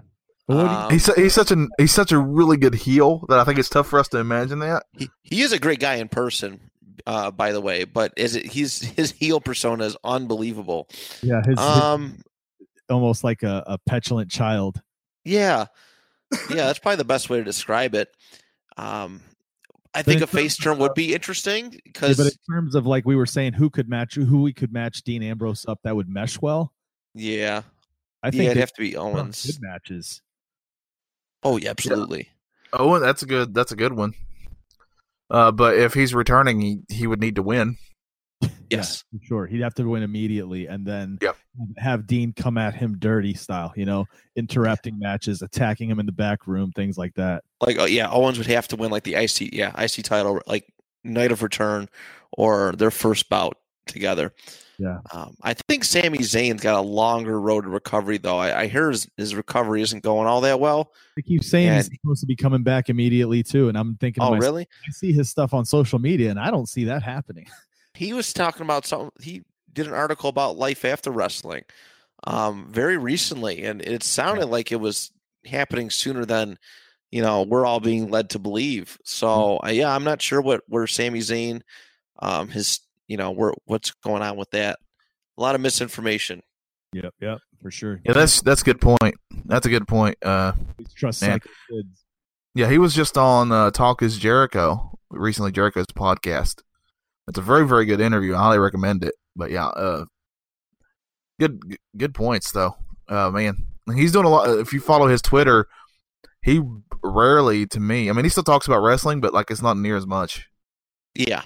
um, 0.49 0.91
he's 0.91 1.13
he's 1.15 1.33
such 1.33 1.51
a 1.51 1.67
he's 1.77 1.93
such 1.93 2.11
a 2.11 2.17
really 2.17 2.57
good 2.57 2.73
heel 2.73 3.25
that 3.29 3.39
I 3.39 3.43
think 3.43 3.59
it's 3.59 3.69
tough 3.69 3.87
for 3.87 3.99
us 3.99 4.07
to 4.09 4.17
imagine 4.17 4.59
that. 4.59 4.83
He, 4.97 5.09
he 5.21 5.41
is 5.41 5.51
a 5.51 5.59
great 5.59 5.79
guy 5.79 5.95
in 5.95 6.07
person, 6.07 6.71
uh, 7.05 7.31
by 7.31 7.51
the 7.51 7.61
way, 7.61 7.83
but 7.83 8.13
is 8.17 8.35
it 8.35 8.45
he's 8.45 8.81
his 8.81 9.11
heel 9.11 9.39
persona 9.39 9.85
is 9.85 9.95
unbelievable. 10.03 10.89
Yeah, 11.21 11.41
his, 11.45 11.59
um, 11.59 12.21
almost 12.89 13.23
like 13.23 13.43
a, 13.43 13.63
a 13.67 13.77
petulant 13.77 14.31
child. 14.31 14.81
Yeah, 15.23 15.67
yeah, 16.49 16.65
that's 16.65 16.79
probably 16.79 16.97
the 16.97 17.05
best 17.05 17.29
way 17.29 17.37
to 17.37 17.43
describe 17.43 17.93
it. 17.93 18.09
Um, 18.77 19.21
I 19.93 20.01
think 20.01 20.21
a 20.21 20.27
face 20.27 20.57
turn 20.57 20.79
would 20.79 20.93
be 20.93 21.13
interesting 21.13 21.79
because. 21.83 22.17
Yeah, 22.17 22.25
but 22.25 22.33
in 22.33 22.55
terms 22.55 22.75
of 22.75 22.85
like 22.85 23.05
we 23.05 23.15
were 23.15 23.25
saying, 23.25 23.53
who 23.53 23.69
could 23.69 23.89
match 23.89 24.15
who 24.15 24.41
we 24.41 24.53
could 24.53 24.71
match 24.71 25.03
Dean 25.03 25.21
Ambrose 25.23 25.65
up 25.67 25.79
that 25.83 25.95
would 25.95 26.09
mesh 26.09 26.41
well. 26.41 26.73
Yeah, 27.13 27.63
I 28.23 28.31
think 28.31 28.43
yeah, 28.43 28.51
it'd 28.51 28.61
have 28.61 28.73
to 28.73 28.81
be 28.81 28.95
Owens. 28.95 29.45
Good 29.45 29.61
matches. 29.61 30.21
Oh 31.43 31.57
yeah, 31.57 31.69
absolutely. 31.69 32.29
Yeah. 32.73 32.79
Owen, 32.79 33.01
that's 33.01 33.23
a 33.23 33.25
good. 33.25 33.53
That's 33.53 33.71
a 33.71 33.75
good 33.75 33.93
one. 33.93 34.13
Uh, 35.29 35.51
but 35.51 35.77
if 35.77 35.93
he's 35.93 36.13
returning, 36.13 36.59
he, 36.59 36.79
he 36.89 37.07
would 37.07 37.19
need 37.19 37.35
to 37.35 37.43
win. 37.43 37.77
Yes, 38.69 39.03
yeah, 39.11 39.19
sure. 39.23 39.47
He'd 39.47 39.61
have 39.61 39.73
to 39.75 39.87
win 39.87 40.03
immediately, 40.03 40.67
and 40.67 40.85
then 40.85 41.17
yep. 41.21 41.35
have 41.77 42.05
Dean 42.05 42.33
come 42.33 42.57
at 42.57 42.75
him 42.75 42.97
dirty 42.99 43.33
style. 43.33 43.73
You 43.75 43.85
know, 43.85 44.05
interrupting 44.35 44.99
matches, 44.99 45.41
attacking 45.41 45.89
him 45.89 45.99
in 45.99 46.05
the 46.05 46.11
back 46.11 46.45
room, 46.45 46.71
things 46.71 46.97
like 46.97 47.15
that. 47.15 47.43
Like, 47.61 47.77
oh 47.79 47.85
yeah, 47.85 48.09
Owens 48.09 48.37
would 48.37 48.47
have 48.47 48.67
to 48.69 48.75
win 48.75 48.91
like 48.91 49.03
the 49.03 49.15
IC, 49.15 49.53
yeah, 49.53 49.71
IC 49.81 50.03
title, 50.03 50.41
like 50.45 50.71
night 51.03 51.31
of 51.31 51.41
return, 51.41 51.89
or 52.31 52.73
their 52.73 52.91
first 52.91 53.27
bout 53.27 53.57
together. 53.87 54.33
Yeah. 54.79 54.99
Um, 55.11 55.35
I 55.41 55.53
think 55.53 55.83
Sami 55.83 56.19
Zayn's 56.19 56.61
got 56.61 56.79
a 56.79 56.81
longer 56.81 57.39
road 57.39 57.65
to 57.65 57.69
recovery, 57.69 58.17
though. 58.17 58.37
I, 58.37 58.61
I 58.61 58.67
hear 58.67 58.89
his, 58.89 59.09
his, 59.17 59.35
recovery 59.35 59.81
isn't 59.81 60.03
going 60.03 60.25
all 60.25 60.39
that 60.41 60.61
well. 60.61 60.93
They 61.17 61.21
keep 61.21 61.43
saying 61.43 61.67
and, 61.67 61.77
he's 61.77 61.99
supposed 62.01 62.21
to 62.21 62.25
be 62.25 62.37
coming 62.37 62.63
back 62.63 62.89
immediately 62.89 63.43
too, 63.43 63.67
and 63.67 63.77
I'm 63.77 63.97
thinking, 63.97 64.23
oh, 64.23 64.31
myself, 64.31 64.41
really? 64.41 64.63
I 64.63 64.91
see 64.91 65.11
his 65.11 65.29
stuff 65.29 65.53
on 65.53 65.65
social 65.65 65.99
media, 65.99 66.29
and 66.29 66.39
I 66.39 66.49
don't 66.49 66.69
see 66.69 66.85
that 66.85 67.03
happening. 67.03 67.45
he 67.93 68.13
was 68.13 68.31
talking 68.31 68.61
about 68.61 68.85
some. 68.85 69.09
He 69.19 69.43
did 69.73 69.85
an 69.85 69.93
article 69.93 70.29
about 70.29 70.57
life 70.57 70.85
after 70.85 71.11
wrestling, 71.11 71.65
um, 72.23 72.67
very 72.71 72.97
recently, 72.97 73.65
and 73.65 73.81
it 73.81 74.03
sounded 74.03 74.45
like 74.45 74.71
it 74.71 74.79
was 74.79 75.11
happening 75.45 75.89
sooner 75.89 76.23
than 76.23 76.57
you 77.11 77.21
know 77.21 77.43
we're 77.43 77.65
all 77.65 77.81
being 77.81 78.09
led 78.09 78.29
to 78.29 78.39
believe. 78.39 78.97
So 79.03 79.27
mm-hmm. 79.27 79.67
uh, 79.67 79.71
yeah, 79.71 79.93
I'm 79.93 80.05
not 80.05 80.21
sure 80.21 80.39
what 80.39 80.61
where 80.69 80.87
Sami 80.87 81.19
Zayn, 81.19 81.63
um, 82.19 82.47
his 82.47 82.79
you 83.09 83.17
know 83.17 83.31
where 83.31 83.51
what's 83.65 83.91
going 84.03 84.21
on 84.21 84.37
with 84.37 84.49
that. 84.51 84.79
A 85.37 85.41
lot 85.41 85.55
of 85.55 85.61
misinformation. 85.61 86.41
Yep, 86.93 87.13
yep, 87.19 87.39
for 87.61 87.71
sure. 87.71 87.99
Yeah, 88.05 88.13
that's 88.13 88.41
that's 88.41 88.61
a 88.61 88.65
good 88.65 88.79
point. 88.79 89.15
That's 89.45 89.65
a 89.65 89.69
good 89.69 89.87
point. 89.87 90.17
Uh, 90.21 90.53
trust 90.95 91.21
man. 91.21 91.39
kids. 91.69 92.05
Yeah, 92.55 92.69
he 92.69 92.77
was 92.77 92.93
just 92.93 93.17
on 93.17 93.51
uh, 93.51 93.71
Talk 93.71 94.01
Is 94.01 94.17
Jericho 94.17 94.97
recently. 95.09 95.51
Jericho's 95.51 95.87
podcast, 95.87 96.61
it's 97.27 97.37
a 97.37 97.41
very 97.41 97.67
very 97.67 97.85
good 97.85 97.99
interview. 97.99 98.35
I 98.35 98.39
highly 98.39 98.59
recommend 98.59 99.03
it. 99.03 99.15
But 99.35 99.51
yeah, 99.51 99.67
uh, 99.67 100.05
good 101.39 101.77
good 101.97 102.13
points 102.13 102.51
though. 102.51 102.75
Uh, 103.07 103.31
man, 103.31 103.67
he's 103.95 104.11
doing 104.11 104.25
a 104.25 104.29
lot. 104.29 104.49
If 104.59 104.71
you 104.71 104.79
follow 104.79 105.07
his 105.07 105.21
Twitter, 105.21 105.67
he 106.43 106.61
rarely, 107.03 107.65
to 107.67 107.79
me, 107.79 108.09
I 108.09 108.13
mean, 108.13 108.25
he 108.25 108.29
still 108.29 108.43
talks 108.43 108.67
about 108.67 108.81
wrestling, 108.81 109.21
but 109.21 109.33
like 109.33 109.49
it's 109.49 109.61
not 109.61 109.77
near 109.77 109.97
as 109.97 110.05
much. 110.05 110.47
Yeah. 111.15 111.43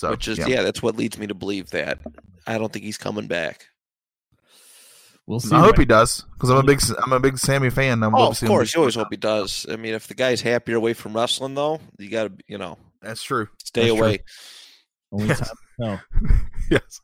So, 0.00 0.08
which 0.12 0.28
is 0.28 0.38
yeah. 0.38 0.46
yeah, 0.46 0.62
that's 0.62 0.82
what 0.82 0.96
leads 0.96 1.18
me 1.18 1.26
to 1.26 1.34
believe 1.34 1.68
that 1.72 1.98
I 2.46 2.56
don't 2.56 2.72
think 2.72 2.86
he's 2.86 2.96
coming 2.96 3.26
back. 3.26 3.66
We'll 5.26 5.40
see. 5.40 5.54
I 5.54 5.60
hope 5.60 5.76
he 5.76 5.84
does 5.84 6.24
because 6.32 6.48
I'm 6.48 6.56
a 6.56 6.62
big 6.62 6.80
I'm 7.04 7.12
a 7.12 7.20
big 7.20 7.36
Sami 7.36 7.68
fan. 7.68 8.02
I'm 8.02 8.14
oh, 8.14 8.30
of 8.30 8.40
course, 8.40 8.72
you 8.72 8.80
always 8.80 8.94
hope 8.94 9.08
he 9.10 9.18
does. 9.18 9.66
I 9.70 9.76
mean, 9.76 9.92
if 9.92 10.06
the 10.06 10.14
guy's 10.14 10.40
happier 10.40 10.76
away 10.76 10.94
from 10.94 11.12
wrestling, 11.12 11.54
though, 11.54 11.80
you 11.98 12.08
got 12.08 12.28
to, 12.28 12.44
you 12.48 12.56
know, 12.56 12.78
that's 13.02 13.22
true. 13.22 13.46
Stay 13.62 13.88
that's 13.88 14.00
away. 14.00 14.16
True. 14.16 14.24
Only 15.12 15.26
yes. 15.26 15.38
time. 15.40 15.56
No. 15.78 15.98
yes. 16.70 17.00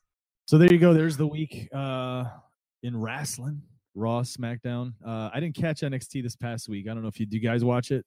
So 0.47 0.57
there 0.57 0.73
you 0.73 0.79
go. 0.79 0.95
There's 0.95 1.19
the 1.19 1.27
week 1.27 1.69
uh, 1.75 2.25
in 2.83 2.99
wrestling. 2.99 3.61
Raw, 3.95 4.23
SmackDown. 4.23 4.95
Uh, 5.07 5.29
I 5.35 5.39
didn't 5.41 5.57
catch 5.57 5.83
NXT 5.83 6.23
this 6.23 6.35
past 6.35 6.67
week. 6.67 6.87
I 6.89 6.95
don't 6.95 7.03
know 7.03 7.09
if 7.09 7.21
you 7.21 7.27
do. 7.27 7.37
You 7.37 7.43
guys 7.43 7.63
watch 7.63 7.91
it? 7.91 8.07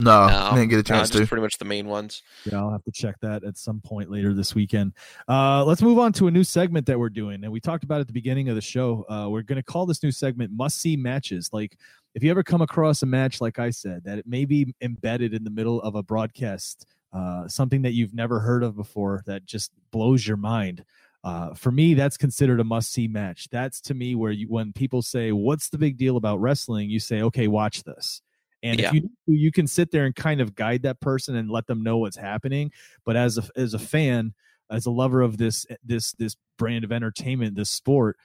No, 0.00 0.26
no 0.26 0.34
I 0.34 0.54
didn't 0.54 0.70
get 0.70 0.78
a 0.78 0.82
chance 0.82 1.12
no, 1.12 1.20
to. 1.20 1.26
Pretty 1.26 1.42
much 1.42 1.58
the 1.58 1.64
main 1.64 1.86
ones. 1.86 2.22
Yeah, 2.50 2.58
I'll 2.58 2.72
have 2.72 2.84
to 2.84 2.92
check 2.92 3.16
that 3.20 3.44
at 3.44 3.56
some 3.58 3.80
point 3.80 4.10
later 4.10 4.32
this 4.34 4.54
weekend. 4.54 4.92
Uh, 5.28 5.64
let's 5.64 5.82
move 5.82 5.98
on 5.98 6.12
to 6.14 6.26
a 6.26 6.30
new 6.30 6.44
segment 6.44 6.86
that 6.86 6.98
we're 6.98 7.10
doing, 7.10 7.44
and 7.44 7.52
we 7.52 7.60
talked 7.60 7.84
about 7.84 8.00
at 8.00 8.06
the 8.06 8.12
beginning 8.12 8.48
of 8.48 8.54
the 8.54 8.60
show. 8.60 9.04
Uh, 9.08 9.28
we're 9.28 9.42
going 9.42 9.56
to 9.56 9.62
call 9.62 9.86
this 9.86 10.02
new 10.02 10.10
segment 10.10 10.50
"Must 10.52 10.78
See 10.78 10.96
Matches." 10.96 11.50
Like, 11.52 11.76
if 12.14 12.22
you 12.22 12.30
ever 12.30 12.42
come 12.42 12.62
across 12.62 13.02
a 13.02 13.06
match, 13.06 13.40
like 13.40 13.58
I 13.58 13.70
said, 13.70 14.04
that 14.04 14.18
it 14.18 14.26
may 14.26 14.44
be 14.44 14.74
embedded 14.80 15.34
in 15.34 15.44
the 15.44 15.50
middle 15.50 15.80
of 15.82 15.94
a 15.94 16.02
broadcast 16.02 16.86
uh, 17.12 17.48
something 17.48 17.82
that 17.82 17.92
you've 17.92 18.14
never 18.14 18.40
heard 18.40 18.62
of 18.62 18.76
before 18.76 19.22
that 19.26 19.44
just 19.44 19.72
blows 19.90 20.26
your 20.26 20.36
mind. 20.36 20.84
Uh, 21.22 21.52
for 21.54 21.70
me, 21.70 21.94
that's 21.94 22.16
considered 22.16 22.60
a 22.60 22.64
must-see 22.64 23.08
match. 23.08 23.48
That's 23.50 23.80
to 23.82 23.94
me 23.94 24.14
where 24.14 24.32
you, 24.32 24.46
when 24.48 24.72
people 24.72 25.02
say, 25.02 25.32
"What's 25.32 25.68
the 25.68 25.76
big 25.76 25.98
deal 25.98 26.16
about 26.16 26.40
wrestling?" 26.40 26.88
You 26.88 27.00
say, 27.00 27.20
"Okay, 27.22 27.46
watch 27.46 27.82
this." 27.82 28.22
And 28.62 28.78
yeah. 28.80 28.88
if 28.88 28.94
you 28.94 29.10
you 29.26 29.52
can 29.52 29.66
sit 29.66 29.90
there 29.90 30.04
and 30.04 30.14
kind 30.14 30.40
of 30.40 30.54
guide 30.54 30.82
that 30.82 31.00
person 31.00 31.36
and 31.36 31.50
let 31.50 31.66
them 31.66 31.82
know 31.82 31.98
what's 31.98 32.16
happening. 32.16 32.70
But 33.04 33.16
as 33.16 33.38
a 33.38 33.44
as 33.56 33.74
a 33.74 33.78
fan, 33.78 34.34
as 34.70 34.86
a 34.86 34.90
lover 34.90 35.22
of 35.22 35.38
this 35.38 35.66
this 35.84 36.12
this 36.12 36.36
brand 36.58 36.84
of 36.84 36.92
entertainment, 36.92 37.56
this 37.56 37.70
sport, 37.70 38.16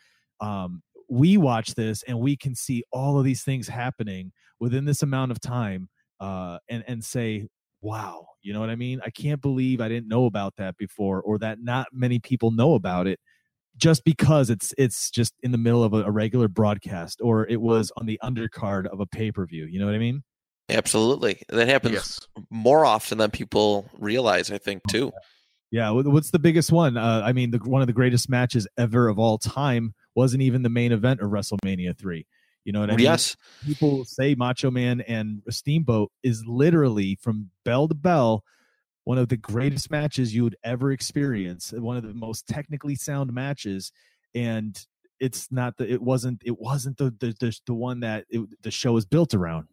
um, 0.42 0.82
we 1.10 1.38
watch 1.38 1.76
this 1.76 2.04
and 2.04 2.20
we 2.20 2.36
can 2.36 2.56
see 2.56 2.84
all 2.92 3.18
of 3.18 3.26
these 3.26 3.44
things 3.44 3.68
happening 3.68 4.32
within 4.60 4.86
this 4.86 5.04
amount 5.04 5.32
of 5.32 5.40
time, 5.40 5.90
uh, 6.20 6.60
and 6.70 6.84
and 6.88 7.04
say, 7.04 7.48
wow, 7.82 8.28
you 8.42 8.52
know 8.52 8.60
what 8.60 8.70
I 8.70 8.76
mean? 8.76 9.00
I 9.06 9.12
can't 9.12 9.42
believe 9.42 9.80
I 9.80 9.88
didn't 9.88 10.08
know 10.08 10.26
about 10.26 10.56
that 10.58 10.76
before 10.78 11.22
or 11.22 11.38
that 11.40 11.60
not 11.62 11.88
many 11.94 12.20
people 12.20 12.52
know 12.52 12.74
about 12.74 13.08
it 13.08 13.20
just 13.78 14.04
because 14.04 14.50
it's 14.50 14.74
it's 14.78 15.10
just 15.10 15.34
in 15.44 15.52
the 15.52 15.58
middle 15.58 15.84
of 15.84 15.94
a, 15.94 16.04
a 16.04 16.12
regular 16.12 16.48
broadcast 16.48 17.20
or 17.22 17.48
it 17.48 17.62
was 17.62 17.92
on 17.98 18.06
the 18.06 18.20
undercard 18.24 18.88
of 18.88 19.00
a 19.00 19.06
pay-per-view, 19.06 19.66
you 19.66 19.80
know 19.80 19.86
what 19.86 19.96
I 19.96 20.00
mean? 20.00 20.24
Absolutely. 20.70 21.42
That 21.50 21.68
happens 21.68 21.94
yes. 21.94 22.20
more 22.50 22.86
often 22.86 23.18
than 23.18 23.30
people 23.32 23.90
realize, 24.00 24.52
I 24.52 24.58
think, 24.58 24.82
too. 24.90 25.12
Yeah, 25.72 25.92
what's 25.92 26.32
the 26.32 26.40
biggest 26.40 26.72
one? 26.72 26.96
Uh, 26.96 27.22
I 27.24 27.34
mean, 27.34 27.52
the, 27.52 27.58
one 27.58 27.82
of 27.82 27.88
the 27.88 27.94
greatest 27.94 28.30
matches 28.30 28.68
ever 28.78 29.08
of 29.08 29.20
all 29.20 29.38
time 29.38 29.94
wasn't 30.16 30.42
even 30.42 30.64
the 30.64 30.70
main 30.70 30.92
event 30.92 31.22
of 31.22 31.30
WrestleMania 31.32 31.98
3. 31.98 32.26
You 32.64 32.72
know 32.72 32.80
what 32.80 32.90
I 32.90 32.96
mean? 32.96 33.04
Yes. 33.04 33.36
People 33.66 34.06
say 34.06 34.34
Macho 34.34 34.72
Man 34.72 35.02
and 35.02 35.44
Steamboat 35.50 36.12
is 36.24 36.44
literally 36.48 37.18
from 37.22 37.52
bell 37.64 37.88
to 37.88 37.94
bell 37.94 38.44
one 39.06 39.18
of 39.18 39.30
the 39.30 39.38
greatest 39.38 39.90
matches 39.90 40.36
you 40.36 40.44
would 40.44 40.58
ever 40.64 40.92
experience, 40.92 41.72
one 41.72 41.96
of 41.96 42.04
the 42.04 42.14
most 42.14 42.48
technically 42.48 42.96
sound 42.96 43.32
matches. 43.32 43.92
And 44.34 44.78
it's 45.20 45.50
not 45.52 45.78
the 45.78 45.90
it 45.90 46.02
wasn't 46.02 46.42
it 46.44 46.60
wasn't 46.60 46.98
the 46.98 47.16
the 47.20 47.34
the, 47.40 47.58
the 47.66 47.74
one 47.74 48.02
that 48.02 48.26
it, 48.30 48.42
the 48.62 48.72
show 48.72 48.98
is 48.98 49.06
built 49.06 49.34
around. 49.34 49.68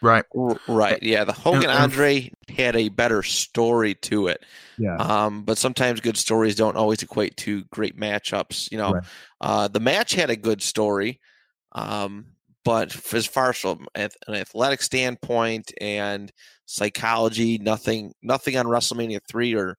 Right. 0.00 0.24
Right. 0.68 1.02
Yeah. 1.02 1.24
The 1.24 1.32
Hogan 1.32 1.70
Andre 1.70 2.30
had 2.48 2.76
a 2.76 2.88
better 2.88 3.24
story 3.24 3.94
to 3.94 4.28
it. 4.28 4.44
Yeah. 4.78 4.94
Um, 4.94 5.42
but 5.42 5.58
sometimes 5.58 6.00
good 6.00 6.16
stories 6.16 6.54
don't 6.54 6.76
always 6.76 7.02
equate 7.02 7.36
to 7.38 7.64
great 7.72 7.98
matchups. 7.98 8.70
You 8.70 8.78
know, 8.78 8.92
right. 8.92 9.04
uh, 9.40 9.68
the 9.68 9.80
match 9.80 10.14
had 10.14 10.30
a 10.30 10.36
good 10.36 10.62
story. 10.62 11.18
Um, 11.72 12.26
but 12.68 13.14
as 13.14 13.24
far 13.24 13.48
as 13.48 13.56
from 13.56 13.86
an 13.94 14.10
athletic 14.28 14.82
standpoint 14.82 15.72
and 15.80 16.30
psychology, 16.66 17.56
nothing, 17.56 18.12
nothing 18.22 18.58
on 18.58 18.66
WrestleMania 18.66 19.20
three 19.26 19.54
or 19.54 19.78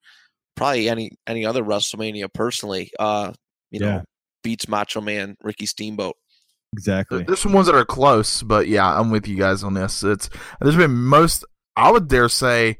probably 0.56 0.90
any 0.90 1.12
any 1.28 1.46
other 1.46 1.64
WrestleMania 1.64 2.34
personally, 2.34 2.90
uh, 2.98 3.32
you 3.70 3.80
yeah. 3.80 3.98
know, 3.98 4.04
beats 4.44 4.68
Macho 4.68 5.02
Man 5.02 5.36
Ricky 5.44 5.68
Steamboat. 5.68 6.16
Exactly. 6.74 7.22
There's 7.22 7.40
some 7.40 7.54
ones 7.54 7.68
that 7.68 7.76
are 7.76 7.86
close, 7.86 8.42
but 8.42 8.68
yeah, 8.68 9.00
I'm 9.00 9.12
with 9.12 9.28
you 9.28 9.38
guys 9.38 9.64
on 9.64 9.76
this. 9.76 10.02
It's 10.02 10.28
there's 10.60 10.76
been 10.76 10.96
most 10.96 11.46
I 11.76 11.92
would 11.92 12.08
dare 12.08 12.28
say 12.28 12.80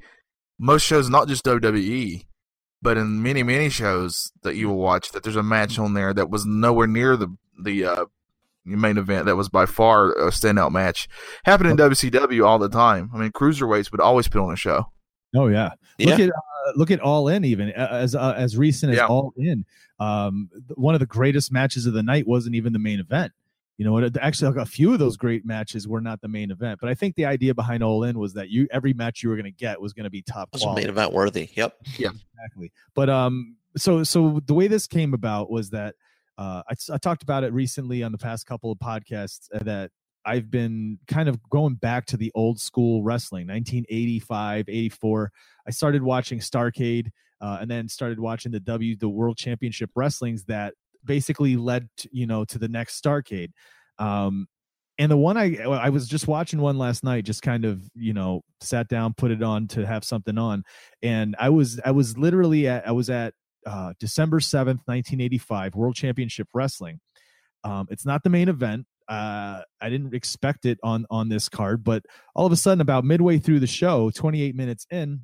most 0.58 0.82
shows, 0.88 1.08
not 1.08 1.28
just 1.28 1.46
WWE, 1.46 2.26
but 2.82 2.98
in 2.98 3.22
many 3.22 3.44
many 3.44 3.70
shows 3.70 4.32
that 4.42 4.56
you 4.56 4.70
will 4.70 4.78
watch, 4.78 5.12
that 5.12 5.22
there's 5.22 5.36
a 5.36 5.44
match 5.44 5.78
on 5.78 5.94
there 5.94 6.16
that 6.16 6.32
was 6.32 6.48
nowhere 6.48 6.88
near 6.88 7.16
the 7.16 7.28
the 7.62 7.86
uh, 7.86 8.06
main 8.66 8.98
event 8.98 9.26
that 9.26 9.36
was 9.36 9.50
by 9.50 9.66
far 9.66 10.12
a 10.14 10.30
standout 10.30 10.72
match. 10.72 11.08
Happened 11.46 11.72
in 11.72 11.78
WCW 11.78 12.46
all 12.46 12.60
the 12.60 12.70
time. 12.70 13.10
I 13.14 13.18
mean, 13.18 13.32
cruiserweights 13.32 13.92
would 13.92 14.02
always 14.02 14.28
put 14.28 14.42
on 14.42 14.54
a 14.54 14.58
show. 14.58 14.86
Oh 15.36 15.48
yeah, 15.48 15.72
yeah. 15.98 16.10
look 16.10 16.20
at 16.20 16.30
uh, 16.30 16.72
look 16.76 16.92
at 16.92 17.00
All 17.02 17.28
In 17.28 17.46
even 17.46 17.70
as 17.70 18.16
uh, 18.16 18.34
as 18.36 18.58
recent 18.58 18.92
as 18.92 18.98
yeah. 18.98 19.08
All 19.08 19.34
In. 19.38 19.66
Um, 20.00 20.50
one 20.76 20.96
of 20.96 21.00
the 21.00 21.06
greatest 21.06 21.52
matches 21.52 21.86
of 21.86 21.94
the 21.94 22.04
night 22.04 22.28
wasn't 22.28 22.56
even 22.56 22.74
the 22.74 22.80
main 22.80 23.00
event. 23.00 23.34
You 23.78 23.86
know, 23.86 23.94
what? 23.94 24.18
actually, 24.18 24.54
like 24.54 24.68
a 24.68 24.70
few 24.70 24.92
of 24.92 25.00
those 25.00 25.16
great 25.16 25.46
matches 25.46 25.88
were 25.88 26.02
not 26.02 26.20
the 26.20 26.28
main 26.28 26.52
event. 26.52 26.80
But 26.82 26.90
I 26.90 26.96
think 26.96 27.16
the 27.16 27.26
idea 27.26 27.54
behind 27.54 27.82
All 27.82 28.04
In 28.04 28.20
was 28.20 28.34
that 28.34 28.50
you 28.50 28.68
every 28.72 28.94
match 28.94 29.24
you 29.24 29.30
were 29.30 29.36
going 29.36 29.46
to 29.46 29.52
get 29.52 29.80
was 29.80 29.94
going 29.94 30.04
to 30.04 30.10
be 30.10 30.22
top. 30.22 30.50
Was 30.52 30.66
main 30.66 30.90
event 30.90 31.14
worthy. 31.14 31.50
Yep. 31.54 31.76
Yeah. 31.98 32.10
Exactly. 32.34 32.72
But 32.94 33.10
um, 33.10 33.56
so 33.78 34.04
so 34.04 34.42
the 34.46 34.54
way 34.54 34.68
this 34.68 34.88
came 34.88 35.14
about 35.14 35.50
was 35.50 35.70
that 35.70 35.96
uh, 36.40 36.64
I, 36.70 36.94
I 36.94 36.98
talked 36.98 37.22
about 37.22 37.44
it 37.44 37.52
recently 37.52 38.02
on 38.02 38.14
the 38.14 38.18
past 38.18 38.46
couple 38.46 38.72
of 38.72 38.80
podcasts 38.80 39.50
uh, 39.54 39.62
that 39.64 39.92
I've 40.26 40.50
been 40.50 40.98
kind 41.06 41.28
of 41.28 41.38
going 41.50 41.76
back 41.76 42.06
to 42.08 42.18
the 42.18 42.32
old 42.34 42.62
school 42.62 43.04
wrestling, 43.04 43.48
1985, 43.48 44.70
84. 44.70 45.32
I 45.68 45.72
started 45.72 46.02
watching 46.02 46.40
Starcade 46.40 47.10
uh, 47.42 47.58
and 47.60 47.70
then 47.70 47.90
started 47.90 48.22
watching 48.22 48.54
the 48.54 48.62
W, 48.62 48.96
the 48.96 49.10
World 49.10 49.38
Championship 49.38 49.90
Wrestlings 49.96 50.46
that 50.46 50.76
basically 51.04 51.58
led 51.58 51.90
to, 51.98 52.10
you 52.14 52.26
know 52.26 52.46
to 52.46 52.58
the 52.58 52.70
next 52.70 53.04
Starcade. 53.04 53.52
Um, 53.98 54.48
and 54.98 55.12
the 55.12 55.18
one 55.18 55.36
I 55.36 55.58
I 55.62 55.90
was 55.90 56.08
just 56.08 56.28
watching 56.28 56.62
one 56.62 56.78
last 56.78 57.04
night, 57.04 57.26
just 57.26 57.42
kind 57.42 57.66
of 57.66 57.82
you 57.96 58.14
know 58.14 58.44
sat 58.62 58.88
down, 58.88 59.14
put 59.14 59.32
it 59.32 59.44
on 59.44 59.68
to 59.70 59.86
have 59.86 60.06
something 60.06 60.38
on, 60.38 60.64
and 61.02 61.36
I 61.38 61.50
was 61.50 61.82
I 61.84 61.92
was 61.92 62.18
literally 62.18 62.68
at 62.68 62.88
I 62.88 62.92
was 62.92 63.10
at 63.10 63.34
uh, 63.66 63.94
December 64.00 64.40
seventh, 64.40 64.82
nineteen 64.88 65.22
eighty 65.22 65.38
five, 65.38 65.76
World 65.76 65.96
Championship 65.96 66.48
Wrestling. 66.54 67.00
Um, 67.64 67.88
it's 67.90 68.06
not 68.06 68.24
the 68.24 68.30
main 68.30 68.50
event. 68.50 68.86
Uh, 69.08 69.62
I 69.82 69.90
didn't 69.90 70.14
expect 70.14 70.66
it 70.66 70.78
on 70.84 71.06
on 71.10 71.30
this 71.30 71.50
card, 71.50 71.84
but 71.84 72.04
all 72.36 72.46
of 72.46 72.52
a 72.52 72.56
sudden, 72.56 72.82
about 72.82 73.04
midway 73.04 73.40
through 73.40 73.60
the 73.60 73.68
show, 73.68 74.12
28 74.12 74.56
minutes 74.56 74.86
in, 74.92 75.22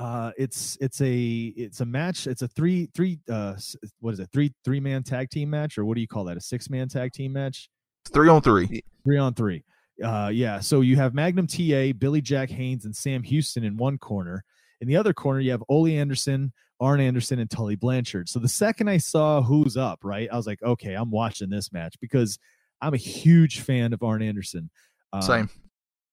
uh, 0.00 0.32
it's 0.38 0.78
it's 0.80 1.00
a 1.02 1.52
it's 1.56 1.80
a 1.80 1.84
match. 1.84 2.26
It's 2.26 2.40
a 2.40 2.48
three 2.48 2.88
three 2.94 3.18
uh 3.30 3.54
what 4.00 4.14
is 4.14 4.20
it 4.20 4.30
three 4.32 4.54
three 4.64 4.80
man 4.80 5.02
tag 5.02 5.28
team 5.28 5.50
match 5.50 5.76
or 5.76 5.84
what 5.84 5.94
do 5.94 6.00
you 6.00 6.08
call 6.08 6.24
that? 6.24 6.38
A 6.38 6.40
six 6.40 6.70
man 6.70 6.88
tag 6.88 7.12
team 7.12 7.34
match? 7.34 7.68
Three 8.10 8.28
on 8.30 8.40
three. 8.40 8.82
Three 9.04 9.18
on 9.18 9.34
three. 9.34 9.62
Uh, 10.02 10.30
yeah. 10.32 10.60
So 10.60 10.80
you 10.80 10.96
have 10.96 11.12
Magnum 11.12 11.46
TA, 11.46 11.92
Billy 11.98 12.22
Jack 12.22 12.48
Haynes, 12.48 12.86
and 12.86 12.96
Sam 12.96 13.22
Houston 13.22 13.62
in 13.62 13.76
one 13.76 13.98
corner. 13.98 14.42
In 14.80 14.88
the 14.88 14.96
other 14.96 15.12
corner, 15.12 15.40
you 15.40 15.50
have 15.50 15.62
Ole 15.68 15.88
Anderson, 15.88 16.52
Arn 16.80 17.00
Anderson, 17.00 17.38
and 17.38 17.50
Tully 17.50 17.76
Blanchard. 17.76 18.28
So 18.28 18.38
the 18.38 18.48
second 18.48 18.88
I 18.88 18.98
saw 18.98 19.42
who's 19.42 19.76
up, 19.76 20.00
right, 20.02 20.28
I 20.32 20.36
was 20.36 20.46
like, 20.46 20.62
okay, 20.62 20.94
I'm 20.94 21.10
watching 21.10 21.50
this 21.50 21.72
match 21.72 21.96
because 22.00 22.38
I'm 22.80 22.94
a 22.94 22.98
huge 22.98 23.60
fan 23.60 23.92
of 23.92 24.02
Arn 24.02 24.22
Anderson. 24.22 24.70
Um, 25.12 25.22
Same 25.22 25.50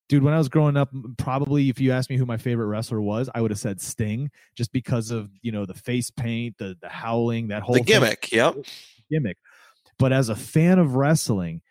dude 0.10 0.24
when 0.24 0.34
i 0.34 0.38
was 0.38 0.50
growing 0.50 0.78
up 0.78 0.90
probably 1.18 1.70
if 1.70 1.80
you 1.80 1.92
asked 1.92 2.10
me 2.10 2.18
who 2.18 2.26
my 2.26 2.38
favorite 2.38 2.68
wrestler 2.68 3.02
was 3.02 3.30
i 3.36 3.42
would 3.42 3.52
have 3.52 3.60
said 3.60 3.80
sting 3.82 4.30
just 4.56 4.72
because 4.72 5.12
of 5.12 5.30
you 5.42 5.52
know 5.52 5.66
the 5.66 5.74
face 5.74 6.10
paint 6.10 6.56
the 6.58 6.76
the 6.82 6.90
howling 6.90 7.48
that 7.48 7.62
whole 7.62 7.76
the 7.76 7.82
gimmick 7.82 8.26
thing. 8.26 8.38
yep 8.38 8.56
gimmick 9.12 9.38
but 10.00 10.12
as 10.12 10.30
a 10.30 10.36
fan 10.36 10.80
of 10.80 10.96
wrestling 10.96 11.62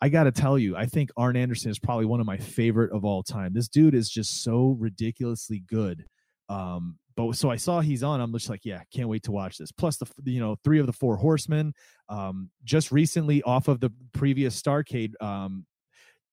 i 0.00 0.08
gotta 0.08 0.32
tell 0.32 0.58
you 0.58 0.76
i 0.76 0.86
think 0.86 1.10
arn 1.16 1.36
anderson 1.36 1.70
is 1.70 1.78
probably 1.78 2.06
one 2.06 2.20
of 2.20 2.26
my 2.26 2.36
favorite 2.36 2.92
of 2.92 3.04
all 3.04 3.22
time 3.22 3.52
this 3.52 3.68
dude 3.68 3.94
is 3.94 4.10
just 4.10 4.42
so 4.42 4.76
ridiculously 4.78 5.62
good 5.66 6.04
um 6.48 6.98
but 7.16 7.32
so 7.34 7.50
I 7.50 7.56
saw 7.56 7.80
he's 7.80 8.02
on. 8.02 8.20
I'm 8.20 8.32
just 8.32 8.50
like, 8.50 8.64
yeah, 8.64 8.82
can't 8.92 9.08
wait 9.08 9.22
to 9.24 9.32
watch 9.32 9.58
this. 9.58 9.72
Plus 9.72 9.96
the 9.96 10.06
you 10.24 10.40
know 10.40 10.56
three 10.64 10.78
of 10.78 10.86
the 10.86 10.92
four 10.92 11.16
horsemen. 11.16 11.72
Um, 12.08 12.50
just 12.64 12.92
recently 12.92 13.42
off 13.42 13.68
of 13.68 13.80
the 13.80 13.90
previous 14.12 14.60
Starcade 14.60 15.20
um, 15.22 15.64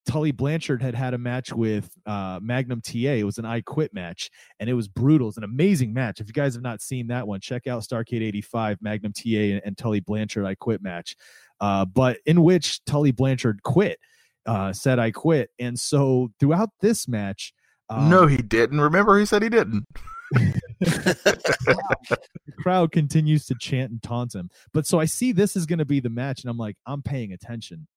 Tully 0.06 0.32
Blanchard 0.32 0.82
had 0.82 0.96
had 0.96 1.14
a 1.14 1.18
match 1.18 1.54
with 1.54 1.90
uh, 2.06 2.40
Magnum 2.42 2.82
TA. 2.82 3.14
It 3.14 3.24
was 3.24 3.38
an 3.38 3.46
I 3.46 3.62
Quit 3.62 3.94
match, 3.94 4.30
and 4.60 4.70
it 4.70 4.74
was 4.74 4.88
brutal. 4.88 5.30
It's 5.30 5.38
an 5.38 5.44
amazing 5.44 5.94
match. 5.94 6.20
If 6.20 6.28
you 6.28 6.34
guys 6.34 6.54
have 6.56 6.64
not 6.64 6.82
seen 6.82 7.08
that 7.08 7.28
one, 7.28 7.40
check 7.40 7.68
out 7.68 7.84
Starcade 7.84 8.22
'85 8.22 8.80
Magnum 8.82 9.14
TA 9.14 9.30
and, 9.30 9.62
and, 9.66 9.78
Tully 9.78 10.02
Blanchard 10.02 10.46
I 10.46 10.56
Quit 10.56 10.82
match. 10.82 11.16
Uh, 11.62 11.86
but 11.86 12.18
in 12.26 12.44
which 12.44 12.84
Tully 12.86 13.12
Blanchard 13.12 13.64
quit, 13.64 14.00
uh, 14.46 14.74
said 14.74 15.00
I 15.00 15.12
quit, 15.12 15.50
and 15.60 15.80
so 15.80 16.32
throughout 16.40 16.70
this 16.82 17.08
match, 17.08 17.54
um, 17.90 18.10
no, 18.10 18.28
he 18.28 18.38
didn't. 18.38 18.82
Remember, 18.82 19.20
he 19.20 19.26
said 19.26 19.44
he 19.44 19.50
didn't. 19.50 19.86
the 20.80 22.18
crowd 22.60 22.92
continues 22.92 23.46
to 23.46 23.56
chant 23.60 23.92
and 23.92 24.02
taunt 24.02 24.34
him. 24.34 24.50
But 24.74 24.86
so 24.88 25.00
I 25.00 25.06
see 25.06 25.32
this 25.32 25.56
is 25.56 25.66
going 25.66 25.80
to 25.80 25.86
be 25.86 26.00
the 26.00 26.10
match, 26.10 26.42
and 26.44 26.50
I'm 26.50 26.58
like, 26.58 26.76
I'm 26.86 27.02
paying 27.02 27.34
attention. 27.34 27.88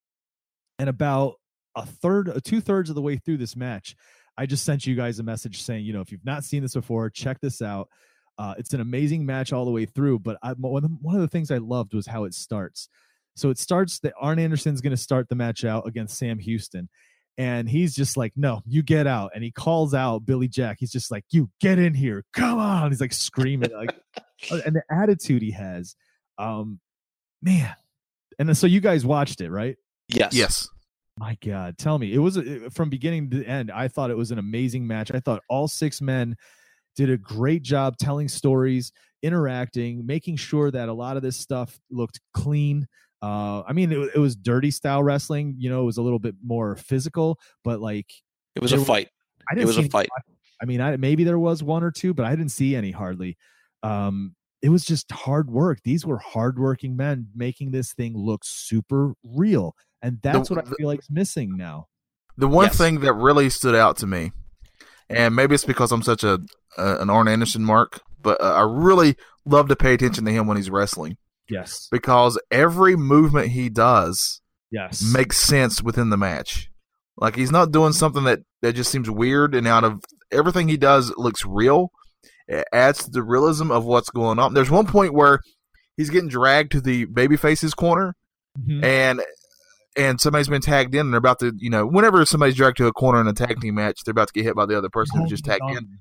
And 0.78 0.89
about 0.89 1.34
a 1.75 1.87
third, 1.87 2.41
two 2.45 2.61
thirds 2.61 2.91
of 2.91 2.96
the 2.96 3.03
way 3.03 3.17
through 3.17 3.38
this 3.38 3.57
match, 3.57 3.96
I 4.37 4.46
just 4.46 4.64
sent 4.64 4.87
you 4.87 4.95
guys 4.95 5.18
a 5.18 5.22
message 5.22 5.63
saying, 5.63 5.84
you 5.84 5.92
know, 5.92 6.00
if 6.00 6.13
you've 6.13 6.25
not 6.25 6.45
seen 6.45 6.63
this 6.63 6.75
before, 6.75 7.08
check 7.11 7.41
this 7.41 7.63
out. 7.63 7.88
Uh, 8.38 8.54
it's 8.58 8.75
an 8.75 8.80
amazing 8.80 9.25
match 9.25 9.53
all 9.53 9.64
the 9.64 9.71
way 9.71 9.87
through. 9.87 10.18
But 10.18 10.37
I, 10.42 10.53
one, 10.53 10.84
of, 10.84 10.91
one 11.00 11.14
of 11.14 11.22
the 11.22 11.29
things 11.29 11.50
I 11.50 11.57
loved 11.58 11.95
was 11.95 12.07
how 12.07 12.25
it 12.25 12.34
starts. 12.34 12.88
So 13.34 13.50
it 13.50 13.58
starts 13.58 13.99
that 14.00 14.14
Arn 14.21 14.38
Anderson's 14.38 14.80
going 14.80 14.92
to 14.92 14.96
start 14.96 15.29
the 15.29 15.34
match 15.34 15.64
out 15.64 15.87
against 15.87 16.18
Sam 16.18 16.38
Houston. 16.38 16.88
And 17.38 17.68
he's 17.68 17.95
just 17.95 18.17
like, 18.17 18.33
no, 18.34 18.63
you 18.67 18.83
get 18.83 19.07
out. 19.07 19.33
And 19.34 19.45
he 19.45 19.50
calls 19.50 19.92
out 19.92 20.25
Billy 20.25 20.49
Jack. 20.49 20.79
He's 20.80 20.91
just 20.91 21.11
like, 21.11 21.25
you 21.30 21.50
get 21.61 21.79
in 21.79 21.92
here. 21.92 22.25
Come 22.33 22.58
on. 22.58 22.91
He's 22.91 23.00
like 23.00 23.13
screaming. 23.13 23.72
like, 23.72 23.95
uh, 24.50 24.61
and 24.64 24.75
the 24.75 24.83
attitude 24.91 25.42
he 25.42 25.50
has, 25.50 25.96
um, 26.38 26.80
man. 27.42 27.75
And 28.38 28.57
so 28.57 28.67
you 28.67 28.80
guys 28.80 29.04
watched 29.04 29.41
it, 29.41 29.50
right? 29.50 29.76
Yes. 30.08 30.33
Yes. 30.33 30.68
My 31.18 31.38
God, 31.42 31.79
tell 31.79 31.99
me, 31.99 32.13
it 32.13 32.18
was 32.18 32.38
from 32.72 32.91
beginning 32.91 33.30
to 33.30 33.42
end. 33.45 33.71
I 33.71 33.88
thought 33.88 34.11
it 34.11 34.17
was 34.17 34.33
an 34.33 34.38
amazing 34.38 34.87
match. 34.87 35.11
I 35.14 35.21
thought 35.21 35.42
all 35.49 35.67
six 35.67 36.03
men 36.03 36.37
did 36.95 37.08
a 37.08 37.17
great 37.17 37.63
job 37.63 37.96
telling 37.96 38.29
stories, 38.29 38.92
interacting, 39.22 40.04
making 40.04 40.37
sure 40.37 40.71
that 40.71 40.91
a 40.91 40.92
lot 40.92 41.17
of 41.17 41.22
this 41.22 41.38
stuff 41.38 41.79
looked 41.91 42.21
clean. 42.34 42.87
Uh, 43.22 43.63
I 43.63 43.72
mean, 43.72 43.93
it, 43.93 44.11
it 44.14 44.18
was 44.18 44.37
dirty 44.37 44.71
style 44.71 45.03
wrestling. 45.03 45.57
You 45.59 45.71
know, 45.71 45.83
it 45.83 45.84
was 45.84 45.97
a 45.97 46.03
little 46.03 46.18
bit 46.18 46.34
more 46.45 46.76
physical, 46.76 47.38
but 47.64 47.80
like 47.80 48.11
it 48.55 48.63
was 48.63 48.72
a 48.72 48.79
fight. 48.79 49.09
I 49.51 49.55
didn't 49.55 49.64
it 49.64 49.76
was 49.76 49.79
a 49.79 49.88
fight. 49.88 50.09
I 50.61 50.64
mean, 50.64 50.80
I, 50.80 50.97
maybe 50.97 51.25
there 51.25 51.38
was 51.38 51.63
one 51.63 51.83
or 51.83 51.91
two, 51.91 52.14
but 52.14 52.25
I 52.25 52.30
didn't 52.30 52.51
see 52.51 52.75
any 52.75 52.91
hardly. 52.91 53.37
Um, 53.83 54.34
it 54.63 54.71
was 54.71 54.84
just 54.84 55.11
hard 55.13 55.51
work. 55.51 55.80
These 55.84 56.07
were 56.07 56.18
hardworking 56.18 56.97
men 56.97 57.29
making 57.34 57.71
this 57.71 57.93
thing 57.93 58.17
look 58.17 58.43
super 58.45 59.13
real 59.22 59.76
and 60.03 60.21
that's 60.22 60.49
the, 60.49 60.55
what 60.55 60.67
I 60.67 60.71
feel 60.71 60.87
like 60.87 61.01
is 61.01 61.11
missing 61.11 61.57
now. 61.57 61.88
The 62.37 62.49
one 62.49 62.67
yes. 62.67 62.79
thing 62.79 63.01
that 63.01 63.14
really 63.14 63.51
stood 63.51 63.75
out 63.75 63.97
to 63.99 64.07
me, 64.07 64.33
and 65.09 65.34
maybe 65.34 65.55
it's 65.55 65.64
because 65.64 65.91
I'm 65.91 66.03
such 66.03 66.22
a, 66.22 66.41
a 66.76 66.97
an 66.99 67.11
Arn 67.11 67.29
Anderson 67.29 67.64
mark, 67.64 68.01
but 68.21 68.41
uh, 68.41 68.55
I 68.55 68.63
really 68.63 69.17
love 69.45 69.68
to 69.68 69.76
pay 69.76 69.95
attention 69.95 70.25
to 70.25 70.30
him 70.30 70.47
when 70.47 70.57
he's 70.57 70.71
wrestling. 70.71 71.17
Yes, 71.48 71.88
because 71.90 72.38
every 72.50 72.96
movement 72.96 73.48
he 73.48 73.68
does, 73.68 74.40
yes, 74.70 75.02
makes 75.12 75.38
sense 75.38 75.82
within 75.82 76.10
the 76.10 76.16
match. 76.16 76.70
Like 77.16 77.36
he's 77.36 77.52
not 77.52 77.72
doing 77.72 77.92
something 77.92 78.24
that 78.24 78.40
that 78.62 78.74
just 78.74 78.90
seems 78.90 79.10
weird, 79.10 79.54
and 79.54 79.66
out 79.66 79.84
of 79.84 80.00
everything 80.30 80.68
he 80.68 80.76
does 80.76 81.12
looks 81.16 81.44
real. 81.44 81.90
It 82.48 82.66
adds 82.72 83.04
to 83.04 83.10
the 83.10 83.22
realism 83.22 83.70
of 83.70 83.84
what's 83.84 84.10
going 84.10 84.38
on. 84.38 84.54
There's 84.54 84.70
one 84.70 84.86
point 84.86 85.12
where 85.12 85.40
he's 85.96 86.10
getting 86.10 86.28
dragged 86.28 86.72
to 86.72 86.80
the 86.80 87.06
babyface's 87.06 87.74
corner, 87.74 88.14
mm-hmm. 88.58 88.84
and 88.84 89.22
and 89.96 90.20
somebody's 90.20 90.48
been 90.48 90.60
tagged 90.60 90.94
in 90.94 91.00
and 91.00 91.12
they're 91.12 91.18
about 91.18 91.38
to, 91.40 91.52
you 91.56 91.70
know, 91.70 91.86
whenever 91.86 92.24
somebody's 92.26 92.54
dragged 92.54 92.76
to 92.76 92.86
a 92.86 92.92
corner 92.92 93.20
in 93.20 93.26
a 93.26 93.32
tag 93.32 93.60
team 93.60 93.76
match, 93.76 94.02
they're 94.04 94.12
about 94.12 94.28
to 94.28 94.34
get 94.34 94.44
hit 94.44 94.54
by 94.54 94.66
the 94.66 94.76
other 94.76 94.90
person 94.90 95.20
who 95.20 95.26
just 95.26 95.44
tagged 95.44 95.62
in. 95.70 95.98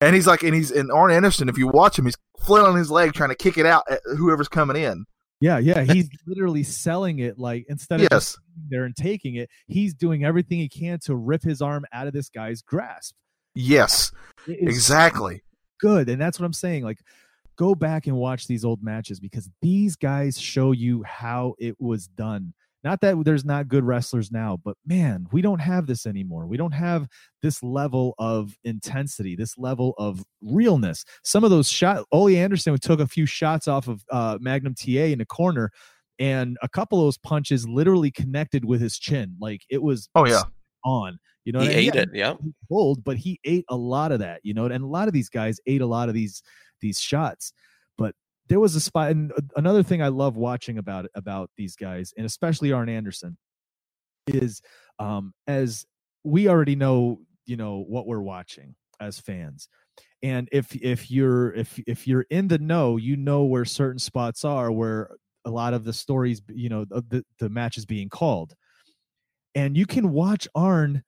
And 0.00 0.14
he's 0.14 0.26
like, 0.26 0.42
and 0.42 0.54
he's 0.54 0.70
and 0.70 0.90
Arn 0.92 1.10
Anderson. 1.10 1.48
If 1.48 1.58
you 1.58 1.68
watch 1.68 1.98
him, 1.98 2.04
he's 2.04 2.16
flailing 2.40 2.76
his 2.76 2.90
leg 2.90 3.12
trying 3.14 3.30
to 3.30 3.34
kick 3.34 3.58
it 3.58 3.66
out 3.66 3.82
at 3.90 4.00
whoever's 4.16 4.48
coming 4.48 4.76
in. 4.76 5.04
Yeah, 5.40 5.58
yeah, 5.58 5.82
he's 5.82 6.08
literally 6.26 6.64
selling 6.64 7.20
it 7.20 7.38
like 7.38 7.64
instead 7.68 8.00
of 8.00 8.08
yes. 8.10 8.36
there 8.70 8.84
and 8.84 8.96
taking 8.96 9.36
it, 9.36 9.48
he's 9.68 9.94
doing 9.94 10.24
everything 10.24 10.58
he 10.58 10.68
can 10.68 10.98
to 11.04 11.14
rip 11.14 11.42
his 11.42 11.62
arm 11.62 11.84
out 11.92 12.08
of 12.08 12.12
this 12.12 12.28
guy's 12.28 12.60
grasp. 12.62 13.14
Yes, 13.54 14.10
exactly. 14.48 15.42
Good, 15.80 16.08
and 16.08 16.20
that's 16.20 16.40
what 16.40 16.46
I'm 16.46 16.52
saying. 16.52 16.82
Like, 16.82 16.98
go 17.56 17.76
back 17.76 18.08
and 18.08 18.16
watch 18.16 18.48
these 18.48 18.64
old 18.64 18.82
matches 18.82 19.20
because 19.20 19.48
these 19.62 19.94
guys 19.94 20.40
show 20.40 20.72
you 20.72 21.04
how 21.04 21.54
it 21.58 21.76
was 21.80 22.08
done. 22.08 22.52
Not 22.84 23.00
that 23.00 23.24
there's 23.24 23.44
not 23.44 23.68
good 23.68 23.84
wrestlers 23.84 24.30
now, 24.30 24.58
but 24.64 24.76
man, 24.86 25.26
we 25.32 25.42
don't 25.42 25.58
have 25.58 25.86
this 25.86 26.06
anymore. 26.06 26.46
We 26.46 26.56
don't 26.56 26.72
have 26.72 27.08
this 27.42 27.62
level 27.62 28.14
of 28.18 28.56
intensity, 28.64 29.34
this 29.34 29.58
level 29.58 29.94
of 29.98 30.24
realness. 30.42 31.04
Some 31.24 31.42
of 31.42 31.50
those 31.50 31.68
shots, 31.68 32.04
Ole 32.12 32.36
Anderson 32.36 32.76
took 32.78 33.00
a 33.00 33.06
few 33.06 33.26
shots 33.26 33.66
off 33.66 33.88
of 33.88 34.04
uh, 34.12 34.38
Magnum 34.40 34.74
TA 34.74 35.10
in 35.10 35.18
the 35.18 35.26
corner, 35.26 35.72
and 36.20 36.56
a 36.62 36.68
couple 36.68 37.00
of 37.00 37.06
those 37.06 37.18
punches 37.18 37.66
literally 37.66 38.12
connected 38.12 38.64
with 38.64 38.80
his 38.80 38.98
chin. 38.98 39.36
Like 39.40 39.62
it 39.68 39.82
was 39.82 40.08
oh 40.14 40.26
yeah 40.26 40.42
on. 40.84 41.18
You 41.44 41.52
know, 41.52 41.60
he 41.60 41.70
ate 41.70 41.94
it. 41.94 42.10
Yeah, 42.12 42.34
bold, 42.68 43.02
but 43.02 43.16
he 43.16 43.40
ate 43.44 43.64
a 43.70 43.76
lot 43.76 44.12
of 44.12 44.20
that. 44.20 44.40
You 44.44 44.54
know, 44.54 44.66
and 44.66 44.84
a 44.84 44.86
lot 44.86 45.08
of 45.08 45.14
these 45.14 45.30
guys 45.30 45.58
ate 45.66 45.80
a 45.80 45.86
lot 45.86 46.08
of 46.08 46.14
these 46.14 46.42
these 46.80 47.00
shots 47.00 47.52
there 48.48 48.60
was 48.60 48.74
a 48.74 48.80
spot 48.80 49.10
and 49.10 49.32
another 49.56 49.82
thing 49.82 50.02
i 50.02 50.08
love 50.08 50.36
watching 50.36 50.78
about 50.78 51.06
about 51.14 51.50
these 51.56 51.76
guys 51.76 52.12
and 52.16 52.26
especially 52.26 52.72
arn 52.72 52.88
anderson 52.88 53.36
is 54.26 54.60
um 54.98 55.32
as 55.46 55.86
we 56.24 56.48
already 56.48 56.76
know 56.76 57.18
you 57.46 57.56
know 57.56 57.84
what 57.88 58.06
we're 58.06 58.20
watching 58.20 58.74
as 59.00 59.18
fans. 59.18 59.68
And 60.22 60.48
if 60.52 60.74
if 60.76 61.10
you're 61.10 61.54
if 61.54 61.80
if 61.86 62.06
you're 62.06 62.26
in 62.30 62.48
the 62.48 62.58
know 62.58 62.96
you 62.96 63.16
know 63.16 63.44
where 63.44 63.64
certain 63.64 63.98
spots 63.98 64.44
are 64.44 64.70
where 64.70 65.10
a 65.44 65.50
lot 65.50 65.74
of 65.74 65.84
the 65.84 65.92
stories 65.92 66.42
you 66.48 66.68
know 66.68 66.84
the 66.84 67.24
the 67.38 67.48
match 67.48 67.76
is 67.78 67.86
being 67.86 68.08
called. 68.08 68.54
And 69.54 69.76
you 69.76 69.86
can 69.86 70.12
watch 70.12 70.46
arn 70.54 71.02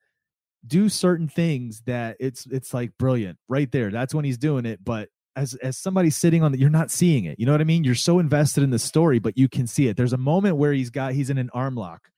do 0.65 0.89
certain 0.89 1.27
things 1.27 1.81
that 1.85 2.17
it's 2.19 2.45
it's 2.47 2.73
like 2.73 2.91
brilliant 2.97 3.37
right 3.47 3.71
there. 3.71 3.91
That's 3.91 4.13
when 4.13 4.25
he's 4.25 4.37
doing 4.37 4.65
it 4.65 4.83
but 4.83 5.09
as 5.35 5.53
as 5.55 5.77
somebody 5.77 6.09
sitting 6.09 6.43
on 6.43 6.51
the 6.51 6.59
you're 6.59 6.69
not 6.69 6.91
seeing 6.91 7.25
it. 7.25 7.39
You 7.39 7.45
know 7.45 7.51
what 7.51 7.61
i 7.61 7.65
mean? 7.65 7.83
You're 7.83 7.95
so 7.95 8.19
invested 8.19 8.63
in 8.63 8.69
the 8.69 8.79
story 8.79 9.19
but 9.19 9.37
you 9.37 9.47
can 9.47 9.67
see 9.67 9.87
it. 9.87 9.97
There's 9.97 10.13
a 10.13 10.17
moment 10.17 10.57
where 10.57 10.73
he's 10.73 10.89
got 10.89 11.13
he's 11.13 11.29
in 11.29 11.37
an 11.37 11.49
arm 11.53 11.75
lock. 11.75 12.09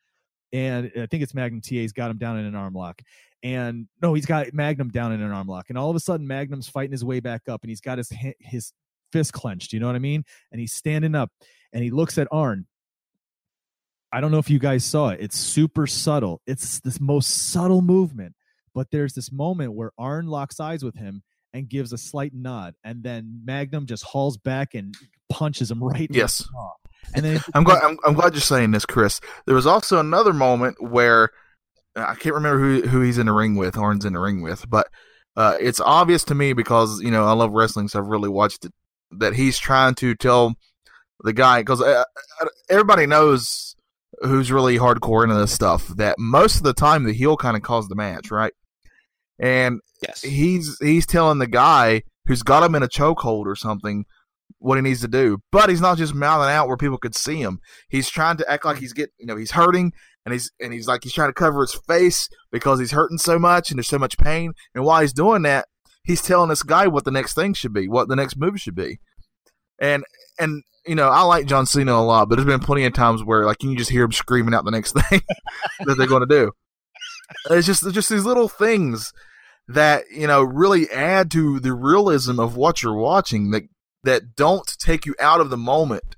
And 0.51 0.91
i 0.97 1.05
think 1.05 1.23
it's 1.23 1.33
magnum 1.33 1.61
ta's 1.61 1.93
got 1.93 2.11
him 2.11 2.17
down 2.17 2.37
in 2.37 2.45
an 2.45 2.55
arm 2.55 2.73
lock. 2.73 3.01
And 3.41 3.87
no 4.01 4.13
he's 4.13 4.25
got 4.25 4.53
magnum 4.53 4.89
down 4.89 5.11
in 5.11 5.21
an 5.21 5.31
arm 5.31 5.47
lock. 5.47 5.69
And 5.69 5.77
all 5.77 5.89
of 5.89 5.95
a 5.95 5.99
sudden 5.99 6.27
magnum's 6.27 6.67
fighting 6.67 6.91
his 6.91 7.05
way 7.05 7.19
back 7.19 7.47
up 7.47 7.63
and 7.63 7.69
he's 7.69 7.81
got 7.81 7.97
his 7.97 8.11
his 8.39 8.73
fist 9.11 9.33
clenched. 9.33 9.73
You 9.73 9.79
know 9.79 9.87
what 9.87 9.95
i 9.95 9.99
mean? 9.99 10.23
And 10.51 10.59
he's 10.59 10.73
standing 10.73 11.15
up 11.15 11.31
and 11.71 11.83
he 11.83 11.91
looks 11.91 12.17
at 12.17 12.27
arn. 12.31 12.67
I 14.11 14.21
don't 14.21 14.31
know 14.31 14.37
if 14.37 14.49
you 14.49 14.59
guys 14.59 14.85
saw 14.85 15.09
it. 15.09 15.21
It's 15.21 15.37
super 15.37 15.87
subtle. 15.87 16.39
It's 16.45 16.79
this 16.81 16.99
most 16.99 17.51
subtle 17.51 17.81
movement 17.81 18.35
but 18.73 18.89
there's 18.91 19.13
this 19.13 19.31
moment 19.31 19.73
where 19.73 19.91
arn 19.97 20.27
locks 20.27 20.59
eyes 20.59 20.83
with 20.83 20.95
him 20.95 21.23
and 21.53 21.69
gives 21.69 21.93
a 21.93 21.97
slight 21.97 22.33
nod, 22.33 22.75
and 22.83 23.03
then 23.03 23.41
Magnum 23.45 23.85
just 23.85 24.03
hauls 24.03 24.37
back 24.37 24.73
and 24.73 24.95
punches 25.29 25.69
him 25.71 25.83
right. 25.83 26.09
Yes. 26.11 26.47
And 27.15 27.25
then 27.25 27.41
I'm 27.53 27.63
glad 27.63 27.83
I'm, 27.83 27.97
I'm, 28.05 28.13
glad 28.13 28.33
you're 28.33 28.41
saying 28.41 28.71
this, 28.71 28.85
Chris. 28.85 29.19
There 29.45 29.55
was 29.55 29.67
also 29.67 29.99
another 29.99 30.33
moment 30.33 30.81
where 30.81 31.29
uh, 31.95 32.05
I 32.07 32.15
can't 32.15 32.35
remember 32.35 32.59
who 32.59 32.87
who 32.87 33.01
he's 33.01 33.17
in 33.17 33.25
the 33.25 33.33
ring 33.33 33.55
with, 33.55 33.77
Arn's 33.77 34.05
in 34.05 34.13
the 34.13 34.19
ring 34.19 34.41
with, 34.41 34.69
but 34.69 34.87
uh, 35.35 35.57
it's 35.59 35.79
obvious 35.79 36.23
to 36.25 36.35
me 36.35 36.53
because 36.53 37.01
you 37.01 37.11
know 37.11 37.25
I 37.25 37.33
love 37.33 37.51
wrestling, 37.51 37.87
so 37.87 37.99
I've 37.99 38.07
really 38.07 38.29
watched 38.29 38.65
it. 38.65 38.73
That 39.11 39.35
he's 39.35 39.59
trying 39.59 39.95
to 39.95 40.15
tell 40.15 40.55
the 41.23 41.33
guy 41.33 41.61
because 41.61 41.81
uh, 41.81 42.03
uh, 42.41 42.45
everybody 42.69 43.05
knows 43.05 43.75
who's 44.21 44.51
really 44.51 44.77
hardcore 44.77 45.23
into 45.23 45.35
this 45.35 45.51
stuff. 45.51 45.87
That 45.89 46.17
most 46.17 46.57
of 46.57 46.63
the 46.63 46.73
time 46.73 47.03
the 47.03 47.13
heel 47.13 47.37
kind 47.37 47.57
of 47.57 47.63
calls 47.63 47.87
the 47.89 47.95
match, 47.95 48.31
right? 48.31 48.53
And 49.43 49.81
yes. 50.01 50.21
he's 50.21 50.77
he's 50.79 51.05
telling 51.05 51.39
the 51.39 51.47
guy 51.47 52.03
who's 52.27 52.43
got 52.43 52.63
him 52.63 52.75
in 52.75 52.83
a 52.83 52.87
chokehold 52.87 53.45
or 53.45 53.57
something 53.57 54.05
what 54.59 54.77
he 54.77 54.81
needs 54.81 55.01
to 55.01 55.09
do. 55.09 55.39
But 55.51 55.69
he's 55.69 55.81
not 55.81 55.97
just 55.97 56.15
mouthing 56.15 56.49
out 56.49 56.69
where 56.69 56.77
people 56.77 56.97
could 56.97 57.13
see 57.13 57.41
him. 57.41 57.59
He's 57.89 58.09
trying 58.09 58.37
to 58.37 58.49
act 58.49 58.63
like 58.63 58.77
he's 58.77 58.93
getting, 58.93 59.11
you 59.19 59.25
know, 59.25 59.35
he's 59.35 59.51
hurting 59.51 59.91
and 60.25 60.31
he's 60.31 60.49
and 60.61 60.71
he's 60.71 60.87
like 60.87 61.03
he's 61.03 61.11
trying 61.11 61.27
to 61.27 61.33
cover 61.33 61.59
his 61.59 61.77
face 61.85 62.29
because 62.53 62.79
he's 62.79 62.91
hurting 62.93 63.17
so 63.17 63.37
much 63.37 63.69
and 63.69 63.77
there's 63.77 63.89
so 63.89 63.99
much 63.99 64.17
pain. 64.17 64.53
And 64.73 64.85
while 64.85 65.01
he's 65.01 65.11
doing 65.11 65.41
that, 65.41 65.65
he's 66.05 66.21
telling 66.21 66.47
this 66.47 66.63
guy 66.63 66.87
what 66.87 67.03
the 67.03 67.11
next 67.11 67.33
thing 67.33 67.53
should 67.53 67.73
be, 67.73 67.89
what 67.89 68.07
the 68.07 68.15
next 68.15 68.37
move 68.37 68.61
should 68.61 68.75
be. 68.75 68.99
And 69.77 70.05
and 70.39 70.63
you 70.85 70.95
know, 70.95 71.09
I 71.09 71.23
like 71.23 71.47
John 71.47 71.65
Cena 71.65 71.91
a 71.91 71.99
lot, 71.99 72.29
but 72.29 72.35
there's 72.35 72.45
been 72.45 72.61
plenty 72.61 72.85
of 72.85 72.93
times 72.93 73.25
where 73.25 73.45
like 73.45 73.61
you 73.61 73.71
can 73.71 73.77
just 73.77 73.91
hear 73.91 74.05
him 74.05 74.13
screaming 74.13 74.53
out 74.53 74.63
the 74.63 74.71
next 74.71 74.93
thing 75.09 75.21
that 75.81 75.95
they're 75.97 76.07
going 76.07 76.25
to 76.25 76.33
do. 76.33 76.53
It's 77.49 77.67
just 77.67 77.83
it's 77.83 77.93
just 77.93 78.09
these 78.09 78.23
little 78.23 78.47
things 78.47 79.11
that 79.67 80.05
you 80.11 80.27
know 80.27 80.43
really 80.43 80.89
add 80.89 81.31
to 81.31 81.59
the 81.59 81.73
realism 81.73 82.39
of 82.39 82.55
what 82.55 82.83
you're 82.83 82.95
watching 82.95 83.51
that 83.51 83.63
that 84.03 84.35
don't 84.35 84.67
take 84.79 85.05
you 85.05 85.15
out 85.19 85.39
of 85.39 85.49
the 85.49 85.57
moment. 85.57 86.15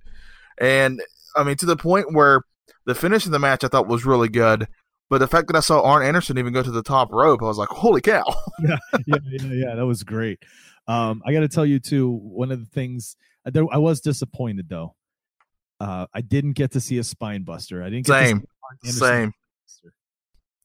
And 0.57 1.01
I 1.35 1.43
mean 1.43 1.57
to 1.57 1.65
the 1.65 1.77
point 1.77 2.13
where 2.13 2.41
the 2.85 2.95
finish 2.95 3.25
of 3.25 3.31
the 3.31 3.39
match 3.39 3.63
I 3.63 3.67
thought 3.67 3.87
was 3.87 4.05
really 4.05 4.29
good. 4.29 4.67
But 5.07 5.19
the 5.19 5.27
fact 5.27 5.47
that 5.47 5.55
I 5.55 5.59
saw 5.59 5.83
Arn 5.83 6.03
Anderson 6.03 6.39
even 6.39 6.51
go 6.51 6.63
to 6.63 6.71
the 6.71 6.81
top 6.81 7.11
rope, 7.11 7.43
I 7.43 7.45
was 7.45 7.59
like, 7.59 7.69
"Holy 7.69 8.01
cow!" 8.01 8.25
yeah, 8.67 8.77
yeah, 9.05 9.17
yeah, 9.23 9.51
yeah, 9.51 9.75
that 9.75 9.85
was 9.85 10.01
great. 10.01 10.39
Um, 10.87 11.21
I 11.23 11.31
got 11.31 11.41
to 11.41 11.47
tell 11.47 11.65
you 11.65 11.79
too, 11.79 12.09
one 12.09 12.51
of 12.51 12.59
the 12.59 12.65
things 12.65 13.15
there, 13.45 13.65
I 13.71 13.77
was 13.77 14.01
disappointed 14.01 14.67
though. 14.69 14.95
Uh, 15.79 16.07
I 16.13 16.21
didn't 16.21 16.53
get 16.53 16.71
to 16.71 16.81
see 16.81 16.97
a 16.97 17.03
spine 17.03 17.43
buster. 17.43 17.83
I 17.83 17.89
didn't. 17.89 18.07
Get 18.07 18.27
same, 18.27 18.43
same. 18.83 19.33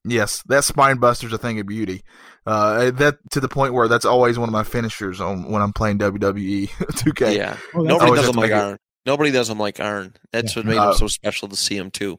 Yes, 0.05 0.43
that 0.47 0.65
spine 0.65 0.97
buster's 0.99 1.33
a 1.33 1.39
thing 1.39 1.61
of 1.61 1.67
beauty. 1.67 2.03
Uh, 2.47 2.91
that 2.93 3.19
to 3.31 3.41
the 3.41 3.49
point 3.49 3.75
where 3.75 3.87
that's 3.87 4.05
always 4.05 4.39
one 4.39 4.49
of 4.49 4.53
my 4.53 4.65
finishers 4.65 5.21
on 5.21 5.51
when 5.51 5.61
I'm 5.61 5.73
playing 5.73 5.99
WWE 5.99 6.69
2K. 6.69 7.37
Yeah, 7.37 7.57
oh, 7.75 7.83
nobody 7.83 8.15
does 8.15 8.27
them 8.27 8.37
like 8.37 8.53
Arn. 8.53 8.79
Nobody 9.07 9.31
does 9.31 9.49
them 9.49 9.59
like 9.59 9.81
Arn. 9.81 10.15
That's 10.33 10.55
yeah. 10.55 10.61
what 10.61 10.67
made 10.67 10.79
uh, 10.79 10.91
him 10.91 10.97
so 10.97 11.07
special 11.07 11.49
to 11.49 11.57
see 11.57 11.77
him 11.77 11.91
too. 11.91 12.19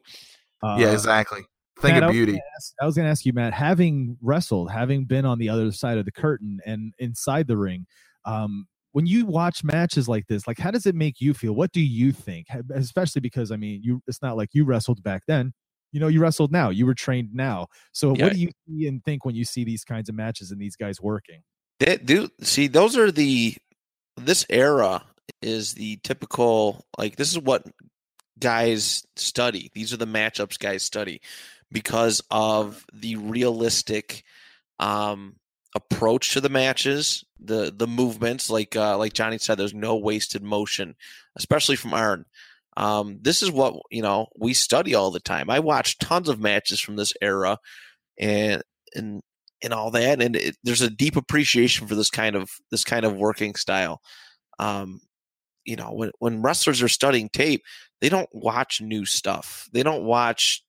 Uh, 0.61 0.77
yeah, 0.79 0.91
exactly. 0.91 1.41
Think 1.79 1.95
Matt, 1.95 2.03
of 2.03 2.11
beauty. 2.11 2.39
I 2.79 2.85
was 2.85 2.95
going 2.95 3.05
to 3.05 3.09
ask 3.09 3.25
you, 3.25 3.33
Matt, 3.33 3.53
having 3.53 4.17
wrestled, 4.21 4.69
having 4.69 5.05
been 5.05 5.25
on 5.25 5.39
the 5.39 5.49
other 5.49 5.71
side 5.71 5.97
of 5.97 6.05
the 6.05 6.11
curtain 6.11 6.59
and 6.65 6.93
inside 6.99 7.47
the 7.47 7.57
ring, 7.57 7.87
um, 8.25 8.67
when 8.91 9.07
you 9.07 9.25
watch 9.25 9.63
matches 9.63 10.07
like 10.07 10.27
this, 10.27 10.45
like 10.47 10.59
how 10.59 10.69
does 10.69 10.85
it 10.85 10.93
make 10.93 11.19
you 11.19 11.33
feel? 11.33 11.53
What 11.53 11.71
do 11.71 11.81
you 11.81 12.11
think? 12.11 12.47
Especially 12.75 13.21
because 13.21 13.51
I 13.51 13.55
mean, 13.55 13.81
you 13.83 14.03
it's 14.07 14.21
not 14.21 14.37
like 14.37 14.49
you 14.53 14.65
wrestled 14.65 15.01
back 15.01 15.23
then 15.27 15.53
you 15.91 15.99
know, 15.99 16.07
you 16.07 16.21
wrestled 16.21 16.51
now, 16.51 16.69
you 16.69 16.85
were 16.85 16.93
trained 16.93 17.33
now. 17.33 17.67
So 17.91 18.15
yeah. 18.15 18.25
what 18.25 18.33
do 18.33 18.39
you 18.39 18.49
see 18.67 18.87
and 18.87 19.03
think 19.03 19.25
when 19.25 19.35
you 19.35 19.45
see 19.45 19.63
these 19.63 19.83
kinds 19.83 20.09
of 20.09 20.15
matches 20.15 20.51
and 20.51 20.59
these 20.59 20.75
guys 20.75 21.01
working? 21.01 21.43
They 21.79 21.97
do 21.97 22.29
see 22.41 22.67
those 22.67 22.97
are 22.97 23.11
the 23.11 23.55
this 24.17 24.45
era 24.49 25.03
is 25.41 25.73
the 25.73 25.97
typical 26.03 26.85
like 26.97 27.15
this 27.15 27.31
is 27.31 27.39
what 27.39 27.65
guys 28.39 29.05
study. 29.15 29.71
These 29.73 29.93
are 29.93 29.97
the 29.97 30.05
matchups 30.05 30.59
guys 30.59 30.83
study 30.83 31.21
because 31.71 32.21
of 32.31 32.85
the 32.93 33.15
realistic 33.15 34.23
um 34.79 35.35
approach 35.73 36.33
to 36.33 36.41
the 36.41 36.49
matches, 36.49 37.23
the 37.39 37.73
the 37.75 37.87
movements 37.87 38.49
like 38.49 38.75
uh 38.75 38.97
like 38.97 39.13
Johnny 39.13 39.37
said 39.37 39.55
there's 39.55 39.73
no 39.73 39.95
wasted 39.95 40.43
motion, 40.43 40.95
especially 41.35 41.75
from 41.75 41.93
Arn. 41.93 42.25
Um, 42.77 43.19
this 43.21 43.43
is 43.43 43.51
what 43.51 43.75
you 43.89 44.01
know 44.01 44.27
we 44.37 44.53
study 44.53 44.95
all 44.95 45.11
the 45.11 45.19
time. 45.19 45.49
I 45.49 45.59
watch 45.59 45.97
tons 45.97 46.29
of 46.29 46.39
matches 46.39 46.79
from 46.79 46.95
this 46.95 47.13
era, 47.21 47.57
and 48.17 48.61
and 48.95 49.21
and 49.63 49.73
all 49.73 49.91
that, 49.91 50.21
and 50.21 50.35
it, 50.35 50.55
there's 50.63 50.81
a 50.81 50.89
deep 50.89 51.15
appreciation 51.15 51.87
for 51.87 51.95
this 51.95 52.09
kind 52.09 52.35
of 52.35 52.49
this 52.71 52.83
kind 52.83 53.05
of 53.05 53.15
working 53.15 53.55
style. 53.55 54.01
Um, 54.59 55.01
you 55.65 55.75
know, 55.75 55.91
when 55.91 56.11
when 56.19 56.41
wrestlers 56.41 56.81
are 56.81 56.87
studying 56.87 57.29
tape, 57.29 57.61
they 57.99 58.09
don't 58.09 58.29
watch 58.33 58.81
new 58.81 59.05
stuff. 59.05 59.69
They 59.73 59.83
don't 59.83 60.03
watch 60.03 60.63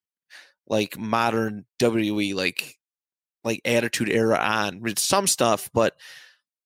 like 0.66 0.99
modern 0.99 1.65
WWE, 1.81 2.35
like 2.35 2.77
like 3.45 3.61
Attitude 3.65 4.09
Era 4.09 4.39
on 4.39 4.83
some 4.97 5.27
stuff, 5.27 5.70
but 5.73 5.95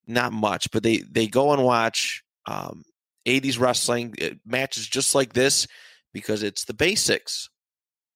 not 0.06 0.32
much. 0.32 0.70
But 0.70 0.82
they 0.82 0.98
they 0.98 1.26
go 1.26 1.52
and 1.52 1.62
watch 1.62 2.22
um, 2.46 2.84
80s 3.26 3.58
wrestling 3.58 4.14
matches 4.44 4.86
just 4.86 5.14
like 5.14 5.32
this 5.32 5.66
because 6.12 6.42
it's 6.42 6.64
the 6.64 6.74
basics. 6.74 7.48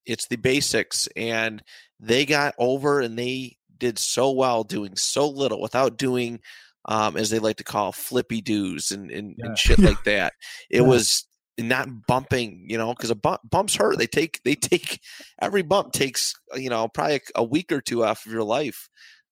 It's 0.06 0.28
the 0.28 0.36
basics. 0.36 1.08
And 1.16 1.62
they 1.98 2.24
got 2.24 2.54
over 2.58 3.00
and 3.00 3.18
they 3.18 3.56
did 3.76 3.98
so 3.98 4.30
well 4.30 4.64
doing 4.64 4.96
so 4.96 5.28
little 5.28 5.60
without 5.60 5.98
doing, 5.98 6.40
um, 6.86 7.16
as 7.16 7.30
they 7.30 7.38
like 7.38 7.56
to 7.56 7.64
call 7.64 7.92
flippy 7.92 8.40
doos 8.40 8.90
and, 8.90 9.10
and, 9.10 9.34
yeah. 9.36 9.46
and 9.46 9.58
shit 9.58 9.78
like 9.78 10.02
that. 10.04 10.32
It 10.70 10.82
yeah. 10.82 10.88
was 10.88 11.26
not 11.58 12.06
bumping, 12.06 12.66
you 12.68 12.78
know, 12.78 12.94
because 12.94 13.10
a 13.10 13.14
bump, 13.14 13.40
bumps 13.48 13.76
hurt. 13.76 13.98
They 13.98 14.06
take 14.06 14.40
they 14.44 14.54
take 14.56 15.00
every 15.40 15.62
bump 15.62 15.92
takes 15.92 16.34
you 16.54 16.70
know 16.70 16.88
probably 16.88 17.20
a, 17.34 17.44
week 17.44 17.72
or 17.72 17.80
two 17.80 18.04
off 18.04 18.26
of 18.26 18.32
your 18.32 18.44
life, 18.44 18.88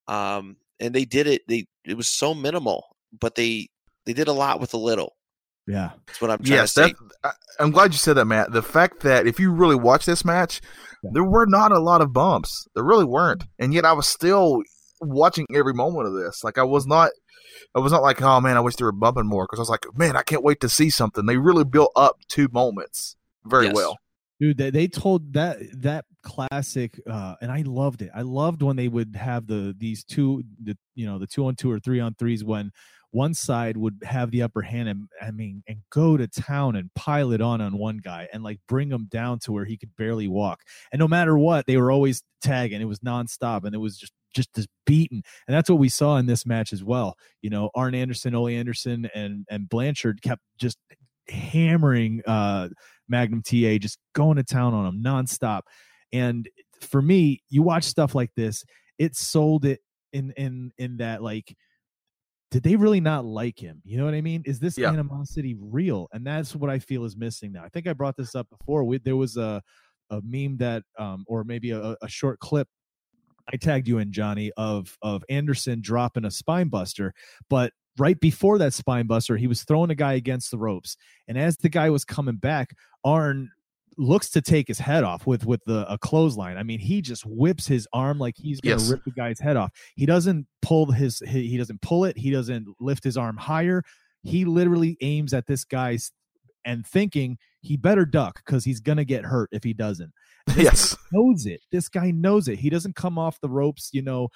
um, 0.06 0.56
and 0.80 0.94
they 0.94 1.04
did 1.04 1.26
it. 1.26 1.42
They 1.48 1.66
it 1.84 1.96
was 1.96 2.08
so 2.08 2.34
minimal, 2.34 2.96
but 3.18 3.34
they 3.34 3.68
they 4.06 4.12
did 4.12 4.28
a 4.28 4.32
lot 4.32 4.60
with 4.60 4.74
a 4.74 4.78
little. 4.78 5.16
Yeah, 5.68 5.90
that's 6.06 6.20
what 6.20 6.30
I'm 6.30 6.38
trying 6.38 6.60
yes, 6.60 6.74
to 6.74 6.88
say. 6.88 6.94
That, 7.22 7.34
I'm 7.60 7.70
glad 7.70 7.92
you 7.92 7.98
said 7.98 8.14
that, 8.14 8.24
Matt. 8.24 8.52
The 8.52 8.62
fact 8.62 9.00
that 9.00 9.26
if 9.26 9.38
you 9.38 9.52
really 9.52 9.76
watch 9.76 10.06
this 10.06 10.24
match, 10.24 10.62
yeah. 11.02 11.10
there 11.12 11.24
were 11.24 11.46
not 11.46 11.72
a 11.72 11.78
lot 11.78 12.00
of 12.00 12.12
bumps. 12.12 12.66
There 12.74 12.84
really 12.84 13.04
weren't, 13.04 13.44
and 13.58 13.74
yet 13.74 13.84
I 13.84 13.92
was 13.92 14.08
still 14.08 14.62
watching 15.00 15.46
every 15.54 15.74
moment 15.74 16.08
of 16.08 16.14
this. 16.14 16.42
Like 16.42 16.56
I 16.56 16.62
was 16.62 16.86
not 16.86 17.10
I 17.74 17.80
was 17.80 17.92
not 17.92 18.02
like, 18.02 18.22
oh 18.22 18.40
man, 18.40 18.56
I 18.56 18.60
wish 18.60 18.76
they 18.76 18.84
were 18.84 18.92
bumping 18.92 19.26
more 19.26 19.44
because 19.44 19.58
I 19.58 19.62
was 19.62 19.68
like, 19.68 19.84
man, 19.94 20.16
I 20.16 20.22
can't 20.22 20.42
wait 20.42 20.60
to 20.60 20.68
see 20.68 20.90
something. 20.90 21.26
They 21.26 21.36
really 21.36 21.64
built 21.64 21.92
up 21.96 22.18
two 22.28 22.48
moments 22.50 23.16
very 23.44 23.66
yes. 23.66 23.74
well. 23.74 23.98
Dude, 24.40 24.56
they, 24.56 24.70
they 24.70 24.86
told 24.86 25.32
that 25.32 25.58
that 25.82 26.04
classic, 26.22 27.00
uh, 27.10 27.34
and 27.42 27.50
I 27.50 27.62
loved 27.66 28.02
it. 28.02 28.10
I 28.14 28.22
loved 28.22 28.62
when 28.62 28.76
they 28.76 28.86
would 28.86 29.16
have 29.16 29.48
the 29.48 29.74
these 29.76 30.04
two, 30.04 30.44
the 30.62 30.78
you 30.94 31.06
know, 31.06 31.18
the 31.18 31.26
two 31.26 31.46
on 31.46 31.56
two 31.56 31.70
or 31.70 31.80
three 31.80 31.98
on 31.98 32.14
threes 32.14 32.44
when 32.44 32.70
one 33.10 33.34
side 33.34 33.76
would 33.76 34.02
have 34.04 34.30
the 34.30 34.42
upper 34.42 34.62
hand 34.62 34.88
and 34.88 35.08
I 35.20 35.30
mean 35.30 35.62
and 35.66 35.78
go 35.90 36.16
to 36.16 36.26
town 36.26 36.76
and 36.76 36.92
pile 36.94 37.32
it 37.32 37.40
on 37.40 37.60
on 37.60 37.78
one 37.78 37.98
guy 37.98 38.28
and 38.32 38.42
like 38.42 38.60
bring 38.68 38.90
him 38.90 39.06
down 39.10 39.38
to 39.40 39.52
where 39.52 39.64
he 39.64 39.76
could 39.76 39.94
barely 39.96 40.28
walk. 40.28 40.60
And 40.92 41.00
no 41.00 41.08
matter 41.08 41.38
what, 41.38 41.66
they 41.66 41.76
were 41.78 41.90
always 41.90 42.22
tagging. 42.42 42.80
It 42.80 42.86
was 42.86 43.00
nonstop 43.00 43.64
and 43.64 43.74
it 43.74 43.78
was 43.78 43.96
just 43.96 44.12
just 44.34 44.52
this 44.54 44.66
beaten. 44.84 45.22
And 45.46 45.56
that's 45.56 45.70
what 45.70 45.78
we 45.78 45.88
saw 45.88 46.16
in 46.16 46.26
this 46.26 46.44
match 46.44 46.72
as 46.72 46.84
well. 46.84 47.16
You 47.40 47.50
know, 47.50 47.70
Arn 47.74 47.94
Anderson, 47.94 48.34
Ole 48.34 48.48
Anderson, 48.48 49.08
and 49.14 49.46
and 49.50 49.68
Blanchard 49.68 50.22
kept 50.22 50.42
just 50.58 50.78
hammering 51.28 52.22
uh 52.26 52.68
Magnum 53.08 53.42
TA, 53.42 53.78
just 53.78 53.98
going 54.14 54.36
to 54.36 54.44
town 54.44 54.74
on 54.74 54.86
him 54.86 55.02
nonstop. 55.02 55.62
And 56.12 56.48
for 56.80 57.00
me, 57.00 57.40
you 57.48 57.62
watch 57.62 57.84
stuff 57.84 58.14
like 58.14 58.30
this, 58.36 58.64
it 58.98 59.16
sold 59.16 59.64
it 59.64 59.80
in 60.12 60.32
in 60.32 60.72
in 60.78 60.98
that 60.98 61.22
like 61.22 61.54
did 62.50 62.62
they 62.62 62.76
really 62.76 63.00
not 63.00 63.24
like 63.24 63.58
him? 63.58 63.82
You 63.84 63.98
know 63.98 64.04
what 64.04 64.14
I 64.14 64.20
mean? 64.20 64.42
Is 64.46 64.58
this 64.58 64.78
yeah. 64.78 64.88
animosity 64.88 65.56
real? 65.60 66.08
And 66.12 66.26
that's 66.26 66.56
what 66.56 66.70
I 66.70 66.78
feel 66.78 67.04
is 67.04 67.16
missing 67.16 67.52
now. 67.52 67.62
I 67.64 67.68
think 67.68 67.86
I 67.86 67.92
brought 67.92 68.16
this 68.16 68.34
up 68.34 68.48
before. 68.48 68.84
We, 68.84 68.98
there 68.98 69.16
was 69.16 69.36
a 69.36 69.62
a 70.10 70.22
meme 70.24 70.56
that 70.56 70.82
um 70.98 71.24
or 71.28 71.44
maybe 71.44 71.70
a, 71.70 71.94
a 72.00 72.08
short 72.08 72.38
clip 72.38 72.66
I 73.52 73.56
tagged 73.56 73.88
you 73.88 73.98
in 73.98 74.12
Johnny 74.12 74.50
of 74.56 74.96
of 75.02 75.24
Anderson 75.28 75.80
dropping 75.80 76.24
a 76.24 76.30
spine 76.30 76.68
buster, 76.68 77.14
but 77.48 77.72
right 77.98 78.18
before 78.20 78.58
that 78.58 78.74
spine 78.74 79.06
buster, 79.06 79.36
he 79.36 79.46
was 79.46 79.64
throwing 79.64 79.90
a 79.90 79.94
guy 79.94 80.14
against 80.14 80.50
the 80.50 80.58
ropes, 80.58 80.96
and 81.26 81.38
as 81.38 81.56
the 81.56 81.68
guy 81.68 81.90
was 81.90 82.04
coming 82.04 82.36
back, 82.36 82.74
Arn 83.04 83.50
looks 83.98 84.30
to 84.30 84.40
take 84.40 84.68
his 84.68 84.78
head 84.78 85.02
off 85.02 85.26
with 85.26 85.44
with 85.44 85.62
the 85.66 85.90
a 85.92 85.98
clothesline. 85.98 86.56
I 86.56 86.62
mean, 86.62 86.78
he 86.78 87.02
just 87.02 87.26
whips 87.26 87.66
his 87.66 87.86
arm 87.92 88.18
like 88.18 88.34
he's 88.36 88.60
to 88.60 88.68
yes. 88.68 88.88
rip 88.88 89.04
the 89.04 89.10
guy's 89.10 89.40
head 89.40 89.56
off. 89.56 89.72
He 89.96 90.06
doesn't 90.06 90.46
pull 90.62 90.90
his 90.90 91.20
he, 91.26 91.48
he 91.48 91.58
doesn't 91.58 91.82
pull 91.82 92.04
it. 92.04 92.16
He 92.16 92.30
doesn't 92.30 92.68
lift 92.80 93.04
his 93.04 93.16
arm 93.16 93.36
higher. 93.36 93.82
He 94.22 94.44
literally 94.44 94.96
aims 95.00 95.34
at 95.34 95.46
this 95.46 95.64
guy's 95.64 96.12
and 96.64 96.86
thinking 96.86 97.38
he 97.60 97.76
better 97.76 98.06
duck 98.06 98.40
because 98.44 98.64
he's 98.64 98.80
gonna 98.80 99.04
get 99.04 99.24
hurt 99.24 99.50
if 99.52 99.64
he 99.64 99.74
doesn't. 99.74 100.12
This 100.48 100.64
yes, 100.64 100.96
knows 101.12 101.44
it. 101.44 101.60
This 101.70 101.90
guy 101.90 102.10
knows 102.10 102.48
it. 102.48 102.58
He 102.58 102.70
doesn't 102.70 102.96
come 102.96 103.18
off 103.18 103.38
the 103.42 103.50
ropes, 103.50 103.90
you 103.92 104.00
know, 104.00 104.30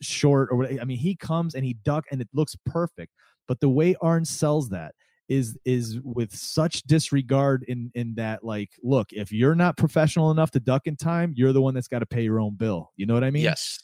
short 0.00 0.48
or 0.50 0.64
I 0.64 0.84
mean, 0.84 0.96
he 0.96 1.14
comes 1.14 1.54
and 1.54 1.62
he 1.62 1.74
duck 1.74 2.06
and 2.10 2.22
it 2.22 2.28
looks 2.32 2.56
perfect. 2.64 3.12
But 3.46 3.60
the 3.60 3.68
way 3.68 3.96
Arn 4.00 4.24
sells 4.24 4.70
that 4.70 4.94
is 5.28 5.58
is 5.64 5.98
with 6.02 6.34
such 6.34 6.82
disregard 6.84 7.64
in 7.68 7.90
in 7.94 8.14
that 8.14 8.44
like 8.44 8.70
look 8.82 9.12
if 9.12 9.32
you're 9.32 9.54
not 9.54 9.76
professional 9.76 10.30
enough 10.30 10.50
to 10.50 10.60
duck 10.60 10.86
in 10.86 10.96
time 10.96 11.32
you're 11.36 11.52
the 11.52 11.60
one 11.60 11.74
that's 11.74 11.88
got 11.88 11.98
to 11.98 12.06
pay 12.06 12.22
your 12.22 12.38
own 12.38 12.54
bill 12.54 12.92
you 12.96 13.06
know 13.06 13.14
what 13.14 13.24
i 13.24 13.30
mean 13.30 13.42
yes 13.42 13.80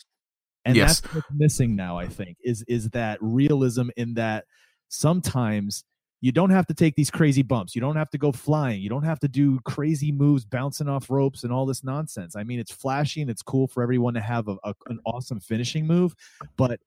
and 0.65 0.77
yes. 0.77 1.01
that's 1.01 1.15
what's 1.15 1.27
missing 1.35 1.75
now 1.75 1.99
i 1.99 2.07
think 2.07 2.37
is 2.45 2.63
is 2.69 2.89
that 2.91 3.19
realism 3.21 3.89
in 3.97 4.15
that 4.15 4.45
sometimes 4.89 5.85
you 6.23 6.31
don't 6.31 6.51
have 6.51 6.67
to 6.69 6.75
take 6.75 6.95
these 6.95 7.11
crazy 7.11 7.43
bumps. 7.43 7.75
You 7.75 7.81
don't 7.81 7.97
have 7.97 8.09
to 8.11 8.19
go 8.19 8.31
flying. 8.31 8.81
You 8.81 8.89
don't 8.89 9.03
have 9.03 9.19
to 9.21 9.29
do 9.29 9.59
crazy 9.65 10.13
moves, 10.13 10.45
bouncing 10.45 10.89
off 10.89 11.11
ropes, 11.11 11.43
and 11.43 11.53
all 11.53 11.67
this 11.67 11.83
nonsense. 11.83 12.37
I 12.37 12.45
mean, 12.45 12.61
it's 12.61 12.71
flashy 12.71 13.23
and 13.23 13.31
it's 13.31 13.43
cool 13.43 13.67
for 13.67 13.83
everyone 13.83 14.15
to 14.15 14.21
have 14.21 14.47
a, 14.47 14.57
a, 14.63 14.73
an 14.87 15.01
awesome 15.05 15.41
finishing 15.41 15.85
move, 15.85 16.15
but 16.57 16.79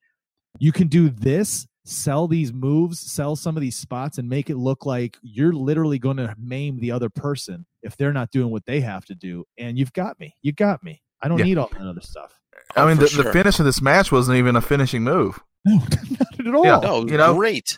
you 0.58 0.72
can 0.72 0.88
do 0.88 1.10
this, 1.10 1.68
sell 1.86 2.28
these 2.28 2.52
moves, 2.52 3.00
sell 3.00 3.36
some 3.36 3.56
of 3.56 3.62
these 3.62 3.78
spots, 3.78 4.18
and 4.18 4.28
make 4.28 4.50
it 4.50 4.58
look 4.58 4.86
like 4.86 5.18
you're 5.22 5.54
literally 5.54 6.00
going 6.00 6.18
to 6.18 6.36
maim 6.38 6.80
the 6.80 6.92
other 6.92 7.10
person 7.10 7.66
if 7.82 7.96
they're 7.96 8.14
not 8.14 8.32
doing 8.32 8.52
what 8.52 8.66
they 8.66 8.82
have 8.82 9.06
to 9.06 9.16
do. 9.16 9.46
And 9.58 9.78
you've 9.78 9.94
got 9.94 10.20
me. 10.20 10.36
You 10.42 10.52
got 10.52 10.84
me. 10.84 11.02
I 11.22 11.28
don't 11.28 11.40
yeah. 11.40 11.46
need 11.46 11.58
all 11.58 11.70
that 11.72 11.88
other 11.88 12.02
stuff. 12.02 12.38
I 12.76 12.82
oh, 12.82 12.88
mean, 12.88 12.98
the, 12.98 13.08
sure. 13.08 13.24
the, 13.24 13.32
finish 13.32 13.60
of 13.60 13.66
this 13.66 13.82
match 13.82 14.12
wasn't 14.12 14.38
even 14.38 14.56
a 14.56 14.62
finishing 14.62 15.04
move. 15.04 15.40
No, 15.64 15.76
not 16.20 16.48
at 16.48 16.56
all. 16.56 16.66
Yeah, 16.66 16.80
no, 16.80 17.08
you 17.08 17.18
know, 17.18 17.36
great 17.36 17.78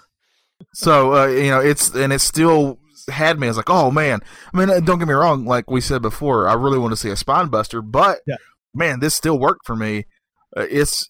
so 0.73 1.13
uh, 1.15 1.27
you 1.27 1.49
know, 1.49 1.59
it's 1.59 1.93
and 1.95 2.13
it 2.13 2.19
still 2.19 2.79
had 3.09 3.39
me. 3.39 3.47
I 3.47 3.49
was 3.49 3.57
like, 3.57 3.69
oh 3.69 3.91
man. 3.91 4.19
I 4.53 4.57
mean, 4.57 4.83
don't 4.83 4.99
get 4.99 5.07
me 5.07 5.13
wrong. 5.13 5.45
Like 5.45 5.69
we 5.69 5.81
said 5.81 6.01
before, 6.01 6.47
I 6.47 6.53
really 6.53 6.79
want 6.79 6.91
to 6.91 6.97
see 6.97 7.09
a 7.09 7.15
spine 7.15 7.47
buster, 7.47 7.81
but 7.81 8.19
yeah. 8.27 8.35
man, 8.73 8.99
this 8.99 9.15
still 9.15 9.39
worked 9.39 9.65
for 9.65 9.75
me. 9.75 10.05
Uh, 10.55 10.65
it's 10.69 11.07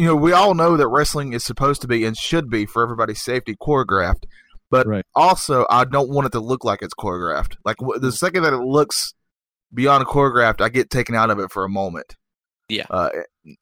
you 0.00 0.06
know, 0.06 0.16
we 0.16 0.32
all 0.32 0.54
know 0.54 0.78
that 0.78 0.88
wrestling 0.88 1.34
is 1.34 1.44
supposed 1.44 1.82
to 1.82 1.86
be 1.86 2.06
and 2.06 2.16
should 2.16 2.48
be 2.48 2.64
for 2.64 2.82
everybody's 2.82 3.20
safety 3.20 3.54
choreographed, 3.54 4.22
but 4.70 4.86
right. 4.86 5.04
also 5.14 5.66
I 5.68 5.84
don't 5.84 6.08
want 6.08 6.26
it 6.26 6.32
to 6.32 6.40
look 6.40 6.64
like 6.64 6.80
it's 6.80 6.94
choreographed. 6.94 7.56
Like 7.66 7.76
the 7.98 8.10
second 8.10 8.44
that 8.44 8.54
it 8.54 8.62
looks 8.62 9.12
beyond 9.74 10.06
choreographed, 10.06 10.62
I 10.62 10.70
get 10.70 10.88
taken 10.88 11.14
out 11.14 11.28
of 11.28 11.38
it 11.38 11.52
for 11.52 11.64
a 11.64 11.68
moment. 11.68 12.16
Yeah. 12.70 12.86
Uh, 12.88 13.10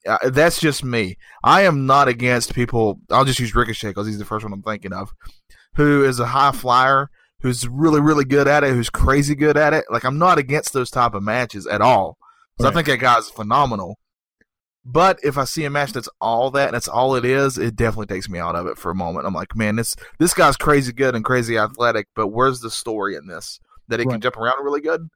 uh, 0.06 0.30
that's 0.30 0.60
just 0.60 0.84
me. 0.84 1.16
I 1.42 1.62
am 1.62 1.86
not 1.86 2.06
against 2.06 2.54
people. 2.54 3.00
I'll 3.10 3.24
just 3.24 3.40
use 3.40 3.56
Ricochet 3.56 3.88
because 3.88 4.06
he's 4.06 4.20
the 4.20 4.24
first 4.24 4.44
one 4.44 4.52
I'm 4.52 4.62
thinking 4.62 4.92
of, 4.92 5.10
who 5.74 6.04
is 6.04 6.20
a 6.20 6.26
high 6.26 6.52
flyer, 6.52 7.10
who's 7.40 7.66
really, 7.66 8.00
really 8.00 8.24
good 8.24 8.46
at 8.46 8.62
it, 8.62 8.74
who's 8.74 8.90
crazy 8.90 9.34
good 9.34 9.56
at 9.56 9.72
it. 9.72 9.86
Like, 9.90 10.04
I'm 10.04 10.18
not 10.18 10.38
against 10.38 10.72
those 10.72 10.90
type 10.90 11.14
of 11.14 11.24
matches 11.24 11.66
at 11.66 11.80
all. 11.80 12.16
Right. 12.60 12.70
I 12.70 12.72
think 12.72 12.86
that 12.86 12.98
guy's 12.98 13.28
phenomenal. 13.28 13.98
But 14.90 15.18
if 15.22 15.36
I 15.36 15.44
see 15.44 15.66
a 15.66 15.70
match 15.70 15.92
that's 15.92 16.08
all 16.18 16.50
that 16.52 16.68
and 16.68 16.74
that's 16.74 16.88
all 16.88 17.14
it 17.14 17.26
is, 17.26 17.58
it 17.58 17.76
definitely 17.76 18.06
takes 18.06 18.26
me 18.26 18.38
out 18.38 18.56
of 18.56 18.66
it 18.66 18.78
for 18.78 18.90
a 18.90 18.94
moment. 18.94 19.26
I'm 19.26 19.34
like, 19.34 19.54
man, 19.54 19.76
this 19.76 19.94
this 20.18 20.32
guy's 20.32 20.56
crazy 20.56 20.94
good 20.94 21.14
and 21.14 21.22
crazy 21.22 21.58
athletic, 21.58 22.08
but 22.16 22.28
where's 22.28 22.60
the 22.60 22.70
story 22.70 23.14
in 23.14 23.26
this? 23.26 23.60
That 23.88 24.00
he 24.00 24.06
right. 24.06 24.14
can 24.14 24.20
jump 24.22 24.38
around 24.38 24.64
really 24.64 24.80
good? 24.80 25.08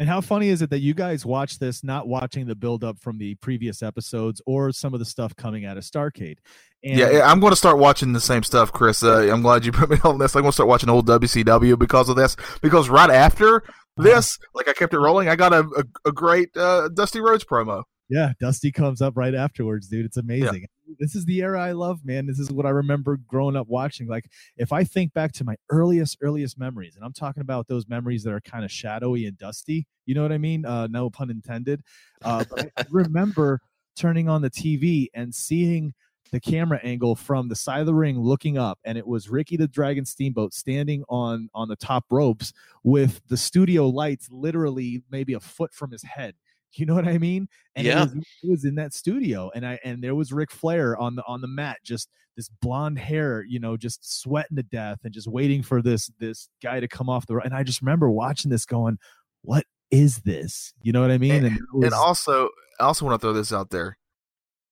And 0.00 0.08
how 0.08 0.22
funny 0.22 0.48
is 0.48 0.62
it 0.62 0.70
that 0.70 0.78
you 0.78 0.94
guys 0.94 1.26
watch 1.26 1.58
this 1.58 1.84
not 1.84 2.08
watching 2.08 2.46
the 2.46 2.54
build 2.54 2.84
up 2.84 2.98
from 3.00 3.18
the 3.18 3.34
previous 3.36 3.82
episodes 3.82 4.40
or 4.46 4.72
some 4.72 4.94
of 4.94 5.00
the 5.00 5.04
stuff 5.04 5.36
coming 5.36 5.66
out 5.66 5.76
of 5.76 5.84
Starcade? 5.84 6.36
And 6.82 6.98
yeah, 6.98 7.30
I'm 7.30 7.40
going 7.40 7.50
to 7.50 7.56
start 7.56 7.78
watching 7.78 8.12
the 8.12 8.20
same 8.20 8.44
stuff, 8.44 8.72
Chris. 8.72 9.02
Uh, 9.02 9.28
I'm 9.30 9.42
glad 9.42 9.66
you 9.66 9.72
put 9.72 9.90
me 9.90 9.98
on 10.04 10.18
this. 10.18 10.36
I'm 10.36 10.42
going 10.42 10.52
to 10.52 10.54
start 10.54 10.68
watching 10.68 10.88
old 10.88 11.06
WCW 11.06 11.78
because 11.78 12.08
of 12.08 12.16
this. 12.16 12.36
Because 12.62 12.88
right 12.88 13.10
after 13.10 13.56
uh-huh. 13.56 14.04
this, 14.04 14.38
like 14.54 14.68
I 14.68 14.72
kept 14.72 14.94
it 14.94 15.00
rolling, 15.00 15.28
I 15.28 15.36
got 15.36 15.52
a, 15.52 15.60
a, 15.76 16.08
a 16.08 16.12
great 16.12 16.56
uh, 16.56 16.88
Dusty 16.88 17.20
Rhodes 17.20 17.44
promo. 17.44 17.82
Yeah, 18.08 18.32
Dusty 18.40 18.72
comes 18.72 19.02
up 19.02 19.16
right 19.16 19.34
afterwards, 19.34 19.88
dude. 19.88 20.06
It's 20.06 20.16
amazing. 20.16 20.62
Yeah. 20.62 20.94
This 20.98 21.14
is 21.14 21.26
the 21.26 21.42
era 21.42 21.60
I 21.60 21.72
love, 21.72 22.04
man. 22.04 22.26
This 22.26 22.38
is 22.38 22.50
what 22.50 22.64
I 22.64 22.70
remember 22.70 23.18
growing 23.28 23.54
up 23.54 23.68
watching. 23.68 24.08
Like, 24.08 24.30
if 24.56 24.72
I 24.72 24.82
think 24.84 25.12
back 25.12 25.32
to 25.32 25.44
my 25.44 25.56
earliest, 25.68 26.16
earliest 26.22 26.58
memories, 26.58 26.96
and 26.96 27.04
I'm 27.04 27.12
talking 27.12 27.42
about 27.42 27.68
those 27.68 27.86
memories 27.86 28.24
that 28.24 28.32
are 28.32 28.40
kind 28.40 28.64
of 28.64 28.72
shadowy 28.72 29.26
and 29.26 29.36
dusty, 29.36 29.86
you 30.06 30.14
know 30.14 30.22
what 30.22 30.32
I 30.32 30.38
mean? 30.38 30.64
Uh, 30.64 30.86
no 30.86 31.10
pun 31.10 31.30
intended. 31.30 31.82
Uh, 32.22 32.44
but 32.48 32.70
I 32.78 32.84
remember 32.90 33.60
turning 33.94 34.28
on 34.28 34.40
the 34.40 34.50
TV 34.50 35.08
and 35.12 35.34
seeing 35.34 35.92
the 36.30 36.40
camera 36.40 36.78
angle 36.82 37.16
from 37.16 37.48
the 37.48 37.56
side 37.56 37.80
of 37.80 37.86
the 37.86 37.94
ring 37.94 38.18
looking 38.18 38.58
up 38.58 38.78
and 38.84 38.98
it 38.98 39.06
was 39.06 39.30
Ricky 39.30 39.56
the 39.56 39.66
Dragon 39.66 40.04
Steamboat 40.04 40.52
standing 40.52 41.02
on 41.08 41.48
on 41.54 41.68
the 41.68 41.76
top 41.76 42.04
ropes 42.10 42.52
with 42.82 43.22
the 43.28 43.36
studio 43.36 43.88
lights 43.88 44.28
literally 44.30 45.02
maybe 45.10 45.32
a 45.32 45.40
foot 45.40 45.72
from 45.72 45.90
his 45.90 46.02
head 46.02 46.34
you 46.74 46.86
know 46.86 46.94
what 46.94 47.08
I 47.08 47.18
mean? 47.18 47.48
And 47.74 47.86
yeah. 47.86 48.02
it 48.02 48.14
was, 48.14 48.14
it 48.42 48.50
was 48.50 48.64
in 48.64 48.74
that 48.76 48.94
studio, 48.94 49.50
and 49.54 49.66
I 49.66 49.78
and 49.84 50.02
there 50.02 50.14
was 50.14 50.32
Ric 50.32 50.50
Flair 50.50 50.96
on 50.96 51.16
the 51.16 51.24
on 51.26 51.40
the 51.40 51.48
mat, 51.48 51.78
just 51.84 52.08
this 52.36 52.48
blonde 52.62 52.98
hair, 52.98 53.44
you 53.46 53.58
know, 53.58 53.76
just 53.76 54.20
sweating 54.20 54.56
to 54.56 54.62
death, 54.62 54.98
and 55.04 55.12
just 55.12 55.26
waiting 55.26 55.62
for 55.62 55.82
this 55.82 56.10
this 56.18 56.48
guy 56.62 56.80
to 56.80 56.88
come 56.88 57.08
off 57.08 57.26
the. 57.26 57.36
Road. 57.36 57.44
And 57.44 57.54
I 57.54 57.62
just 57.62 57.82
remember 57.82 58.10
watching 58.10 58.50
this, 58.50 58.64
going, 58.66 58.98
"What 59.42 59.64
is 59.90 60.18
this?" 60.18 60.72
You 60.82 60.92
know 60.92 61.00
what 61.00 61.10
I 61.10 61.18
mean? 61.18 61.44
And, 61.44 61.46
and, 61.46 61.58
was, 61.72 61.84
and 61.86 61.94
also, 61.94 62.48
I 62.80 62.84
also 62.84 63.04
want 63.04 63.20
to 63.20 63.24
throw 63.24 63.32
this 63.32 63.52
out 63.52 63.70
there. 63.70 63.96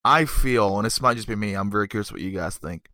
I 0.04 0.24
feel, 0.24 0.76
and 0.76 0.86
this 0.86 1.00
might 1.00 1.16
just 1.16 1.28
be 1.28 1.34
me. 1.34 1.54
I'm 1.54 1.70
very 1.70 1.88
curious 1.88 2.12
what 2.12 2.20
you 2.20 2.30
guys 2.30 2.56
think. 2.56 2.88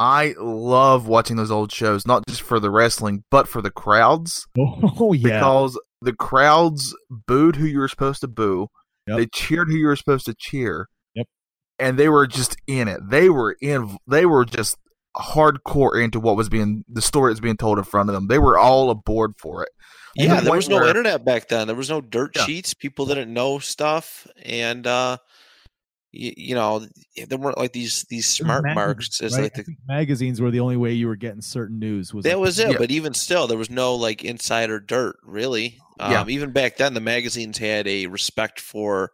I 0.00 0.34
love 0.38 1.08
watching 1.08 1.36
those 1.36 1.50
old 1.50 1.72
shows, 1.72 2.06
not 2.06 2.24
just 2.28 2.42
for 2.42 2.60
the 2.60 2.70
wrestling, 2.70 3.24
but 3.30 3.48
for 3.48 3.60
the 3.60 3.70
crowds. 3.70 4.46
Oh 4.56 5.12
yeah, 5.12 5.38
because 5.38 5.78
the 6.00 6.12
crowds 6.12 6.94
booed 7.10 7.56
who 7.56 7.66
you 7.66 7.78
were 7.78 7.88
supposed 7.88 8.20
to 8.20 8.28
boo. 8.28 8.68
Yep. 9.06 9.16
They 9.16 9.26
cheered 9.26 9.68
who 9.68 9.76
you 9.76 9.86
were 9.86 9.96
supposed 9.96 10.26
to 10.26 10.34
cheer. 10.34 10.88
Yep. 11.14 11.26
And 11.78 11.98
they 11.98 12.08
were 12.08 12.26
just 12.26 12.56
in 12.66 12.88
it. 12.88 13.00
They 13.08 13.30
were 13.30 13.56
in. 13.60 13.96
They 14.06 14.26
were 14.26 14.44
just 14.44 14.76
hardcore 15.16 16.02
into 16.02 16.20
what 16.20 16.36
was 16.36 16.48
being 16.48 16.84
the 16.88 17.02
story 17.02 17.32
that's 17.32 17.40
being 17.40 17.56
told 17.56 17.78
in 17.78 17.84
front 17.84 18.08
of 18.08 18.14
them. 18.14 18.28
They 18.28 18.38
were 18.38 18.58
all 18.58 18.90
aboard 18.90 19.32
for 19.38 19.62
it. 19.62 19.70
Yeah, 20.14 20.40
there 20.40 20.54
was 20.54 20.68
no 20.68 20.76
where, 20.76 20.88
internet 20.88 21.24
back 21.24 21.48
then. 21.48 21.66
There 21.66 21.76
was 21.76 21.90
no 21.90 22.00
dirt 22.00 22.32
yeah. 22.34 22.44
sheets. 22.44 22.74
People 22.74 23.06
didn't 23.06 23.32
know 23.32 23.58
stuff, 23.58 24.26
and 24.42 24.86
uh, 24.86 25.18
you, 26.12 26.32
you 26.36 26.54
know 26.54 26.86
there 27.26 27.38
weren't 27.38 27.58
like 27.58 27.72
these 27.72 28.04
these 28.04 28.26
smart 28.26 28.64
marks 28.74 29.20
as 29.20 29.34
right? 29.34 29.44
like 29.44 29.54
the, 29.54 29.76
magazines 29.86 30.40
were 30.40 30.50
the 30.50 30.60
only 30.60 30.76
way 30.76 30.92
you 30.92 31.06
were 31.06 31.16
getting 31.16 31.42
certain 31.42 31.78
news. 31.78 32.14
Was 32.14 32.24
that 32.24 32.36
like, 32.36 32.46
was 32.46 32.58
it? 32.58 32.72
Yeah. 32.72 32.78
But 32.78 32.90
even 32.90 33.14
still, 33.14 33.46
there 33.46 33.58
was 33.58 33.70
no 33.70 33.94
like 33.94 34.24
insider 34.24 34.80
dirt 34.80 35.16
really. 35.22 35.78
Um, 36.00 36.12
yeah. 36.12 36.24
Even 36.28 36.52
back 36.52 36.76
then, 36.76 36.94
the 36.94 37.00
magazines 37.00 37.58
had 37.58 37.86
a 37.86 38.06
respect 38.06 38.60
for 38.60 39.12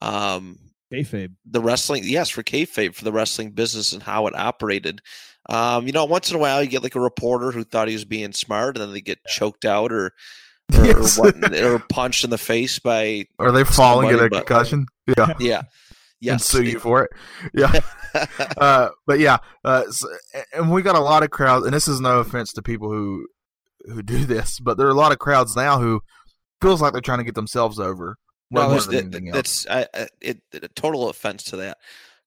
um 0.00 0.58
kayfabe. 0.92 1.34
The 1.46 1.60
wrestling, 1.60 2.02
yes, 2.04 2.28
for 2.28 2.42
kayfabe, 2.42 2.94
for 2.94 3.04
the 3.04 3.12
wrestling 3.12 3.52
business 3.52 3.92
and 3.92 4.02
how 4.02 4.26
it 4.26 4.34
operated. 4.36 5.02
Um, 5.48 5.86
you 5.86 5.92
know, 5.92 6.04
once 6.04 6.30
in 6.30 6.36
a 6.36 6.38
while 6.38 6.62
you 6.62 6.68
get 6.68 6.82
like 6.82 6.94
a 6.94 7.00
reporter 7.00 7.50
who 7.50 7.64
thought 7.64 7.88
he 7.88 7.94
was 7.94 8.04
being 8.04 8.32
smart, 8.32 8.76
and 8.76 8.86
then 8.86 8.92
they 8.92 9.00
get 9.00 9.24
choked 9.24 9.64
out 9.64 9.92
or 9.92 10.12
or, 10.74 10.84
yes. 10.86 11.18
or, 11.18 11.32
what, 11.32 11.54
or 11.54 11.78
punched 11.78 12.24
in 12.24 12.30
the 12.30 12.38
face 12.38 12.78
by. 12.78 13.26
Are 13.38 13.50
they 13.50 13.64
falling, 13.64 14.10
get 14.10 14.20
a 14.20 14.28
but, 14.28 14.46
concussion? 14.46 14.86
Yeah, 15.16 15.32
yeah, 15.40 15.62
yes. 16.20 16.32
And 16.32 16.40
sue 16.40 16.70
you 16.70 16.78
for 16.78 17.04
it. 17.04 17.10
Yeah, 17.54 17.80
uh, 18.58 18.90
but 19.06 19.18
yeah, 19.18 19.38
uh, 19.64 19.90
so, 19.90 20.08
and 20.54 20.70
we 20.70 20.82
got 20.82 20.96
a 20.96 21.00
lot 21.00 21.22
of 21.22 21.30
crowds, 21.30 21.64
and 21.64 21.74
this 21.74 21.88
is 21.88 22.00
no 22.00 22.20
offense 22.20 22.52
to 22.54 22.62
people 22.62 22.90
who 22.90 23.26
who 23.86 24.02
do 24.02 24.24
this, 24.24 24.60
but 24.60 24.76
there 24.76 24.86
are 24.86 24.90
a 24.90 24.94
lot 24.94 25.12
of 25.12 25.18
crowds 25.18 25.56
now 25.56 25.78
who 25.78 26.00
feels 26.60 26.82
like 26.82 26.92
they're 26.92 27.00
trying 27.00 27.18
to 27.18 27.24
get 27.24 27.34
themselves 27.34 27.78
over 27.78 28.18
no, 28.50 28.74
it's, 28.74 28.88
it, 28.88 29.06
it's 29.12 29.66
I, 29.68 29.86
it, 30.20 30.40
it, 30.52 30.74
total 30.74 31.08
offense 31.08 31.44
to 31.44 31.56
that 31.58 31.78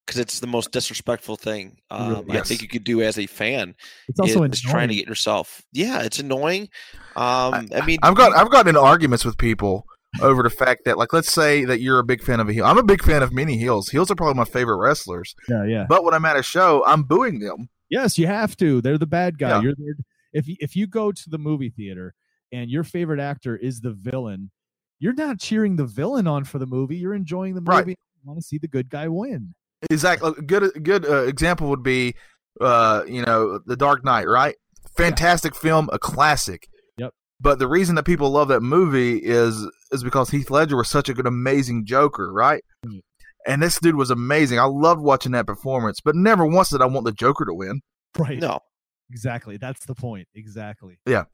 because 0.06 0.20
it's 0.20 0.40
the 0.40 0.48
most 0.48 0.72
disrespectful 0.72 1.36
thing 1.36 1.78
um, 1.92 2.26
yes. 2.28 2.38
I 2.38 2.42
think 2.44 2.62
you 2.62 2.68
could 2.68 2.86
do 2.86 3.02
as 3.02 3.20
a 3.20 3.26
fan. 3.26 3.76
It's 4.08 4.20
also 4.20 4.44
is 4.44 4.62
trying 4.62 4.88
to 4.88 4.96
get 4.96 5.08
yourself. 5.08 5.62
Yeah, 5.74 6.02
it's 6.04 6.20
annoying. 6.20 6.70
Um, 7.16 7.54
I, 7.54 7.68
I, 7.76 7.86
mean, 7.86 8.00
I've 8.04 8.16
got 8.16 8.36
I've 8.36 8.50
gotten 8.50 8.70
in 8.70 8.78
arguments 8.78 9.26
with 9.26 9.38
people 9.38 9.86
over 10.22 10.44
the 10.44 10.50
fact 10.50 10.86
that, 10.86 10.98
like, 10.98 11.14
let's 11.14 11.32
say 11.32 11.66
that 11.66 11.82
you're 11.82 12.00
a 12.00 12.04
big 12.04 12.22
fan 12.22 12.40
of 12.40 12.50
a 12.50 12.54
heel. 12.54 12.66
I'm 12.66 12.78
a 12.78 12.84
big 12.84 13.04
fan 13.04 13.24
of 13.24 13.34
many 13.34 13.58
heels. 13.58 13.90
Heels 13.90 14.12
are 14.12 14.16
probably 14.16 14.36
my 14.36 14.46
favorite 14.46 14.78
wrestlers. 14.78 15.36
Yeah, 15.48 15.66
yeah. 15.66 15.86
But 15.88 16.04
when 16.04 16.14
I'm 16.14 16.26
at 16.26 16.38
a 16.38 16.44
show, 16.44 16.84
I'm 16.86 17.04
booing 17.04 17.40
them. 17.40 17.70
Yes, 17.90 18.18
you 18.18 18.28
have 18.28 18.56
to. 18.58 18.82
They're 18.82 18.98
the 18.98 19.06
bad 19.06 19.38
guy. 19.38 19.50
Yeah. 19.50 19.62
You're 19.62 19.76
there. 19.78 19.96
If 20.34 20.46
if 20.48 20.76
you 20.76 20.88
go 20.88 21.12
to 21.12 21.30
the 21.30 21.38
movie 21.38 21.70
theater 21.70 22.16
and 22.52 22.70
your 22.70 22.84
favorite 22.84 23.20
actor 23.20 23.56
is 23.56 23.82
the 23.82 23.92
villain 23.92 24.50
you're 25.04 25.14
not 25.14 25.38
cheering 25.38 25.76
the 25.76 25.84
villain 25.84 26.28
on 26.28 26.46
for 26.46 26.60
the 26.60 26.66
movie. 26.66 26.96
You're 26.96 27.14
enjoying 27.14 27.56
the 27.56 27.60
movie. 27.60 27.76
Right. 27.76 27.88
You 27.88 27.96
want 28.24 28.40
to 28.40 28.46
see 28.46 28.58
the 28.58 28.70
good 28.70 28.90
guy 28.90 29.10
win. 29.10 29.54
Exactly. 29.92 30.32
A 30.38 30.42
good 30.42 30.82
good 30.82 31.06
uh, 31.06 31.24
example 31.24 31.68
would 31.68 31.84
be, 31.84 32.16
uh, 32.62 33.04
you 33.06 33.22
know, 33.22 33.60
The 33.66 33.76
Dark 33.76 34.06
Knight. 34.06 34.30
Right? 34.30 34.56
Fantastic 34.96 35.56
yeah. 35.56 35.60
film, 35.60 35.90
a 35.92 36.00
classic. 36.00 36.70
Yep. 37.44 37.52
But 37.52 37.60
the 37.60 37.68
reason 37.68 37.96
that 37.96 38.04
people 38.04 38.30
love 38.30 38.48
that 38.48 38.62
movie 38.62 39.18
is 39.18 39.68
is 39.92 40.04
because 40.04 40.30
Heath 40.30 40.50
Ledger 40.50 40.78
was 40.78 40.90
such 40.90 41.10
a 41.10 41.14
good, 41.14 41.28
amazing 41.28 41.86
Joker. 41.86 42.32
Right? 42.32 42.64
Mm. 42.86 43.00
And 43.46 43.62
this 43.62 43.80
dude 43.80 43.96
was 43.96 44.10
amazing. 44.10 44.60
I 44.60 44.64
loved 44.64 45.02
watching 45.02 45.34
that 45.34 45.46
performance, 45.46 46.00
but 46.04 46.16
never 46.16 46.46
once 46.46 46.70
did 46.70 46.82
I 46.82 46.86
want 46.86 47.06
the 47.06 47.12
Joker 47.12 47.46
to 47.46 47.54
win. 47.54 47.82
Right. 48.18 48.40
No. 48.40 48.60
Exactly. 49.12 49.58
That's 49.58 49.86
the 49.86 49.96
point. 49.96 50.28
Exactly. 50.34 50.98
Yeah. 51.06 51.26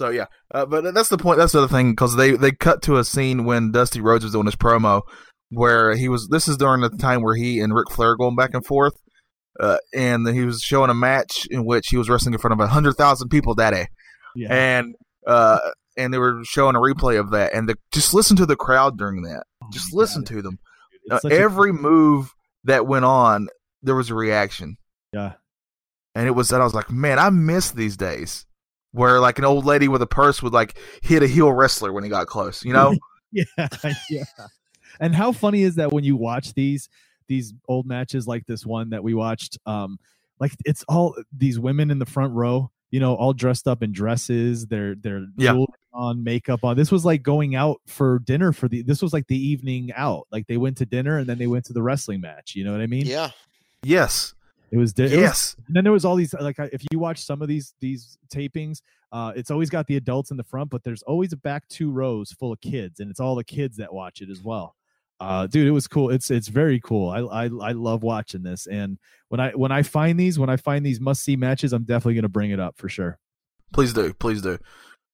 So 0.00 0.08
yeah, 0.08 0.26
uh, 0.52 0.66
but 0.66 0.92
that's 0.92 1.08
the 1.08 1.18
point. 1.18 1.38
That's 1.38 1.52
the 1.52 1.58
other 1.58 1.68
thing 1.68 1.92
because 1.92 2.16
they 2.16 2.32
they 2.32 2.50
cut 2.50 2.82
to 2.82 2.96
a 2.96 3.04
scene 3.04 3.44
when 3.44 3.70
Dusty 3.70 4.00
Rhodes 4.00 4.24
was 4.24 4.32
doing 4.32 4.46
his 4.46 4.56
promo 4.56 5.02
where 5.50 5.94
he 5.94 6.08
was. 6.08 6.26
This 6.28 6.48
is 6.48 6.56
during 6.56 6.80
the 6.80 6.90
time 6.90 7.22
where 7.22 7.36
he 7.36 7.60
and 7.60 7.72
Ric 7.72 7.90
Flair 7.90 8.16
going 8.16 8.34
back 8.34 8.50
and 8.54 8.66
forth, 8.66 8.94
uh, 9.60 9.78
and 9.94 10.26
he 10.26 10.44
was 10.44 10.62
showing 10.62 10.90
a 10.90 10.94
match 10.94 11.46
in 11.48 11.64
which 11.64 11.88
he 11.90 11.96
was 11.96 12.08
wrestling 12.08 12.34
in 12.34 12.40
front 12.40 12.52
of 12.52 12.60
a 12.60 12.66
hundred 12.66 12.94
thousand 12.94 13.28
people 13.28 13.54
that 13.54 13.70
day, 13.70 13.86
yeah. 14.34 14.52
and 14.52 14.94
uh, 15.26 15.58
and 15.96 16.12
they 16.12 16.18
were 16.18 16.42
showing 16.44 16.76
a 16.76 16.80
replay 16.80 17.18
of 17.18 17.30
that, 17.30 17.54
and 17.54 17.68
the, 17.68 17.76
just 17.92 18.14
listen 18.14 18.36
to 18.36 18.46
the 18.46 18.56
crowd 18.56 18.98
during 18.98 19.22
that. 19.22 19.44
Oh 19.62 19.68
just 19.72 19.92
listen 19.92 20.22
God. 20.22 20.34
to 20.34 20.42
them. 20.42 20.58
Uh, 21.10 21.20
every 21.30 21.70
a- 21.70 21.74
move 21.74 22.34
that 22.64 22.86
went 22.86 23.04
on, 23.04 23.48
there 23.82 23.94
was 23.94 24.10
a 24.10 24.14
reaction. 24.14 24.76
Yeah, 25.12 25.34
and 26.14 26.26
it 26.26 26.32
was 26.32 26.48
that 26.48 26.60
I 26.60 26.64
was 26.64 26.74
like, 26.74 26.90
man, 26.90 27.18
I 27.18 27.30
miss 27.30 27.70
these 27.70 27.96
days 27.96 28.46
where 28.94 29.18
like 29.18 29.38
an 29.38 29.44
old 29.44 29.64
lady 29.64 29.88
with 29.88 30.00
a 30.02 30.06
purse 30.06 30.40
would 30.40 30.52
like 30.52 30.78
hit 31.02 31.22
a 31.22 31.26
heel 31.26 31.52
wrestler 31.52 31.92
when 31.92 32.04
he 32.04 32.10
got 32.10 32.28
close, 32.28 32.64
you 32.64 32.72
know? 32.72 32.96
yeah, 33.32 33.44
yeah. 34.08 34.24
And 35.00 35.14
how 35.14 35.32
funny 35.32 35.62
is 35.62 35.74
that 35.74 35.92
when 35.92 36.04
you 36.04 36.16
watch 36.16 36.54
these 36.54 36.88
these 37.26 37.52
old 37.68 37.86
matches 37.86 38.28
like 38.28 38.46
this 38.46 38.64
one 38.64 38.90
that 38.90 39.02
we 39.02 39.12
watched? 39.12 39.58
Um, 39.66 39.98
like 40.38 40.52
it's 40.64 40.84
all 40.88 41.16
these 41.36 41.58
women 41.58 41.90
in 41.90 41.98
the 41.98 42.06
front 42.06 42.32
row, 42.34 42.70
you 42.94 43.00
know, 43.00 43.16
all 43.16 43.32
dressed 43.32 43.66
up 43.66 43.82
in 43.82 43.90
dresses, 43.90 44.66
they're 44.66 44.94
they're 44.94 45.26
yeah. 45.36 45.64
on, 45.92 46.22
makeup 46.22 46.62
on. 46.62 46.76
This 46.76 46.92
was 46.92 47.04
like 47.04 47.24
going 47.24 47.56
out 47.56 47.80
for 47.88 48.20
dinner 48.20 48.52
for 48.52 48.68
the 48.68 48.82
this 48.82 49.02
was 49.02 49.12
like 49.12 49.26
the 49.26 49.36
evening 49.36 49.90
out. 49.96 50.28
Like 50.30 50.46
they 50.46 50.58
went 50.58 50.76
to 50.76 50.86
dinner 50.86 51.18
and 51.18 51.26
then 51.28 51.36
they 51.36 51.48
went 51.48 51.64
to 51.64 51.72
the 51.72 51.82
wrestling 51.82 52.20
match. 52.20 52.54
You 52.54 52.62
know 52.62 52.70
what 52.70 52.80
I 52.80 52.86
mean? 52.86 53.04
Yeah. 53.04 53.30
Yes. 53.82 54.34
It 54.70 54.76
was 54.76 54.92
it 54.92 55.10
yes. 55.10 55.56
Was, 55.56 55.56
and 55.66 55.74
then 55.74 55.82
there 55.82 55.92
was 55.92 56.04
all 56.04 56.14
these 56.14 56.34
like 56.34 56.54
if 56.60 56.84
you 56.92 57.00
watch 57.00 57.24
some 57.24 57.42
of 57.42 57.48
these 57.48 57.74
these 57.80 58.16
tapings, 58.32 58.80
uh, 59.10 59.32
it's 59.34 59.50
always 59.50 59.70
got 59.70 59.88
the 59.88 59.96
adults 59.96 60.30
in 60.30 60.36
the 60.36 60.44
front, 60.44 60.70
but 60.70 60.84
there's 60.84 61.02
always 61.02 61.32
a 61.32 61.36
back 61.36 61.66
two 61.66 61.90
rows 61.90 62.30
full 62.30 62.52
of 62.52 62.60
kids, 62.60 63.00
and 63.00 63.10
it's 63.10 63.18
all 63.18 63.34
the 63.34 63.42
kids 63.42 63.76
that 63.78 63.92
watch 63.92 64.20
it 64.20 64.30
as 64.30 64.40
well. 64.40 64.76
Uh, 65.24 65.46
dude, 65.46 65.66
it 65.66 65.70
was 65.70 65.88
cool. 65.88 66.10
It's 66.10 66.30
it's 66.30 66.48
very 66.48 66.80
cool. 66.80 67.08
I, 67.08 67.20
I 67.20 67.44
I 67.44 67.72
love 67.72 68.02
watching 68.02 68.42
this, 68.42 68.66
and 68.66 68.98
when 69.28 69.40
I 69.40 69.52
when 69.52 69.72
I 69.72 69.82
find 69.82 70.20
these 70.20 70.38
when 70.38 70.50
I 70.50 70.56
find 70.56 70.84
these 70.84 71.00
must 71.00 71.22
see 71.22 71.34
matches, 71.34 71.72
I'm 71.72 71.84
definitely 71.84 72.16
gonna 72.16 72.28
bring 72.28 72.50
it 72.50 72.60
up 72.60 72.76
for 72.76 72.90
sure. 72.90 73.18
Please 73.72 73.94
do, 73.94 74.12
please 74.12 74.42
do. 74.42 74.58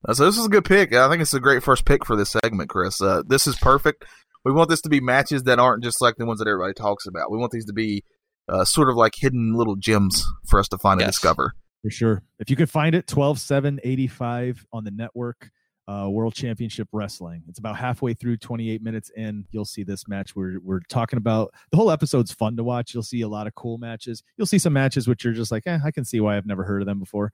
Uh, 0.06 0.14
so 0.14 0.24
this 0.24 0.36
is 0.36 0.46
a 0.46 0.50
good 0.50 0.64
pick. 0.64 0.92
I 0.92 1.08
think 1.08 1.22
it's 1.22 1.32
a 1.32 1.40
great 1.40 1.62
first 1.62 1.84
pick 1.84 2.04
for 2.04 2.16
this 2.16 2.30
segment, 2.30 2.68
Chris. 2.68 3.00
Uh, 3.00 3.22
this 3.24 3.46
is 3.46 3.56
perfect. 3.56 4.04
We 4.44 4.52
want 4.52 4.68
this 4.68 4.80
to 4.82 4.88
be 4.88 5.00
matches 5.00 5.44
that 5.44 5.60
aren't 5.60 5.84
just 5.84 6.00
like 6.00 6.16
the 6.16 6.26
ones 6.26 6.40
that 6.40 6.48
everybody 6.48 6.74
talks 6.74 7.06
about. 7.06 7.30
We 7.30 7.38
want 7.38 7.52
these 7.52 7.66
to 7.66 7.72
be 7.72 8.02
uh, 8.48 8.64
sort 8.64 8.88
of 8.88 8.96
like 8.96 9.14
hidden 9.16 9.54
little 9.54 9.76
gems 9.76 10.26
for 10.48 10.58
us 10.58 10.68
to 10.68 10.78
find 10.78 10.98
yes. 10.98 11.06
and 11.06 11.12
discover. 11.12 11.54
For 11.82 11.90
sure. 11.90 12.22
If 12.38 12.50
you 12.50 12.56
can 12.56 12.66
find 12.66 12.94
it, 12.94 13.06
12 13.06 13.38
7 13.38 13.80
85 13.84 14.66
on 14.72 14.84
the 14.84 14.90
network. 14.90 15.50
Uh, 15.88 16.08
World 16.08 16.34
Championship 16.34 16.88
Wrestling. 16.92 17.42
It's 17.48 17.58
about 17.58 17.76
halfway 17.76 18.14
through, 18.14 18.36
28 18.36 18.82
minutes 18.82 19.10
in. 19.16 19.44
You'll 19.50 19.64
see 19.64 19.82
this 19.82 20.06
match. 20.06 20.36
We're 20.36 20.60
we're 20.62 20.80
talking 20.88 21.16
about 21.16 21.52
the 21.70 21.76
whole 21.76 21.90
episode's 21.90 22.32
fun 22.32 22.56
to 22.56 22.64
watch. 22.64 22.94
You'll 22.94 23.02
see 23.02 23.22
a 23.22 23.28
lot 23.28 23.46
of 23.46 23.54
cool 23.54 23.78
matches. 23.78 24.22
You'll 24.36 24.46
see 24.46 24.58
some 24.58 24.72
matches 24.72 25.08
which 25.08 25.24
you're 25.24 25.32
just 25.32 25.50
like, 25.50 25.64
eh, 25.66 25.78
I 25.84 25.90
can 25.90 26.04
see 26.04 26.20
why 26.20 26.36
I've 26.36 26.46
never 26.46 26.62
heard 26.62 26.82
of 26.82 26.86
them 26.86 27.00
before. 27.00 27.32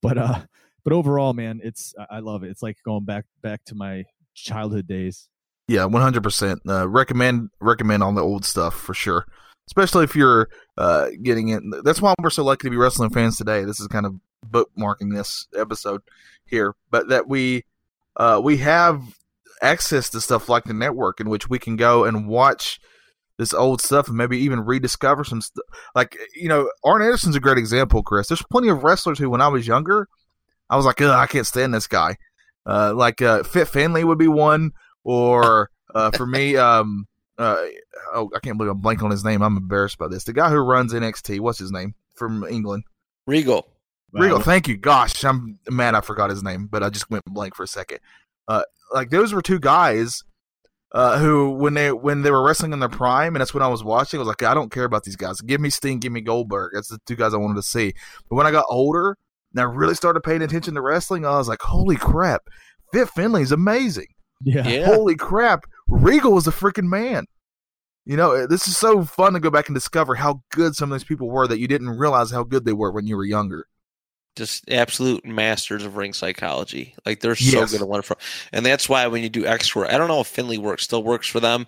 But 0.00 0.16
uh, 0.16 0.40
but 0.84 0.92
overall, 0.92 1.34
man, 1.34 1.60
it's 1.62 1.94
I 2.10 2.20
love 2.20 2.44
it. 2.44 2.50
It's 2.50 2.62
like 2.62 2.78
going 2.84 3.04
back 3.04 3.26
back 3.42 3.64
to 3.66 3.74
my 3.74 4.04
childhood 4.34 4.86
days. 4.86 5.28
Yeah, 5.66 5.84
100. 5.84 6.18
Uh, 6.18 6.20
percent 6.22 6.60
Recommend 6.64 7.50
recommend 7.60 8.02
on 8.02 8.14
the 8.14 8.22
old 8.22 8.44
stuff 8.46 8.74
for 8.74 8.94
sure 8.94 9.26
especially 9.68 10.02
if 10.02 10.16
you're 10.16 10.48
uh, 10.78 11.08
getting 11.22 11.50
it. 11.50 11.62
That's 11.84 12.00
why 12.00 12.14
we're 12.20 12.30
so 12.30 12.42
lucky 12.42 12.66
to 12.66 12.70
be 12.70 12.76
wrestling 12.76 13.10
fans 13.10 13.36
today. 13.36 13.64
This 13.64 13.80
is 13.80 13.86
kind 13.86 14.06
of 14.06 14.14
bookmarking 14.50 15.14
this 15.14 15.46
episode 15.56 16.00
here, 16.46 16.74
but 16.90 17.08
that 17.08 17.28
we 17.28 17.64
uh, 18.18 18.40
we 18.42 18.58
have 18.58 19.02
access 19.62 20.10
to 20.10 20.20
stuff 20.20 20.48
like 20.48 20.64
the 20.64 20.74
network 20.74 21.20
in 21.20 21.28
which 21.28 21.48
we 21.48 21.58
can 21.58 21.76
go 21.76 22.04
and 22.04 22.28
watch 22.28 22.80
this 23.38 23.54
old 23.54 23.80
stuff 23.80 24.08
and 24.08 24.16
maybe 24.16 24.38
even 24.38 24.60
rediscover 24.60 25.24
some 25.24 25.40
stuff. 25.40 25.64
Like 25.94 26.16
you 26.34 26.48
know, 26.48 26.70
Arn 26.84 27.02
Anderson's 27.02 27.36
a 27.36 27.40
great 27.40 27.58
example, 27.58 28.02
Chris. 28.02 28.28
There's 28.28 28.42
plenty 28.50 28.68
of 28.68 28.82
wrestlers 28.82 29.18
who, 29.18 29.30
when 29.30 29.40
I 29.40 29.48
was 29.48 29.66
younger, 29.66 30.08
I 30.68 30.76
was 30.76 30.84
like, 30.84 31.00
I 31.00 31.26
can't 31.26 31.46
stand 31.46 31.72
this 31.72 31.86
guy. 31.86 32.16
Uh, 32.66 32.92
like 32.94 33.22
uh, 33.22 33.44
Fit 33.44 33.68
Finlay 33.68 34.04
would 34.04 34.18
be 34.18 34.28
one, 34.28 34.72
or 35.04 35.70
uh, 35.94 36.10
for 36.10 36.26
me, 36.26 36.56
um, 36.56 37.06
uh, 37.38 37.64
oh, 38.12 38.30
I 38.34 38.40
can't 38.40 38.58
believe 38.58 38.72
I'm 38.72 38.82
blanking 38.82 39.04
on 39.04 39.10
his 39.10 39.24
name. 39.24 39.42
I'm 39.42 39.56
embarrassed 39.56 39.98
by 39.98 40.08
this. 40.08 40.24
The 40.24 40.32
guy 40.32 40.50
who 40.50 40.56
runs 40.56 40.92
NXT, 40.92 41.40
what's 41.40 41.58
his 41.58 41.72
name 41.72 41.94
from 42.14 42.44
England? 42.44 42.84
Regal. 43.26 43.66
Regal. 44.12 44.40
Thank 44.40 44.68
you. 44.68 44.76
Gosh, 44.76 45.24
I'm 45.24 45.58
mad 45.70 45.94
I 45.94 46.00
forgot 46.00 46.30
his 46.30 46.42
name, 46.42 46.66
but 46.66 46.82
I 46.82 46.90
just 46.90 47.10
went 47.10 47.24
blank 47.26 47.54
for 47.54 47.62
a 47.62 47.68
second. 47.68 47.98
Uh, 48.46 48.62
like 48.92 49.10
those 49.10 49.32
were 49.32 49.42
two 49.42 49.58
guys 49.58 50.22
uh, 50.92 51.18
who 51.18 51.50
when 51.50 51.74
they 51.74 51.92
when 51.92 52.22
they 52.22 52.30
were 52.30 52.42
wrestling 52.42 52.72
in 52.72 52.80
their 52.80 52.88
prime, 52.88 53.34
and 53.34 53.40
that's 53.40 53.52
when 53.52 53.62
I 53.62 53.68
was 53.68 53.84
watching. 53.84 54.18
I 54.18 54.22
was 54.22 54.28
like, 54.28 54.42
I 54.42 54.54
don't 54.54 54.72
care 54.72 54.84
about 54.84 55.04
these 55.04 55.16
guys. 55.16 55.40
Give 55.40 55.60
me 55.60 55.70
Sting, 55.70 55.98
give 55.98 56.12
me 56.12 56.20
Goldberg. 56.20 56.72
That's 56.74 56.88
the 56.88 56.98
two 57.06 57.16
guys 57.16 57.34
I 57.34 57.38
wanted 57.38 57.56
to 57.56 57.62
see. 57.62 57.92
But 58.28 58.36
when 58.36 58.46
I 58.46 58.50
got 58.50 58.64
older 58.70 59.16
and 59.52 59.60
I 59.60 59.64
really 59.64 59.94
started 59.94 60.22
paying 60.22 60.42
attention 60.42 60.74
to 60.74 60.82
wrestling, 60.82 61.26
I 61.26 61.36
was 61.36 61.48
like, 61.48 61.60
holy 61.60 61.96
crap, 61.96 62.42
Fit 62.92 63.08
Finlay's 63.10 63.52
amazing. 63.52 64.08
Yeah. 64.42 64.66
yeah. 64.66 64.86
Holy 64.86 65.16
crap, 65.16 65.64
Regal 65.88 66.32
was 66.32 66.46
a 66.46 66.52
freaking 66.52 66.88
man. 66.88 67.26
You 68.06 68.16
know, 68.16 68.32
eh, 68.32 68.46
this 68.48 68.66
is 68.66 68.76
so 68.76 69.04
fun 69.04 69.34
to 69.34 69.40
go 69.40 69.50
back 69.50 69.68
and 69.68 69.74
discover 69.74 70.14
how 70.14 70.42
good 70.50 70.74
some 70.74 70.90
of 70.90 70.98
these 70.98 71.06
people 71.06 71.28
were 71.28 71.46
that 71.46 71.58
you 71.58 71.68
didn't 71.68 71.90
realize 71.90 72.30
how 72.30 72.44
good 72.44 72.64
they 72.64 72.72
were 72.72 72.90
when 72.90 73.06
you 73.06 73.16
were 73.16 73.24
younger. 73.24 73.66
Just 74.36 74.70
absolute 74.70 75.24
masters 75.24 75.84
of 75.84 75.96
ring 75.96 76.12
psychology. 76.12 76.94
Like 77.04 77.20
they're 77.20 77.34
so 77.34 77.60
yes. 77.60 77.72
good 77.72 77.82
at 77.82 77.88
one 77.88 78.02
from, 78.02 78.18
and 78.52 78.64
that's 78.64 78.88
why 78.88 79.06
when 79.08 79.22
you 79.22 79.28
do 79.28 79.46
extra 79.46 79.82
work, 79.82 79.90
I 79.90 79.98
don't 79.98 80.08
know 80.08 80.20
if 80.20 80.28
Finlay 80.28 80.58
works 80.58 80.84
still 80.84 81.02
works 81.02 81.26
for 81.26 81.40
them. 81.40 81.66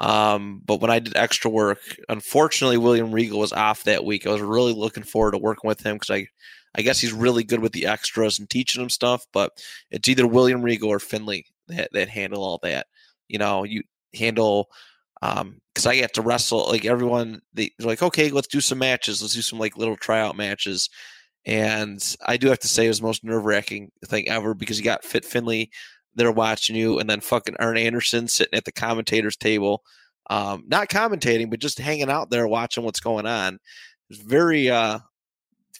Um, 0.00 0.62
but 0.64 0.80
when 0.80 0.90
I 0.90 0.98
did 0.98 1.16
extra 1.16 1.50
work, 1.50 1.78
unfortunately, 2.08 2.78
William 2.78 3.12
Regal 3.12 3.38
was 3.38 3.52
off 3.52 3.84
that 3.84 4.04
week. 4.04 4.26
I 4.26 4.32
was 4.32 4.40
really 4.40 4.72
looking 4.72 5.02
forward 5.02 5.32
to 5.32 5.38
working 5.38 5.68
with 5.68 5.82
him 5.82 5.96
because 5.96 6.10
I, 6.10 6.26
I 6.74 6.80
guess 6.82 6.98
he's 6.98 7.12
really 7.12 7.44
good 7.44 7.60
with 7.60 7.72
the 7.72 7.86
extras 7.86 8.38
and 8.38 8.48
teaching 8.48 8.80
them 8.80 8.88
stuff. 8.88 9.26
But 9.32 9.62
it's 9.90 10.08
either 10.08 10.26
William 10.26 10.62
Regal 10.62 10.88
or 10.88 11.00
Finlay 11.00 11.44
that, 11.68 11.90
that 11.92 12.08
handle 12.08 12.42
all 12.42 12.58
that. 12.62 12.86
You 13.28 13.38
know, 13.38 13.64
you 13.64 13.82
handle 14.14 14.70
um 15.22 15.60
because 15.74 15.86
I 15.86 15.96
get 15.96 16.14
to 16.14 16.22
wrestle 16.22 16.66
like 16.68 16.86
everyone. 16.86 17.42
They, 17.52 17.72
they're 17.78 17.86
like, 17.86 18.02
okay, 18.02 18.30
let's 18.30 18.48
do 18.48 18.60
some 18.60 18.78
matches. 18.78 19.20
Let's 19.20 19.34
do 19.34 19.42
some 19.42 19.58
like 19.58 19.76
little 19.76 19.96
tryout 19.96 20.36
matches. 20.36 20.88
And 21.46 22.16
I 22.26 22.36
do 22.36 22.48
have 22.48 22.58
to 22.60 22.68
say, 22.68 22.84
it 22.84 22.88
was 22.88 23.00
the 23.00 23.06
most 23.06 23.24
nerve 23.24 23.44
wracking 23.44 23.90
thing 24.04 24.28
ever 24.28 24.54
because 24.54 24.78
you 24.78 24.84
got 24.84 25.04
Fit 25.04 25.24
Finlay 25.24 25.70
they're 26.14 26.32
watching 26.32 26.76
you, 26.76 26.98
and 26.98 27.08
then 27.08 27.20
fucking 27.20 27.56
Arn 27.58 27.76
Anderson 27.78 28.28
sitting 28.28 28.56
at 28.56 28.64
the 28.64 28.72
commentators 28.72 29.36
table, 29.36 29.82
um, 30.28 30.64
not 30.66 30.88
commentating, 30.88 31.50
but 31.50 31.60
just 31.60 31.78
hanging 31.78 32.10
out 32.10 32.30
there 32.30 32.46
watching 32.46 32.84
what's 32.84 33.00
going 33.00 33.26
on. 33.26 33.58
It's 34.08 34.20
very, 34.20 34.70
uh, 34.70 34.98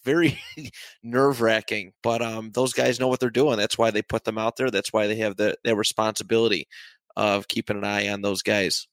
very 0.04 0.40
nerve 1.02 1.40
wracking. 1.40 1.92
But 2.02 2.22
um, 2.22 2.52
those 2.52 2.72
guys 2.72 3.00
know 3.00 3.08
what 3.08 3.20
they're 3.20 3.30
doing. 3.30 3.56
That's 3.58 3.78
why 3.78 3.90
they 3.90 4.02
put 4.02 4.24
them 4.24 4.38
out 4.38 4.56
there. 4.56 4.70
That's 4.70 4.92
why 4.92 5.06
they 5.06 5.16
have 5.16 5.36
the 5.36 5.56
responsibility 5.64 6.68
of 7.16 7.48
keeping 7.48 7.76
an 7.76 7.84
eye 7.84 8.08
on 8.08 8.22
those 8.22 8.42
guys. 8.42 8.86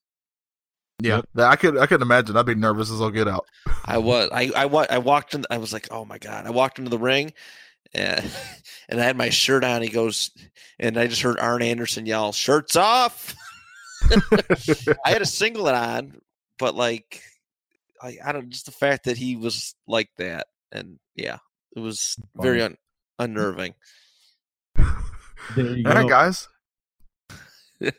Yeah, 0.99 1.21
I 1.37 1.55
could 1.55 1.77
I 1.77 1.85
could 1.85 2.01
imagine. 2.01 2.35
I'd 2.37 2.47
be 2.47 2.55
nervous 2.55 2.89
as 2.89 3.01
I'll 3.01 3.11
get 3.11 3.27
out. 3.27 3.45
I 3.85 3.99
was. 3.99 4.29
I 4.31 4.51
I, 4.55 4.65
I 4.65 4.97
walked 4.97 5.35
in. 5.35 5.45
I 5.51 5.59
was 5.59 5.71
like, 5.71 5.87
oh 5.91 6.05
my 6.05 6.17
god! 6.17 6.47
I 6.47 6.49
walked 6.49 6.79
into 6.79 6.89
the 6.89 6.97
ring, 6.97 7.33
and, 7.93 8.25
and 8.89 8.99
I 8.99 9.03
had 9.03 9.15
my 9.15 9.29
shirt 9.29 9.63
on. 9.63 9.83
He 9.83 9.89
goes, 9.89 10.31
and 10.79 10.97
I 10.97 11.05
just 11.05 11.21
heard 11.21 11.39
Arn 11.39 11.61
Anderson 11.61 12.07
yell, 12.07 12.31
"Shirts 12.31 12.75
off!" 12.75 13.35
I 15.05 15.11
had 15.11 15.21
a 15.21 15.25
singlet 15.27 15.75
on, 15.75 16.19
but 16.57 16.73
like, 16.73 17.21
I, 18.01 18.17
I 18.25 18.31
don't 18.31 18.49
just 18.49 18.65
the 18.65 18.71
fact 18.71 19.05
that 19.05 19.17
he 19.17 19.35
was 19.35 19.75
like 19.87 20.09
that, 20.17 20.47
and 20.71 20.97
yeah, 21.15 21.37
it 21.75 21.79
was 21.79 22.15
very 22.35 22.63
un, 22.63 22.75
unnerving. 23.19 23.75
All 24.79 24.85
right, 25.55 26.09
guys. 26.09 26.47
this 27.79 27.93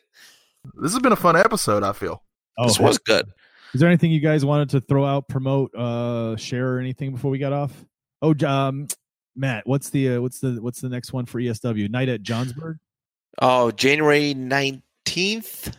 has 0.80 0.98
been 0.98 1.12
a 1.12 1.16
fun 1.16 1.36
episode. 1.36 1.84
I 1.84 1.92
feel 1.92 2.24
oh, 2.58 2.66
this 2.66 2.78
was 2.78 2.98
good. 2.98 3.26
Is 3.74 3.80
there 3.80 3.88
anything 3.88 4.10
you 4.10 4.20
guys 4.20 4.44
wanted 4.44 4.70
to 4.70 4.80
throw 4.80 5.04
out, 5.04 5.28
promote, 5.28 5.74
uh, 5.74 6.36
share, 6.36 6.74
or 6.74 6.78
anything 6.78 7.12
before 7.12 7.30
we 7.30 7.38
got 7.38 7.52
off? 7.52 7.72
Oh, 8.22 8.34
um, 8.46 8.88
Matt, 9.36 9.66
what's 9.66 9.90
the 9.90 10.16
uh, 10.16 10.20
what's 10.20 10.40
the 10.40 10.58
what's 10.60 10.80
the 10.80 10.88
next 10.88 11.12
one 11.12 11.26
for 11.26 11.40
ESW? 11.40 11.88
Night 11.90 12.08
at 12.08 12.22
Johnsburg. 12.22 12.78
Oh, 13.40 13.70
January 13.70 14.34
nineteenth. 14.34 15.76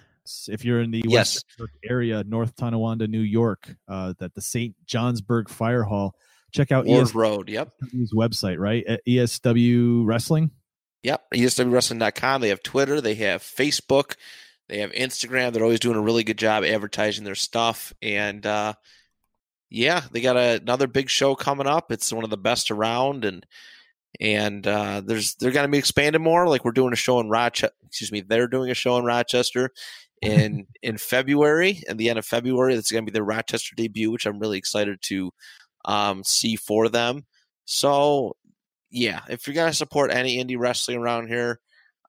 If 0.48 0.64
you're 0.64 0.82
in 0.82 0.92
the 0.92 1.02
yes. 1.06 1.44
West 1.60 1.70
area, 1.84 2.24
North 2.24 2.56
Tonawanda, 2.56 3.08
New 3.08 3.20
York, 3.20 3.76
uh, 3.88 4.14
at 4.22 4.36
the 4.36 4.42
St. 4.42 4.76
Johnsburg 4.86 5.50
Fire 5.50 5.82
Hall, 5.82 6.14
check 6.52 6.72
out 6.72 6.86
Ward 6.86 7.08
ES- 7.08 7.16
Road. 7.16 7.50
Yep, 7.50 7.74
his 7.92 8.14
website, 8.14 8.60
right? 8.60 8.86
At 8.86 9.02
ESW 9.08 10.06
Wrestling. 10.06 10.52
Yep, 11.04 11.32
ESWWrestling.com. 11.34 12.42
They 12.42 12.50
have 12.50 12.62
Twitter. 12.62 13.02
They 13.02 13.16
have 13.16 13.42
Facebook. 13.42 14.16
They 14.70 14.80
have 14.80 14.92
Instagram. 14.92 15.52
They're 15.52 15.64
always 15.64 15.80
doing 15.80 15.98
a 15.98 16.02
really 16.02 16.24
good 16.24 16.38
job 16.38 16.64
advertising 16.64 17.24
their 17.24 17.36
stuff. 17.36 17.92
And 18.02 18.46
uh, 18.46 18.74
yeah, 19.70 20.04
they 20.12 20.22
got 20.22 20.38
a, 20.38 20.60
another 20.62 20.88
big 20.88 21.10
show 21.10 21.36
coming 21.36 21.68
up. 21.68 21.92
It's 21.92 22.14
one 22.14 22.24
of 22.24 22.30
the 22.30 22.38
best 22.38 22.70
around, 22.70 23.26
and 23.26 23.46
and 24.20 24.66
uh, 24.66 25.02
there's 25.04 25.36
they're 25.36 25.52
going 25.52 25.66
to 25.66 25.72
be 25.72 25.80
expanding 25.80 26.22
more. 26.22 26.48
Like 26.48 26.64
we're 26.64 26.72
doing 26.72 26.94
a 26.94 26.98
show 26.98 27.20
in 27.20 27.30
Rochester. 27.30 27.76
Excuse 27.88 28.12
me, 28.12 28.22
they're 28.22 28.48
doing 28.48 28.70
a 28.70 28.76
show 28.76 28.98
in 28.98 29.06
Rochester 29.06 29.72
in 30.22 30.68
in 30.84 30.98
February. 30.98 31.82
At 31.90 31.98
the 31.98 32.10
end 32.10 32.20
of 32.20 32.26
February, 32.26 32.76
that's 32.76 32.92
going 32.92 33.06
to 33.06 33.12
be 33.12 33.14
their 33.14 33.24
Rochester 33.24 33.76
debut, 33.76 34.12
which 34.12 34.28
I'm 34.28 34.40
really 34.40 34.60
excited 34.60 35.02
to 35.04 35.32
um, 35.86 36.24
see 36.24 36.56
for 36.56 36.90
them. 36.90 37.26
So 37.66 38.36
yeah, 38.92 39.22
if 39.30 39.48
you're 39.48 39.56
going 39.56 39.72
to 39.72 39.78
support 39.78 40.12
any 40.12 40.44
indie 40.44 40.58
wrestling 40.60 40.98
around 40.98 41.28
here, 41.28 41.60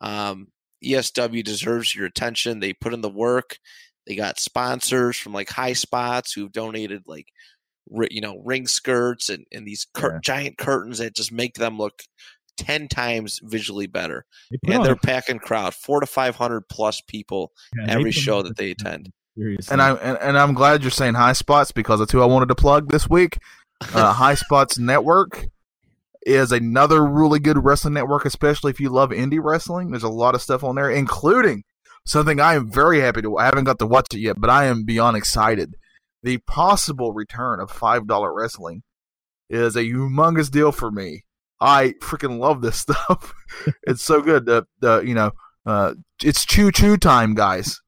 um, 0.01 0.49
ESW 0.85 1.45
deserves 1.45 1.95
your 1.95 2.07
attention. 2.07 2.61
They 2.61 2.73
put 2.73 2.95
in 2.95 3.01
the 3.01 3.09
work. 3.09 3.59
They 4.07 4.15
got 4.15 4.41
sponsors 4.41 5.17
from 5.17 5.33
like 5.33 5.51
High 5.51 5.75
Spots 5.75 6.33
who've 6.33 6.53
donated 6.53 7.03
like 7.07 7.27
you 8.11 8.21
know 8.21 8.41
ring 8.45 8.67
skirts 8.67 9.29
and, 9.29 9.45
and 9.53 9.67
these 9.67 9.87
cur- 9.95 10.15
yeah. 10.15 10.19
giant 10.23 10.59
curtains 10.59 10.99
that 10.99 11.15
just 11.15 11.33
make 11.33 11.55
them 11.55 11.77
look 11.77 12.03
10 12.57 12.89
times 12.89 13.41
visually 13.43 13.87
better 13.87 14.27
they 14.51 14.75
and 14.75 14.85
they're 14.85 14.95
packing 14.95 15.39
crowd 15.39 15.75
four 15.75 15.99
to 15.99 16.07
500 16.07 16.69
plus 16.69 17.01
people 17.01 17.51
yeah, 17.77 17.93
every 17.93 18.13
show 18.13 18.43
that 18.43 18.57
they 18.57 18.71
attend 18.79 19.11
and 19.71 19.81
I 19.81 19.95
and, 19.95 20.19
and, 20.19 20.39
I'm 20.39 20.55
glad 20.55 20.83
you're 20.83 20.91
saying 20.91 21.15
high 21.15 21.33
spots 21.33 21.73
because 21.73 22.01
that's 22.01 22.13
who 22.13 22.21
I 22.21 22.27
wanted 22.27 22.49
to 22.49 22.55
plug 22.55 22.91
this 22.91 23.09
week. 23.09 23.39
Uh, 23.95 24.13
high 24.13 24.35
Spots 24.35 24.79
Network 24.79 25.47
is 26.23 26.53
another 26.53 27.05
really 27.05 27.39
good 27.39 27.65
wrestling 27.65 27.95
network, 27.95 28.25
especially 28.25 28.71
if 28.71 28.81
you 28.81 28.91
love 28.91 29.11
indie 29.11 29.43
wrestling. 29.43 29.91
There's 29.91 30.03
a 30.03 30.09
lot 30.09 30.35
of 30.35 30.43
stuff 30.43 30.63
on 30.63 30.77
there, 30.77 30.91
including 30.91 31.65
something 32.05 32.41
I 32.41 32.55
am 32.55 32.71
very 32.71 33.01
happy 33.01 33.23
to. 33.23 33.37
I 33.37 33.47
haven't 33.47 33.65
got 33.65 33.79
to 33.79 33.87
watch 33.87 34.09
it 34.13 34.21
yet, 34.21 34.37
but 34.39 34.51
I 34.51 34.67
am 34.67 34.85
beyond 34.85 35.17
excited. 35.17 35.77
The 36.23 36.39
possible 36.39 37.13
return 37.13 37.61
of 37.61 37.71
five 37.71 38.07
dollar 38.07 38.35
wrestling 38.35 38.83
is 39.49 39.77
a 39.77 39.83
humongous 39.83 40.51
deal 40.51 40.73
for 40.73 40.91
me. 40.91 41.25
I 41.61 41.95
freaking 42.03 42.39
love 42.39 42.63
this 42.63 42.79
stuff. 42.81 43.33
it's 43.85 44.03
so 44.03 44.21
good. 44.21 44.47
The 44.47 44.67
the 44.81 45.01
you 45.01 45.15
know 45.15 45.33
uh, 45.67 45.95
it's 46.23 46.45
choo 46.45 46.71
choo 46.71 46.97
time, 46.97 47.35
guys. 47.35 47.81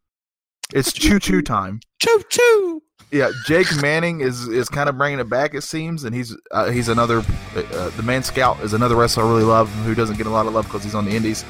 It's 0.74 0.92
choo 0.92 1.18
choo 1.18 1.42
time. 1.42 1.80
Choo 1.98 2.22
choo. 2.28 2.82
Yeah, 3.10 3.30
Jake 3.44 3.66
Manning 3.80 4.20
is 4.20 4.48
is 4.48 4.68
kind 4.68 4.88
of 4.88 4.96
bringing 4.96 5.18
it 5.18 5.28
back. 5.28 5.54
It 5.54 5.62
seems, 5.62 6.04
and 6.04 6.14
he's 6.14 6.36
uh, 6.50 6.70
he's 6.70 6.88
another 6.88 7.18
uh, 7.54 7.90
the 7.90 8.02
Man 8.02 8.22
Scout 8.22 8.60
is 8.60 8.72
another 8.72 8.96
wrestler 8.96 9.24
I 9.24 9.28
really 9.28 9.42
love 9.42 9.68
who 9.84 9.94
doesn't 9.94 10.16
get 10.16 10.26
a 10.26 10.30
lot 10.30 10.46
of 10.46 10.54
love 10.54 10.64
because 10.64 10.82
he's 10.84 10.94
on 10.94 11.04
the 11.04 11.12
Indies. 11.12 11.44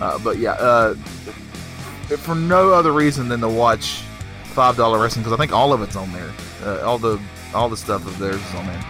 Uh, 0.00 0.18
but 0.18 0.38
yeah, 0.38 0.52
uh, 0.52 0.94
for 2.18 2.34
no 2.34 2.72
other 2.72 2.92
reason 2.92 3.28
than 3.28 3.40
to 3.40 3.48
watch 3.48 4.02
five 4.44 4.76
dollar 4.76 5.00
wrestling 5.00 5.22
because 5.22 5.32
I 5.32 5.40
think 5.40 5.52
all 5.52 5.72
of 5.72 5.82
it's 5.82 5.96
on 5.96 6.12
there. 6.12 6.32
Uh, 6.62 6.80
all 6.80 6.98
the 6.98 7.20
all 7.54 7.68
the 7.68 7.76
stuff 7.76 8.06
of 8.06 8.18
theirs 8.18 8.36
is 8.36 8.54
on 8.54 8.66
there. 8.66 8.84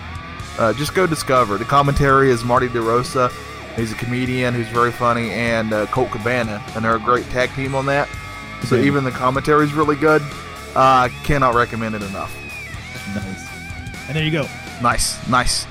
Uh, 0.59 0.73
just 0.73 0.95
go 0.95 1.07
discover. 1.07 1.59
The 1.59 1.65
commentary 1.65 2.31
is 2.31 2.45
Marty 2.45 2.69
DeRosa. 2.69 3.33
He's 3.77 3.93
a 3.93 3.97
comedian 3.97 4.55
who's 4.55 4.69
very 4.69 4.93
funny, 4.93 5.31
and 5.31 5.73
uh, 5.73 5.87
Colt 5.87 6.11
Cabana, 6.13 6.63
and 6.75 6.85
they're 6.85 6.95
a 6.95 7.01
great 7.01 7.29
tag 7.31 7.53
team 7.55 7.75
on 7.75 7.87
that. 7.87 8.09
So 8.65 8.77
even 8.77 9.05
the 9.05 9.11
commentary 9.11 9.65
is 9.67 9.75
really 9.75 9.97
good. 9.97 10.23
I 10.77 11.07
uh, 11.07 11.09
cannot 11.25 11.55
recommend 11.55 11.95
it 11.95 12.03
enough. 12.03 12.35
Nice. 13.15 13.49
And 14.09 14.17
there 14.17 14.25
you 14.25 14.31
go. 14.33 14.47
Nice, 14.83 15.29
nice. 15.29 15.67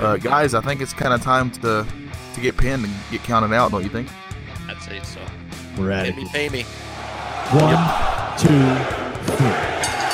Uh, 0.00 0.16
guys, 0.16 0.52
I 0.54 0.60
think 0.60 0.80
it's 0.80 0.92
kind 0.92 1.12
of 1.14 1.22
time 1.22 1.50
to 1.62 1.86
to 2.34 2.40
get 2.40 2.56
pinned 2.56 2.84
and 2.84 2.92
get 3.10 3.22
counted 3.22 3.54
out. 3.54 3.70
Don't 3.70 3.84
you 3.84 3.88
think? 3.90 4.08
I'd 4.68 4.80
say 4.82 5.00
so. 5.04 5.20
We're 5.78 5.90
at 5.92 6.04
Pay 6.06 6.10
it. 6.10 6.16
me, 6.16 6.28
pay 6.32 6.48
me. 6.48 6.62
One, 7.52 8.38
two. 8.38 10.07